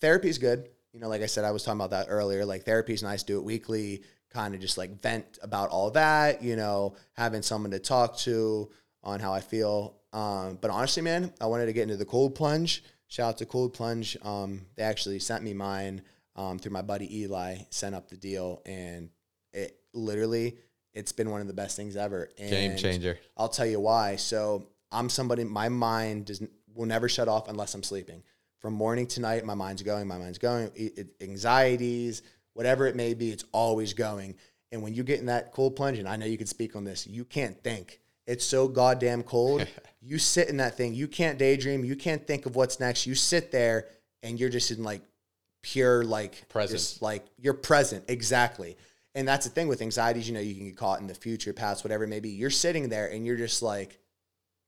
therapy 0.00 0.28
is 0.28 0.38
good. 0.38 0.68
You 0.92 1.00
know, 1.00 1.08
like 1.08 1.22
I 1.22 1.26
said, 1.26 1.44
I 1.44 1.50
was 1.50 1.62
talking 1.62 1.78
about 1.78 1.90
that 1.90 2.06
earlier. 2.08 2.44
Like 2.44 2.64
therapy 2.64 2.94
is 2.94 3.02
nice, 3.02 3.22
do 3.22 3.36
it 3.36 3.44
weekly, 3.44 4.02
kind 4.30 4.54
of 4.54 4.60
just 4.60 4.78
like 4.78 5.02
vent 5.02 5.38
about 5.42 5.70
all 5.70 5.90
that, 5.92 6.42
you 6.42 6.56
know, 6.56 6.96
having 7.12 7.42
someone 7.42 7.70
to 7.70 7.78
talk 7.78 8.16
to 8.18 8.70
on 9.06 9.20
how 9.20 9.32
I 9.32 9.40
feel 9.40 9.96
um, 10.16 10.56
but 10.62 10.70
honestly, 10.70 11.02
man, 11.02 11.30
I 11.42 11.46
wanted 11.46 11.66
to 11.66 11.74
get 11.74 11.82
into 11.82 11.98
the 11.98 12.06
cold 12.06 12.34
plunge. 12.34 12.82
Shout 13.08 13.28
out 13.28 13.38
to 13.38 13.46
Cold 13.46 13.74
Plunge. 13.74 14.16
Um, 14.22 14.62
they 14.74 14.82
actually 14.82 15.18
sent 15.18 15.44
me 15.44 15.52
mine 15.52 16.00
um, 16.34 16.58
through 16.58 16.72
my 16.72 16.80
buddy 16.82 17.20
Eli. 17.20 17.58
Sent 17.68 17.94
up 17.94 18.08
the 18.08 18.16
deal, 18.16 18.62
and 18.64 19.10
it 19.52 19.78
literally 19.92 20.56
it's 20.94 21.12
been 21.12 21.30
one 21.30 21.42
of 21.42 21.46
the 21.46 21.52
best 21.52 21.76
things 21.76 21.96
ever. 21.96 22.30
And 22.38 22.50
Game 22.50 22.76
changer. 22.78 23.18
I'll 23.36 23.50
tell 23.50 23.66
you 23.66 23.78
why. 23.78 24.16
So 24.16 24.68
I'm 24.90 25.10
somebody. 25.10 25.44
My 25.44 25.68
mind 25.68 26.26
does 26.26 26.42
will 26.74 26.86
never 26.86 27.10
shut 27.10 27.28
off 27.28 27.48
unless 27.48 27.74
I'm 27.74 27.82
sleeping. 27.82 28.22
From 28.58 28.72
morning 28.72 29.06
to 29.08 29.20
night, 29.20 29.44
my 29.44 29.54
mind's 29.54 29.82
going. 29.82 30.08
My 30.08 30.16
mind's 30.16 30.38
going. 30.38 30.72
It, 30.74 30.98
it, 30.98 31.08
anxieties, 31.20 32.22
whatever 32.54 32.86
it 32.86 32.96
may 32.96 33.12
be, 33.12 33.30
it's 33.30 33.44
always 33.52 33.92
going. 33.92 34.36
And 34.72 34.82
when 34.82 34.94
you 34.94 35.04
get 35.04 35.20
in 35.20 35.26
that 35.26 35.52
cold 35.52 35.76
plunge, 35.76 35.98
and 35.98 36.08
I 36.08 36.16
know 36.16 36.26
you 36.26 36.38
can 36.38 36.46
speak 36.46 36.74
on 36.74 36.84
this, 36.84 37.06
you 37.06 37.26
can't 37.26 37.62
think 37.62 38.00
it's 38.26 38.44
so 38.44 38.68
goddamn 38.68 39.22
cold. 39.22 39.66
you 40.00 40.18
sit 40.18 40.48
in 40.48 40.58
that 40.58 40.76
thing. 40.76 40.94
You 40.94 41.08
can't 41.08 41.38
daydream. 41.38 41.84
You 41.84 41.96
can't 41.96 42.26
think 42.26 42.46
of 42.46 42.56
what's 42.56 42.80
next. 42.80 43.06
You 43.06 43.14
sit 43.14 43.52
there 43.52 43.88
and 44.22 44.38
you're 44.38 44.50
just 44.50 44.70
in 44.70 44.82
like 44.82 45.02
pure 45.62 46.04
like 46.04 46.48
present. 46.48 46.98
Like 47.00 47.24
you're 47.38 47.54
present 47.54 48.04
exactly. 48.08 48.76
And 49.14 49.26
that's 49.26 49.46
the 49.46 49.52
thing 49.52 49.68
with 49.68 49.80
anxieties. 49.80 50.28
You 50.28 50.34
know, 50.34 50.40
you 50.40 50.54
can 50.54 50.66
get 50.66 50.76
caught 50.76 51.00
in 51.00 51.06
the 51.06 51.14
future, 51.14 51.52
past, 51.52 51.84
whatever 51.84 52.04
it 52.04 52.08
may 52.08 52.20
be. 52.20 52.30
You're 52.30 52.50
sitting 52.50 52.88
there 52.88 53.06
and 53.06 53.24
you're 53.24 53.36
just 53.36 53.62
like, 53.62 53.98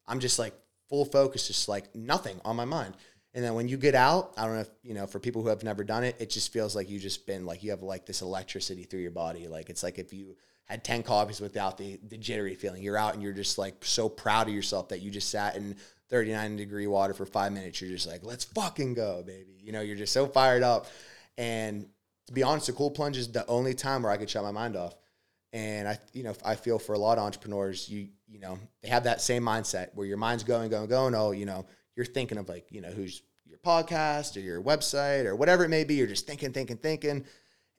I'm 0.06 0.20
just 0.20 0.38
like 0.38 0.54
full 0.88 1.04
focus, 1.04 1.46
just 1.46 1.68
like 1.68 1.94
nothing 1.94 2.40
on 2.44 2.56
my 2.56 2.64
mind. 2.64 2.94
And 3.34 3.44
then 3.44 3.54
when 3.54 3.68
you 3.68 3.76
get 3.76 3.94
out, 3.94 4.32
I 4.38 4.46
don't 4.46 4.54
know 4.54 4.60
if, 4.62 4.70
you 4.82 4.94
know, 4.94 5.06
for 5.06 5.20
people 5.20 5.42
who 5.42 5.48
have 5.48 5.62
never 5.62 5.84
done 5.84 6.02
it, 6.02 6.16
it 6.18 6.30
just 6.30 6.52
feels 6.52 6.74
like 6.74 6.88
you 6.88 6.98
just 6.98 7.26
been 7.26 7.44
like 7.44 7.62
you 7.62 7.70
have 7.70 7.82
like 7.82 8.06
this 8.06 8.22
electricity 8.22 8.84
through 8.84 9.00
your 9.00 9.10
body. 9.10 9.48
Like 9.48 9.68
it's 9.68 9.82
like 9.82 9.98
if 9.98 10.12
you 10.12 10.36
had 10.68 10.84
10 10.84 11.02
coffees 11.02 11.40
without 11.40 11.78
the, 11.78 11.98
the 12.08 12.18
jittery 12.18 12.54
feeling, 12.54 12.82
you're 12.82 12.96
out 12.96 13.14
and 13.14 13.22
you're 13.22 13.32
just 13.32 13.56
like 13.58 13.84
so 13.84 14.08
proud 14.08 14.48
of 14.48 14.54
yourself 14.54 14.88
that 14.90 15.00
you 15.00 15.10
just 15.10 15.30
sat 15.30 15.56
in 15.56 15.76
39 16.10 16.56
degree 16.56 16.86
water 16.86 17.14
for 17.14 17.26
five 17.26 17.52
minutes. 17.52 17.80
You're 17.80 17.90
just 17.90 18.06
like, 18.06 18.22
let's 18.22 18.44
fucking 18.44 18.94
go, 18.94 19.22
baby. 19.26 19.58
You 19.62 19.72
know, 19.72 19.80
you're 19.80 19.96
just 19.96 20.12
so 20.12 20.26
fired 20.26 20.62
up. 20.62 20.86
And 21.36 21.86
to 22.26 22.32
be 22.32 22.42
honest, 22.42 22.66
the 22.66 22.72
cool 22.72 22.90
plunge 22.90 23.16
is 23.16 23.28
the 23.28 23.46
only 23.46 23.74
time 23.74 24.02
where 24.02 24.12
I 24.12 24.16
could 24.16 24.28
shut 24.28 24.42
my 24.42 24.50
mind 24.50 24.76
off. 24.76 24.94
And 25.54 25.88
I, 25.88 25.98
you 26.12 26.22
know, 26.22 26.34
I 26.44 26.54
feel 26.54 26.78
for 26.78 26.94
a 26.94 26.98
lot 26.98 27.16
of 27.16 27.24
entrepreneurs, 27.24 27.88
you, 27.88 28.08
you 28.26 28.38
know, 28.38 28.58
they 28.82 28.88
have 28.88 29.04
that 29.04 29.22
same 29.22 29.42
mindset 29.42 29.94
where 29.94 30.06
your 30.06 30.18
mind's 30.18 30.44
going, 30.44 30.68
going, 30.68 30.88
going. 30.88 31.14
Oh, 31.14 31.30
you 31.30 31.46
know, 31.46 31.64
you're 31.96 32.04
thinking 32.04 32.36
of 32.36 32.48
like, 32.48 32.66
you 32.70 32.82
know, 32.82 32.90
who's 32.90 33.22
your 33.46 33.58
podcast 33.58 34.36
or 34.36 34.40
your 34.40 34.62
website 34.62 35.24
or 35.24 35.34
whatever 35.34 35.64
it 35.64 35.70
may 35.70 35.84
be. 35.84 35.94
You're 35.94 36.06
just 36.06 36.26
thinking, 36.26 36.52
thinking, 36.52 36.76
thinking. 36.76 37.24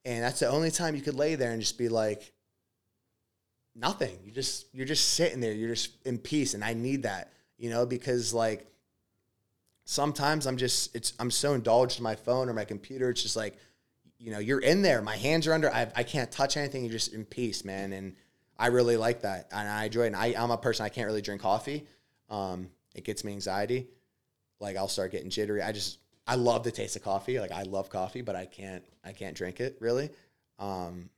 And 0.06 0.24
that's 0.24 0.40
the 0.40 0.50
only 0.50 0.72
time 0.72 0.96
you 0.96 1.02
could 1.02 1.14
lay 1.14 1.36
there 1.36 1.52
and 1.52 1.62
just 1.62 1.78
be 1.78 1.90
like, 1.90 2.34
nothing. 3.80 4.18
You 4.24 4.32
just, 4.32 4.68
you're 4.74 4.86
just 4.86 5.14
sitting 5.14 5.40
there. 5.40 5.54
You're 5.54 5.70
just 5.70 5.92
in 6.06 6.18
peace. 6.18 6.54
And 6.54 6.64
I 6.64 6.74
need 6.74 7.04
that, 7.04 7.32
you 7.58 7.70
know, 7.70 7.86
because 7.86 8.34
like 8.34 8.68
sometimes 9.86 10.46
I'm 10.46 10.58
just, 10.58 10.96
it's, 10.96 11.14
I'm 11.20 11.32
so 11.32 11.54
indulged 11.54 12.00
in 12.00 12.04
my 12.04 12.16
phone 12.16 12.50
or 12.50 12.54
my 12.54 12.66
computer. 12.66 13.10
It's 13.10 13.24
just 13.24 13.36
like, 13.36 13.58
you 14.20 14.32
know, 14.32 14.40
you're 14.40 14.60
in 14.60 14.82
there. 14.82 15.02
My 15.02 15.16
hands 15.16 15.48
are 15.48 15.54
under. 15.54 15.74
I, 15.74 15.88
I 15.96 16.04
can't 16.04 16.30
touch 16.30 16.58
anything. 16.58 16.84
You're 16.84 16.92
just 16.92 17.14
in 17.14 17.24
peace, 17.24 17.64
man. 17.64 17.94
And 17.94 18.16
I 18.58 18.68
really 18.68 18.98
like 18.98 19.22
that, 19.22 19.48
and 19.52 19.68
I 19.68 19.86
enjoy 19.86 20.04
it. 20.04 20.08
And 20.08 20.16
I, 20.18 20.36
I'm 20.38 20.52
a 20.52 20.58
person 20.58 20.86
I 20.86 20.90
can't 20.90 21.08
really 21.08 21.22
drink 21.22 21.42
coffee. 21.42 21.88
Um, 22.30 22.70
it 22.94 23.06
gets 23.06 23.24
me 23.24 23.32
anxiety. 23.32 23.88
Like 24.60 24.76
I'll 24.76 24.90
start 24.90 25.12
getting 25.12 25.30
jittery. 25.30 25.62
I 25.62 25.72
just 25.72 26.00
I 26.28 26.36
love 26.36 26.64
the 26.64 26.72
taste 26.72 26.98
of 26.98 27.04
coffee. 27.04 27.40
Like 27.40 27.54
I 27.54 27.64
love 27.64 27.90
coffee, 27.90 28.22
but 28.22 28.36
I 28.36 28.46
can't 28.46 28.84
I 29.06 29.14
can't 29.14 29.36
drink 29.36 29.62
it 29.62 29.78
really. 29.80 30.10
Um, 30.60 31.10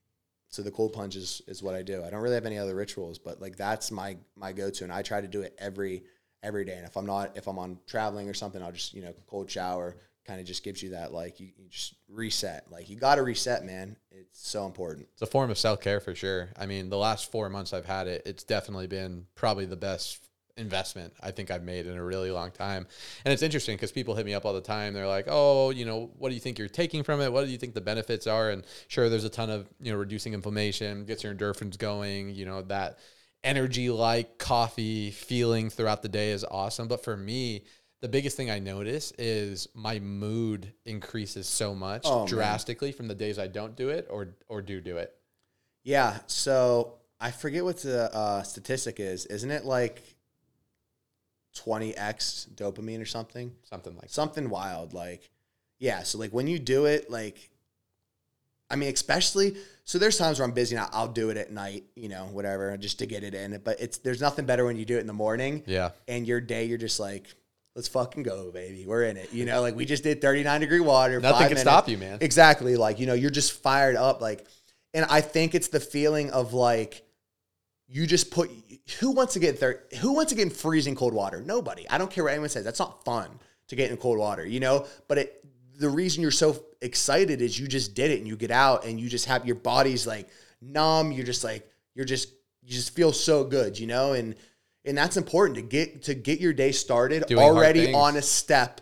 so 0.51 0.61
the 0.61 0.71
cold 0.71 0.91
plunge 0.91 1.15
is, 1.15 1.41
is 1.47 1.63
what 1.63 1.75
I 1.75 1.81
do. 1.81 2.03
I 2.03 2.09
don't 2.09 2.21
really 2.21 2.35
have 2.35 2.45
any 2.45 2.57
other 2.57 2.75
rituals, 2.75 3.17
but 3.17 3.41
like 3.41 3.55
that's 3.55 3.89
my 3.89 4.17
my 4.35 4.51
go 4.51 4.69
to, 4.69 4.83
and 4.83 4.93
I 4.93 5.01
try 5.01 5.21
to 5.21 5.27
do 5.27 5.41
it 5.41 5.55
every 5.57 6.03
every 6.43 6.65
day. 6.65 6.75
And 6.75 6.85
if 6.85 6.97
I'm 6.97 7.05
not 7.05 7.37
if 7.37 7.47
I'm 7.47 7.57
on 7.57 7.79
traveling 7.87 8.29
or 8.29 8.33
something, 8.33 8.61
I'll 8.61 8.71
just 8.71 8.93
you 8.93 9.01
know 9.01 9.13
cold 9.27 9.49
shower, 9.49 9.95
kind 10.25 10.41
of 10.41 10.45
just 10.45 10.63
gives 10.63 10.83
you 10.83 10.91
that 10.91 11.13
like 11.13 11.39
you, 11.39 11.47
you 11.57 11.69
just 11.69 11.95
reset. 12.09 12.69
Like 12.69 12.89
you 12.89 12.97
got 12.97 13.15
to 13.15 13.23
reset, 13.23 13.63
man. 13.63 13.95
It's 14.11 14.45
so 14.47 14.65
important. 14.65 15.07
It's 15.13 15.21
a 15.21 15.25
form 15.25 15.49
of 15.49 15.57
self 15.57 15.79
care 15.79 16.01
for 16.01 16.13
sure. 16.13 16.49
I 16.59 16.65
mean, 16.65 16.89
the 16.89 16.97
last 16.97 17.31
four 17.31 17.49
months 17.49 17.71
I've 17.71 17.85
had 17.85 18.07
it, 18.07 18.23
it's 18.25 18.43
definitely 18.43 18.87
been 18.87 19.27
probably 19.35 19.65
the 19.65 19.77
best 19.77 20.27
investment 20.61 21.13
I 21.21 21.31
think 21.31 21.51
I've 21.51 21.63
made 21.63 21.85
in 21.87 21.97
a 21.97 22.03
really 22.03 22.31
long 22.31 22.51
time. 22.51 22.87
And 23.25 23.33
it's 23.33 23.41
interesting 23.43 23.75
because 23.75 23.91
people 23.91 24.15
hit 24.15 24.25
me 24.25 24.33
up 24.33 24.45
all 24.45 24.53
the 24.53 24.61
time. 24.61 24.93
They're 24.93 25.07
like, 25.07 25.25
"Oh, 25.27 25.71
you 25.71 25.83
know, 25.85 26.11
what 26.17 26.29
do 26.29 26.35
you 26.35 26.41
think 26.41 26.57
you're 26.59 26.69
taking 26.69 27.03
from 27.03 27.19
it? 27.21 27.31
What 27.33 27.45
do 27.45 27.51
you 27.51 27.57
think 27.57 27.73
the 27.73 27.81
benefits 27.81 28.27
are?" 28.27 28.51
And 28.51 28.63
sure, 28.87 29.09
there's 29.09 29.25
a 29.25 29.29
ton 29.29 29.49
of 29.49 29.67
you 29.81 29.91
know 29.91 29.97
reducing 29.97 30.33
inflammation, 30.33 31.05
gets 31.05 31.23
your 31.23 31.33
endorphins 31.35 31.77
going. 31.77 32.29
You 32.33 32.45
know 32.45 32.61
that 32.63 32.99
energy 33.43 33.89
like 33.89 34.37
coffee 34.37 35.11
feeling 35.11 35.69
throughout 35.69 36.01
the 36.03 36.09
day 36.09 36.31
is 36.31 36.45
awesome. 36.45 36.87
But 36.87 37.03
for 37.03 37.17
me, 37.17 37.63
the 38.01 38.07
biggest 38.07 38.37
thing 38.37 38.49
I 38.51 38.59
notice 38.59 39.11
is 39.17 39.67
my 39.73 39.99
mood 39.99 40.71
increases 40.85 41.47
so 41.47 41.73
much 41.75 42.03
Oh, 42.05 42.19
man. 42.19 42.27
drastically 42.27 42.91
from 42.91 43.07
the 43.07 43.15
days 43.15 43.37
I 43.39 43.47
don't 43.47 43.75
do 43.75 43.89
it 43.89 44.07
or 44.09 44.35
or 44.47 44.61
do 44.61 44.79
do 44.81 44.97
it. 44.97 45.13
Yeah. 45.83 46.19
So 46.27 46.99
I 47.19 47.31
forget 47.31 47.63
what 47.63 47.77
the 47.81 48.13
uh, 48.15 48.43
statistic 48.43 48.99
is. 48.99 49.25
Isn't 49.27 49.51
it 49.51 49.65
like 49.65 50.01
20x 51.55 52.49
dopamine 52.55 53.01
or 53.01 53.05
something? 53.05 53.51
Something 53.63 53.95
like 53.95 54.09
Something 54.09 54.49
wild. 54.49 54.93
Like, 54.93 55.29
yeah. 55.79 56.03
So, 56.03 56.17
like, 56.17 56.31
when 56.31 56.47
you 56.47 56.59
do 56.59 56.85
it, 56.85 57.09
like, 57.09 57.49
I 58.69 58.75
mean, 58.75 58.93
especially, 58.93 59.57
so 59.83 59.99
there's 59.99 60.17
times 60.17 60.39
where 60.39 60.47
I'm 60.47 60.53
busy 60.53 60.75
and 60.75 60.87
I'll 60.93 61.07
do 61.07 61.29
it 61.29 61.37
at 61.37 61.51
night, 61.51 61.83
you 61.95 62.07
know, 62.07 62.29
whatever, 62.31 62.75
just 62.77 62.99
to 62.99 63.05
get 63.05 63.23
it 63.23 63.33
in. 63.33 63.59
But 63.63 63.81
it's, 63.81 63.97
there's 63.97 64.21
nothing 64.21 64.45
better 64.45 64.63
when 64.63 64.77
you 64.77 64.85
do 64.85 64.97
it 64.97 65.01
in 65.01 65.07
the 65.07 65.13
morning 65.13 65.63
yeah. 65.65 65.91
and 66.07 66.25
your 66.25 66.39
day, 66.39 66.65
you're 66.65 66.77
just 66.77 66.99
like, 66.99 67.27
let's 67.75 67.89
fucking 67.89 68.23
go, 68.23 68.51
baby. 68.51 68.85
We're 68.87 69.03
in 69.03 69.17
it. 69.17 69.33
You 69.33 69.45
know, 69.45 69.61
like 69.61 69.75
we 69.75 69.85
just 69.85 70.03
did 70.03 70.21
39 70.21 70.61
degree 70.61 70.79
water. 70.79 71.19
Nothing 71.19 71.39
can 71.39 71.47
minutes. 71.49 71.61
stop 71.61 71.89
you, 71.89 71.97
man. 71.97 72.19
Exactly. 72.21 72.77
Like, 72.77 72.99
you 72.99 73.07
know, 73.07 73.13
you're 73.13 73.29
just 73.29 73.51
fired 73.51 73.95
up. 73.95 74.21
Like, 74.21 74.47
and 74.93 75.05
I 75.09 75.21
think 75.21 75.55
it's 75.55 75.67
the 75.67 75.79
feeling 75.79 76.31
of 76.31 76.53
like, 76.53 77.03
you 77.91 78.07
just 78.07 78.31
put, 78.31 78.49
who 78.99 79.11
wants 79.11 79.33
to 79.33 79.39
get 79.39 79.59
there? 79.59 79.83
Who 79.99 80.13
wants 80.13 80.31
to 80.31 80.35
get 80.35 80.43
in 80.43 80.49
freezing 80.49 80.95
cold 80.95 81.13
water? 81.13 81.41
Nobody. 81.41 81.87
I 81.89 81.97
don't 81.97 82.09
care 82.09 82.23
what 82.23 82.31
anyone 82.31 82.49
says. 82.49 82.63
That's 82.63 82.79
not 82.79 83.03
fun 83.03 83.29
to 83.67 83.75
get 83.75 83.91
in 83.91 83.97
cold 83.97 84.17
water, 84.17 84.45
you 84.45 84.59
know? 84.59 84.87
But 85.07 85.17
it, 85.17 85.45
the 85.77 85.89
reason 85.89 86.21
you're 86.21 86.31
so 86.31 86.63
excited 86.81 87.41
is 87.41 87.59
you 87.59 87.67
just 87.67 87.93
did 87.93 88.11
it 88.11 88.19
and 88.19 88.27
you 88.27 88.37
get 88.37 88.51
out 88.51 88.85
and 88.85 88.99
you 88.99 89.09
just 89.09 89.25
have 89.25 89.45
your 89.45 89.55
body's 89.55 90.07
like 90.07 90.29
numb. 90.61 91.11
You're 91.11 91.25
just 91.25 91.43
like, 91.43 91.69
you're 91.93 92.05
just, 92.05 92.29
you 92.63 92.73
just 92.73 92.95
feel 92.95 93.11
so 93.11 93.43
good, 93.43 93.77
you 93.77 93.87
know? 93.87 94.13
And, 94.13 94.35
and 94.85 94.97
that's 94.97 95.17
important 95.17 95.57
to 95.57 95.61
get, 95.61 96.03
to 96.03 96.13
get 96.13 96.39
your 96.39 96.53
day 96.53 96.71
started 96.71 97.25
Doing 97.27 97.43
already 97.43 97.93
on 97.93 98.15
a 98.15 98.21
step 98.21 98.81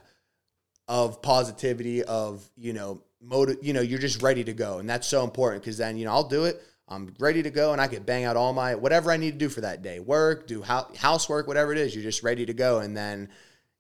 of 0.90 1.22
positivity 1.22 2.04
of 2.04 2.50
you 2.58 2.74
know 2.74 3.00
motive 3.22 3.58
you 3.62 3.74
know 3.74 3.82
you're 3.82 4.00
just 4.00 4.24
ready 4.24 4.44
to 4.44 4.54
go 4.54 4.80
and 4.80 4.90
that's 4.90 5.08
so 5.08 5.24
important 5.24 5.62
because 5.62 5.78
then 5.78 5.96
you 5.96 6.04
know 6.04 6.12
i'll 6.12 6.28
do 6.28 6.46
it 6.46 6.64
i'm 6.90 7.14
ready 7.20 7.42
to 7.44 7.50
go 7.50 7.72
and 7.72 7.80
i 7.82 7.88
could 7.88 8.06
bang 8.06 8.26
out 8.26 8.36
all 8.36 8.52
my 8.54 8.76
whatever 8.76 9.12
i 9.12 9.18
need 9.18 9.32
to 9.32 9.38
do 9.38 9.48
for 9.50 9.62
that 9.62 9.82
day 9.82 10.00
work 10.00 10.48
do 10.48 10.62
hou- 10.62 10.94
housework 10.98 11.48
whatever 11.48 11.72
it 11.72 11.78
is 11.78 11.94
you're 11.96 12.04
just 12.04 12.24
ready 12.24 12.46
to 12.46 12.54
go 12.54 12.80
and 12.80 12.96
then 12.98 13.30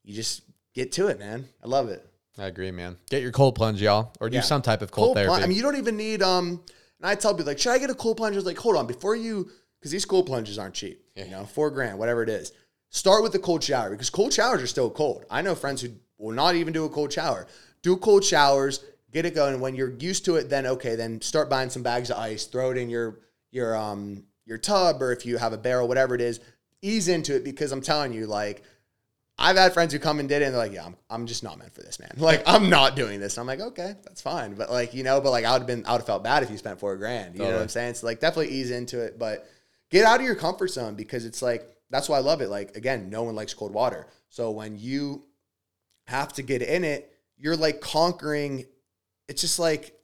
you 0.03 0.13
just 0.13 0.41
get 0.73 0.91
to 0.93 1.07
it 1.07 1.19
man 1.19 1.45
i 1.63 1.67
love 1.67 1.89
it 1.89 2.05
I 2.37 2.45
agree, 2.45 2.71
man. 2.71 2.95
Get 3.09 3.21
your 3.21 3.33
cold 3.33 3.55
plunge, 3.55 3.81
y'all, 3.81 4.13
or 4.21 4.29
do 4.29 4.35
Yeah. 4.37 4.41
some 4.43 4.61
type 4.61 4.81
of 4.81 4.91
cold, 4.91 5.17
therapy. 5.17 5.27
plunge. 5.27 5.43
i 5.43 5.47
mean 5.47 5.57
you 5.57 5.63
don't 5.63 5.75
even 5.75 5.97
need 5.97 6.21
um 6.23 6.63
and 6.99 7.09
i 7.09 7.13
tell 7.15 7.33
people 7.33 7.47
like 7.47 7.59
should 7.59 7.71
i 7.73 7.77
get 7.77 7.89
a 7.89 7.93
cold 7.95 8.15
plunge 8.15 8.35
I 8.35 8.37
was 8.37 8.45
like 8.45 8.57
hold 8.57 8.77
on 8.77 8.87
before 8.87 9.13
you 9.15 9.49
because 9.77 9.91
these 9.91 10.05
cold 10.05 10.25
plunges 10.25 10.57
aren't 10.57 10.73
cheap 10.75 11.03
you 11.17 11.25
know 11.27 11.43
four 11.43 11.69
grand 11.69 11.99
whatever 11.99 12.23
it 12.23 12.29
is 12.29 12.53
start 12.91 13.23
with 13.23 13.33
the 13.33 13.39
cold 13.39 13.61
shower 13.61 13.89
because 13.89 14.09
cold 14.09 14.31
showers 14.31 14.61
are 14.61 14.67
still 14.67 14.89
cold 14.89 15.25
i 15.29 15.41
know 15.41 15.53
friends 15.53 15.81
who 15.81 15.89
will 16.17 16.33
not 16.33 16.55
even 16.55 16.71
do 16.71 16.85
a 16.85 16.89
cold 16.89 17.11
shower 17.11 17.45
do 17.81 17.97
cold 17.97 18.23
showers 18.23 18.85
get 19.11 19.25
it 19.25 19.35
going 19.35 19.59
when 19.59 19.75
you're 19.75 19.93
used 19.97 20.25
to 20.25 20.35
it 20.35 20.49
then 20.49 20.65
okay 20.65 20.95
then 20.95 21.19
start 21.21 21.49
buying 21.49 21.69
some 21.69 21.83
bags 21.83 22.09
of 22.09 22.17
ice 22.17 22.45
throw 22.45 22.71
it 22.71 22.77
in 22.77 22.89
your 22.89 23.19
your 23.51 23.75
um 23.75 24.23
your 24.45 24.57
tub 24.57 25.01
or 25.01 25.11
if 25.11 25.25
you 25.25 25.37
have 25.37 25.53
a 25.53 25.57
barrel 25.57 25.87
whatever 25.87 26.15
it 26.15 26.21
is 26.21 26.39
ease 26.81 27.07
into 27.07 27.35
it 27.35 27.43
because 27.43 27.71
i'm 27.71 27.81
telling 27.81 28.13
you 28.13 28.25
like 28.25 28.63
I've 29.41 29.55
had 29.55 29.73
friends 29.73 29.93
who 29.93 29.99
come 29.99 30.19
and 30.19 30.27
did 30.27 30.41
it 30.41 30.45
and 30.45 30.53
they're 30.53 30.61
like, 30.61 30.73
yeah, 30.73 30.85
I'm, 30.85 30.97
I'm 31.09 31.25
just 31.25 31.43
not 31.43 31.57
meant 31.57 31.73
for 31.73 31.81
this, 31.81 31.97
man. 31.97 32.11
Like, 32.17 32.43
I'm 32.45 32.69
not 32.69 32.97
doing 32.97 33.21
this. 33.21 33.37
I'm 33.37 33.47
like, 33.47 33.61
okay, 33.61 33.95
that's 34.03 34.21
fine. 34.21 34.53
But 34.53 34.69
like, 34.69 34.93
you 34.93 35.03
know, 35.03 35.21
but 35.21 35.31
like, 35.31 35.45
I 35.45 35.53
would 35.53 35.61
have 35.61 35.67
been, 35.67 35.85
I 35.85 35.93
would 35.93 35.99
have 35.99 36.05
felt 36.05 36.23
bad 36.25 36.43
if 36.43 36.51
you 36.51 36.57
spent 36.57 36.79
four 36.79 36.97
grand. 36.97 37.35
You 37.35 37.43
know 37.43 37.51
what 37.53 37.61
I'm 37.61 37.69
saying? 37.69 37.93
So 37.93 38.05
like, 38.05 38.19
definitely 38.19 38.53
ease 38.53 38.69
into 38.69 38.99
it, 38.99 39.17
but 39.17 39.47
get 39.89 40.05
out 40.05 40.19
of 40.19 40.25
your 40.25 40.35
comfort 40.35 40.67
zone 40.67 40.95
because 40.95 41.23
it's 41.23 41.41
like, 41.41 41.65
that's 41.89 42.09
why 42.09 42.17
I 42.17 42.19
love 42.19 42.41
it. 42.41 42.49
Like, 42.49 42.75
again, 42.75 43.09
no 43.09 43.23
one 43.23 43.33
likes 43.33 43.53
cold 43.53 43.73
water. 43.73 44.07
So 44.27 44.51
when 44.51 44.77
you 44.77 45.23
have 46.07 46.33
to 46.33 46.41
get 46.41 46.61
in 46.61 46.83
it, 46.83 47.11
you're 47.37 47.55
like 47.55 47.79
conquering, 47.79 48.65
it's 49.29 49.41
just 49.41 49.59
like, 49.59 49.95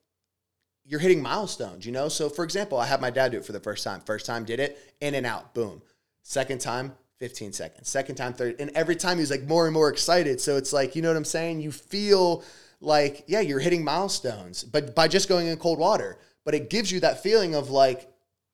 you're 0.86 1.00
hitting 1.00 1.22
milestones, 1.22 1.86
you 1.86 1.92
know? 1.92 2.08
So 2.08 2.30
for 2.30 2.46
example, 2.46 2.78
I 2.78 2.86
had 2.86 3.02
my 3.02 3.10
dad 3.10 3.32
do 3.32 3.40
it 3.40 3.46
for 3.46 3.54
the 3.54 3.60
first 3.60 3.84
time. 3.84 4.02
First 4.02 4.26
time 4.26 4.46
did 4.46 4.60
it, 4.60 4.78
in 5.02 5.16
and 5.16 5.26
out, 5.26 5.54
boom. 5.56 5.82
Second 6.22 6.62
time, 6.62 6.94
15 7.20 7.52
seconds. 7.54 7.90
Second 7.90 8.16
time, 8.16 8.34
third. 8.34 8.56
And 8.60 8.70
every 8.76 8.96
time 8.96 9.18
he 9.18 9.22
was 9.22 9.32
like 9.32 9.44
more 9.44 9.66
and 9.66 9.74
more 9.74 9.90
excited. 9.90 10.40
So 10.40 10.58
it's 10.58 10.72
like, 10.72 10.96
you 10.96 11.02
know 11.02 11.10
what 11.10 11.18
I'm 11.18 11.26
saying? 11.26 11.60
You 11.60 11.72
feel 11.72 12.44
like, 12.82 13.24
yeah, 13.28 13.40
you're 13.40 13.60
hitting 13.60 13.84
milestones, 13.84 14.64
but 14.64 14.94
by 14.94 15.08
just 15.08 15.28
going 15.28 15.48
in 15.48 15.58
cold 15.58 15.80
water. 15.80 16.20
But 16.44 16.54
it 16.54 16.70
gives 16.70 16.92
you 16.92 17.00
that 17.00 17.24
feeling 17.24 17.56
of 17.56 17.72
like, 17.72 18.08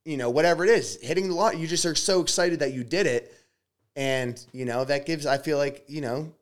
you 0.05 0.15
know, 0.15 0.29
whatever 0.29 0.63
it 0.63 0.69
is, 0.69 0.99
hitting 1.01 1.27
the 1.27 1.35
water. 1.35 1.57
You 1.57 1.67
just 1.67 1.85
are 1.85 1.95
so 1.95 2.21
excited 2.21 2.59
that 2.59 2.73
you 2.73 2.85
did 2.85 3.07
it. 3.07 3.33
And, 3.97 4.43
you 4.53 4.63
know, 4.63 4.85
that 4.85 5.05
gives, 5.05 5.25
I 5.25 5.37
feel 5.37 5.57
like, 5.57 5.83
you 5.87 5.99
know, 5.99 6.33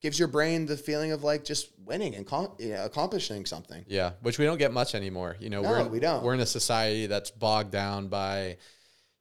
gives 0.00 0.18
your 0.18 0.28
brain 0.28 0.66
the 0.66 0.76
feeling 0.76 1.12
of 1.12 1.24
like 1.24 1.44
just 1.44 1.68
winning 1.84 2.14
and 2.14 2.26
con- 2.26 2.52
you 2.58 2.70
know, 2.70 2.84
accomplishing 2.84 3.44
something. 3.46 3.84
Yeah, 3.88 4.12
which 4.22 4.38
we 4.38 4.44
don't 4.44 4.58
get 4.58 4.72
much 4.72 4.94
anymore. 4.94 5.36
You 5.40 5.50
know, 5.50 5.62
No, 5.62 5.68
we're 5.70 5.88
we 5.88 6.00
don't. 6.00 6.22
we're 6.22 6.34
in 6.34 6.40
a 6.40 6.46
society 6.46 7.06
that's 7.06 7.30
bogged 7.30 7.72
down 7.72 8.08
by, 8.08 8.56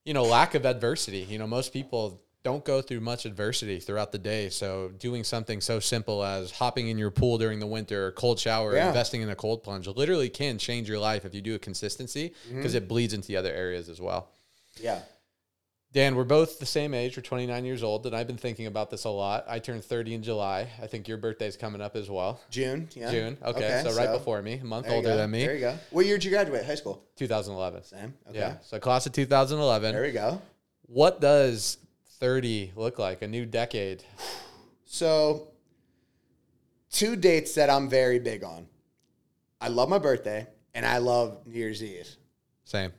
you 0.05 0.13
know, 0.13 0.23
lack 0.23 0.53
of 0.55 0.65
adversity. 0.65 1.19
You 1.29 1.39
know, 1.39 1.47
most 1.47 1.73
people 1.73 2.21
don't 2.43 2.63
go 2.63 2.81
through 2.81 3.01
much 3.01 3.25
adversity 3.25 3.79
throughout 3.79 4.11
the 4.13 4.17
day. 4.19 4.49
So 4.49 4.89
doing 4.99 5.23
something 5.25 5.59
so 5.59 5.79
simple 5.81 6.23
as 6.23 6.51
hopping 6.51 6.87
in 6.87 6.97
your 6.97 7.11
pool 7.11 7.37
during 7.37 7.59
the 7.59 7.67
winter, 7.67 8.07
or 8.07 8.11
cold 8.11 8.39
shower, 8.39 8.73
Yeah. 8.75 8.87
investing 8.87 9.21
in 9.21 9.29
a 9.29 9.35
cold 9.35 9.63
plunge 9.63 9.87
literally 9.87 10.29
can 10.29 10.57
change 10.57 10.87
your 10.87 10.99
life 10.99 11.25
if 11.25 11.33
you 11.33 11.41
do 11.41 11.55
it 11.55 11.61
consistency 11.61 12.33
Mm-hmm. 12.47 12.57
because 12.57 12.73
it 12.75 12.87
bleeds 12.87 13.13
into 13.13 13.27
the 13.27 13.35
other 13.37 13.51
areas 13.51 13.89
as 13.89 13.99
well. 13.99 14.29
Yeah. 14.79 14.99
Dan, 15.93 16.15
we're 16.15 16.25
both 16.25 16.59
the 16.59 16.65
same 16.65 16.93
age. 16.93 17.15
We're 17.15 17.23
29 17.23 17.63
years 17.65 17.81
old, 17.81 18.05
and 18.05 18.15
I've 18.15 18.27
been 18.27 18.37
thinking 18.37 18.67
about 18.67 18.91
this 18.91 19.05
a 19.05 19.09
lot. 19.09 19.45
I 19.47 19.59
turned 19.59 19.83
30 19.83 20.15
in 20.15 20.23
July. 20.23 20.67
I 20.81 20.87
think 20.87 21.07
your 21.07 21.17
birthday's 21.17 21.55
coming 21.55 21.81
up 21.81 21.95
as 21.95 22.09
well. 22.09 22.41
June. 22.49 22.89
Yeah. 22.93 23.09
June. 23.09 23.37
Okay, 23.43 23.81
so 23.83 23.95
right 23.95 24.11
before 24.11 24.41
me, 24.41 24.55
a 24.55 24.65
month 24.65 24.87
older 24.89 25.09
go. 25.09 25.17
than 25.17 25.31
me. 25.31 25.45
There 25.45 25.55
you 25.55 25.61
go. 25.61 25.77
What 25.91 26.05
year 26.05 26.17
did 26.17 26.25
you 26.25 26.31
graduate 26.31 26.65
high 26.65 26.75
school? 26.75 27.03
2011. 27.15 27.83
Same. 27.83 28.13
Okay. 28.29 28.37
Yeah. 28.37 28.57
So 28.61 28.79
class 28.79 29.05
of 29.05 29.13
2011. 29.13 29.93
There 29.93 30.03
we 30.03 30.11
go. 30.11 30.41
What 30.87 31.21
does 31.21 31.77
30 32.19 32.73
look 32.75 32.99
like? 32.99 33.21
A 33.21 33.27
new 33.27 33.45
decade. 33.45 34.03
So 34.85 35.47
two 36.91 37.15
dates 37.15 37.55
that 37.55 37.69
I'm 37.69 37.89
very 37.89 38.19
big 38.19 38.43
on. 38.43 38.67
I 39.59 39.69
love 39.69 39.89
my 39.89 39.99
birthday 39.99 40.47
and 40.73 40.85
I 40.85 40.97
love 40.97 41.39
New 41.45 41.57
Year's 41.57 41.81
Eve. 41.81 42.09
Same. 42.65 42.91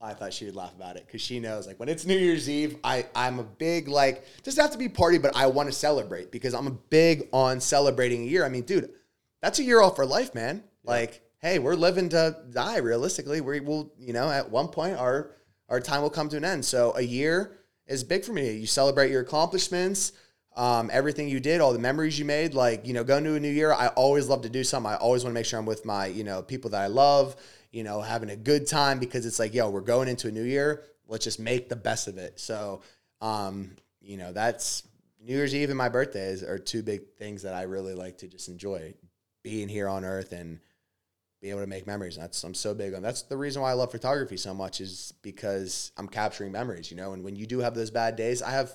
I 0.00 0.14
thought 0.14 0.32
she 0.32 0.46
would 0.46 0.56
laugh 0.56 0.74
about 0.74 0.96
it 0.96 1.06
because 1.06 1.20
she 1.20 1.40
knows 1.40 1.66
like 1.66 1.78
when 1.78 1.88
it's 1.88 2.06
New 2.06 2.16
Year's 2.16 2.48
Eve, 2.48 2.78
I 2.82 3.06
I'm 3.14 3.38
a 3.38 3.44
big 3.44 3.86
like 3.86 4.24
doesn't 4.42 4.60
have 4.60 4.72
to 4.72 4.78
be 4.78 4.88
party, 4.88 5.18
but 5.18 5.36
I 5.36 5.46
want 5.46 5.68
to 5.68 5.74
celebrate 5.74 6.32
because 6.32 6.54
I'm 6.54 6.66
a 6.66 6.70
big 6.70 7.28
on 7.32 7.60
celebrating 7.60 8.22
a 8.22 8.26
year. 8.26 8.44
I 8.44 8.48
mean, 8.48 8.62
dude, 8.62 8.90
that's 9.42 9.58
a 9.58 9.62
year 9.62 9.82
off 9.82 9.96
for 9.96 10.06
life, 10.06 10.34
man. 10.34 10.64
Like, 10.84 11.22
hey, 11.40 11.58
we're 11.58 11.74
living 11.74 12.08
to 12.10 12.36
die. 12.50 12.78
Realistically, 12.78 13.42
we 13.42 13.60
will, 13.60 13.92
you 13.98 14.14
know, 14.14 14.30
at 14.30 14.50
one 14.50 14.68
point 14.68 14.96
our 14.96 15.32
our 15.68 15.80
time 15.80 16.00
will 16.00 16.10
come 16.10 16.30
to 16.30 16.36
an 16.38 16.44
end. 16.44 16.64
So 16.64 16.94
a 16.96 17.02
year 17.02 17.58
is 17.86 18.02
big 18.02 18.24
for 18.24 18.32
me. 18.32 18.52
You 18.52 18.66
celebrate 18.66 19.10
your 19.10 19.20
accomplishments, 19.20 20.12
um, 20.56 20.90
everything 20.92 21.28
you 21.28 21.40
did, 21.40 21.60
all 21.60 21.74
the 21.74 21.78
memories 21.78 22.18
you 22.18 22.24
made. 22.24 22.54
Like, 22.54 22.86
you 22.86 22.94
know, 22.94 23.04
going 23.04 23.24
to 23.24 23.34
a 23.34 23.40
new 23.40 23.50
year, 23.50 23.72
I 23.72 23.88
always 23.88 24.28
love 24.28 24.42
to 24.42 24.48
do 24.48 24.64
something. 24.64 24.90
I 24.90 24.96
always 24.96 25.24
want 25.24 25.32
to 25.32 25.34
make 25.34 25.46
sure 25.46 25.58
I'm 25.58 25.66
with 25.66 25.84
my, 25.84 26.06
you 26.06 26.24
know, 26.24 26.40
people 26.40 26.70
that 26.70 26.80
I 26.80 26.86
love 26.86 27.36
you 27.70 27.84
know, 27.84 28.00
having 28.00 28.30
a 28.30 28.36
good 28.36 28.66
time 28.66 28.98
because 28.98 29.26
it's 29.26 29.38
like, 29.38 29.54
yo, 29.54 29.70
we're 29.70 29.80
going 29.80 30.08
into 30.08 30.28
a 30.28 30.30
new 30.30 30.42
year. 30.42 30.84
Let's 31.08 31.24
just 31.24 31.40
make 31.40 31.68
the 31.68 31.76
best 31.76 32.08
of 32.08 32.18
it. 32.18 32.40
So, 32.40 32.82
um, 33.20 33.72
you 34.00 34.16
know, 34.16 34.32
that's 34.32 34.84
New 35.20 35.34
Year's 35.34 35.54
Eve 35.54 35.70
and 35.70 35.78
my 35.78 35.88
birthdays 35.88 36.42
are 36.42 36.58
two 36.58 36.82
big 36.82 37.14
things 37.18 37.42
that 37.42 37.54
I 37.54 37.62
really 37.62 37.94
like 37.94 38.18
to 38.18 38.28
just 38.28 38.48
enjoy 38.48 38.94
being 39.42 39.68
here 39.68 39.88
on 39.88 40.04
earth 40.04 40.32
and 40.32 40.60
be 41.40 41.50
able 41.50 41.60
to 41.60 41.66
make 41.66 41.86
memories. 41.86 42.16
That's 42.16 42.42
I'm 42.44 42.54
so 42.54 42.74
big 42.74 42.94
on. 42.94 43.02
That's 43.02 43.22
the 43.22 43.36
reason 43.36 43.62
why 43.62 43.70
I 43.70 43.74
love 43.74 43.90
photography 43.90 44.36
so 44.36 44.54
much 44.54 44.80
is 44.80 45.14
because 45.22 45.92
I'm 45.96 46.08
capturing 46.08 46.52
memories, 46.52 46.90
you 46.90 46.96
know. 46.96 47.12
And 47.12 47.24
when 47.24 47.36
you 47.36 47.46
do 47.46 47.60
have 47.60 47.74
those 47.74 47.90
bad 47.90 48.16
days, 48.16 48.42
I 48.42 48.50
have 48.50 48.72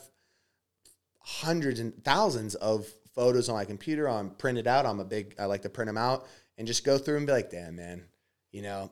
hundreds 1.20 1.80
and 1.80 2.04
thousands 2.04 2.56
of 2.56 2.88
photos 3.14 3.50
on 3.50 3.56
my 3.56 3.66
computer. 3.66 4.10
I'm 4.10 4.32
printed 4.32 4.68
out. 4.68 4.86
I'm 4.86 5.00
a 5.00 5.06
big. 5.06 5.36
I 5.40 5.46
like 5.46 5.62
to 5.64 5.70
print 5.70 5.88
them 5.88 5.98
out 5.98 6.28
and 6.58 6.68
just 6.68 6.84
go 6.84 6.98
through 6.98 7.18
and 7.18 7.28
be 7.28 7.34
like, 7.34 7.52
damn 7.52 7.76
man, 7.76 8.04
you 8.56 8.62
know, 8.62 8.90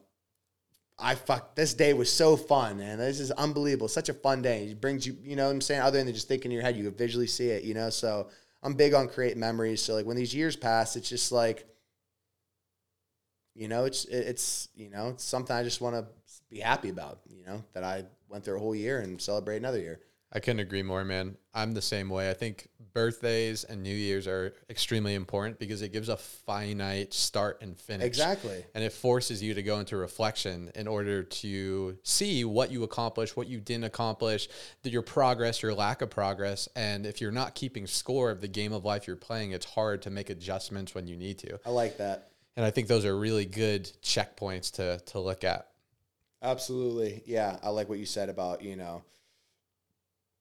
I 0.99 1.15
fuck 1.15 1.55
this 1.55 1.73
day 1.73 1.93
was 1.93 2.11
so 2.11 2.35
fun, 2.35 2.79
man. 2.79 2.97
This 2.97 3.21
is 3.21 3.31
unbelievable. 3.31 3.87
Such 3.87 4.09
a 4.09 4.13
fun 4.13 4.41
day. 4.41 4.65
It 4.65 4.81
brings 4.81 5.07
you, 5.07 5.15
you 5.23 5.37
know 5.37 5.45
what 5.45 5.51
I'm 5.51 5.61
saying? 5.61 5.79
Other 5.79 6.03
than 6.03 6.13
just 6.13 6.27
thinking 6.27 6.51
in 6.51 6.55
your 6.55 6.63
head, 6.63 6.75
you 6.75 6.83
could 6.83 6.97
visually 6.97 7.27
see 7.27 7.47
it, 7.47 7.63
you 7.63 7.73
know? 7.73 7.89
So 7.89 8.27
I'm 8.61 8.73
big 8.73 8.93
on 8.93 9.07
creating 9.07 9.39
memories. 9.39 9.81
So 9.81 9.93
like 9.93 10.05
when 10.05 10.17
these 10.17 10.35
years 10.35 10.57
pass, 10.57 10.97
it's 10.97 11.07
just 11.07 11.31
like, 11.31 11.65
you 13.55 13.69
know, 13.69 13.85
it's, 13.85 14.03
it's, 14.03 14.67
you 14.75 14.89
know, 14.89 15.09
it's 15.09 15.23
something 15.23 15.55
I 15.55 15.63
just 15.63 15.79
want 15.79 15.95
to 15.95 16.07
be 16.49 16.59
happy 16.59 16.89
about, 16.89 17.21
you 17.29 17.45
know, 17.45 17.63
that 17.71 17.85
I 17.85 18.03
went 18.27 18.43
through 18.43 18.57
a 18.57 18.59
whole 18.59 18.75
year 18.75 18.99
and 18.99 19.21
celebrate 19.21 19.57
another 19.57 19.79
year. 19.79 20.01
I 20.35 20.39
couldn't 20.39 20.61
agree 20.61 20.81
more, 20.81 21.05
man. 21.05 21.37
I'm 21.53 21.73
the 21.73 21.81
same 21.81 22.09
way. 22.09 22.27
I 22.27 22.33
think 22.33 22.67
birthdays 22.93 23.63
and 23.65 23.83
New 23.83 23.93
Year's 23.93 24.25
are 24.25 24.53
extremely 24.67 25.13
important 25.13 25.59
because 25.59 25.83
it 25.83 25.93
gives 25.93 26.09
a 26.09 26.17
finite 26.17 27.13
start 27.13 27.61
and 27.61 27.77
finish. 27.77 28.07
Exactly. 28.07 28.65
And 28.73 28.83
it 28.83 28.93
forces 28.93 29.43
you 29.43 29.53
to 29.53 29.61
go 29.61 29.79
into 29.79 29.95
reflection 29.95 30.71
in 30.73 30.87
order 30.87 31.21
to 31.21 31.97
see 32.01 32.45
what 32.45 32.71
you 32.71 32.83
accomplished, 32.83 33.37
what 33.37 33.47
you 33.47 33.59
didn't 33.59 33.83
accomplish, 33.83 34.49
your 34.83 35.03
progress, 35.03 35.61
your 35.61 35.75
lack 35.75 36.01
of 36.01 36.09
progress. 36.09 36.67
And 36.75 37.05
if 37.05 37.21
you're 37.21 37.31
not 37.31 37.53
keeping 37.53 37.85
score 37.85 38.31
of 38.31 38.41
the 38.41 38.47
game 38.47 38.73
of 38.73 38.83
life 38.83 39.05
you're 39.05 39.15
playing, 39.15 39.51
it's 39.51 39.65
hard 39.67 40.01
to 40.03 40.09
make 40.09 40.31
adjustments 40.31 40.95
when 40.95 41.05
you 41.05 41.15
need 41.15 41.37
to. 41.39 41.59
I 41.63 41.69
like 41.69 41.97
that. 41.97 42.29
And 42.57 42.65
I 42.65 42.71
think 42.71 42.87
those 42.87 43.05
are 43.05 43.15
really 43.15 43.45
good 43.45 43.85
checkpoints 44.01 44.71
to 44.73 44.99
to 45.11 45.19
look 45.19 45.43
at. 45.43 45.67
Absolutely. 46.41 47.21
Yeah. 47.25 47.57
I 47.63 47.69
like 47.69 47.87
what 47.87 47.99
you 47.99 48.05
said 48.05 48.29
about, 48.29 48.63
you 48.63 48.75
know, 48.75 49.03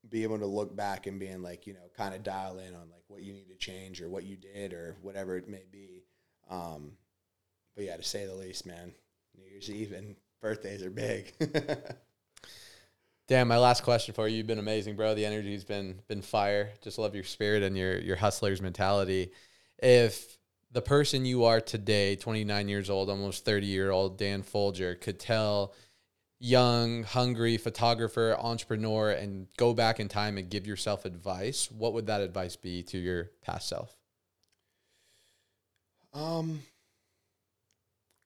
be 0.09 0.23
able 0.23 0.39
to 0.39 0.47
look 0.47 0.75
back 0.75 1.07
and 1.07 1.19
being 1.21 1.43
like, 1.43 1.67
you 1.67 1.75
know, 1.75 1.91
kind 1.97 2.15
of 2.15 2.23
dial 2.23 2.59
in 2.59 2.75
on 2.75 2.91
like 2.91 3.05
what 3.09 3.23
you 3.23 3.33
need 3.33 3.49
to 3.49 3.57
change 3.57 4.01
or 4.01 4.09
what 4.09 4.25
you 4.25 4.37
did 4.37 4.73
or 4.73 4.97
whatever 5.03 5.37
it 5.37 5.49
may 5.49 5.65
be. 5.71 6.05
Um, 6.51 6.93
but 7.75 7.85
yeah, 7.85 7.97
to 7.97 8.03
say 8.03 8.27
the 8.27 8.35
least, 8.35 8.67
man, 8.67 8.93
New 9.39 9.51
Year's 9.51 9.71
Eve 9.71 9.93
and 9.93 10.17
birthdays 10.41 10.83
are 10.83 10.91
big. 10.91 11.33
Damn, 13.29 13.49
my 13.49 13.59
last 13.59 13.83
question 13.83 14.15
for 14.15 14.29
you. 14.29 14.39
You've 14.39 14.47
been 14.47 14.59
amazing, 14.59 14.97
bro. 14.97 15.15
The 15.15 15.25
energy's 15.25 15.65
been 15.65 16.01
been 16.09 16.23
fire. 16.23 16.71
Just 16.83 16.99
love 16.99 17.15
your 17.15 17.25
spirit 17.25 17.63
and 17.63 17.79
your 17.79 17.99
your 17.99 18.17
hustler's 18.17 18.61
mentality. 18.61 19.31
If 19.79 20.37
the 20.73 20.83
person 20.83 21.25
you 21.25 21.45
are 21.45 21.61
today, 21.61 22.17
29 22.17 22.69
years 22.69 22.91
old, 22.91 23.09
almost 23.09 23.45
30 23.45 23.67
year 23.67 23.91
old 23.91 24.19
Dan 24.19 24.43
Folger, 24.43 24.97
could 24.97 25.19
tell 25.19 25.75
young, 26.45 27.05
hungry 27.05 27.57
photographer, 27.57 28.37
entrepreneur, 28.37 29.11
and 29.13 29.47
go 29.57 29.73
back 29.73 30.01
in 30.01 30.09
time 30.09 30.37
and 30.37 30.51
give 30.51 30.67
yourself 30.67 31.05
advice, 31.05 31.71
what 31.71 31.93
would 31.93 32.09
that 32.09 32.21
advice 32.21 32.57
be 32.57 32.83
to 32.83 32.99
your 32.99 33.31
past 33.43 33.69
self? 33.69 33.97
Um, 36.13 36.61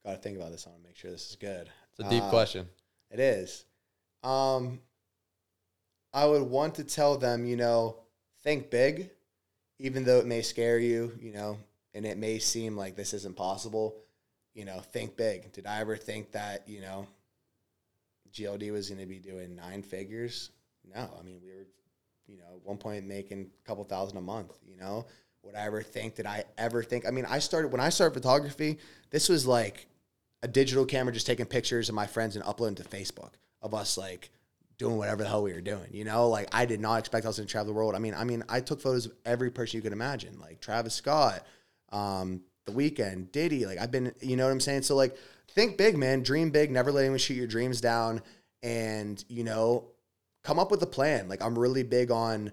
gotta 0.02 0.16
think 0.16 0.38
about 0.38 0.50
this. 0.50 0.66
I 0.66 0.70
want 0.70 0.82
to 0.82 0.88
make 0.88 0.96
sure 0.96 1.10
this 1.10 1.28
is 1.28 1.36
good. 1.36 1.68
It's 1.90 2.06
a 2.06 2.10
deep 2.10 2.22
Uh, 2.22 2.30
question. 2.30 2.66
It 3.10 3.20
is. 3.20 3.66
Um, 4.22 4.80
I 6.14 6.24
would 6.24 6.42
want 6.42 6.76
to 6.76 6.84
tell 6.84 7.18
them, 7.18 7.44
you 7.44 7.56
know, 7.56 7.98
think 8.42 8.70
big, 8.70 9.10
even 9.78 10.04
though 10.04 10.18
it 10.18 10.26
may 10.26 10.40
scare 10.40 10.78
you, 10.78 11.16
you 11.20 11.32
know, 11.32 11.58
and 11.92 12.06
it 12.06 12.16
may 12.16 12.38
seem 12.38 12.78
like 12.78 12.96
this 12.96 13.12
isn't 13.12 13.36
possible. 13.36 13.94
You 14.54 14.64
know, 14.64 14.80
think 14.80 15.18
big. 15.18 15.52
Did 15.52 15.66
I 15.66 15.80
ever 15.80 15.98
think 15.98 16.32
that, 16.32 16.66
you 16.66 16.80
know, 16.80 17.06
GLD 18.36 18.70
was 18.72 18.88
going 18.88 19.00
to 19.00 19.06
be 19.06 19.18
doing 19.18 19.56
nine 19.56 19.82
figures? 19.82 20.50
No. 20.94 21.08
I 21.18 21.22
mean, 21.22 21.40
we 21.42 21.50
were, 21.50 21.66
you 22.26 22.36
know, 22.36 22.56
at 22.56 22.64
one 22.64 22.76
point 22.76 23.06
making 23.06 23.50
a 23.64 23.68
couple 23.68 23.84
thousand 23.84 24.18
a 24.18 24.22
month, 24.22 24.58
you 24.66 24.76
know? 24.76 25.06
Would 25.42 25.54
I 25.54 25.64
ever 25.64 25.80
think, 25.80 26.16
that 26.16 26.26
I 26.26 26.44
ever 26.58 26.82
think? 26.82 27.06
I 27.06 27.10
mean, 27.10 27.24
I 27.24 27.38
started, 27.38 27.70
when 27.70 27.80
I 27.80 27.88
started 27.88 28.14
photography, 28.14 28.78
this 29.10 29.28
was 29.28 29.46
like 29.46 29.86
a 30.42 30.48
digital 30.48 30.84
camera 30.84 31.12
just 31.12 31.26
taking 31.26 31.46
pictures 31.46 31.88
of 31.88 31.94
my 31.94 32.06
friends 32.06 32.36
and 32.36 32.44
uploading 32.44 32.74
to 32.76 32.84
Facebook 32.84 33.30
of 33.62 33.74
us 33.74 33.96
like 33.96 34.30
doing 34.78 34.96
whatever 34.96 35.22
the 35.22 35.28
hell 35.28 35.42
we 35.42 35.52
were 35.52 35.60
doing. 35.60 35.88
You 35.90 36.04
know, 36.04 36.28
like 36.28 36.48
I 36.52 36.66
did 36.66 36.80
not 36.80 36.98
expect 36.98 37.26
us 37.26 37.36
to 37.36 37.44
travel 37.46 37.72
the 37.72 37.72
world. 37.72 37.94
I 37.94 37.98
mean, 37.98 38.14
I 38.14 38.24
mean, 38.24 38.42
I 38.48 38.60
took 38.60 38.80
photos 38.80 39.06
of 39.06 39.12
every 39.24 39.50
person 39.50 39.78
you 39.78 39.82
could 39.82 39.92
imagine, 39.92 40.38
like 40.40 40.60
Travis 40.60 40.94
Scott, 40.94 41.44
um, 41.90 42.42
The 42.66 42.72
Weeknd, 42.72 43.32
Diddy. 43.32 43.66
Like 43.66 43.78
I've 43.78 43.90
been, 43.90 44.12
you 44.20 44.36
know 44.36 44.44
what 44.44 44.52
I'm 44.52 44.60
saying? 44.60 44.82
So 44.82 44.96
like, 44.96 45.16
think 45.48 45.76
big, 45.76 45.96
man. 45.96 46.22
Dream 46.22 46.50
big. 46.50 46.70
Never 46.70 46.92
let 46.92 47.02
anyone 47.02 47.18
shoot 47.18 47.34
your 47.34 47.46
dreams 47.46 47.80
down. 47.80 48.22
And 48.62 49.22
you 49.28 49.44
know, 49.44 49.88
come 50.44 50.58
up 50.58 50.70
with 50.70 50.82
a 50.82 50.86
plan. 50.86 51.28
Like 51.28 51.42
I'm 51.42 51.58
really 51.58 51.82
big 51.82 52.10
on. 52.10 52.52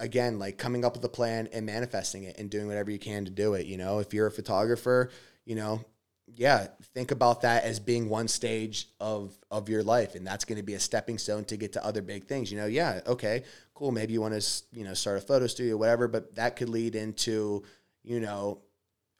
Again, 0.00 0.40
like 0.40 0.58
coming 0.58 0.84
up 0.84 0.94
with 0.94 1.04
a 1.04 1.08
plan 1.08 1.48
and 1.52 1.64
manifesting 1.64 2.24
it 2.24 2.36
and 2.36 2.50
doing 2.50 2.66
whatever 2.66 2.90
you 2.90 2.98
can 2.98 3.24
to 3.26 3.30
do 3.30 3.54
it. 3.54 3.66
You 3.66 3.76
know, 3.76 4.00
if 4.00 4.12
you're 4.12 4.26
a 4.26 4.32
photographer, 4.32 5.08
you 5.44 5.54
know, 5.54 5.84
yeah, 6.26 6.68
think 6.94 7.10
about 7.10 7.42
that 7.42 7.64
as 7.64 7.78
being 7.78 8.08
one 8.08 8.28
stage 8.28 8.88
of 8.98 9.36
of 9.50 9.68
your 9.68 9.82
life, 9.82 10.14
and 10.14 10.26
that's 10.26 10.44
going 10.44 10.56
to 10.56 10.64
be 10.64 10.74
a 10.74 10.80
stepping 10.80 11.18
stone 11.18 11.44
to 11.44 11.56
get 11.56 11.74
to 11.74 11.84
other 11.84 12.02
big 12.02 12.24
things. 12.24 12.50
You 12.50 12.58
know, 12.58 12.66
yeah, 12.66 13.00
okay, 13.06 13.44
cool. 13.74 13.92
Maybe 13.92 14.14
you 14.14 14.20
want 14.20 14.40
to 14.40 14.62
you 14.72 14.84
know 14.84 14.94
start 14.94 15.18
a 15.18 15.20
photo 15.20 15.46
studio, 15.46 15.76
whatever, 15.76 16.08
but 16.08 16.34
that 16.36 16.56
could 16.56 16.68
lead 16.68 16.94
into 16.94 17.62
you 18.02 18.20
know 18.20 18.62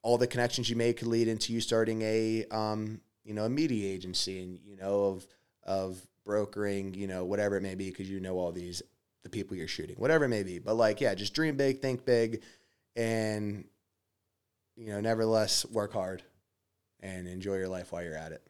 all 0.05 0.19
the 0.19 0.27
connections 0.27 0.69
you 0.69 0.77
make 0.77 0.99
could 0.99 1.09
lead 1.09 1.27
into 1.27 1.53
you 1.53 1.61
starting 1.61 2.03
a 2.03 2.45
um 2.51 3.01
you 3.25 3.35
know 3.35 3.47
a 3.47 3.49
media 3.49 3.91
agency, 3.93 4.41
and 4.43 4.61
you 4.65 4.77
know 4.77 5.05
of 5.07 5.27
of 5.65 6.07
brokering, 6.25 6.95
you 6.95 7.07
know 7.09 7.25
whatever 7.25 7.57
it 7.57 7.63
may 7.63 7.75
be, 7.75 7.89
because 7.91 8.09
you 8.09 8.21
know 8.21 8.37
all 8.37 8.53
these 8.53 8.83
the 9.25 9.31
people 9.31 9.57
you're 9.57 9.67
shooting, 9.67 9.97
whatever 9.97 10.27
it 10.27 10.29
may 10.29 10.43
be. 10.43 10.59
But 10.59 10.75
like, 10.75 11.01
yeah, 11.01 11.15
just 11.15 11.33
dream 11.35 11.57
big, 11.57 11.81
think 11.81 12.05
big, 12.05 12.43
and 12.95 13.65
you 14.77 14.89
know, 14.93 15.01
nevertheless, 15.01 15.65
work 15.67 15.95
hard 15.95 16.23
and 17.01 17.27
enjoy 17.27 17.57
your 17.57 17.69
life 17.69 17.91
while 17.91 18.03
you're 18.03 18.17
at 18.17 18.33
it. 18.33 18.43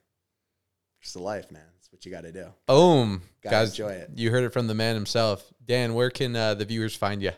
Just 1.01 1.15
the 1.15 1.23
life, 1.23 1.51
man. 1.53 1.63
That's 1.77 1.93
what 1.93 2.05
you 2.05 2.11
got 2.11 2.23
to 2.23 2.33
do. 2.33 2.47
Boom. 2.67 3.23
Gotta 3.43 3.57
Guys, 3.57 3.71
enjoy 3.71 3.93
it. 3.93 4.11
you 4.17 4.31
heard 4.31 4.43
it 4.43 4.53
from 4.53 4.67
the 4.67 4.75
man 4.75 4.95
himself. 4.97 5.53
Dan, 5.65 5.95
where 5.95 6.11
can 6.11 6.35
uh, 6.35 6.55
the 6.55 6.65
viewers 6.65 6.97
find 6.97 7.23
you? 7.23 7.33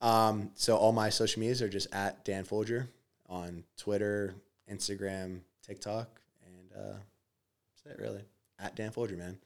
Um, 0.00 0.50
so 0.54 0.76
all 0.76 0.92
my 0.92 1.10
social 1.10 1.40
medias 1.40 1.62
are 1.62 1.68
just 1.68 1.94
at 1.94 2.24
Dan 2.24 2.44
Folger 2.44 2.88
on 3.28 3.64
Twitter, 3.76 4.34
Instagram, 4.70 5.40
TikTok, 5.66 6.08
and 6.44 6.72
uh, 6.72 6.96
that's 7.84 7.98
it 7.98 8.02
really. 8.02 8.22
At 8.58 8.74
Dan 8.76 8.90
Folger, 8.90 9.16
man. 9.16 9.38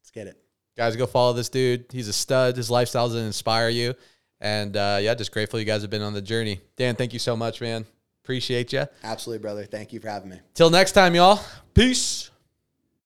Let's 0.00 0.10
get 0.10 0.26
it. 0.26 0.36
Guys, 0.76 0.94
go 0.94 1.06
follow 1.06 1.32
this 1.32 1.48
dude. 1.48 1.86
He's 1.90 2.08
a 2.08 2.12
stud. 2.12 2.56
His 2.56 2.70
lifestyle 2.70 3.06
doesn't 3.06 3.26
inspire 3.26 3.70
you. 3.70 3.94
And 4.40 4.76
uh, 4.76 4.98
yeah, 5.00 5.14
just 5.14 5.32
grateful 5.32 5.58
you 5.58 5.64
guys 5.64 5.80
have 5.82 5.90
been 5.90 6.02
on 6.02 6.12
the 6.12 6.20
journey. 6.20 6.60
Dan, 6.76 6.96
thank 6.96 7.12
you 7.12 7.18
so 7.18 7.34
much, 7.34 7.60
man. 7.60 7.86
Appreciate 8.22 8.72
you. 8.72 8.86
Absolutely, 9.02 9.40
brother. 9.40 9.64
Thank 9.64 9.92
you 9.92 10.00
for 10.00 10.08
having 10.08 10.28
me. 10.28 10.40
Till 10.52 10.68
next 10.68 10.92
time, 10.92 11.14
y'all. 11.14 11.40
Peace. 11.74 12.30